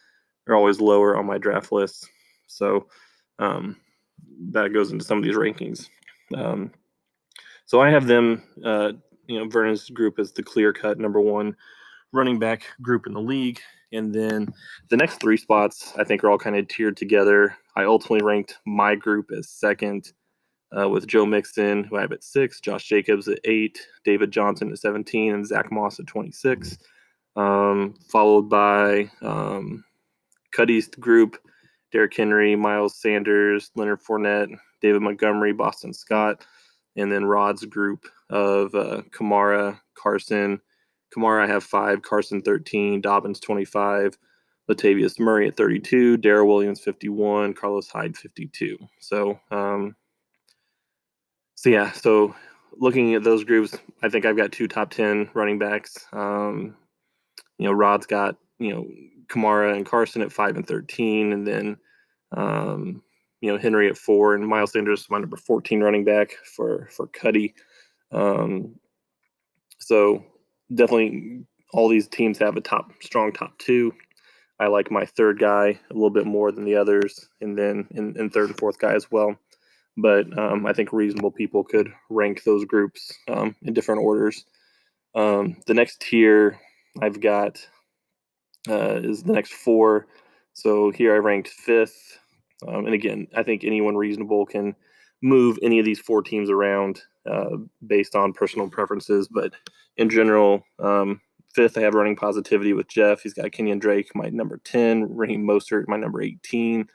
are 0.48 0.56
always 0.56 0.80
lower 0.80 1.18
on 1.18 1.26
my 1.26 1.38
draft 1.38 1.72
list. 1.72 2.08
So 2.48 2.88
um, 3.40 3.78
that 4.52 4.74
goes 4.74 4.92
into 4.92 5.06
some 5.06 5.20
of 5.20 5.24
these 5.24 5.36
rankings. 5.36 5.90
Um, 6.36 6.72
so 7.66 7.82
I 7.82 7.90
have 7.90 8.08
them, 8.08 8.44
uh, 8.64 8.94
you 9.28 9.40
know, 9.40 9.48
Vernon's 9.48 9.90
group 9.90 10.20
as 10.20 10.32
the 10.32 10.44
clear 10.44 10.74
cut 10.74 11.00
number 11.00 11.20
one 11.20 11.56
running 12.14 12.40
back 12.40 12.66
group 12.82 13.08
in 13.08 13.14
the 13.14 13.22
league. 13.22 13.60
And 13.92 14.14
then 14.14 14.54
the 14.90 14.98
next 14.98 15.20
three 15.20 15.38
spots, 15.38 15.94
I 15.98 16.04
think, 16.04 16.24
are 16.24 16.30
all 16.30 16.38
kind 16.38 16.56
of 16.56 16.68
tiered 16.68 16.98
together. 16.98 17.56
I 17.76 17.84
ultimately 17.84 18.26
ranked 18.26 18.58
my 18.66 18.96
group 18.96 19.32
as 19.32 19.50
second 19.50 20.12
uh, 20.78 20.90
with 20.90 21.08
Joe 21.08 21.26
Mixon, 21.26 21.84
who 21.84 21.98
I 21.98 22.02
have 22.02 22.12
at 22.12 22.24
six, 22.24 22.60
Josh 22.60 22.86
Jacobs 22.86 23.28
at 23.28 23.40
eight, 23.46 23.80
David 24.04 24.32
Johnson 24.32 24.72
at 24.72 24.80
17, 24.80 25.34
and 25.34 25.46
Zach 25.46 25.72
Moss 25.72 26.00
at 26.00 26.08
26. 26.08 26.78
Um, 27.36 27.96
followed 28.10 28.50
by 28.50 29.10
um, 29.22 29.84
Cuddy's 30.52 30.88
group, 30.88 31.38
Derrick 31.92 32.16
Henry, 32.16 32.56
Miles 32.56 32.98
Sanders, 32.98 33.72
Leonard 33.76 34.02
Fournette, 34.02 34.56
David 34.82 35.02
Montgomery, 35.02 35.54
Boston 35.54 35.94
Scott, 35.94 36.46
and 36.96 37.12
then 37.12 37.26
Rod's 37.26 37.66
group 37.66 38.08
of 38.30 38.74
uh, 38.76 39.02
Kamara, 39.12 39.80
Carson. 39.96 40.62
Kamara, 41.16 41.44
I 41.44 41.48
have 41.48 41.64
five, 41.64 42.02
Carson 42.02 42.42
13, 42.42 43.02
Dobbins 43.02 43.40
25, 43.40 44.18
Latavius 44.70 45.20
Murray 45.20 45.48
at 45.48 45.56
32, 45.56 46.18
Darrel 46.18 46.48
Williams 46.48 46.80
51, 46.82 47.54
Carlos 47.54 47.88
Hyde 47.88 48.18
52. 48.18 48.78
So, 49.00 49.40
um, 49.52 49.96
so 51.56 51.70
yeah, 51.70 51.92
so 51.92 52.36
looking 52.78 53.14
at 53.14 53.24
those 53.24 53.44
groups, 53.44 53.78
I 54.04 54.10
think 54.10 54.26
I've 54.26 54.38
got 54.38 54.52
two 54.52 54.68
top 54.68 54.92
10 54.92 55.30
running 55.34 55.60
backs. 55.60 56.06
Um, 56.12 56.76
you 57.58 57.66
know, 57.66 57.72
Rod's 57.72 58.06
got, 58.06 58.36
you 58.60 58.74
know, 58.74 58.88
Kamara 59.28 59.76
and 59.76 59.86
Carson 59.86 60.22
at 60.22 60.32
5 60.32 60.58
and 60.58 60.68
13, 60.68 61.32
and 61.32 61.48
then 61.48 61.78
um, 62.36 63.02
you 63.46 63.52
know 63.52 63.60
Henry 63.60 63.88
at 63.88 63.98
four 63.98 64.34
and 64.34 64.48
Miles 64.48 64.72
Sanders 64.72 65.08
my 65.08 65.20
number 65.20 65.38
14 65.38 65.84
running 65.84 66.04
back 66.04 66.32
for 66.56 66.90
for 66.92 67.06
Cuddy. 67.06 67.54
Um, 68.12 68.80
so 69.78 70.26
definitely 70.74 71.46
all 71.72 71.88
these 71.88 72.08
teams 72.08 72.40
have 72.40 72.58
a 72.58 72.62
top 72.62 72.92
strong 73.04 73.32
top 73.32 73.56
two. 73.60 73.94
I 74.60 74.66
like 74.66 74.90
my 74.90 75.06
third 75.06 75.38
guy 75.38 75.80
a 75.92 75.94
little 75.94 76.10
bit 76.10 76.26
more 76.26 76.52
than 76.52 76.66
the 76.66 76.76
others, 76.76 77.30
and 77.40 77.56
then 77.56 77.88
in, 77.92 78.18
in 78.18 78.32
third 78.32 78.50
and 78.50 78.58
fourth 78.58 78.80
guy 78.80 78.96
as 78.96 79.12
well. 79.12 79.36
But 79.96 80.36
um, 80.40 80.66
I 80.66 80.74
think 80.74 80.92
reasonable 80.92 81.32
people 81.32 81.64
could 81.64 81.94
rank 82.10 82.44
those 82.44 82.66
groups 82.66 83.14
um, 83.28 83.56
in 83.62 83.76
different 83.76 84.02
orders. 84.02 84.44
Um, 85.14 85.58
the 85.68 85.76
next 85.76 86.02
tier 86.02 86.60
I've 87.00 87.22
got 87.22 87.60
uh, 88.68 89.02
is 89.04 89.22
the 89.22 89.34
next 89.34 89.54
four. 89.54 90.08
So 90.54 90.90
here 90.90 91.14
I 91.14 91.18
ranked 91.18 91.50
fifth, 91.50 92.18
um, 92.68 92.86
and 92.86 92.94
again, 92.94 93.28
I 93.36 93.44
think 93.44 93.64
anyone 93.64 93.96
reasonable 93.96 94.46
can 94.46 94.76
move 95.22 95.58
any 95.62 95.80
of 95.80 95.86
these 95.86 96.00
four 96.00 96.22
teams 96.22 96.50
around 96.50 97.02
uh, 97.30 97.58
based 97.86 98.16
on 98.16 98.34
personal 98.34 98.70
preferences. 98.70 99.28
But 99.28 99.54
in 99.98 100.10
general, 100.10 100.64
um, 100.80 101.22
fifth, 101.54 101.78
I 101.78 101.82
have 101.82 101.94
running 101.94 102.16
positivity 102.16 102.74
with 102.74 102.88
Jeff. 102.88 103.22
He's 103.22 103.34
got 103.34 103.52
Kenyon 103.52 103.80
Drake, 103.80 104.14
my 104.16 104.30
number 104.30 104.58
10, 104.64 105.16
Raheem 105.16 105.46
Mostert, 105.46 105.88
my 105.88 105.98
number 105.98 106.22
18, 106.22 106.88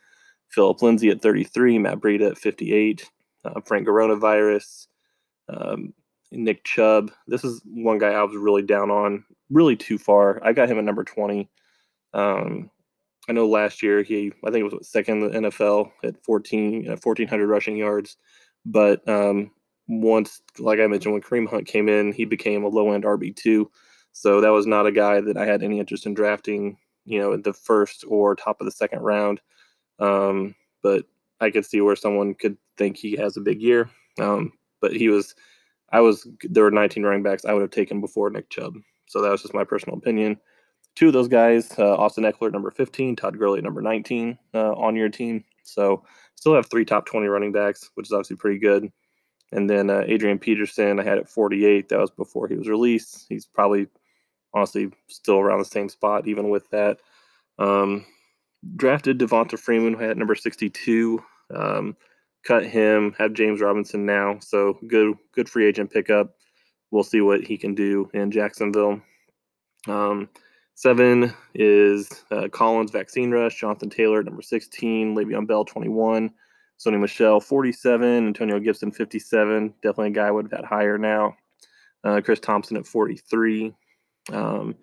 Philip 0.48 0.82
Lindsay 0.82 1.10
at 1.10 1.22
33, 1.22 1.78
Matt 1.78 1.98
Breida 1.98 2.30
at 2.30 2.38
58, 2.38 3.08
uh, 3.44 3.60
Frank 3.64 3.86
Coronavirus, 3.86 4.86
um, 5.48 5.92
Nick 6.30 6.64
Chubb. 6.64 7.10
This 7.26 7.44
is 7.44 7.62
one 7.64 7.98
guy 7.98 8.10
I 8.10 8.22
was 8.22 8.36
really 8.36 8.62
down 8.62 8.90
on, 8.90 9.24
really 9.50 9.76
too 9.76 9.98
far. 9.98 10.40
I 10.44 10.52
got 10.52 10.68
him 10.68 10.78
at 10.78 10.84
number 10.84 11.04
20. 11.04 11.48
Um, 12.12 12.70
I 13.30 13.32
know 13.32 13.46
last 13.46 13.80
year 13.80 14.02
he, 14.02 14.32
I 14.44 14.50
think 14.50 14.64
it 14.64 14.74
was 14.74 14.88
second 14.88 15.22
in 15.22 15.42
the 15.42 15.50
NFL 15.50 15.92
at 16.02 16.20
14, 16.24 16.86
1,400 16.86 17.46
rushing 17.46 17.76
yards. 17.76 18.16
But 18.66 19.08
um, 19.08 19.52
once, 19.86 20.42
like 20.58 20.80
I 20.80 20.88
mentioned, 20.88 21.12
when 21.12 21.22
Kareem 21.22 21.48
Hunt 21.48 21.64
came 21.64 21.88
in, 21.88 22.12
he 22.12 22.24
became 22.24 22.64
a 22.64 22.68
low 22.68 22.90
end 22.90 23.04
RB2. 23.04 23.66
So 24.12 24.40
that 24.40 24.48
was 24.48 24.66
not 24.66 24.88
a 24.88 24.90
guy 24.90 25.20
that 25.20 25.36
I 25.36 25.46
had 25.46 25.62
any 25.62 25.78
interest 25.78 26.06
in 26.06 26.14
drafting, 26.14 26.76
you 27.04 27.20
know, 27.20 27.32
in 27.32 27.42
the 27.42 27.52
first 27.52 28.04
or 28.08 28.34
top 28.34 28.60
of 28.60 28.64
the 28.64 28.72
second 28.72 28.98
round. 28.98 29.40
Um, 30.00 30.56
but 30.82 31.04
I 31.40 31.52
could 31.52 31.64
see 31.64 31.80
where 31.80 31.94
someone 31.94 32.34
could 32.34 32.56
think 32.76 32.96
he 32.96 33.14
has 33.14 33.36
a 33.36 33.40
big 33.40 33.62
year. 33.62 33.88
Um, 34.18 34.54
but 34.80 34.92
he 34.92 35.08
was, 35.08 35.36
I 35.92 36.00
was, 36.00 36.26
there 36.42 36.64
were 36.64 36.72
19 36.72 37.04
running 37.04 37.22
backs 37.22 37.44
I 37.44 37.52
would 37.52 37.62
have 37.62 37.70
taken 37.70 38.00
before 38.00 38.28
Nick 38.28 38.50
Chubb. 38.50 38.74
So 39.06 39.22
that 39.22 39.30
was 39.30 39.42
just 39.42 39.54
my 39.54 39.62
personal 39.62 39.98
opinion. 39.98 40.40
Two 40.96 41.08
of 41.08 41.12
those 41.12 41.28
guys, 41.28 41.72
uh, 41.78 41.94
Austin 41.96 42.24
Ekeler, 42.24 42.52
number 42.52 42.70
15, 42.70 43.16
Todd 43.16 43.38
Gurley, 43.38 43.60
number 43.60 43.80
19, 43.80 44.38
uh, 44.54 44.72
on 44.72 44.96
your 44.96 45.08
team. 45.08 45.44
So 45.62 46.04
still 46.34 46.54
have 46.54 46.66
three 46.66 46.84
top 46.84 47.06
20 47.06 47.26
running 47.26 47.52
backs, 47.52 47.90
which 47.94 48.08
is 48.08 48.12
obviously 48.12 48.36
pretty 48.36 48.58
good. 48.58 48.90
And 49.52 49.68
then 49.68 49.90
uh, 49.90 50.04
Adrian 50.06 50.38
Peterson, 50.38 51.00
I 51.00 51.04
had 51.04 51.18
at 51.18 51.28
48. 51.28 51.88
That 51.88 51.98
was 51.98 52.10
before 52.10 52.48
he 52.48 52.56
was 52.56 52.68
released. 52.68 53.26
He's 53.28 53.46
probably, 53.46 53.88
honestly, 54.54 54.90
still 55.08 55.38
around 55.38 55.58
the 55.58 55.64
same 55.64 55.88
spot, 55.88 56.28
even 56.28 56.50
with 56.50 56.68
that. 56.70 56.98
Um, 57.58 58.06
drafted 58.76 59.18
Devonta 59.18 59.58
Freeman, 59.58 59.96
I 59.96 60.04
had 60.04 60.16
number 60.16 60.34
62. 60.34 61.22
Um, 61.54 61.96
cut 62.44 62.64
him, 62.64 63.14
have 63.18 63.32
James 63.32 63.60
Robinson 63.60 64.06
now. 64.06 64.38
So 64.40 64.78
good, 64.86 65.14
good 65.32 65.48
free 65.48 65.66
agent 65.66 65.90
pickup. 65.90 66.34
We'll 66.90 67.04
see 67.04 67.20
what 67.20 67.44
he 67.44 67.56
can 67.56 67.74
do 67.74 68.10
in 68.14 68.30
Jacksonville. 68.30 69.00
Um, 69.86 70.28
seven 70.80 71.34
is 71.54 72.08
uh, 72.30 72.48
Collins 72.48 72.90
Vaccine 72.90 73.30
Rush, 73.30 73.60
Jonathan 73.60 73.90
Taylor 73.90 74.22
number 74.22 74.40
16, 74.40 75.14
Le'Veon 75.14 75.46
Bell 75.46 75.62
21, 75.62 76.30
Sony 76.78 76.98
Michel 76.98 77.38
47, 77.38 78.26
Antonio 78.26 78.58
Gibson 78.58 78.90
57. 78.90 79.74
Definitely 79.82 80.06
a 80.06 80.10
guy 80.10 80.28
I 80.28 80.30
would 80.30 80.46
have 80.46 80.60
had 80.60 80.64
higher 80.64 80.96
now. 80.96 81.36
Uh, 82.02 82.22
Chris 82.24 82.40
Thompson 82.40 82.78
at 82.78 82.86
43. 82.86 83.74
Um, 84.32 84.74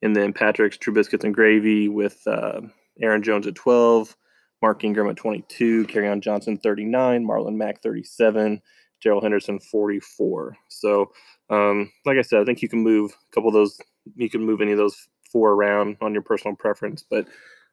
and 0.00 0.16
then 0.16 0.32
Patrick's 0.32 0.78
True 0.78 0.94
Biscuits 0.94 1.24
and 1.24 1.34
Gravy 1.34 1.86
with 1.86 2.26
uh, 2.26 2.62
Aaron 3.02 3.22
Jones 3.22 3.46
at 3.46 3.54
12, 3.54 4.16
Mark 4.62 4.82
Ingram 4.84 5.10
at 5.10 5.16
22, 5.16 5.86
Kerryon 5.86 6.22
Johnson 6.22 6.56
39, 6.56 7.26
Marlon 7.26 7.56
Mack 7.56 7.82
37, 7.82 8.58
Darrell 9.02 9.20
Henderson 9.20 9.58
44. 9.58 10.56
So, 10.68 11.12
um, 11.50 11.92
like 12.06 12.16
I 12.16 12.22
said, 12.22 12.40
I 12.40 12.44
think 12.46 12.62
you 12.62 12.70
can 12.70 12.80
move 12.80 13.12
a 13.12 13.34
couple 13.34 13.48
of 13.48 13.54
those. 13.54 13.78
You 14.16 14.30
can 14.30 14.42
move 14.42 14.62
any 14.62 14.72
of 14.72 14.78
those 14.78 15.08
four 15.32 15.52
around 15.52 15.96
on 16.00 16.12
your 16.12 16.22
personal 16.22 16.56
preference, 16.56 17.04
but 17.08 17.26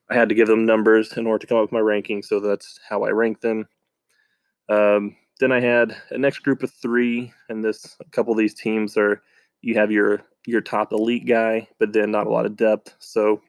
I 0.10 0.16
had 0.16 0.30
to 0.30 0.36
give 0.36 0.48
them 0.48 0.66
numbers 0.66 1.16
in 1.18 1.28
order 1.28 1.40
to 1.40 1.48
come 1.48 1.58
up 1.58 1.64
with 1.64 1.72
my 1.72 1.80
ranking, 1.80 2.24
so 2.24 2.40
that's 2.40 2.80
how 2.88 3.04
I 3.04 3.10
rank 3.10 3.42
them. 3.42 3.68
Um, 4.70 5.16
then 5.40 5.52
I 5.52 5.60
had 5.60 5.96
a 6.12 6.18
next 6.18 6.40
group 6.40 6.64
of 6.64 6.72
three, 6.72 7.32
and 7.50 7.64
this 7.64 7.96
a 8.00 8.10
couple 8.10 8.34
of 8.34 8.40
these 8.40 8.54
teams 8.54 8.98
are 8.98 9.22
you 9.62 9.76
have 9.76 9.92
your 9.92 10.22
your 10.46 10.62
top 10.62 10.92
elite 10.92 11.28
guy, 11.28 11.68
but 11.80 11.94
then 11.94 12.12
not 12.12 12.28
a 12.28 12.32
lot 12.32 12.46
of 12.46 12.56
depth. 12.56 12.96
So 13.00 13.42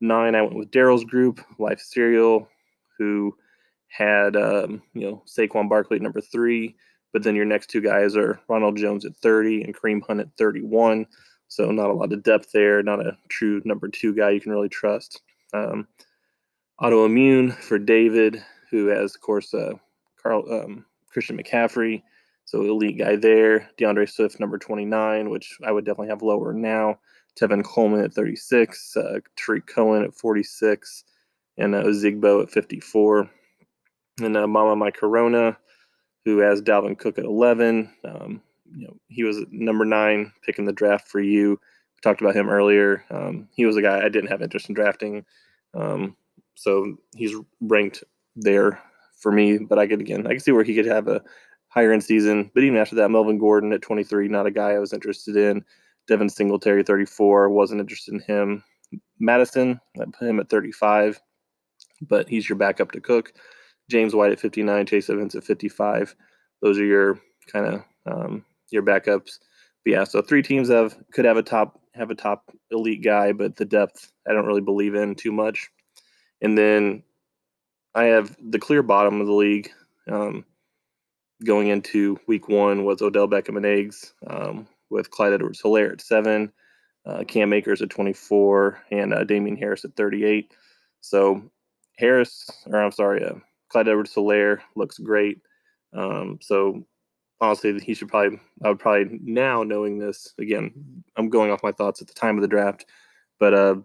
nine, 0.00 0.34
I 0.34 0.42
went 0.42 0.56
with 0.56 0.70
Daryl's 0.70 1.04
group, 1.04 1.40
Life 1.58 1.80
Serial, 1.80 2.48
who 2.98 3.36
had 3.88 4.36
um, 4.36 4.82
you 4.94 5.02
know 5.02 5.22
Saquon 5.26 5.68
Barkley 5.68 5.96
at 5.96 6.02
number 6.02 6.20
three, 6.20 6.76
but 7.12 7.22
then 7.22 7.36
your 7.36 7.44
next 7.44 7.68
two 7.68 7.80
guys 7.80 8.16
are 8.16 8.40
Ronald 8.48 8.76
Jones 8.76 9.04
at 9.04 9.16
30 9.16 9.62
and 9.62 9.76
Kareem 9.76 10.02
Hunt 10.06 10.20
at 10.20 10.28
31. 10.38 11.06
So 11.50 11.72
not 11.72 11.90
a 11.90 11.92
lot 11.92 12.12
of 12.12 12.22
depth 12.22 12.52
there, 12.52 12.80
not 12.80 13.04
a 13.04 13.18
true 13.28 13.60
number 13.64 13.88
two 13.88 14.14
guy 14.14 14.30
you 14.30 14.40
can 14.40 14.52
really 14.52 14.68
trust. 14.68 15.20
Um, 15.52 15.88
autoimmune 16.80 17.52
for 17.54 17.76
David, 17.76 18.40
who 18.70 18.86
has, 18.86 19.16
of 19.16 19.20
course, 19.20 19.52
uh, 19.52 19.72
Carl 20.22 20.44
um, 20.48 20.86
Christian 21.10 21.36
McCaffrey, 21.36 22.04
so 22.44 22.62
elite 22.62 22.98
guy 22.98 23.16
there. 23.16 23.68
D'Andre 23.78 24.06
Swift, 24.06 24.38
number 24.38 24.58
29, 24.58 25.28
which 25.28 25.58
I 25.64 25.72
would 25.72 25.84
definitely 25.84 26.10
have 26.10 26.22
lower 26.22 26.52
now. 26.52 27.00
Tevin 27.38 27.64
Coleman 27.64 28.04
at 28.04 28.14
36, 28.14 28.96
uh, 28.96 29.18
Tarik 29.36 29.66
Cohen 29.66 30.04
at 30.04 30.14
46, 30.14 31.04
and 31.58 31.74
uh, 31.74 31.82
Zigbo 31.86 32.44
at 32.44 32.50
54. 32.50 33.28
And 34.20 34.36
uh, 34.36 34.46
Mama 34.46 34.76
My 34.76 34.92
Corona, 34.92 35.58
who 36.24 36.38
has 36.38 36.62
Dalvin 36.62 36.96
Cook 36.96 37.18
at 37.18 37.24
11. 37.24 37.92
Um, 38.04 38.40
you 38.74 38.86
know, 38.86 38.96
he 39.08 39.24
was 39.24 39.44
number 39.50 39.84
nine 39.84 40.32
pick 40.44 40.58
in 40.58 40.64
the 40.64 40.72
draft 40.72 41.08
for 41.08 41.20
you. 41.20 41.50
We 41.50 42.00
talked 42.02 42.20
about 42.20 42.36
him 42.36 42.48
earlier. 42.48 43.04
Um, 43.10 43.48
he 43.52 43.66
was 43.66 43.76
a 43.76 43.82
guy 43.82 44.04
I 44.04 44.08
didn't 44.08 44.30
have 44.30 44.42
interest 44.42 44.68
in 44.68 44.74
drafting. 44.74 45.24
Um, 45.74 46.16
so 46.54 46.96
he's 47.14 47.34
ranked 47.60 48.04
there 48.36 48.80
for 49.16 49.32
me, 49.32 49.58
but 49.58 49.78
I 49.78 49.86
could 49.86 50.00
again, 50.00 50.26
I 50.26 50.30
can 50.30 50.40
see 50.40 50.52
where 50.52 50.64
he 50.64 50.74
could 50.74 50.86
have 50.86 51.08
a 51.08 51.22
higher 51.68 51.92
end 51.92 52.04
season. 52.04 52.50
But 52.54 52.64
even 52.64 52.78
after 52.78 52.96
that, 52.96 53.10
Melvin 53.10 53.38
Gordon 53.38 53.72
at 53.72 53.82
23, 53.82 54.28
not 54.28 54.46
a 54.46 54.50
guy 54.50 54.70
I 54.70 54.78
was 54.78 54.92
interested 54.92 55.36
in. 55.36 55.64
Devin 56.08 56.28
Singletary, 56.28 56.82
34, 56.82 57.50
wasn't 57.50 57.80
interested 57.80 58.14
in 58.14 58.20
him. 58.20 58.64
Mattison, 59.18 59.80
I 60.00 60.04
put 60.06 60.28
him 60.28 60.40
at 60.40 60.48
35, 60.48 61.20
but 62.02 62.28
he's 62.28 62.48
your 62.48 62.58
backup 62.58 62.90
to 62.92 63.00
Cook. 63.00 63.32
James 63.88 64.14
White 64.14 64.32
at 64.32 64.40
59, 64.40 64.86
Chase 64.86 65.10
Edmonds 65.10 65.34
at 65.34 65.44
55. 65.44 66.14
Those 66.62 66.78
are 66.78 66.84
your 66.84 67.20
kind 67.46 67.66
of 67.66 67.84
um, 68.06 68.44
your 68.72 68.82
backups. 68.82 69.38
But 69.84 69.92
yeah, 69.92 70.04
so 70.04 70.22
three 70.22 70.42
teams 70.42 70.68
have 70.68 70.96
could 71.12 71.24
have 71.24 71.36
a 71.36 71.42
top 71.42 71.80
have 71.94 72.10
a 72.10 72.14
top 72.14 72.50
elite 72.70 73.02
guy, 73.02 73.32
but 73.32 73.56
the 73.56 73.64
depth 73.64 74.12
I 74.28 74.32
don't 74.32 74.46
really 74.46 74.60
believe 74.60 74.94
in 74.94 75.14
too 75.14 75.32
much. 75.32 75.70
And 76.40 76.56
then 76.56 77.02
I 77.94 78.04
have 78.04 78.36
the 78.40 78.58
clear 78.58 78.82
bottom 78.82 79.20
of 79.20 79.26
the 79.26 79.32
league. 79.32 79.70
Um, 80.10 80.44
going 81.44 81.68
into 81.68 82.18
week 82.26 82.48
one 82.48 82.84
was 82.84 83.02
Odell 83.02 83.28
Beckham 83.28 83.56
and 83.56 83.66
eggs 83.66 84.12
um, 84.26 84.66
with 84.90 85.10
Clyde 85.10 85.32
Edwards 85.32 85.62
Helaire 85.62 85.92
at 85.92 86.00
seven, 86.00 86.52
uh, 87.06 87.24
Cam 87.26 87.52
Akers 87.52 87.82
at 87.82 87.90
24, 87.90 88.82
and 88.90 89.14
uh, 89.14 89.24
Damien 89.24 89.56
Harris 89.56 89.84
at 89.84 89.96
38. 89.96 90.52
So 91.00 91.42
Harris, 91.96 92.50
or 92.66 92.82
I'm 92.82 92.92
sorry, 92.92 93.24
uh, 93.24 93.34
Clyde 93.68 93.88
Edwards 93.88 94.14
Helaire 94.14 94.58
looks 94.76 94.98
great. 94.98 95.40
Um, 95.92 96.38
so 96.40 96.84
honestly, 97.40 97.78
he 97.80 97.94
should 97.94 98.08
probably, 98.08 98.38
I 98.64 98.68
would 98.68 98.78
probably 98.78 99.18
now 99.22 99.62
knowing 99.62 99.98
this, 99.98 100.34
again, 100.38 100.72
I'm 101.16 101.28
going 101.28 101.50
off 101.50 101.62
my 101.62 101.72
thoughts 101.72 102.00
at 102.00 102.08
the 102.08 102.14
time 102.14 102.36
of 102.36 102.42
the 102.42 102.48
draft, 102.48 102.86
but 103.38 103.54
uh, 103.54 103.76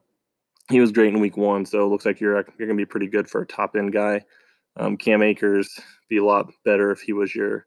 he 0.69 0.79
was 0.79 0.91
great 0.91 1.13
in 1.13 1.19
week 1.19 1.37
one. 1.37 1.65
So 1.65 1.85
it 1.85 1.89
looks 1.89 2.05
like 2.05 2.19
you're, 2.19 2.35
you're 2.35 2.67
going 2.67 2.77
to 2.77 2.85
be 2.85 2.85
pretty 2.85 3.07
good 3.07 3.29
for 3.29 3.41
a 3.41 3.47
top 3.47 3.75
end 3.75 3.93
guy. 3.93 4.21
Um, 4.77 4.97
Cam 4.97 5.21
Akers 5.21 5.79
be 6.09 6.17
a 6.17 6.25
lot 6.25 6.51
better 6.65 6.91
if 6.91 6.99
he 6.99 7.13
was 7.13 7.33
your 7.33 7.65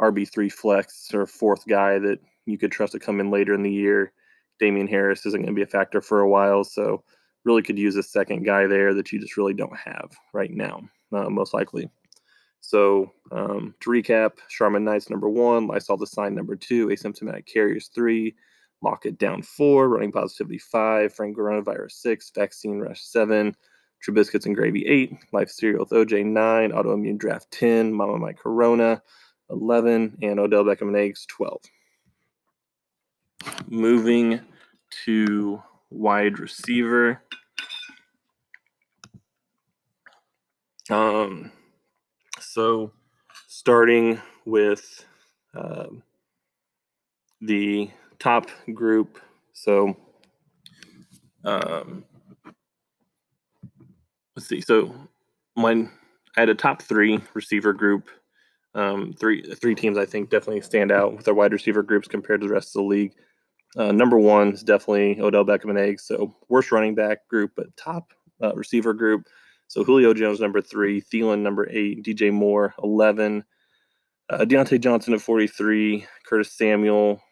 RB3 0.00 0.52
flex 0.52 1.12
or 1.14 1.26
fourth 1.26 1.66
guy 1.66 1.98
that 1.98 2.18
you 2.46 2.58
could 2.58 2.72
trust 2.72 2.92
to 2.92 2.98
come 2.98 3.20
in 3.20 3.30
later 3.30 3.54
in 3.54 3.62
the 3.62 3.70
year. 3.70 4.12
Damien 4.58 4.86
Harris 4.86 5.24
isn't 5.26 5.40
going 5.40 5.54
to 5.54 5.58
be 5.58 5.62
a 5.62 5.66
factor 5.66 6.00
for 6.00 6.20
a 6.20 6.28
while. 6.28 6.64
So 6.64 7.02
really 7.44 7.62
could 7.62 7.78
use 7.78 7.96
a 7.96 8.02
second 8.02 8.44
guy 8.44 8.66
there 8.66 8.94
that 8.94 9.12
you 9.12 9.20
just 9.20 9.36
really 9.36 9.54
don't 9.54 9.76
have 9.76 10.10
right 10.32 10.50
now, 10.50 10.82
uh, 11.12 11.28
most 11.28 11.54
likely. 11.54 11.88
So 12.62 13.12
um, 13.32 13.74
to 13.80 13.90
recap, 13.90 14.38
Charmin 14.48 14.84
Knights 14.84 15.10
number 15.10 15.28
one, 15.28 15.66
Lysol 15.66 15.96
the 15.96 16.06
sign 16.06 16.34
number 16.34 16.54
two, 16.54 16.86
asymptomatic 16.86 17.44
carriers 17.44 17.90
three, 17.92 18.36
lock 18.82 19.04
it 19.04 19.18
down 19.18 19.42
four, 19.42 19.88
running 19.88 20.12
positivity 20.12 20.58
five, 20.58 21.12
Frank 21.12 21.36
coronavirus 21.36 21.90
six, 21.90 22.30
vaccine 22.34 22.78
rush 22.78 23.02
seven, 23.02 23.54
Trubiscuits 24.06 24.46
and 24.46 24.54
gravy 24.54 24.86
eight, 24.86 25.12
life 25.32 25.50
cereal 25.50 25.80
with 25.80 25.90
OJ 25.90 26.24
nine, 26.24 26.70
autoimmune 26.70 27.18
draft 27.18 27.50
ten, 27.50 27.92
Mama 27.92 28.16
My 28.16 28.32
Corona 28.32 29.02
eleven, 29.50 30.16
and 30.22 30.38
Odell 30.38 30.64
Beckham 30.64 30.88
and 30.88 30.96
eggs 30.96 31.26
twelve. 31.26 31.62
Moving 33.66 34.40
to 35.04 35.60
wide 35.90 36.38
receiver. 36.38 37.20
Um, 40.90 41.50
so, 42.52 42.92
starting 43.48 44.20
with 44.44 45.06
um, 45.54 46.02
the 47.40 47.90
top 48.18 48.50
group. 48.74 49.18
So, 49.54 49.96
um, 51.46 52.04
let's 54.36 54.48
see. 54.48 54.60
So, 54.60 54.94
my 55.56 55.88
I 56.36 56.40
had 56.40 56.50
a 56.50 56.54
top 56.54 56.82
three 56.82 57.22
receiver 57.32 57.72
group. 57.72 58.10
Um, 58.74 59.14
three 59.18 59.42
three 59.54 59.74
teams 59.74 59.96
I 59.96 60.04
think 60.04 60.28
definitely 60.28 60.60
stand 60.60 60.92
out 60.92 61.16
with 61.16 61.24
their 61.24 61.34
wide 61.34 61.54
receiver 61.54 61.82
groups 61.82 62.06
compared 62.06 62.42
to 62.42 62.48
the 62.48 62.52
rest 62.52 62.76
of 62.76 62.82
the 62.82 62.88
league. 62.88 63.14
Uh, 63.78 63.92
number 63.92 64.18
one 64.18 64.52
is 64.52 64.62
definitely 64.62 65.18
Odell 65.22 65.46
Beckham 65.46 65.70
and 65.70 65.78
Eggs. 65.78 66.04
So 66.04 66.36
worst 66.50 66.70
running 66.70 66.94
back 66.94 67.26
group, 67.28 67.52
but 67.56 67.74
top 67.78 68.12
uh, 68.42 68.54
receiver 68.54 68.92
group. 68.92 69.26
So 69.72 69.82
Julio 69.84 70.12
Jones 70.12 70.38
number 70.38 70.60
three, 70.60 71.00
Thielen 71.00 71.38
number 71.38 71.66
eight, 71.70 72.02
DJ 72.02 72.30
Moore 72.30 72.74
eleven, 72.82 73.42
uh, 74.28 74.40
Diontae 74.40 74.78
Johnson 74.78 75.14
at 75.14 75.22
forty 75.22 75.46
three, 75.46 76.06
Curtis 76.26 76.52
Samuel. 76.52 77.22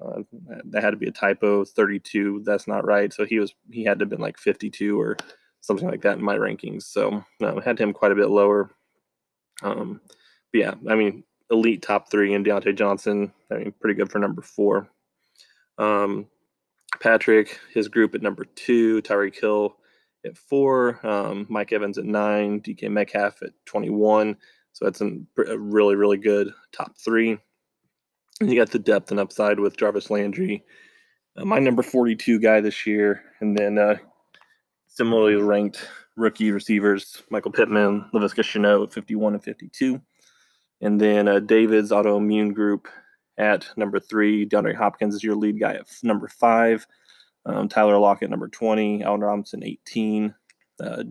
Uh, 0.00 0.22
that 0.70 0.82
had 0.82 0.92
to 0.92 0.96
be 0.96 1.08
a 1.08 1.12
typo. 1.12 1.62
Thirty 1.62 1.98
two. 1.98 2.40
That's 2.46 2.66
not 2.66 2.86
right. 2.86 3.12
So 3.12 3.26
he 3.26 3.38
was 3.38 3.54
he 3.70 3.84
had 3.84 3.98
to 3.98 4.04
have 4.04 4.08
been 4.08 4.18
like 4.18 4.38
fifty 4.38 4.70
two 4.70 4.98
or 4.98 5.18
something 5.60 5.86
like 5.86 6.00
that 6.00 6.16
in 6.16 6.24
my 6.24 6.38
rankings. 6.38 6.84
So 6.84 7.22
um, 7.42 7.60
had 7.60 7.78
him 7.78 7.92
quite 7.92 8.12
a 8.12 8.16
bit 8.16 8.30
lower. 8.30 8.70
Um, 9.62 10.00
but 10.54 10.58
yeah, 10.58 10.74
I 10.88 10.94
mean 10.94 11.22
elite 11.50 11.82
top 11.82 12.10
three 12.10 12.32
and 12.32 12.46
Diontae 12.46 12.78
Johnson. 12.78 13.30
I 13.52 13.56
mean 13.56 13.74
pretty 13.78 13.98
good 13.98 14.10
for 14.10 14.20
number 14.20 14.40
four. 14.40 14.88
Um, 15.76 16.28
Patrick, 16.98 17.60
his 17.74 17.88
group 17.88 18.14
at 18.14 18.22
number 18.22 18.46
two, 18.54 19.02
Tyreek 19.02 19.38
Hill 19.38 19.76
at 20.24 20.36
four, 20.36 21.04
um, 21.06 21.46
Mike 21.48 21.72
Evans 21.72 21.98
at 21.98 22.04
nine, 22.04 22.60
DK 22.60 22.90
Metcalf 22.90 23.42
at 23.42 23.52
21. 23.66 24.36
So 24.72 24.84
that's 24.84 25.00
a 25.00 25.10
really, 25.36 25.96
really 25.96 26.18
good 26.18 26.52
top 26.72 26.96
three. 26.96 27.38
And 28.40 28.50
you 28.50 28.56
got 28.56 28.70
the 28.70 28.78
depth 28.78 29.10
and 29.10 29.20
upside 29.20 29.60
with 29.60 29.76
Jarvis 29.76 30.10
Landry, 30.10 30.64
uh, 31.36 31.44
my 31.44 31.58
number 31.58 31.82
42 31.82 32.40
guy 32.40 32.60
this 32.60 32.86
year. 32.86 33.22
And 33.40 33.56
then 33.56 33.78
uh, 33.78 33.96
similarly 34.86 35.34
ranked 35.34 35.86
rookie 36.16 36.50
receivers, 36.50 37.22
Michael 37.30 37.52
Pittman, 37.52 38.08
Laviska 38.14 38.42
Shenault 38.42 38.84
at 38.84 38.92
51 38.92 39.34
and 39.34 39.44
52. 39.44 40.00
And 40.80 41.00
then 41.00 41.28
uh, 41.28 41.40
David's 41.40 41.90
autoimmune 41.90 42.54
group 42.54 42.88
at 43.36 43.66
number 43.76 44.00
three. 44.00 44.46
DeAndre 44.46 44.74
Hopkins 44.74 45.14
is 45.14 45.24
your 45.24 45.36
lead 45.36 45.60
guy 45.60 45.74
at 45.74 45.86
number 46.02 46.28
five. 46.28 46.86
Um, 47.46 47.68
Tyler 47.68 47.98
Lockett, 47.98 48.30
number 48.30 48.48
20. 48.48 49.02
Allen 49.02 49.20
Robinson, 49.20 49.64
18. 49.64 50.34
Uh, 50.82 51.04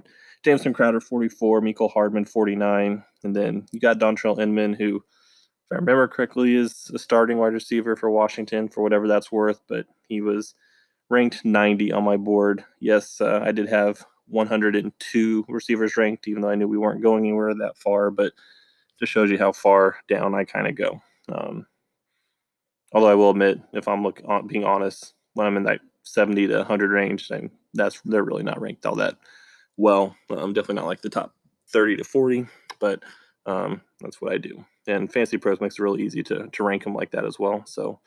Jameson 0.43 0.73
Crowder, 0.73 1.01
44. 1.01 1.61
Mecole 1.61 1.91
Hardman, 1.91 2.25
49. 2.25 3.03
And 3.23 3.35
then 3.35 3.65
you 3.71 3.79
got 3.79 3.99
Dontrelle 3.99 4.39
Inman, 4.39 4.73
who, 4.73 4.97
if 4.97 5.71
I 5.71 5.75
remember 5.75 6.07
correctly, 6.07 6.55
is 6.55 6.91
a 6.93 6.99
starting 6.99 7.37
wide 7.37 7.53
receiver 7.53 7.95
for 7.95 8.09
Washington 8.09 8.69
for 8.69 8.81
whatever 8.81 9.07
that's 9.07 9.31
worth, 9.31 9.61
but 9.67 9.85
he 10.07 10.21
was 10.21 10.55
ranked 11.09 11.43
90 11.43 11.91
on 11.91 12.03
my 12.03 12.17
board. 12.17 12.63
Yes, 12.79 13.19
uh, 13.19 13.41
I 13.43 13.51
did 13.51 13.67
have 13.67 14.05
102 14.27 15.45
receivers 15.49 15.97
ranked, 15.97 16.27
even 16.27 16.41
though 16.41 16.49
I 16.49 16.55
knew 16.55 16.67
we 16.67 16.77
weren't 16.77 17.03
going 17.03 17.25
anywhere 17.25 17.53
that 17.53 17.77
far, 17.77 18.11
but 18.11 18.33
just 18.99 19.11
shows 19.11 19.31
you 19.31 19.37
how 19.37 19.51
far 19.51 19.97
down 20.07 20.35
I 20.35 20.43
kind 20.43 20.67
of 20.67 20.75
go. 20.75 21.01
Um, 21.29 21.65
Although 22.91 23.09
I 23.09 23.15
will 23.15 23.29
admit, 23.29 23.59
if 23.73 23.87
I'm 23.87 24.03
look, 24.03 24.21
being 24.47 24.65
honest, 24.65 25.13
when 25.33 25.45
I'm 25.45 25.57
in 25.57 25.63
that 25.63 25.81
70 26.03 26.47
to 26.47 26.57
100 26.57 26.91
range, 26.91 27.29
and 27.31 27.49
that's 27.73 28.01
they're 28.01 28.23
really 28.23 28.43
not 28.43 28.61
ranked 28.61 28.85
all 28.85 28.95
that 28.95 29.17
well. 29.77 30.15
Um, 30.29 30.53
definitely 30.53 30.75
not 30.75 30.87
like 30.87 31.01
the 31.01 31.09
top 31.09 31.35
30 31.69 31.97
to 31.97 32.03
40, 32.03 32.45
but 32.79 33.03
um, 33.45 33.81
that's 34.01 34.21
what 34.21 34.33
I 34.33 34.37
do. 34.37 34.65
And 34.87 35.11
Fantasy 35.11 35.37
Pros 35.37 35.61
makes 35.61 35.75
it 35.79 35.83
really 35.83 36.03
easy 36.03 36.23
to 36.23 36.47
to 36.47 36.63
rank 36.63 36.83
them 36.83 36.95
like 36.95 37.11
that 37.11 37.25
as 37.25 37.39
well. 37.39 37.63
So 37.65 37.99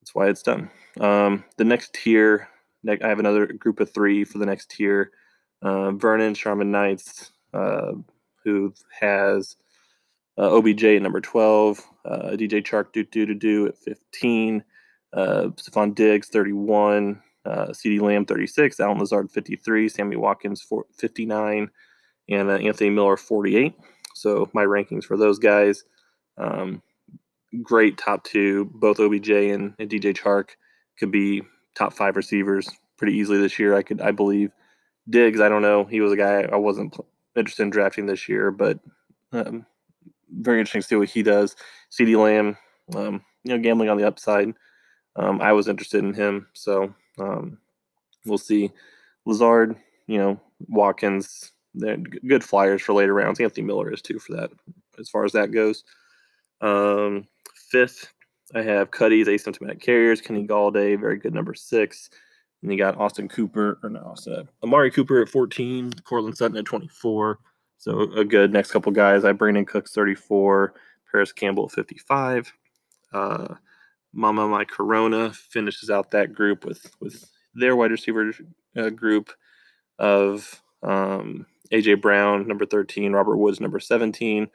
that's 0.00 0.14
why 0.14 0.28
it's 0.28 0.42
done. 0.42 0.70
Um, 1.00 1.44
the 1.56 1.64
next 1.64 1.94
tier, 1.94 2.48
I 2.88 3.08
have 3.08 3.18
another 3.18 3.46
group 3.46 3.80
of 3.80 3.92
three 3.92 4.24
for 4.24 4.38
the 4.38 4.46
next 4.46 4.70
tier. 4.70 5.12
Uh, 5.60 5.90
Vernon 5.92 6.34
Charmin 6.34 6.70
Knights, 6.70 7.32
uh, 7.52 7.92
who 8.44 8.72
has 9.00 9.56
uh, 10.38 10.56
OBJ 10.56 10.84
at 10.84 11.02
number 11.02 11.20
12, 11.20 11.82
uh, 12.04 12.18
DJ 12.32 12.64
Chark 12.64 12.92
do 12.92 13.04
do 13.04 13.26
do 13.26 13.34
do 13.34 13.66
at 13.66 13.76
15, 13.76 14.64
uh, 15.12 15.48
Stefon 15.56 15.94
Diggs 15.94 16.28
31, 16.28 17.20
uh, 17.44 17.66
CeeDee 17.68 18.00
Lamb 18.00 18.26
36, 18.26 18.80
Allen 18.80 18.98
Lazard 18.98 19.30
53, 19.30 19.88
Sammy 19.88 20.16
Watkins 20.16 20.66
59, 20.96 21.70
and 22.28 22.50
uh, 22.50 22.54
Anthony 22.54 22.90
Miller 22.90 23.16
48. 23.16 23.74
So 24.14 24.50
my 24.52 24.64
rankings 24.64 25.04
for 25.04 25.16
those 25.16 25.38
guys, 25.38 25.84
um, 26.36 26.82
great 27.62 27.96
top 27.96 28.24
two. 28.24 28.70
Both 28.74 29.00
OBJ 29.00 29.30
and, 29.30 29.74
and 29.78 29.90
DJ 29.90 30.16
Chark 30.16 30.50
could 30.98 31.10
be 31.10 31.42
top 31.74 31.92
five 31.92 32.16
receivers 32.16 32.68
pretty 32.96 33.14
easily 33.16 33.38
this 33.38 33.58
year. 33.58 33.74
I 33.74 33.82
could, 33.82 34.00
I 34.00 34.10
believe. 34.10 34.50
Diggs, 35.08 35.40
I 35.40 35.48
don't 35.48 35.62
know. 35.62 35.84
He 35.84 36.02
was 36.02 36.12
a 36.12 36.16
guy 36.16 36.42
I 36.42 36.56
wasn't 36.56 36.94
interested 37.34 37.62
in 37.62 37.70
drafting 37.70 38.04
this 38.04 38.28
year, 38.28 38.50
but 38.50 38.78
um, 39.32 39.64
very 40.30 40.58
interesting 40.58 40.82
to 40.82 40.86
see 40.86 40.96
what 40.96 41.08
he 41.08 41.22
does. 41.22 41.56
CeeDee 41.90 42.22
Lamb, 42.22 42.58
um, 42.94 43.22
you 43.44 43.56
know, 43.56 43.62
gambling 43.62 43.88
on 43.88 43.96
the 43.96 44.06
upside. 44.06 44.52
Um, 45.18 45.42
I 45.42 45.52
was 45.52 45.68
interested 45.68 46.04
in 46.04 46.14
him, 46.14 46.46
so 46.52 46.94
um, 47.18 47.58
we'll 48.24 48.38
see. 48.38 48.70
Lazard, 49.26 49.76
you 50.06 50.16
know, 50.16 50.40
Watkins, 50.68 51.52
they're 51.74 51.96
good 51.96 52.44
flyers 52.44 52.80
for 52.80 52.92
later 52.92 53.14
rounds. 53.14 53.40
Anthony 53.40 53.66
Miller 53.66 53.92
is 53.92 54.00
too 54.00 54.18
for 54.18 54.34
that, 54.36 54.50
as 54.98 55.08
far 55.10 55.24
as 55.24 55.32
that 55.32 55.50
goes. 55.50 55.84
Um, 56.60 57.26
fifth, 57.70 58.12
I 58.54 58.62
have 58.62 58.92
Cuddy's 58.92 59.26
asymptomatic 59.26 59.82
carriers, 59.82 60.20
Kenny 60.20 60.46
Golladay, 60.46 60.98
very 60.98 61.18
good 61.18 61.34
number 61.34 61.54
six. 61.54 62.10
And 62.62 62.72
you 62.72 62.78
got 62.78 62.96
Austin 62.96 63.28
Cooper, 63.28 63.78
or 63.82 63.90
no, 63.90 64.00
Austin, 64.00 64.48
Amari 64.62 64.90
Cooper 64.90 65.20
at 65.20 65.28
14, 65.28 65.92
Courtland 66.04 66.36
Sutton 66.36 66.56
at 66.56 66.64
24, 66.64 67.38
so 67.76 68.00
a 68.12 68.24
good 68.24 68.52
next 68.52 68.72
couple 68.72 68.90
guys. 68.90 69.24
I 69.24 69.32
Brandin 69.32 69.66
Cooks 69.66 69.92
34, 69.92 70.74
Parris 71.10 71.32
Campbell 71.32 71.68
55. 71.68 72.52
Uh, 73.12 73.54
Mama 74.18 74.48
My 74.48 74.64
Corona 74.64 75.32
finishes 75.32 75.90
out 75.90 76.10
that 76.10 76.32
group 76.32 76.64
with 76.64 76.90
with 77.00 77.30
their 77.54 77.76
wide 77.76 77.92
receiver 77.92 78.32
uh, 78.76 78.90
group 78.90 79.30
of 80.00 80.60
um, 80.82 81.46
AJ 81.72 82.00
Brown 82.00 82.48
number 82.48 82.66
13, 82.66 83.12
Robert 83.12 83.36
Woods 83.36 83.60
number 83.60 83.78
17, 83.78 84.48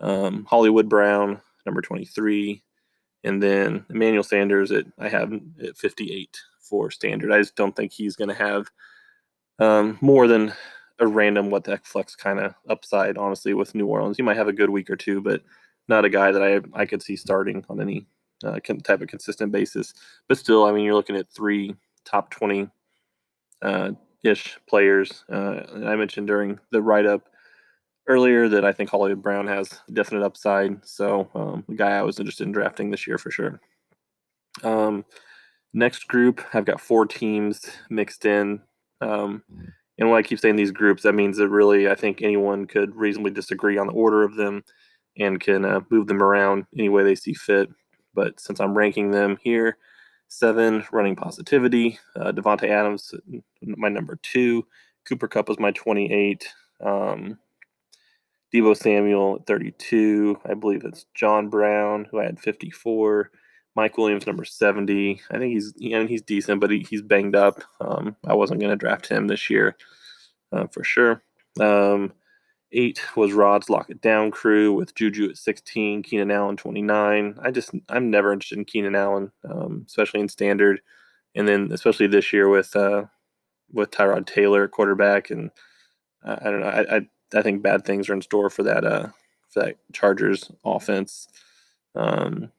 um, 0.00 0.44
Hollywood 0.44 0.88
Brown 0.90 1.40
number 1.64 1.80
23, 1.80 2.62
and 3.24 3.42
then 3.42 3.86
Emmanuel 3.88 4.22
Sanders 4.22 4.70
at 4.70 4.84
I 4.98 5.08
have 5.08 5.32
at 5.62 5.78
58 5.78 6.36
for 6.60 6.90
standard. 6.90 7.32
I 7.32 7.38
just 7.38 7.56
don't 7.56 7.74
think 7.74 7.92
he's 7.92 8.16
going 8.16 8.28
to 8.28 8.34
have 8.34 8.70
um, 9.58 9.96
more 10.02 10.28
than 10.28 10.52
a 10.98 11.06
random 11.06 11.50
what 11.50 11.64
the 11.64 11.70
heck 11.72 11.86
flex 11.86 12.14
kind 12.14 12.38
of 12.38 12.54
upside, 12.68 13.16
honestly, 13.16 13.54
with 13.54 13.74
New 13.74 13.86
Orleans. 13.86 14.18
He 14.18 14.22
might 14.22 14.36
have 14.36 14.48
a 14.48 14.52
good 14.52 14.70
week 14.70 14.90
or 14.90 14.96
two, 14.96 15.22
but 15.22 15.42
not 15.88 16.04
a 16.04 16.10
guy 16.10 16.32
that 16.32 16.42
I 16.42 16.60
I 16.78 16.84
could 16.84 17.02
see 17.02 17.16
starting 17.16 17.64
on 17.70 17.80
any 17.80 18.06
uh, 18.44 18.58
type 18.84 19.00
of 19.00 19.08
consistent 19.08 19.52
basis. 19.52 19.94
But 20.28 20.38
still, 20.38 20.64
I 20.64 20.72
mean, 20.72 20.84
you're 20.84 20.94
looking 20.94 21.16
at 21.16 21.30
three 21.30 21.74
top 22.04 22.30
20 22.30 22.68
uh, 23.62 23.92
ish 24.24 24.58
players. 24.68 25.24
Uh, 25.30 25.62
I 25.86 25.96
mentioned 25.96 26.26
during 26.26 26.58
the 26.70 26.82
write 26.82 27.06
up 27.06 27.28
earlier 28.08 28.48
that 28.48 28.64
I 28.64 28.72
think 28.72 28.90
Hollywood 28.90 29.22
Brown 29.22 29.46
has 29.46 29.80
definite 29.92 30.24
upside. 30.24 30.86
So, 30.86 31.28
um, 31.34 31.64
the 31.68 31.74
guy 31.74 31.92
I 31.92 32.02
was 32.02 32.18
interested 32.18 32.46
in 32.46 32.52
drafting 32.52 32.90
this 32.90 33.06
year 33.06 33.18
for 33.18 33.30
sure. 33.30 33.60
Um, 34.62 35.04
next 35.74 36.08
group, 36.08 36.42
I've 36.54 36.64
got 36.64 36.80
four 36.80 37.06
teams 37.06 37.64
mixed 37.90 38.24
in. 38.24 38.60
Um, 39.00 39.42
and 39.98 40.10
when 40.10 40.18
I 40.18 40.22
keep 40.22 40.38
saying 40.38 40.56
these 40.56 40.70
groups, 40.70 41.02
that 41.02 41.14
means 41.14 41.38
that 41.38 41.48
really 41.48 41.88
I 41.88 41.94
think 41.94 42.22
anyone 42.22 42.66
could 42.66 42.94
reasonably 42.94 43.32
disagree 43.32 43.78
on 43.78 43.86
the 43.86 43.92
order 43.92 44.22
of 44.22 44.36
them 44.36 44.62
and 45.18 45.40
can 45.40 45.64
uh, 45.64 45.80
move 45.90 46.06
them 46.06 46.22
around 46.22 46.66
any 46.78 46.88
way 46.88 47.02
they 47.02 47.14
see 47.14 47.34
fit. 47.34 47.68
But 48.16 48.40
since 48.40 48.58
I'm 48.58 48.76
ranking 48.76 49.12
them 49.12 49.38
here, 49.40 49.76
seven 50.26 50.84
running 50.90 51.14
positivity, 51.14 52.00
uh, 52.16 52.32
Davante 52.32 52.68
Adams, 52.68 53.14
my 53.62 53.88
number 53.88 54.18
two, 54.22 54.66
Cooper 55.06 55.28
Kupp 55.28 55.48
was 55.48 55.60
my 55.60 55.70
28, 55.70 56.48
um, 56.80 57.38
Deebo 58.52 58.76
Samuel 58.76 59.36
at 59.36 59.46
32, 59.46 60.40
I 60.44 60.54
believe 60.54 60.84
it's 60.84 61.06
John 61.14 61.48
Brown 61.48 62.06
who 62.10 62.18
I 62.18 62.24
had 62.24 62.40
54. 62.40 63.30
Mike 63.76 63.98
Williams, 63.98 64.26
number 64.26 64.44
70. 64.44 65.20
I 65.30 65.38
think 65.38 65.52
he's 65.52 65.74
I 65.78 65.98
mean, 65.98 66.08
he's 66.08 66.22
decent, 66.22 66.62
but 66.62 66.70
he, 66.70 66.80
he's 66.88 67.02
banged 67.02 67.36
up. 67.36 67.62
Um, 67.78 68.16
I 68.26 68.32
wasn't 68.32 68.60
going 68.60 68.70
to 68.70 68.76
draft 68.76 69.06
him 69.06 69.26
this 69.26 69.50
year 69.50 69.76
uh, 70.50 70.66
for 70.68 70.82
sure. 70.82 71.22
Um, 71.60 72.12
eight 72.72 73.00
was 73.16 73.32
Rod's 73.32 73.70
Lock 73.70 73.90
It 73.90 74.00
Down 74.00 74.30
crew 74.30 74.72
with 74.72 74.94
Juju 74.94 75.30
at 75.30 75.36
16, 75.36 76.02
Keenan 76.02 76.30
Allen 76.30 76.56
29. 76.56 77.38
I 77.40 77.50
just 77.50 77.70
I'm 77.88 78.10
never 78.10 78.32
interested 78.32 78.58
in 78.58 78.64
Keenan 78.64 78.94
Allen, 78.94 79.32
um, 79.48 79.84
especially 79.86 80.20
in 80.20 80.28
standard, 80.28 80.80
and 81.34 81.46
then 81.46 81.70
especially 81.72 82.06
this 82.06 82.32
year 82.32 82.48
with 82.48 82.74
uh, 82.76 83.04
with 83.72 83.90
Tyrod 83.90 84.26
Taylor 84.26 84.68
quarterback, 84.68 85.30
and 85.30 85.50
I 86.24 86.50
don't 86.50 86.60
know. 86.60 86.66
I, 86.66 86.96
I, 86.96 87.00
I 87.34 87.42
think 87.42 87.62
bad 87.62 87.84
things 87.84 88.08
are 88.08 88.14
in 88.14 88.22
store 88.22 88.50
for 88.50 88.62
that 88.64 88.84
uh 88.84 89.08
for 89.48 89.64
that 89.64 89.76
Chargers 89.92 90.50
offense. 90.64 91.28
Um, 91.94 92.50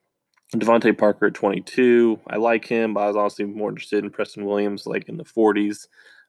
DeVante 0.55 0.97
Parker 0.97 1.27
at 1.27 1.33
22. 1.33 2.19
I 2.27 2.37
like 2.37 2.65
him, 2.65 2.93
but 2.93 3.01
I 3.01 3.07
was 3.07 3.17
honestly 3.17 3.45
more 3.45 3.69
interested 3.69 4.03
in 4.03 4.09
Preston 4.09 4.45
Williams, 4.45 4.87
like 4.87 5.09
in 5.09 5.17
the 5.17 5.25
40s, 5.25 5.87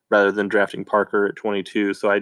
rather 0.09 0.31
than 0.31 0.49
drafting 0.49 0.83
Parker 0.83 1.27
at 1.27 1.37
22. 1.37 1.93
So 1.93 2.11
I 2.11 2.21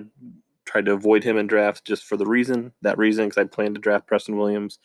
tried 0.68 0.86
to 0.86 0.94
avoid 0.94 1.24
him 1.24 1.38
in 1.38 1.48
drafts 1.48 1.82
just 1.82 2.04
for 2.04 2.18
the 2.18 2.26
reason 2.26 2.74
that 2.82 2.98
reason 2.98 3.26
because 3.26 3.42
I 3.42 3.46
planned 3.46 3.76
to 3.76 3.82
draft 3.82 4.08
Preston 4.08 4.38
Williams, 4.38 4.80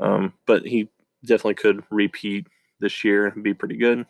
um, 0.00 0.32
but 0.46 0.66
he 0.66 0.88
definitely 1.24 1.54
could 1.54 1.84
repeat 1.90 2.46
this 2.80 3.04
year 3.04 3.26
and 3.26 3.44
be 3.44 3.54
pretty 3.54 3.76
good. 3.76 4.06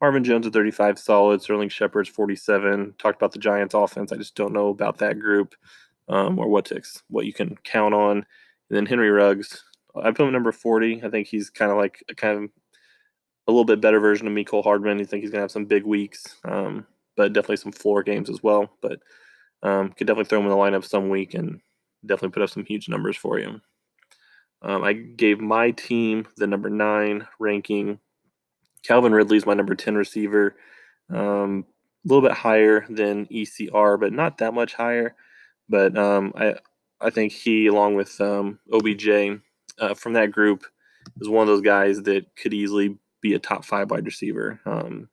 Marvin 0.00 0.24
Jones 0.24 0.46
at 0.46 0.52
35, 0.52 0.98
solid. 0.98 1.42
Sterling 1.42 1.68
Shepard's 1.68 2.08
47. 2.08 2.94
Talked 2.98 3.16
about 3.16 3.32
the 3.32 3.38
Giants' 3.38 3.74
offense. 3.74 4.12
I 4.12 4.16
just 4.16 4.36
don't 4.36 4.52
know 4.52 4.68
about 4.68 4.98
that 4.98 5.18
group 5.18 5.54
um, 6.08 6.38
or 6.38 6.48
what 6.48 6.66
to 6.66 6.80
what 7.08 7.26
you 7.26 7.32
can 7.32 7.56
count 7.64 7.94
on. 7.94 8.18
And 8.18 8.26
then 8.70 8.86
Henry 8.86 9.10
Ruggs, 9.10 9.64
I 9.96 10.10
put 10.10 10.26
him 10.26 10.32
number 10.32 10.52
40. 10.52 11.02
I 11.02 11.10
think 11.10 11.26
he's 11.26 11.50
kind 11.50 11.70
of 11.70 11.78
like 11.78 12.02
a 12.08 12.14
kind 12.14 12.44
of 12.44 12.50
a 13.48 13.50
little 13.50 13.64
bit 13.64 13.80
better 13.80 13.98
version 13.98 14.26
of 14.26 14.32
Mecole 14.32 14.62
Hardman. 14.62 14.98
You 14.98 15.04
think 15.04 15.22
he's 15.22 15.30
gonna 15.30 15.42
have 15.42 15.50
some 15.50 15.64
big 15.64 15.84
weeks, 15.84 16.36
um, 16.44 16.86
but 17.16 17.32
definitely 17.32 17.56
some 17.56 17.72
floor 17.72 18.02
games 18.02 18.30
as 18.30 18.42
well. 18.42 18.70
But 18.80 19.00
um, 19.62 19.90
could 19.90 20.06
definitely 20.06 20.28
throw 20.28 20.38
him 20.40 20.46
in 20.46 20.50
the 20.50 20.56
lineup 20.56 20.84
some 20.84 21.08
week 21.08 21.34
and 21.34 21.60
definitely 22.04 22.30
put 22.30 22.42
up 22.42 22.50
some 22.50 22.64
huge 22.64 22.88
numbers 22.88 23.16
for 23.16 23.38
you. 23.38 23.60
Um, 24.62 24.82
I 24.82 24.92
gave 24.92 25.40
my 25.40 25.70
team 25.72 26.26
the 26.36 26.46
number 26.46 26.70
nine 26.70 27.26
ranking. 27.38 27.98
Calvin 28.82 29.12
Ridley 29.12 29.36
is 29.36 29.46
my 29.46 29.54
number 29.54 29.74
10 29.74 29.94
receiver. 29.94 30.56
Um, 31.10 31.64
a 32.04 32.08
little 32.08 32.26
bit 32.28 32.36
higher 32.36 32.86
than 32.88 33.26
ECR, 33.26 33.98
but 33.98 34.12
not 34.12 34.38
that 34.38 34.54
much 34.54 34.74
higher. 34.74 35.14
But 35.68 35.96
um, 35.96 36.32
I, 36.36 36.54
I 37.00 37.10
think 37.10 37.32
he, 37.32 37.66
along 37.66 37.94
with 37.94 38.20
um, 38.20 38.58
OBJ 38.72 39.40
uh, 39.78 39.94
from 39.94 40.14
that 40.14 40.32
group, 40.32 40.64
is 41.20 41.28
one 41.28 41.42
of 41.42 41.48
those 41.48 41.60
guys 41.60 42.02
that 42.02 42.26
could 42.36 42.54
easily 42.54 42.96
be 43.20 43.34
a 43.34 43.38
top 43.38 43.64
five 43.64 43.90
wide 43.90 44.06
receiver. 44.06 44.60
Um, 44.64 45.08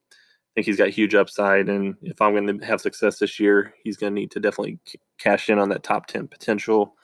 think 0.56 0.66
he's 0.66 0.78
got 0.78 0.90
huge 0.90 1.16
upside, 1.16 1.68
and 1.68 1.96
if 2.02 2.22
I'm 2.22 2.34
going 2.34 2.60
to 2.60 2.66
have 2.66 2.80
success 2.80 3.20
this 3.20 3.40
year, 3.40 3.74
he's 3.84 3.98
going 3.98 4.16
to 4.16 4.20
need 4.20 4.32
to 4.32 4.40
definitely 4.40 4.80
cash 5.18 5.50
in 5.50 5.60
on 5.60 5.70
that 5.70 5.84
top 5.84 6.08
10 6.08 6.28
potential. 6.28 6.96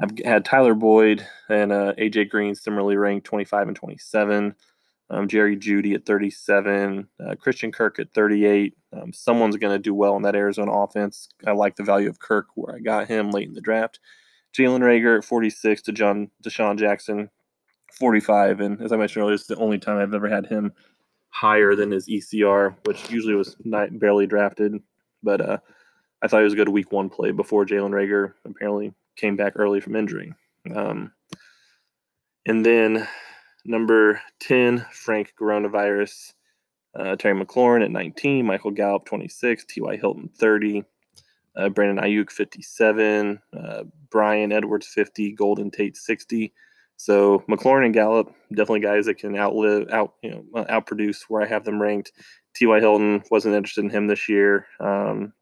I've 0.00 0.12
had 0.24 0.44
Tyler 0.44 0.74
Boyd 0.74 1.26
and 1.50 1.72
uh, 1.72 1.92
AJ 1.98 2.30
Green 2.30 2.54
similarly 2.54 2.96
ranked 2.96 3.26
25 3.26 3.68
and 3.68 3.76
27. 3.76 4.54
Um, 5.10 5.26
Jerry 5.26 5.56
Jeudy 5.56 5.94
at 5.94 6.06
37, 6.06 7.08
uh, 7.26 7.34
Christian 7.36 7.72
Kirk 7.72 7.98
at 7.98 8.12
38. 8.12 8.74
Um, 8.92 9.12
someone's 9.12 9.56
going 9.56 9.74
to 9.74 9.78
do 9.78 9.94
well 9.94 10.16
in 10.16 10.22
that 10.22 10.36
Arizona 10.36 10.70
offense. 10.70 11.28
I 11.46 11.52
like 11.52 11.76
the 11.76 11.82
value 11.82 12.08
of 12.08 12.20
Kirk 12.20 12.46
where 12.54 12.76
I 12.76 12.78
got 12.78 13.08
him 13.08 13.30
late 13.30 13.48
in 13.48 13.54
the 13.54 13.60
draft. 13.60 14.00
Jalen 14.56 14.80
Reagor 14.80 15.18
at 15.18 15.24
46 15.24 15.82
to 15.82 15.92
John 15.92 16.30
DeSean 16.44 16.78
Jackson 16.78 17.30
45. 17.98 18.60
And 18.60 18.82
as 18.82 18.92
I 18.92 18.96
mentioned 18.96 19.22
earlier, 19.22 19.34
it's 19.34 19.46
the 19.46 19.56
only 19.56 19.78
time 19.78 19.98
I've 19.98 20.14
ever 20.14 20.28
had 20.28 20.46
him 20.46 20.72
higher 21.30 21.74
than 21.74 21.90
his 21.90 22.08
ECR, 22.08 22.74
which 22.84 23.10
usually 23.10 23.34
was 23.34 23.56
not 23.64 23.98
barely 23.98 24.26
drafted. 24.26 24.80
But 25.22 25.40
uh, 25.40 25.58
I 26.22 26.28
thought 26.28 26.38
he 26.38 26.44
was 26.44 26.52
a 26.52 26.56
good 26.56 26.68
week 26.68 26.92
one 26.92 27.08
play 27.08 27.30
before 27.30 27.66
Jalen 27.66 27.90
Reagor 27.90 28.32
apparently 28.44 28.92
came 29.16 29.36
back 29.36 29.54
early 29.56 29.80
from 29.80 29.96
injury. 29.96 30.32
Um, 30.74 31.12
and 32.46 32.64
then 32.64 33.06
number 33.64 34.20
10, 34.40 34.86
Frank 34.92 35.34
Coronavirus, 35.38 36.32
uh, 36.98 37.16
Terry 37.16 37.38
McLaurin 37.38 37.84
at 37.84 37.90
19, 37.90 38.46
Michael 38.46 38.70
Gallup 38.70 39.04
26, 39.04 39.64
T.Y. 39.66 39.96
Hilton 39.96 40.30
30, 40.38 40.84
uh, 41.56 41.68
Brandon 41.68 42.04
Aiyuk 42.04 42.30
57, 42.30 43.40
uh, 43.56 43.84
Bryan 44.10 44.52
Edwards 44.52 44.86
50, 44.86 45.32
Golden 45.32 45.70
Tate 45.70 45.96
60. 45.96 46.52
So 46.98 47.44
McLaurin 47.48 47.84
and 47.86 47.94
Gallup 47.94 48.34
definitely 48.50 48.80
guys 48.80 49.06
that 49.06 49.18
can 49.18 49.36
outlive, 49.36 49.88
out 49.90 50.14
you 50.22 50.30
know, 50.30 50.44
uh, 50.54 50.64
outproduce 50.64 51.22
where 51.28 51.42
I 51.42 51.46
have 51.46 51.64
them 51.64 51.80
ranked. 51.80 52.12
T.Y. 52.54 52.80
Hilton 52.80 53.22
wasn't 53.30 53.54
interested 53.54 53.84
in 53.84 53.90
him 53.90 54.08
this 54.08 54.28
year. 54.28 54.66
Um, 54.80 55.32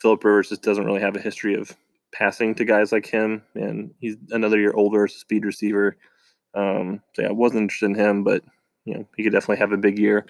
Philip 0.00 0.24
Rivers 0.24 0.48
just 0.48 0.62
doesn't 0.62 0.86
really 0.86 1.02
have 1.02 1.14
a 1.16 1.20
history 1.20 1.54
of 1.54 1.76
passing 2.12 2.54
to 2.54 2.64
guys 2.64 2.92
like 2.92 3.06
him, 3.06 3.42
and 3.54 3.92
he's 4.00 4.16
another 4.30 4.58
year 4.58 4.72
older 4.72 5.04
as 5.04 5.14
a 5.14 5.18
speed 5.18 5.44
receiver. 5.44 5.98
Um, 6.54 7.02
so 7.12 7.22
yeah, 7.22 7.28
I 7.28 7.32
wasn't 7.32 7.62
interested 7.62 7.90
in 7.90 7.94
him, 7.94 8.24
but 8.24 8.42
you 8.86 8.94
know 8.94 9.06
he 9.16 9.22
could 9.22 9.32
definitely 9.32 9.58
have 9.58 9.72
a 9.72 9.76
big 9.76 9.98
year. 9.98 10.24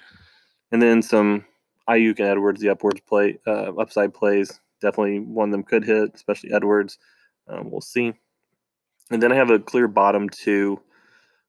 And 0.72 0.82
then 0.82 1.00
some 1.00 1.44
Aiyuk 1.88 2.18
and 2.18 2.28
Edwards, 2.28 2.60
the 2.60 2.70
upwards 2.70 3.00
play, 3.08 3.38
uh, 3.46 3.72
upside 3.78 4.12
plays, 4.12 4.60
definitely 4.80 5.20
one 5.20 5.50
of 5.50 5.52
them 5.52 5.62
could 5.62 5.84
hit, 5.84 6.10
especially 6.12 6.52
Edwards. 6.52 6.98
Um, 7.46 7.70
we'll 7.70 7.80
see. 7.80 8.14
And 9.10 9.22
then 9.22 9.32
I 9.32 9.36
have 9.36 9.50
a 9.50 9.58
clear 9.58 9.88
bottom 9.88 10.28
two 10.28 10.80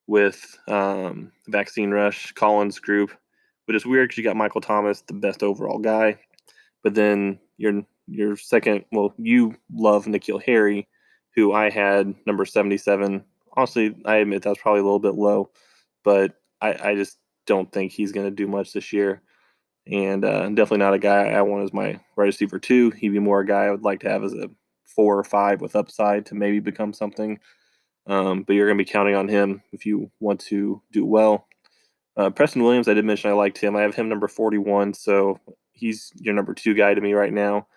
with 0.07 0.57
um, 0.67 1.31
Vaccine 1.47 1.91
Rush, 1.91 2.31
Collins 2.33 2.79
group, 2.79 3.11
but 3.65 3.75
it's 3.75 3.85
weird 3.85 4.09
because 4.09 4.17
you 4.17 4.23
got 4.23 4.35
Michael 4.35 4.61
Thomas, 4.61 5.01
the 5.01 5.13
best 5.13 5.43
overall 5.43 5.79
guy, 5.79 6.19
but 6.83 6.95
then 6.95 7.39
your 7.57 7.83
your 8.07 8.35
second, 8.35 8.83
well, 8.91 9.13
you 9.17 9.55
love 9.73 10.05
N'Keal 10.05 10.43
Harry, 10.43 10.87
who 11.35 11.53
I 11.53 11.69
had 11.69 12.13
number 12.25 12.45
77. 12.45 13.23
Honestly, 13.55 13.95
I 14.05 14.17
admit 14.17 14.41
that's 14.41 14.61
probably 14.61 14.81
a 14.81 14.83
little 14.83 14.99
bit 14.99 15.15
low, 15.15 15.49
but 16.03 16.33
I, 16.61 16.89
I 16.89 16.95
just 16.95 17.17
don't 17.45 17.71
think 17.71 17.91
he's 17.91 18.11
going 18.11 18.27
to 18.27 18.31
do 18.31 18.47
much 18.47 18.73
this 18.73 18.91
year. 18.91 19.21
And 19.87 20.25
uh, 20.25 20.47
definitely 20.49 20.79
not 20.79 20.93
a 20.93 20.99
guy 20.99 21.29
I 21.29 21.41
want 21.41 21.63
as 21.63 21.73
my 21.73 21.99
right 22.15 22.25
receiver 22.25 22.59
two. 22.59 22.91
He'd 22.91 23.09
be 23.09 23.19
more 23.19 23.41
a 23.41 23.45
guy 23.45 23.65
I 23.65 23.71
would 23.71 23.83
like 23.83 24.01
to 24.01 24.09
have 24.09 24.23
as 24.23 24.33
a 24.33 24.49
four 24.95 25.17
or 25.17 25.23
five 25.23 25.61
with 25.61 25.75
upside 25.75 26.25
to 26.27 26.35
maybe 26.35 26.59
become 26.59 26.93
something. 26.93 27.39
Um, 28.07 28.43
but 28.43 28.53
you're 28.53 28.67
going 28.67 28.77
to 28.77 28.83
be 28.83 28.91
counting 28.91 29.15
on 29.15 29.27
him 29.27 29.61
if 29.71 29.85
you 29.85 30.11
want 30.19 30.39
to 30.41 30.81
do 30.91 31.05
well. 31.05 31.47
Uh, 32.17 32.29
Preston 32.29 32.63
Williams, 32.63 32.87
I 32.87 32.93
did 32.93 33.05
mention 33.05 33.29
I 33.29 33.33
liked 33.33 33.57
him. 33.57 33.75
I 33.75 33.81
have 33.81 33.95
him 33.95 34.09
number 34.09 34.27
41, 34.27 34.93
so 34.93 35.39
he's 35.71 36.11
your 36.15 36.33
number 36.33 36.53
two 36.53 36.73
guy 36.73 36.93
to 36.93 37.01
me 37.01 37.13
right 37.13 37.33
now. 37.33 37.67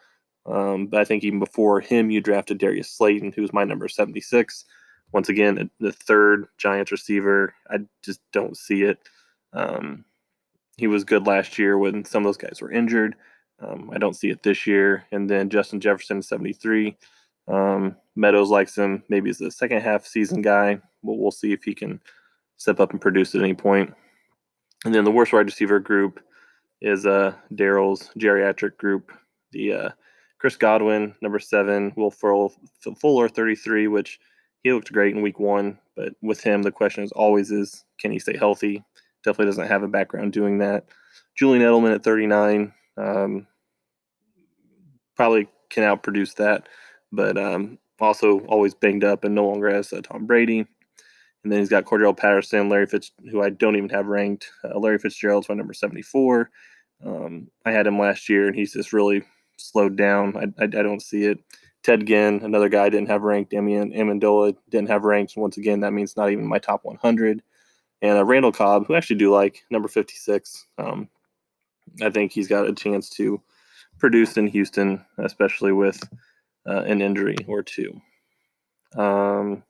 Um, 0.46 0.86
but 0.86 1.00
I 1.00 1.04
think 1.04 1.24
even 1.24 1.38
before 1.38 1.80
him, 1.80 2.10
you 2.10 2.20
drafted 2.20 2.58
Darius 2.58 2.90
Slayton, 2.90 3.32
who's 3.32 3.52
my 3.52 3.64
number 3.64 3.88
76. 3.88 4.64
Once 5.12 5.28
again, 5.28 5.70
the 5.78 5.92
third 5.92 6.46
Giants 6.58 6.90
receiver. 6.90 7.54
I 7.70 7.78
just 8.02 8.20
don't 8.32 8.56
see 8.56 8.82
it. 8.82 8.98
Um, 9.52 10.04
he 10.76 10.86
was 10.86 11.04
good 11.04 11.26
last 11.26 11.58
year 11.58 11.78
when 11.78 12.04
some 12.04 12.24
of 12.24 12.28
those 12.28 12.36
guys 12.36 12.60
were 12.60 12.72
injured. 12.72 13.14
Um, 13.60 13.90
I 13.92 13.98
don't 13.98 14.16
see 14.16 14.30
it 14.30 14.42
this 14.42 14.66
year. 14.66 15.04
And 15.12 15.28
then 15.28 15.48
Justin 15.48 15.80
Jefferson, 15.80 16.22
73. 16.22 16.96
Um, 17.48 17.96
Meadows 18.16 18.50
likes 18.50 18.76
him. 18.76 19.02
Maybe 19.08 19.28
he's 19.28 19.40
a 19.40 19.50
second 19.50 19.82
half 19.82 20.06
season 20.06 20.42
guy. 20.42 20.74
But 21.02 21.14
we'll 21.14 21.30
see 21.30 21.52
if 21.52 21.64
he 21.64 21.74
can 21.74 22.00
step 22.56 22.80
up 22.80 22.92
and 22.92 23.00
produce 23.00 23.34
at 23.34 23.42
any 23.42 23.54
point. 23.54 23.92
And 24.84 24.94
then 24.94 25.04
the 25.04 25.10
worst 25.10 25.32
wide 25.32 25.46
receiver 25.46 25.80
group 25.80 26.20
is 26.80 27.06
uh, 27.06 27.34
Daryl's 27.52 28.10
geriatric 28.18 28.76
group. 28.76 29.12
The 29.52 29.72
uh, 29.72 29.90
Chris 30.38 30.56
Godwin, 30.56 31.14
number 31.22 31.38
seven, 31.38 31.92
Will 31.96 32.10
Fuller, 32.10 33.28
33, 33.28 33.88
which 33.88 34.20
he 34.62 34.72
looked 34.72 34.92
great 34.92 35.16
in 35.16 35.22
week 35.22 35.38
one. 35.38 35.78
But 35.96 36.14
with 36.20 36.42
him, 36.42 36.62
the 36.62 36.72
question 36.72 37.04
is 37.04 37.12
always 37.12 37.50
is, 37.50 37.84
can 37.98 38.12
he 38.12 38.18
stay 38.18 38.36
healthy? 38.36 38.84
Definitely 39.24 39.46
doesn't 39.46 39.68
have 39.68 39.82
a 39.82 39.88
background 39.88 40.32
doing 40.32 40.58
that. 40.58 40.86
Julian 41.34 41.62
Edelman 41.62 41.94
at 41.94 42.04
39, 42.04 42.72
um, 42.96 43.46
probably 45.16 45.48
can 45.70 45.84
outproduce 45.84 46.34
that, 46.36 46.68
but 47.12 47.36
um, 47.36 47.78
also 48.00 48.40
always 48.40 48.74
banged 48.74 49.04
up 49.04 49.24
and 49.24 49.34
no 49.34 49.46
longer 49.46 49.70
has 49.70 49.92
uh, 49.92 50.00
Tom 50.02 50.26
Brady. 50.26 50.66
And 51.42 51.52
then 51.52 51.60
he's 51.60 51.68
got 51.68 51.84
Cordarrelle 51.84 52.16
Patterson, 52.16 52.70
Larry 52.70 52.86
Fitz, 52.86 53.12
who 53.30 53.42
I 53.42 53.50
don't 53.50 53.76
even 53.76 53.90
have 53.90 54.06
ranked. 54.06 54.50
Uh, 54.64 54.78
Larry 54.78 54.98
Fitzgerald's 54.98 55.48
my 55.48 55.54
number 55.54 55.74
74. 55.74 56.50
Um, 57.04 57.48
I 57.66 57.72
had 57.72 57.86
him 57.86 57.98
last 57.98 58.30
year, 58.30 58.46
and 58.46 58.56
he's 58.56 58.72
just 58.72 58.94
really 58.94 59.22
slowed 59.58 59.96
down. 59.96 60.36
I, 60.36 60.62
I, 60.62 60.64
I, 60.64 60.82
don't 60.82 61.02
see 61.02 61.24
it. 61.24 61.38
Ted 61.82 62.06
Ginn, 62.06 62.40
another 62.42 62.70
guy 62.70 62.84
I 62.84 62.88
didn't 62.88 63.10
have 63.10 63.22
ranked. 63.22 63.52
Amian 63.52 63.92
Amendola 63.92 64.56
didn't 64.70 64.88
have 64.88 65.04
ranked. 65.04 65.36
Once 65.36 65.58
again, 65.58 65.80
that 65.80 65.92
means 65.92 66.16
not 66.16 66.30
even 66.30 66.46
my 66.46 66.58
top 66.58 66.80
100. 66.84 67.42
And 68.00 68.18
uh, 68.18 68.24
Randall 68.24 68.52
Cobb, 68.52 68.86
who 68.86 68.94
I 68.94 68.96
actually 68.96 69.16
do 69.16 69.30
like, 69.30 69.62
number 69.70 69.88
56. 69.88 70.66
Um, 70.78 71.08
I 72.02 72.10
think 72.10 72.32
he's 72.32 72.48
got 72.48 72.68
a 72.68 72.74
chance 72.74 73.08
to 73.10 73.40
produce 73.98 74.36
in 74.36 74.46
Houston, 74.48 75.04
especially 75.18 75.72
with 75.72 76.02
uh, 76.68 76.82
an 76.82 77.00
injury 77.00 77.36
or 77.46 77.62
two. 77.62 78.00
Um, 78.96 79.62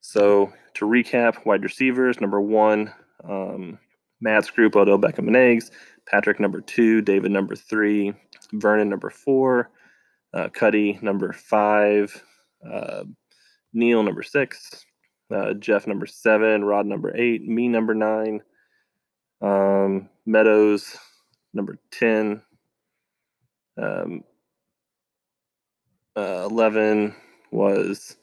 so 0.00 0.52
to 0.74 0.86
recap, 0.86 1.44
wide 1.46 1.62
receivers, 1.62 2.20
number 2.20 2.40
one, 2.40 2.92
um, 3.28 3.78
Matt's 4.20 4.50
group, 4.50 4.76
Odell 4.76 4.98
Beckham 4.98 5.26
and 5.26 5.36
Eggs. 5.36 5.70
Patrick, 6.06 6.40
number 6.40 6.60
two. 6.60 7.00
David, 7.00 7.30
number 7.30 7.56
three. 7.56 8.12
Vernon, 8.52 8.88
number 8.88 9.10
four. 9.10 9.70
Uh, 10.32 10.48
Cuddy, 10.48 10.98
number 11.02 11.32
five. 11.32 12.22
Uh, 12.68 13.04
Neil, 13.72 14.02
number 14.02 14.22
six. 14.22 14.84
Uh, 15.34 15.54
Jeff, 15.54 15.86
number 15.86 16.06
seven. 16.06 16.64
Rod, 16.64 16.86
number 16.86 17.16
eight. 17.16 17.42
Me, 17.46 17.68
number 17.68 17.94
nine. 17.94 18.40
Um, 19.44 20.08
Meadows, 20.24 20.96
number 21.52 21.78
10. 21.90 22.40
Um, 23.76 24.24
uh, 26.16 26.48
11 26.50 27.14
was 27.50 28.16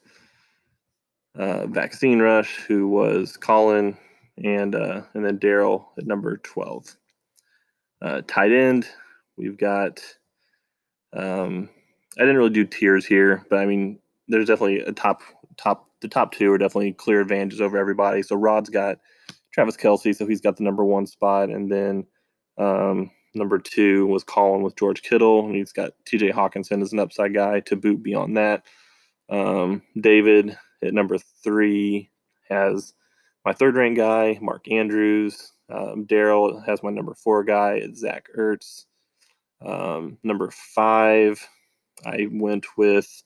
uh, 1.38 1.66
Vaccine 1.68 2.18
Rush, 2.18 2.56
who 2.66 2.88
was 2.88 3.36
Colin, 3.36 3.96
and 4.42 4.74
uh, 4.74 5.02
and 5.14 5.24
then 5.24 5.38
Daryl 5.38 5.86
at 5.96 6.06
number 6.06 6.38
12. 6.38 6.96
Uh, 8.00 8.22
tight 8.26 8.50
end, 8.50 8.88
we've 9.36 9.56
got 9.56 10.00
um, 11.12 11.68
I 12.18 12.22
didn't 12.22 12.36
really 12.36 12.50
do 12.50 12.64
tiers 12.64 13.06
here, 13.06 13.46
but 13.48 13.60
I 13.60 13.66
mean, 13.66 14.00
there's 14.26 14.48
definitely 14.48 14.80
a 14.80 14.92
top 14.92 15.22
top. 15.56 15.86
The 16.00 16.08
top 16.08 16.32
two 16.34 16.50
are 16.50 16.58
definitely 16.58 16.94
clear 16.94 17.20
advantages 17.20 17.60
over 17.60 17.78
everybody. 17.78 18.22
So 18.22 18.34
Rod's 18.34 18.70
got 18.70 18.98
Travis 19.52 19.76
Kelce, 19.76 20.14
so 20.14 20.26
he's 20.26 20.40
got 20.40 20.56
the 20.56 20.64
number 20.64 20.84
one 20.84 21.06
spot, 21.06 21.50
and 21.50 21.70
then 21.70 22.06
um, 22.58 23.10
number 23.34 23.58
two 23.58 24.06
was 24.06 24.24
Colin 24.24 24.62
with 24.62 24.76
George 24.76 25.02
Kittle, 25.02 25.46
and 25.46 25.54
he's 25.54 25.72
got 25.72 25.92
T.J. 26.06 26.32
Hockenson 26.32 26.82
as 26.82 26.92
an 26.92 26.98
upside 26.98 27.34
guy 27.34 27.60
to 27.60 27.76
boot 27.76 28.02
beyond 28.02 28.36
that. 28.36 28.64
Um, 29.28 29.82
David 29.98 30.56
at 30.82 30.94
number 30.94 31.18
three 31.42 32.10
has 32.48 32.94
my 33.44 33.52
third 33.52 33.76
ranked 33.76 33.98
guy, 33.98 34.38
Mark 34.40 34.70
Andrews. 34.70 35.52
Um, 35.68 36.06
Daryl 36.06 36.64
has 36.66 36.82
my 36.82 36.90
number 36.90 37.14
four 37.14 37.44
guy, 37.44 37.82
Zach 37.94 38.26
Ertz. 38.36 38.84
Um, 39.64 40.18
number 40.22 40.50
five, 40.50 41.46
I 42.04 42.28
went 42.30 42.66
with 42.76 43.22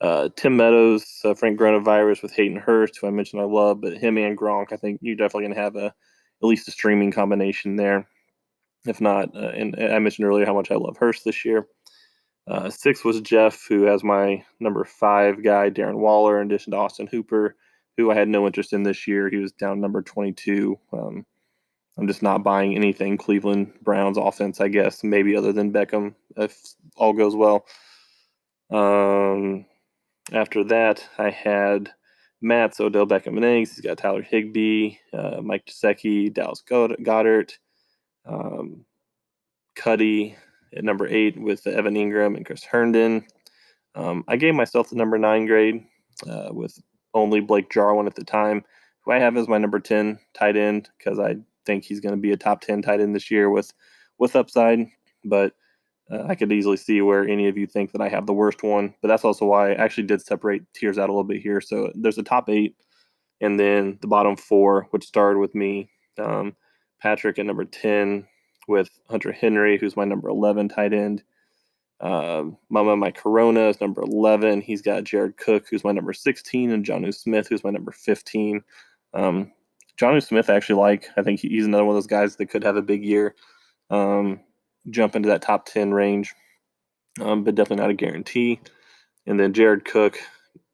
uh, 0.00 0.28
Tim 0.36 0.56
Meadows, 0.56 1.04
uh, 1.24 1.34
Frank 1.34 1.58
Coronavirus 1.58 2.22
with 2.22 2.32
Hayden 2.32 2.58
Hurst, 2.58 2.98
who 2.98 3.06
I 3.06 3.10
mentioned 3.10 3.42
I 3.42 3.46
love, 3.46 3.80
but 3.80 3.98
him 3.98 4.16
and 4.18 4.38
Gronk, 4.38 4.72
I 4.72 4.76
think 4.76 5.00
you're 5.02 5.16
definitely 5.16 5.44
going 5.44 5.54
to 5.54 5.60
have 5.60 5.76
a 5.76 5.86
at 5.86 6.46
least 6.46 6.68
a 6.68 6.70
streaming 6.70 7.10
combination 7.10 7.76
there. 7.76 8.06
If 8.86 9.00
not, 9.00 9.34
uh, 9.34 9.48
and 9.48 9.74
I 9.76 9.98
mentioned 9.98 10.26
earlier 10.26 10.46
how 10.46 10.54
much 10.54 10.70
I 10.70 10.76
love 10.76 10.96
Hurst 10.96 11.24
this 11.24 11.44
year. 11.44 11.66
Uh, 12.46 12.70
six 12.70 13.04
was 13.04 13.20
Jeff, 13.20 13.66
who 13.68 13.82
has 13.82 14.02
my 14.02 14.42
number 14.60 14.84
five 14.84 15.42
guy, 15.42 15.68
Darren 15.68 15.98
Waller, 15.98 16.40
in 16.40 16.46
addition 16.46 16.70
to 16.70 16.78
Austin 16.78 17.08
Hooper, 17.08 17.56
who 17.96 18.10
I 18.10 18.14
had 18.14 18.28
no 18.28 18.46
interest 18.46 18.72
in 18.72 18.84
this 18.84 19.06
year. 19.06 19.28
He 19.28 19.36
was 19.36 19.52
down 19.52 19.80
number 19.80 20.00
22. 20.00 20.78
Um, 20.92 21.26
I'm 21.98 22.06
just 22.06 22.22
not 22.22 22.44
buying 22.44 22.74
anything 22.76 23.18
Cleveland 23.18 23.72
Browns 23.82 24.16
offense, 24.16 24.60
I 24.60 24.68
guess, 24.68 25.02
maybe 25.02 25.36
other 25.36 25.52
than 25.52 25.72
Beckham 25.72 26.14
if 26.36 26.56
all 26.96 27.12
goes 27.12 27.34
well. 27.34 27.66
Um, 28.70 29.66
after 30.32 30.64
that, 30.64 31.06
I 31.18 31.30
had 31.30 31.90
Matt's 32.40 32.80
Odell 32.80 33.06
Beckham 33.06 33.36
and 33.36 33.44
eggs. 33.44 33.74
He's 33.74 33.80
got 33.80 33.98
Tyler 33.98 34.22
Higbee, 34.22 34.96
uh, 35.12 35.40
Mike 35.42 35.66
Gesicki, 35.66 36.32
Dallas 36.32 36.62
Goedert, 36.68 37.58
um, 38.26 38.84
Cuddy 39.74 40.36
at 40.76 40.84
number 40.84 41.06
eight 41.06 41.40
with 41.40 41.66
Evan 41.66 41.94
Engram 41.94 42.36
and 42.36 42.44
Chris 42.44 42.64
Herndon. 42.64 43.24
Um, 43.94 44.24
I 44.28 44.36
gave 44.36 44.54
myself 44.54 44.90
the 44.90 44.96
number 44.96 45.18
nine 45.18 45.46
grade 45.46 45.84
uh, 46.28 46.50
with 46.52 46.78
only 47.14 47.40
Blake 47.40 47.70
Jarwin 47.70 48.06
at 48.06 48.14
the 48.14 48.24
time, 48.24 48.64
who 49.00 49.12
I 49.12 49.18
have 49.18 49.36
as 49.36 49.48
my 49.48 49.58
number 49.58 49.80
10 49.80 50.18
tight 50.34 50.56
end 50.56 50.88
because 50.98 51.18
I 51.18 51.36
think 51.64 51.84
he's 51.84 52.00
going 52.00 52.14
to 52.14 52.20
be 52.20 52.32
a 52.32 52.36
top 52.36 52.60
10 52.60 52.82
tight 52.82 53.00
end 53.00 53.14
this 53.14 53.30
year 53.30 53.50
with, 53.50 53.72
with 54.18 54.36
upside. 54.36 54.86
But 55.24 55.54
uh, 56.10 56.24
I 56.28 56.34
could 56.34 56.52
easily 56.52 56.76
see 56.76 57.00
where 57.00 57.26
any 57.28 57.48
of 57.48 57.58
you 57.58 57.66
think 57.66 57.92
that 57.92 58.00
I 58.00 58.08
have 58.08 58.26
the 58.26 58.32
worst 58.32 58.62
one. 58.62 58.94
But 59.00 59.08
that's 59.08 59.24
also 59.24 59.46
why 59.46 59.72
I 59.72 59.74
actually 59.74 60.06
did 60.06 60.22
separate 60.22 60.62
tiers 60.74 60.98
out 60.98 61.08
a 61.08 61.12
little 61.12 61.24
bit 61.24 61.42
here. 61.42 61.60
So 61.60 61.92
there's 61.94 62.18
a 62.18 62.22
top 62.22 62.48
eight 62.48 62.76
and 63.40 63.58
then 63.58 63.98
the 64.00 64.08
bottom 64.08 64.36
four, 64.36 64.88
which 64.90 65.06
started 65.06 65.38
with 65.38 65.54
me. 65.54 65.90
Um, 66.18 66.56
Patrick 67.00 67.38
at 67.38 67.46
number 67.46 67.64
10 67.64 68.26
with 68.66 68.90
Hunter 69.08 69.32
Henry, 69.32 69.78
who's 69.78 69.96
my 69.96 70.04
number 70.04 70.28
11 70.28 70.68
tight 70.68 70.92
end. 70.92 71.22
Um, 72.00 72.56
Mama 72.70 72.96
My 72.96 73.10
Corona 73.10 73.68
is 73.68 73.80
number 73.80 74.02
11. 74.02 74.60
He's 74.60 74.82
got 74.82 75.04
Jared 75.04 75.36
Cook, 75.36 75.66
who's 75.68 75.84
my 75.84 75.92
number 75.92 76.12
16, 76.12 76.70
and 76.70 76.84
Jonnu 76.84 77.14
Smith, 77.14 77.48
who's 77.48 77.64
my 77.64 77.70
number 77.70 77.92
15. 77.92 78.62
Um, 79.14 79.52
Smith, 80.20 80.48
I 80.48 80.54
actually 80.54 80.80
like. 80.80 81.08
I 81.16 81.22
think 81.22 81.40
he's 81.40 81.66
another 81.66 81.84
one 81.84 81.96
of 81.96 81.96
those 81.96 82.06
guys 82.06 82.36
that 82.36 82.46
could 82.46 82.62
have 82.62 82.76
a 82.76 82.82
big 82.82 83.04
year, 83.04 83.34
um, 83.90 84.38
jump 84.90 85.16
into 85.16 85.28
that 85.28 85.42
top 85.42 85.66
10 85.66 85.92
range, 85.92 86.34
um, 87.20 87.44
but 87.44 87.54
definitely 87.54 87.82
not 87.82 87.90
a 87.90 87.94
guarantee. 87.94 88.60
And 89.26 89.38
then 89.38 89.52
Jared 89.52 89.84
Cook 89.84 90.18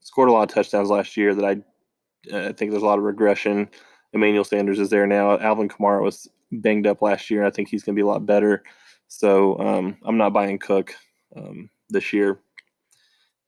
scored 0.01 0.29
a 0.29 0.33
lot 0.33 0.49
of 0.49 0.55
touchdowns 0.55 0.91
last 0.91 1.17
year 1.17 1.35
that 1.35 1.45
I, 1.45 2.37
I 2.37 2.53
think 2.53 2.71
there's 2.71 2.83
a 2.83 2.87
lot 2.87 2.99
of 2.99 3.05
regression. 3.05 3.69
Emmanuel 4.13 4.45
Sanders 4.45 4.79
is 4.79 4.91
there 4.91 5.07
now. 5.07 5.39
Alvin 5.39 5.69
Kamara 5.69 6.03
was 6.03 6.29
banged 6.53 6.87
up 6.87 7.03
last 7.03 7.31
year. 7.31 7.45
I 7.45 7.51
think 7.51 7.69
he's 7.69 7.83
going 7.83 7.95
to 7.97 7.99
be 7.99 8.05
a 8.05 8.11
lot 8.11 8.27
better. 8.27 8.63
So 9.09 9.59
um, 9.59 9.97
I'm 10.05 10.17
not 10.17 10.33
buying 10.33 10.59
Cook 10.59 10.95
um, 11.37 11.71
this 11.91 12.13
year. 12.13 12.39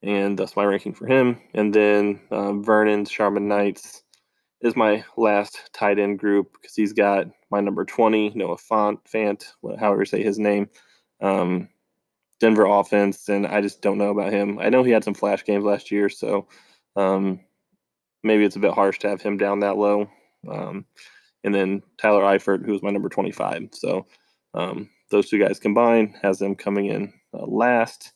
And 0.03 0.39
that's 0.39 0.57
my 0.57 0.65
ranking 0.65 0.93
for 0.93 1.07
him. 1.07 1.41
And 1.55 1.75
then 1.75 2.21
uh, 2.31 2.53
Vernon's 2.53 3.11
Charmin 3.11 3.49
Knights 3.49 4.03
is 4.61 4.77
my 4.77 5.05
last 5.17 5.71
tight 5.73 5.99
end 5.99 6.19
group 6.19 6.53
because 6.53 6.75
he's 6.75 6.93
got 6.93 7.27
my 7.51 7.61
number 7.61 7.85
20, 7.85 8.33
Noah 8.35 8.59
Font, 8.59 9.03
Fant, 9.05 9.45
however 9.79 10.03
you 10.03 10.07
say 10.07 10.23
his 10.23 10.39
name. 10.39 10.69
Um, 11.21 11.69
Denver 12.39 12.67
offense, 12.67 13.29
and 13.29 13.47
I 13.47 13.61
just 13.61 13.81
don't 13.81 13.99
know 13.99 14.11
about 14.11 14.33
him. 14.33 14.59
I 14.59 14.69
know 14.69 14.83
he 14.83 14.91
had 14.91 15.05
some 15.05 15.15
flash 15.15 15.45
games 15.45 15.65
last 15.65 15.91
year, 15.91 16.09
so 16.09 16.47
um, 16.95 17.41
maybe 18.23 18.45
it's 18.45 18.57
a 18.57 18.61
bit 18.61 18.75
harsh 18.75 18.99
to 19.01 19.09
have 19.09 19.23
him 19.23 19.39
down 19.39 19.61
that 19.61 19.79
low. 19.79 20.11
Um, 20.49 20.85
and 21.45 21.55
then 21.55 21.83
Tyler 21.99 22.23
Eifert, 22.23 22.65
who 22.65 22.73
was 22.73 22.83
my 22.83 22.91
number 22.91 23.09
25. 23.09 23.69
So 23.73 24.07
um, 24.55 24.91
those 25.11 25.31
two 25.31 25.39
guys 25.39 25.59
combined 25.59 26.15
has 26.23 26.39
them 26.39 26.55
coming 26.55 26.87
in 26.87 27.13
uh, 27.33 27.47
last. 27.47 28.13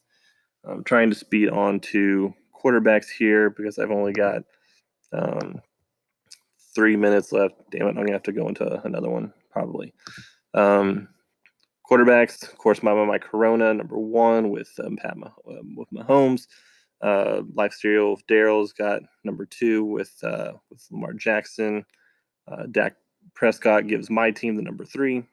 I'm 0.64 0.84
trying 0.84 1.08
to 1.10 1.16
speed 1.16 1.48
on 1.48 1.80
to 1.80 2.34
quarterbacks 2.62 3.08
here 3.08 3.48
because 3.48 3.78
I've 3.78 3.90
only 3.90 4.12
got 4.12 4.42
um, 5.12 5.60
three 6.74 6.96
minutes 6.96 7.32
left. 7.32 7.54
Damn 7.70 7.86
it, 7.86 7.90
I'm 7.90 7.94
gonna 7.96 8.12
have 8.12 8.22
to 8.24 8.32
go 8.32 8.48
into 8.48 8.80
another 8.84 9.10
one 9.10 9.32
probably. 9.50 9.92
Um, 10.54 11.08
quarterbacks, 11.90 12.42
of 12.50 12.58
course, 12.58 12.82
my 12.82 12.92
my 13.04 13.18
Corona 13.18 13.74
number 13.74 13.98
one 13.98 14.50
with 14.50 14.70
um, 14.84 14.96
Pat 14.96 15.16
Mah- 15.16 15.32
um, 15.48 15.76
with 15.76 15.90
Mahomes. 15.90 16.46
Uh, 17.02 17.42
Life 17.54 17.72
Stereo 17.72 18.16
Daryl's 18.28 18.72
got 18.72 19.02
number 19.24 19.46
two 19.46 19.84
with 19.84 20.12
uh, 20.22 20.52
with 20.70 20.86
Lamar 20.90 21.14
Jackson. 21.14 21.84
Uh, 22.46 22.66
Dak 22.70 22.96
Prescott 23.34 23.86
gives 23.86 24.10
my 24.10 24.30
team 24.30 24.56
the 24.56 24.62
number 24.62 24.84
three. 24.84 25.24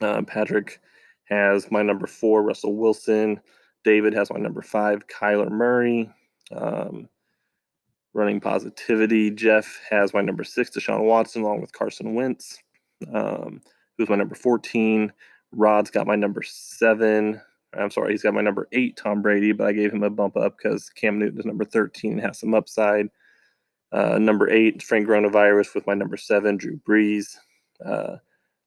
Uh, 0.00 0.22
Patrick 0.22 0.80
has 1.24 1.70
my 1.70 1.82
number 1.82 2.06
four, 2.06 2.42
Russell 2.42 2.76
Wilson. 2.76 3.40
David 3.84 4.14
has 4.14 4.30
my 4.30 4.38
number 4.38 4.62
five, 4.62 5.06
Kyler 5.08 5.50
Murray. 5.50 6.10
Um, 6.52 7.08
running 8.14 8.40
positivity. 8.40 9.30
Jeff 9.30 9.80
has 9.90 10.14
my 10.14 10.22
number 10.22 10.44
six, 10.44 10.70
Deshaun 10.70 11.02
Watson, 11.02 11.42
along 11.42 11.60
with 11.60 11.72
Carson 11.72 12.14
Wentz, 12.14 12.62
um, 13.12 13.60
who's 13.98 14.08
my 14.08 14.16
number 14.16 14.34
14. 14.34 15.12
Rod's 15.52 15.90
got 15.90 16.06
my 16.06 16.16
number 16.16 16.42
seven. 16.42 17.40
I'm 17.76 17.90
sorry, 17.90 18.12
he's 18.12 18.22
got 18.22 18.34
my 18.34 18.40
number 18.40 18.68
eight, 18.72 18.96
Tom 18.96 19.20
Brady, 19.20 19.52
but 19.52 19.66
I 19.66 19.72
gave 19.72 19.92
him 19.92 20.04
a 20.04 20.10
bump 20.10 20.36
up 20.36 20.56
because 20.56 20.88
Cam 20.90 21.18
Newton 21.18 21.40
is 21.40 21.44
number 21.44 21.64
13 21.64 22.12
and 22.12 22.20
has 22.20 22.38
some 22.38 22.54
upside. 22.54 23.08
Uh, 23.92 24.18
number 24.18 24.48
eight, 24.48 24.82
Frank 24.82 25.06
Coronavirus 25.06 25.74
with 25.74 25.86
my 25.86 25.94
number 25.94 26.16
seven, 26.16 26.56
Drew 26.56 26.78
Brees. 26.78 27.36
Uh, 27.84 28.16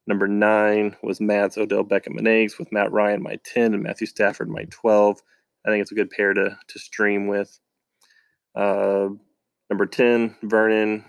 number 0.08 0.28
nine 0.28 0.96
was 1.04 1.22
Matt's 1.22 1.58
Odell 1.58 1.84
Beckham 1.84 2.18
and 2.18 2.28
Eggs 2.28 2.58
with 2.58 2.72
Matt 2.72 2.92
Ryan, 2.92 3.24
my 3.24 3.38
10, 3.46 3.74
and 3.74 3.84
Matthew 3.84 4.08
Stafford, 4.08 4.50
my 4.50 4.66
12. 4.70 5.22
I 5.66 5.70
think 5.70 5.82
it's 5.82 5.92
a 5.92 5.96
good 5.96 6.10
pair 6.10 6.34
to, 6.34 6.58
to 6.68 6.80
stream 6.80 7.28
with. 7.28 7.60
Uh, 8.56 9.10
number 9.70 9.86
10, 9.86 10.36
Vernon 10.44 11.04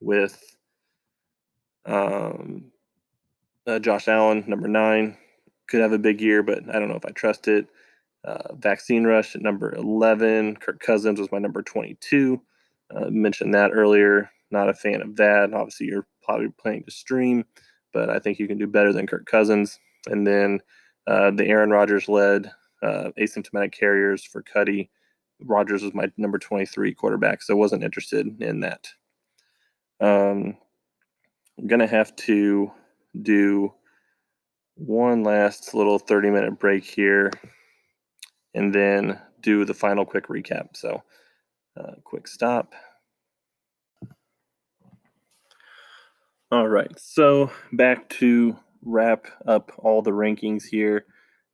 with 0.00 0.56
um, 1.86 2.70
uh, 3.66 3.78
Josh 3.78 4.08
Allen. 4.08 4.44
Number 4.46 4.68
nine, 4.68 5.16
could 5.68 5.80
have 5.80 5.92
a 5.92 5.98
big 5.98 6.20
year, 6.20 6.42
but 6.42 6.60
I 6.68 6.78
don't 6.78 6.88
know 6.88 6.96
if 6.96 7.06
I 7.06 7.10
trust 7.10 7.48
it. 7.48 7.66
Uh, 8.24 8.54
Vaccine 8.54 9.04
Rush 9.04 9.34
at 9.34 9.42
number 9.42 9.74
11. 9.74 10.56
Kirk 10.56 10.80
Cousins 10.80 11.18
was 11.18 11.32
my 11.32 11.38
number 11.38 11.62
22. 11.62 12.40
Uh, 12.94 13.10
mentioned 13.10 13.54
that 13.54 13.72
earlier. 13.72 14.30
Not 14.50 14.68
a 14.68 14.74
fan 14.74 15.02
of 15.02 15.16
that. 15.16 15.52
Obviously, 15.52 15.86
you're 15.86 16.06
probably 16.22 16.48
playing 16.50 16.84
to 16.84 16.90
stream, 16.90 17.44
but 17.92 18.10
I 18.10 18.18
think 18.18 18.38
you 18.38 18.46
can 18.46 18.58
do 18.58 18.66
better 18.66 18.92
than 18.92 19.06
Kirk 19.06 19.26
Cousins. 19.26 19.80
And 20.06 20.26
then 20.26 20.60
uh, 21.06 21.30
the 21.30 21.46
Aaron 21.46 21.70
Rodgers 21.70 22.08
led 22.08 22.50
uh, 22.82 23.10
asymptomatic 23.18 23.72
carriers 23.72 24.22
for 24.24 24.42
Cuddy. 24.42 24.90
Rodgers 25.44 25.82
was 25.82 25.94
my 25.94 26.10
number 26.16 26.38
23 26.38 26.94
quarterback, 26.94 27.42
so 27.42 27.54
I 27.54 27.56
wasn't 27.56 27.84
interested 27.84 28.40
in 28.40 28.60
that. 28.60 28.88
Um, 30.00 30.56
I'm 31.58 31.66
going 31.66 31.80
to 31.80 31.86
have 31.86 32.14
to 32.16 32.72
do 33.20 33.72
one 34.74 35.22
last 35.22 35.74
little 35.74 35.98
30 35.98 36.30
minute 36.30 36.58
break 36.58 36.84
here 36.84 37.30
and 38.54 38.74
then 38.74 39.18
do 39.40 39.64
the 39.64 39.74
final 39.74 40.04
quick 40.04 40.28
recap. 40.28 40.76
So, 40.76 41.02
uh, 41.78 41.92
quick 42.04 42.26
stop. 42.26 42.74
All 46.50 46.68
right, 46.68 46.92
so 46.98 47.50
back 47.72 48.10
to 48.10 48.56
wrap 48.82 49.26
up 49.46 49.72
all 49.78 50.02
the 50.02 50.10
rankings 50.10 50.64
here. 50.64 51.06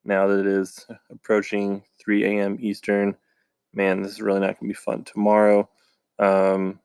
Now 0.05 0.27
that 0.27 0.41
it 0.41 0.47
is 0.47 0.87
approaching 1.11 1.85
3 2.03 2.25
a.m. 2.25 2.57
Eastern, 2.61 3.15
man, 3.79 4.03
this 4.03 4.11
is 4.11 4.21
really 4.21 4.41
not 4.41 4.59
going 4.59 4.69
to 4.69 4.75
be 4.75 4.75
fun 4.75 5.05
tomorrow. 5.05 5.69
Um, 6.19 6.81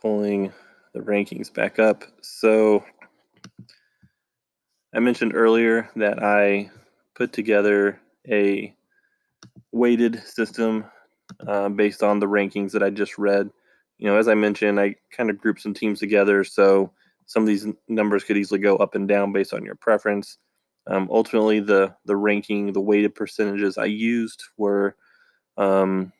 pulling 0.00 0.50
the 0.94 1.00
rankings 1.00 1.52
back 1.52 1.78
up. 1.78 2.02
So 2.22 2.82
I 4.94 4.98
mentioned 4.98 5.34
earlier 5.34 5.90
that 5.96 6.22
I 6.22 6.70
put 7.14 7.34
together 7.34 8.00
a 8.26 8.74
weighted 9.72 10.22
system 10.26 10.86
uh, 11.46 11.68
based 11.68 12.02
on 12.02 12.18
the 12.18 12.26
rankings 12.26 12.72
that 12.72 12.82
I 12.82 12.88
just 12.88 13.18
read. 13.18 13.50
You 13.98 14.06
know, 14.06 14.16
as 14.16 14.26
I 14.26 14.34
mentioned, 14.34 14.80
I 14.80 14.96
kind 15.14 15.28
of 15.28 15.38
grouped 15.38 15.60
some 15.60 15.74
teams 15.74 16.00
together, 16.00 16.44
so 16.44 16.90
some 17.26 17.42
of 17.42 17.46
these 17.46 17.66
numbers 17.88 18.24
could 18.24 18.38
easily 18.38 18.58
go 18.58 18.76
up 18.76 18.94
and 18.94 19.06
down 19.06 19.32
based 19.32 19.52
on 19.52 19.64
your 19.64 19.74
preference. 19.74 20.38
Um, 20.86 21.08
ultimately, 21.10 21.60
the 21.60 21.94
the 22.04 22.16
ranking, 22.16 22.72
the 22.72 22.80
weighted 22.80 23.14
percentages 23.14 23.78
I 23.78 23.84
used 23.84 24.42
were 24.56 24.96
um, 25.56 26.12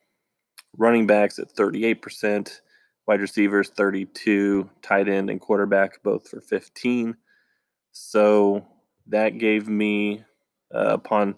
running 0.77 1.07
backs 1.07 1.39
at 1.39 1.55
38%, 1.55 2.61
wide 3.07 3.21
receivers 3.21 3.71
32, 3.71 4.69
tight 4.83 5.09
end 5.09 5.31
and 5.31 5.41
quarterback 5.41 6.03
both 6.03 6.29
for 6.29 6.41
15. 6.41 7.17
So 7.93 8.65
that 9.07 9.39
gave 9.39 9.69
me, 9.69 10.25
uh, 10.75 10.95
upon 10.95 11.35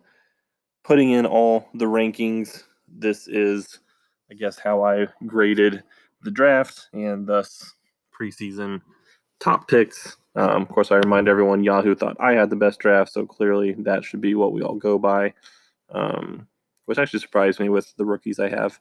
putting 0.84 1.10
in 1.10 1.26
all 1.26 1.68
the 1.74 1.86
rankings, 1.86 2.62
this 2.88 3.26
is, 3.26 3.80
I 4.30 4.34
guess, 4.34 4.59
how 4.59 4.84
I 4.84 5.09
graded 5.26 5.82
the 6.22 6.30
draft 6.30 6.88
and 6.92 7.26
thus 7.26 7.74
preseason 8.12 8.80
top 9.40 9.68
picks. 9.68 10.16
Um, 10.36 10.62
of 10.62 10.69
course, 10.69 10.90
I 10.90 10.97
remind 10.97 11.28
everyone 11.28 11.62
Yahoo 11.62 11.94
thought 11.94 12.16
I 12.19 12.32
had 12.32 12.51
the 12.51 12.56
best 12.56 12.81
draft, 12.81 13.12
so 13.12 13.24
clearly 13.24 13.74
that 13.78 14.05
should 14.05 14.20
be 14.20 14.35
what 14.35 14.52
we 14.52 14.62
all 14.62 14.74
go 14.74 14.98
by, 14.98 15.32
um, 15.90 16.48
which 16.86 16.98
actually 16.98 17.20
surprised 17.20 17.61
me 17.61 17.69
with 17.69 17.94
the 17.97 18.05
rookies 18.05 18.40
I 18.40 18.48
have. 18.48 18.78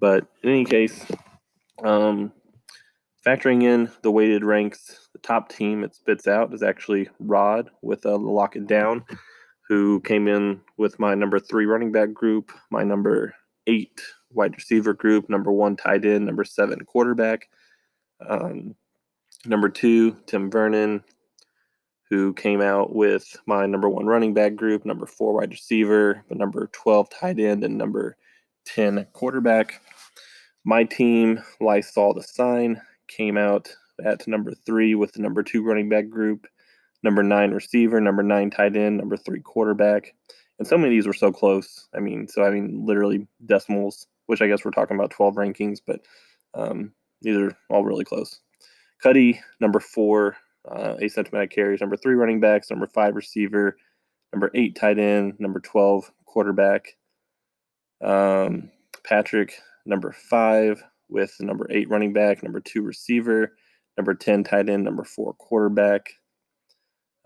But 0.00 0.26
in 0.42 0.50
any 0.50 0.64
case, 0.64 1.06
um, 1.84 2.32
factoring 3.24 3.62
in 3.62 3.90
the 4.02 4.10
weighted 4.10 4.44
ranks, 4.44 5.08
the 5.12 5.20
top 5.20 5.48
team 5.48 5.84
it 5.84 5.94
spits 5.94 6.26
out 6.26 6.52
is 6.52 6.62
actually 6.62 7.08
Rod 7.20 7.70
with 7.82 8.04
a 8.04 8.16
lock 8.16 8.56
it 8.56 8.66
down, 8.66 9.04
who 9.68 10.00
came 10.00 10.26
in 10.26 10.60
with 10.78 10.98
my 10.98 11.14
number 11.14 11.38
three 11.38 11.66
running 11.66 11.92
back 11.92 12.12
group, 12.12 12.50
my 12.70 12.82
number 12.82 13.34
eight 13.68 14.00
wide 14.32 14.54
receiver 14.56 14.94
group, 14.94 15.30
number 15.30 15.52
one 15.52 15.76
tight 15.76 16.04
end, 16.04 16.26
number 16.26 16.44
seven 16.44 16.84
quarterback. 16.84 17.48
Um, 18.28 18.74
number 19.46 19.68
two, 19.68 20.16
Tim 20.26 20.50
Vernon, 20.50 21.02
who 22.08 22.34
came 22.34 22.60
out 22.60 22.94
with 22.94 23.36
my 23.46 23.66
number 23.66 23.88
one 23.88 24.06
running 24.06 24.34
back 24.34 24.56
group, 24.56 24.84
number 24.84 25.06
four 25.06 25.34
wide 25.34 25.50
receiver, 25.50 26.24
but 26.28 26.38
number 26.38 26.68
12 26.72 27.08
tight 27.10 27.38
end, 27.38 27.64
and 27.64 27.78
number 27.78 28.16
10 28.66 29.06
quarterback. 29.12 29.80
My 30.64 30.84
team, 30.84 31.40
Lysol 31.60 32.14
the 32.14 32.22
Sign, 32.22 32.80
came 33.08 33.36
out 33.36 33.74
at 34.04 34.26
number 34.26 34.52
three 34.66 34.94
with 34.94 35.12
the 35.12 35.22
number 35.22 35.42
two 35.42 35.62
running 35.62 35.88
back 35.88 36.08
group, 36.08 36.46
number 37.02 37.22
nine 37.22 37.52
receiver, 37.52 38.00
number 38.00 38.22
nine 38.22 38.50
tight 38.50 38.76
end, 38.76 38.98
number 38.98 39.16
three 39.16 39.40
quarterback. 39.40 40.14
And 40.58 40.66
so 40.66 40.76
many 40.76 40.88
of 40.88 40.98
these 40.98 41.06
were 41.06 41.14
so 41.14 41.32
close. 41.32 41.88
I 41.94 42.00
mean, 42.00 42.28
so 42.28 42.42
I 42.42 42.50
mean, 42.50 42.84
literally 42.84 43.26
decimals, 43.46 44.06
which 44.26 44.42
I 44.42 44.46
guess 44.46 44.64
we're 44.64 44.70
talking 44.72 44.96
about 44.96 45.10
12 45.10 45.34
rankings, 45.36 45.78
but 45.84 46.00
um, 46.54 46.92
these 47.22 47.36
are 47.36 47.56
all 47.70 47.84
really 47.84 48.04
close. 48.04 48.40
Cuddy, 49.02 49.40
number 49.60 49.80
four, 49.80 50.36
uh, 50.68 50.96
asymptomatic 51.02 51.50
carries, 51.50 51.80
number 51.80 51.96
three 51.96 52.14
running 52.14 52.40
backs, 52.40 52.70
number 52.70 52.86
five 52.86 53.14
receiver, 53.16 53.76
number 54.32 54.50
eight 54.54 54.76
tight 54.76 54.98
end, 54.98 55.34
number 55.38 55.60
12 55.60 56.10
quarterback. 56.26 56.96
Um, 58.02 58.70
Patrick, 59.04 59.58
number 59.86 60.12
five, 60.12 60.82
with 61.08 61.34
number 61.40 61.66
eight 61.70 61.88
running 61.88 62.12
back, 62.12 62.42
number 62.42 62.60
two 62.60 62.82
receiver, 62.82 63.56
number 63.96 64.14
10 64.14 64.44
tight 64.44 64.68
end, 64.68 64.84
number 64.84 65.04
four 65.04 65.34
quarterback. 65.34 66.10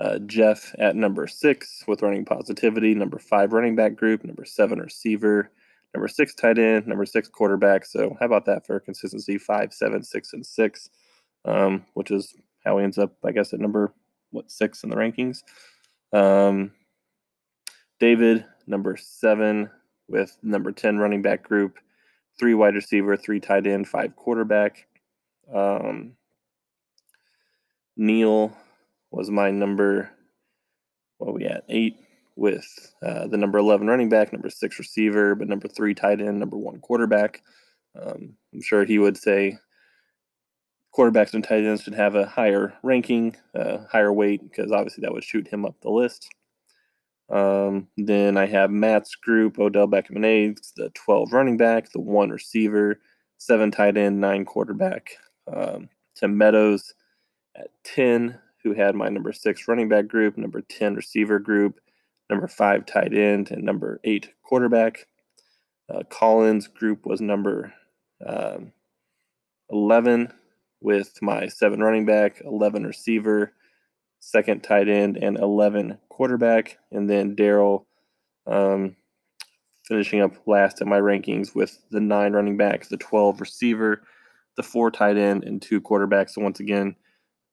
Uh, 0.01 0.19
Jeff 0.27 0.75
at 0.79 0.97
number 0.97 1.29
six 1.29 1.85
with 1.87 2.03
running 2.03 2.25
positivity, 2.25 2.95
number 2.95 3.19
five 3.19 3.53
running 3.53 3.77
back 3.77 3.95
group, 3.95 4.25
number 4.25 4.45
seven 4.45 4.81
receiver, 4.81 5.53
number 5.95 6.09
six 6.09 6.35
tight 6.35 6.59
end, 6.59 6.87
number 6.89 7.07
six 7.07 7.29
quarterback. 7.29 7.87
So, 7.87 8.17
how 8.19 8.27
about 8.27 8.45
that 8.47 8.67
for 8.67 8.81
consistency? 8.81 9.39
Five, 9.39 9.73
seven, 9.73 10.03
six, 10.03 10.33
and 10.33 10.45
six, 10.45 10.91
um, 11.45 11.85
which 11.95 12.11
is 12.11 12.35
how 12.65 12.79
he 12.79 12.85
ends 12.85 12.99
up, 12.99 13.13
I 13.25 13.33
guess, 13.33 13.53
at 13.53 13.61
number 13.61 13.93
what 14.31 14.51
six 14.51 14.83
in 14.83 14.91
the 14.91 14.97
rankings. 14.97 15.43
Um, 16.13 16.73
David, 18.01 18.45
number 18.67 18.97
seven 18.97 19.71
with 20.09 20.37
number 20.43 20.73
10 20.73 20.99
running 20.99 21.23
back 21.23 21.43
group, 21.43 21.79
three 22.39 22.55
wide 22.55 22.75
receiver, 22.75 23.17
three 23.17 23.41
tight 23.41 23.67
end, 23.67 23.89
five 23.89 24.17
quarterback. 24.17 24.87
Um, 25.53 26.13
Neil 27.97 28.57
was 29.11 29.31
my 29.31 29.51
number, 29.51 30.11
what 31.19 31.35
we 31.35 31.45
at? 31.45 31.65
Eight 31.69 31.97
with 32.37 32.67
uh, 33.03 33.29
the 33.29 33.37
number 33.37 33.59
11 33.59 33.87
running 33.87 34.09
back, 34.09 34.33
number 34.33 34.51
six 34.51 34.79
receiver, 34.79 35.35
but 35.35 35.49
number 35.49 35.69
three 35.69 35.95
tight 35.95 36.21
end, 36.21 36.39
number 36.39 36.57
one 36.57 36.81
quarterback. 36.81 37.43
Um, 38.01 38.35
I'm 38.53 38.61
sure 38.61 38.85
he 38.85 38.99
would 38.99 39.17
say 39.17 39.57
quarterbacks 40.97 41.35
and 41.35 41.43
tight 41.43 41.65
ends 41.65 41.83
should 41.83 41.95
have 41.95 42.15
a 42.15 42.27
higher 42.27 42.75
ranking, 42.83 43.35
uh, 43.55 43.79
higher 43.91 44.13
weight, 44.13 44.43
because 44.43 44.71
obviously 44.71 45.03
that 45.03 45.13
would 45.13 45.25
shoot 45.25 45.49
him 45.49 45.65
up 45.65 45.75
the 45.81 45.91
list. 45.91 46.29
Um, 47.31 47.89
then 47.97 48.37
I 48.37 48.47
have 48.47 48.71
Matt's 48.71 49.17
group, 49.17 49.59
Odell 49.59 49.89
Beckham 49.89 50.17
and 50.17 50.25
Aids, 50.25 50.73
the 50.77 50.91
12 50.91 51.33
running 51.33 51.57
back, 51.57 51.91
the 51.91 52.01
one 52.01 52.31
receiver, 52.31 53.01
seven 53.39 53.71
tight 53.71 53.97
end, 53.97 54.21
nine 54.21 54.45
quarterback. 54.45 55.17
Um, 55.53 55.89
Tim 56.15 56.37
Meadows 56.37 56.95
at 57.57 57.71
10, 57.85 58.39
who 58.63 58.73
had 58.73 58.95
my 58.95 59.09
number 59.09 59.33
six 59.33 59.67
running 59.67 59.89
back 59.89 60.07
group, 60.07 60.37
number 60.37 60.61
10 60.61 60.95
receiver 60.95 61.39
group, 61.39 61.81
number 62.31 62.47
five 62.47 62.87
tight 62.87 63.15
end, 63.15 63.51
and 63.51 63.63
number 63.63 64.01
eight 64.05 64.31
quarterback. 64.43 65.07
Uh, 65.93 66.03
Colin's 66.09 66.67
group 66.67 67.05
was 67.05 67.21
number 67.21 67.73
um, 68.25 68.73
11 69.71 70.33
with 70.85 71.21
my 71.23 71.49
seven 71.49 71.81
running 71.81 72.05
back, 72.05 72.43
11 72.45 72.87
receiver, 72.87 73.55
second 74.21 74.63
tight 74.63 74.87
end, 74.87 75.17
and 75.17 75.39
11 75.39 75.99
quarterback. 76.11 76.79
And 76.93 77.09
then 77.09 77.35
Daryl 77.35 77.87
um, 78.47 78.95
finishing 79.89 80.21
up 80.21 80.35
last 80.47 80.83
in 80.83 80.89
my 80.89 81.01
rankings 81.01 81.55
with 81.55 81.79
the 81.91 82.01
nine 82.01 82.35
running 82.35 82.59
backs, 82.59 82.89
the 82.89 82.99
12 82.99 83.41
receiver, 83.41 84.03
the 84.57 84.63
four 84.63 84.91
tight 84.91 85.17
end, 85.17 85.45
and 85.45 85.61
two 85.61 85.81
quarterbacks. 85.81 86.31
So 86.31 86.43
once 86.43 86.61
again, 86.61 86.95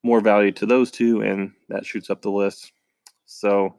more 0.03 0.19
value 0.19 0.51
to 0.51 0.65
those 0.65 0.91
two, 0.91 1.21
and 1.21 1.53
that 1.69 1.85
shoots 1.85 2.09
up 2.09 2.21
the 2.21 2.29
list. 2.29 2.73
So, 3.25 3.75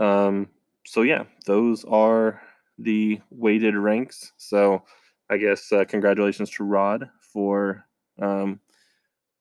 um, 0.00 0.48
so 0.84 1.02
yeah, 1.02 1.24
those 1.46 1.84
are 1.84 2.42
the 2.76 3.20
weighted 3.30 3.76
ranks. 3.76 4.32
So, 4.36 4.82
I 5.30 5.36
guess 5.38 5.72
uh, 5.72 5.84
congratulations 5.86 6.50
to 6.50 6.64
Rod 6.64 7.08
for 7.20 7.86
um, 8.20 8.60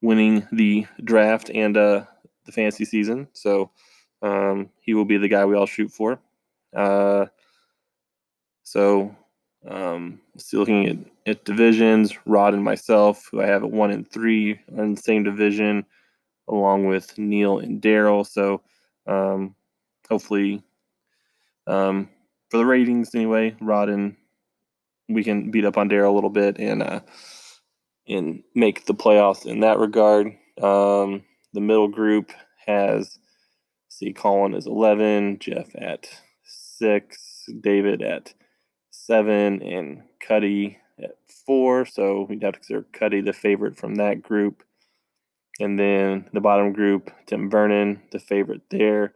winning 0.04 0.46
the 0.52 0.86
draft 1.04 1.50
and 1.50 1.78
uh, 1.78 2.04
the 2.46 2.52
fantasy 2.52 2.86
season. 2.86 3.28
So 3.34 3.72
um, 4.22 4.70
he 4.82 4.94
will 4.94 5.06
be 5.06 5.18
the 5.18 5.30
guy 5.30 5.46
we 5.46 5.56
all 5.56 5.66
shoot 5.66 5.92
for. 5.92 6.20
Uh, 6.76 7.28
so 8.64 9.16
um, 9.68 10.20
still 10.38 10.60
looking 10.60 10.88
at, 10.88 10.98
at 11.26 11.46
divisions, 11.46 12.14
Rod 12.26 12.54
and 12.54 12.64
myself, 12.64 13.30
who 13.32 13.42
I 13.42 13.48
have 13.48 13.64
at 13.64 13.72
one 13.72 13.92
and 13.92 14.08
three 14.08 14.60
in 14.78 14.96
the 14.96 15.02
same 15.02 15.24
division, 15.24 15.86
along 16.50 16.86
with 16.86 17.18
Neil 17.18 17.60
and 17.60 17.82
Daryl. 17.82 18.28
So 18.28 18.62
um, 19.08 19.56
hopefully, 20.10 20.62
um, 21.66 22.10
for 22.50 22.58
the 22.58 22.66
ratings 22.66 23.16
anyway, 23.16 23.56
Rod 23.62 23.88
and 23.88 24.18
we 25.08 25.24
can 25.24 25.50
beat 25.50 25.66
up 25.66 25.78
on 25.78 25.90
Daryl 25.90 26.12
a 26.12 26.16
little 26.16 26.30
bit 26.30 26.60
and 26.60 26.84
uh, 26.84 27.00
and 28.08 28.44
make 28.56 28.86
the 28.86 28.94
playoffs 28.94 29.46
in 29.46 29.62
that 29.62 29.80
regard. 29.80 30.28
Um, 30.62 31.24
the 31.54 31.62
middle 31.62 31.88
group 31.88 32.32
has 32.66 33.20
see 33.94 34.12
Colin 34.12 34.54
is 34.56 34.68
11, 34.68 35.40
Jeff 35.40 35.70
at 35.76 36.10
6, 36.46 37.46
David 37.62 38.02
at 38.02 38.34
7, 38.90 39.62
and 39.62 40.04
Cuddy 40.20 40.80
at 41.02 41.16
4. 41.46 41.86
So 41.86 42.26
we'd 42.28 42.44
have 42.44 42.54
to 42.54 42.60
consider 42.60 42.86
Cuddy 42.92 43.22
the 43.22 43.34
favorite 43.34 43.78
from 43.78 43.96
that 43.96 44.22
group. 44.22 44.64
And 45.60 45.78
then 45.78 46.30
the 46.34 46.42
bottom 46.42 46.74
group, 46.74 47.12
Tim 47.28 47.50
Vernon, 47.50 48.02
the 48.12 48.20
favorite 48.20 48.64
there, 48.72 49.14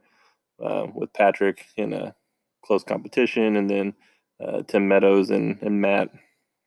uh, 0.63 0.85
with 0.93 1.11
Patrick 1.13 1.65
in 1.75 1.93
a 1.93 2.15
close 2.63 2.83
competition. 2.83 3.55
And 3.55 3.69
then 3.69 3.93
uh, 4.39 4.61
Tim 4.67 4.87
Meadows 4.87 5.31
and, 5.31 5.59
and 5.61 5.81
Matt 5.81 6.09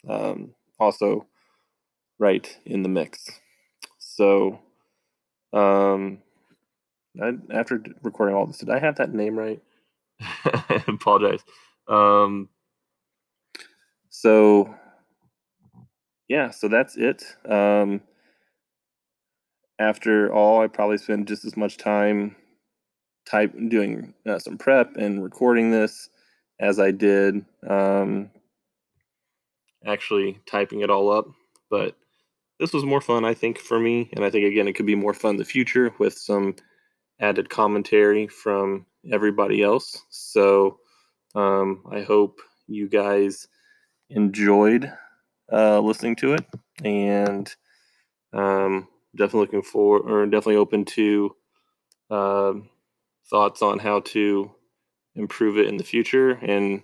um, 0.09 0.55
also 0.80 1.26
right 2.20 2.56
in 2.64 2.82
the 2.82 2.88
mix. 2.88 3.28
So 3.98 4.60
um, 5.52 6.18
I, 7.20 7.32
after 7.52 7.82
recording 8.02 8.36
all 8.36 8.47
this, 8.47 8.59
did 8.59 8.70
I 8.70 8.78
have 8.78 8.97
that 8.97 9.12
name 9.12 9.36
right? 9.36 9.60
I 10.20 10.84
apologize. 10.88 11.40
Um, 11.88 12.48
so 14.10 14.72
yeah, 16.28 16.51
so 16.51 16.68
that's 16.68 16.97
it. 16.97 17.24
Um, 17.48 18.02
after 19.78 20.32
all, 20.32 20.62
I 20.62 20.68
probably 20.68 20.98
spend 20.98 21.26
just 21.26 21.44
as 21.44 21.56
much 21.56 21.78
time 21.78 22.36
type 23.26 23.52
doing 23.68 24.14
uh, 24.26 24.38
some 24.38 24.59
prep 24.59 24.97
and 24.97 25.22
recording 25.22 25.70
this 25.70 26.10
as 26.60 26.78
I 26.78 26.90
did 26.90 27.44
um, 27.68 28.30
actually 29.86 30.38
typing 30.47 30.80
it 30.82 30.90
all 30.90 31.10
up. 31.10 31.26
But 31.70 31.97
this 32.61 32.73
was 32.74 32.85
more 32.85 33.01
fun, 33.01 33.24
I 33.24 33.35
think, 33.35 33.59
for 33.59 33.81
me. 33.81 34.11
And 34.12 34.24
I 34.24 34.31
think, 34.31 34.45
again, 34.47 34.69
it 34.69 34.74
could 34.74 34.87
be 34.87 34.95
more 34.95 35.15
fun 35.15 35.32
in 35.32 35.37
the 35.39 35.45
future 35.45 35.93
with 35.99 36.16
some 36.16 36.55
added 37.19 37.49
commentary 37.49 38.28
from 38.28 38.87
everybody 39.11 39.62
else. 39.62 40.05
So 40.11 40.78
um, 41.35 41.82
I 41.91 42.03
hope 42.03 42.41
you 42.66 42.89
guys 42.89 43.49
enjoyed 44.11 44.93
uh, 45.51 45.81
listening 45.81 46.16
to 46.16 46.35
it 46.35 46.45
and 46.85 47.53
um, 48.32 48.89
definitely 49.16 49.41
looking 49.41 49.62
for 49.62 49.99
or 49.99 50.27
definitely 50.27 50.57
open 50.57 50.85
to 50.85 51.35
uh, 52.11 52.53
thoughts 53.28 53.62
on 53.62 53.78
how 53.78 54.01
to 54.01 54.51
improve 55.15 55.59
it 55.59 55.66
in 55.66 55.77
the 55.78 55.85
future. 55.85 56.31
And 56.31 56.82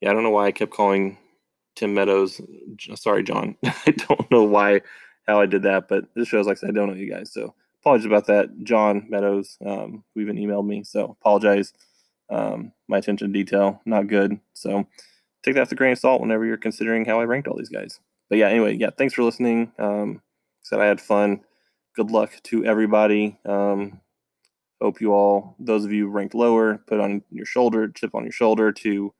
yeah, 0.00 0.10
I 0.10 0.12
don't 0.12 0.22
know 0.22 0.30
why 0.30 0.46
I 0.46 0.52
kept 0.52 0.72
calling 0.72 1.18
Tim 1.80 1.94
Meadows. 1.94 2.42
Sorry, 2.94 3.22
John. 3.22 3.56
I 3.64 3.92
don't 3.92 4.30
know 4.30 4.44
why, 4.44 4.82
how 5.26 5.40
I 5.40 5.46
did 5.46 5.62
that, 5.62 5.88
but 5.88 6.04
this 6.14 6.28
shows 6.28 6.46
like 6.46 6.62
I, 6.62 6.70
don't 6.70 6.88
know 6.88 6.94
you 6.94 7.10
guys. 7.10 7.32
So 7.32 7.54
apologies 7.80 8.04
about 8.04 8.26
that. 8.26 8.50
John 8.64 9.06
Meadows, 9.08 9.56
um, 9.64 10.04
who 10.14 10.20
even 10.20 10.36
emailed 10.36 10.66
me. 10.66 10.84
So 10.84 11.16
apologize. 11.20 11.72
Um, 12.28 12.72
my 12.86 12.98
attention 12.98 13.28
to 13.28 13.32
detail, 13.32 13.80
not 13.86 14.08
good. 14.08 14.38
So 14.52 14.86
take 15.42 15.54
that 15.54 15.62
with 15.62 15.72
a 15.72 15.74
grain 15.74 15.92
of 15.92 15.98
salt 15.98 16.20
whenever 16.20 16.44
you're 16.44 16.58
considering 16.58 17.06
how 17.06 17.18
I 17.18 17.24
ranked 17.24 17.48
all 17.48 17.56
these 17.56 17.70
guys. 17.70 17.98
But 18.28 18.36
yeah, 18.38 18.48
anyway, 18.48 18.76
yeah, 18.76 18.90
thanks 18.96 19.14
for 19.14 19.24
listening. 19.24 19.72
Um, 19.78 20.20
said 20.62 20.80
I 20.80 20.86
had 20.86 21.00
fun. 21.00 21.40
Good 21.96 22.10
luck 22.10 22.32
to 22.44 22.64
everybody. 22.64 23.38
Um, 23.46 24.00
hope 24.82 25.00
you 25.00 25.12
all, 25.12 25.56
those 25.58 25.84
of 25.84 25.92
you 25.92 26.08
ranked 26.08 26.34
lower, 26.34 26.78
put 26.86 27.00
on 27.00 27.22
your 27.30 27.46
shoulder, 27.46 27.88
chip 27.88 28.14
on 28.14 28.22
your 28.22 28.32
shoulder 28.32 28.70
to 28.70 29.12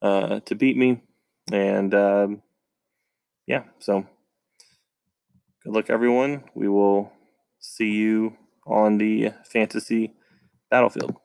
uh, 0.00 0.40
to 0.40 0.54
beat 0.54 0.76
me. 0.76 1.02
And 1.52 1.94
um, 1.94 2.42
yeah, 3.46 3.64
so 3.78 4.06
good 5.64 5.72
luck, 5.74 5.90
everyone. 5.90 6.44
We 6.54 6.68
will 6.68 7.12
see 7.60 7.90
you 7.92 8.36
on 8.66 8.98
the 8.98 9.32
fantasy 9.44 10.12
battlefield. 10.70 11.16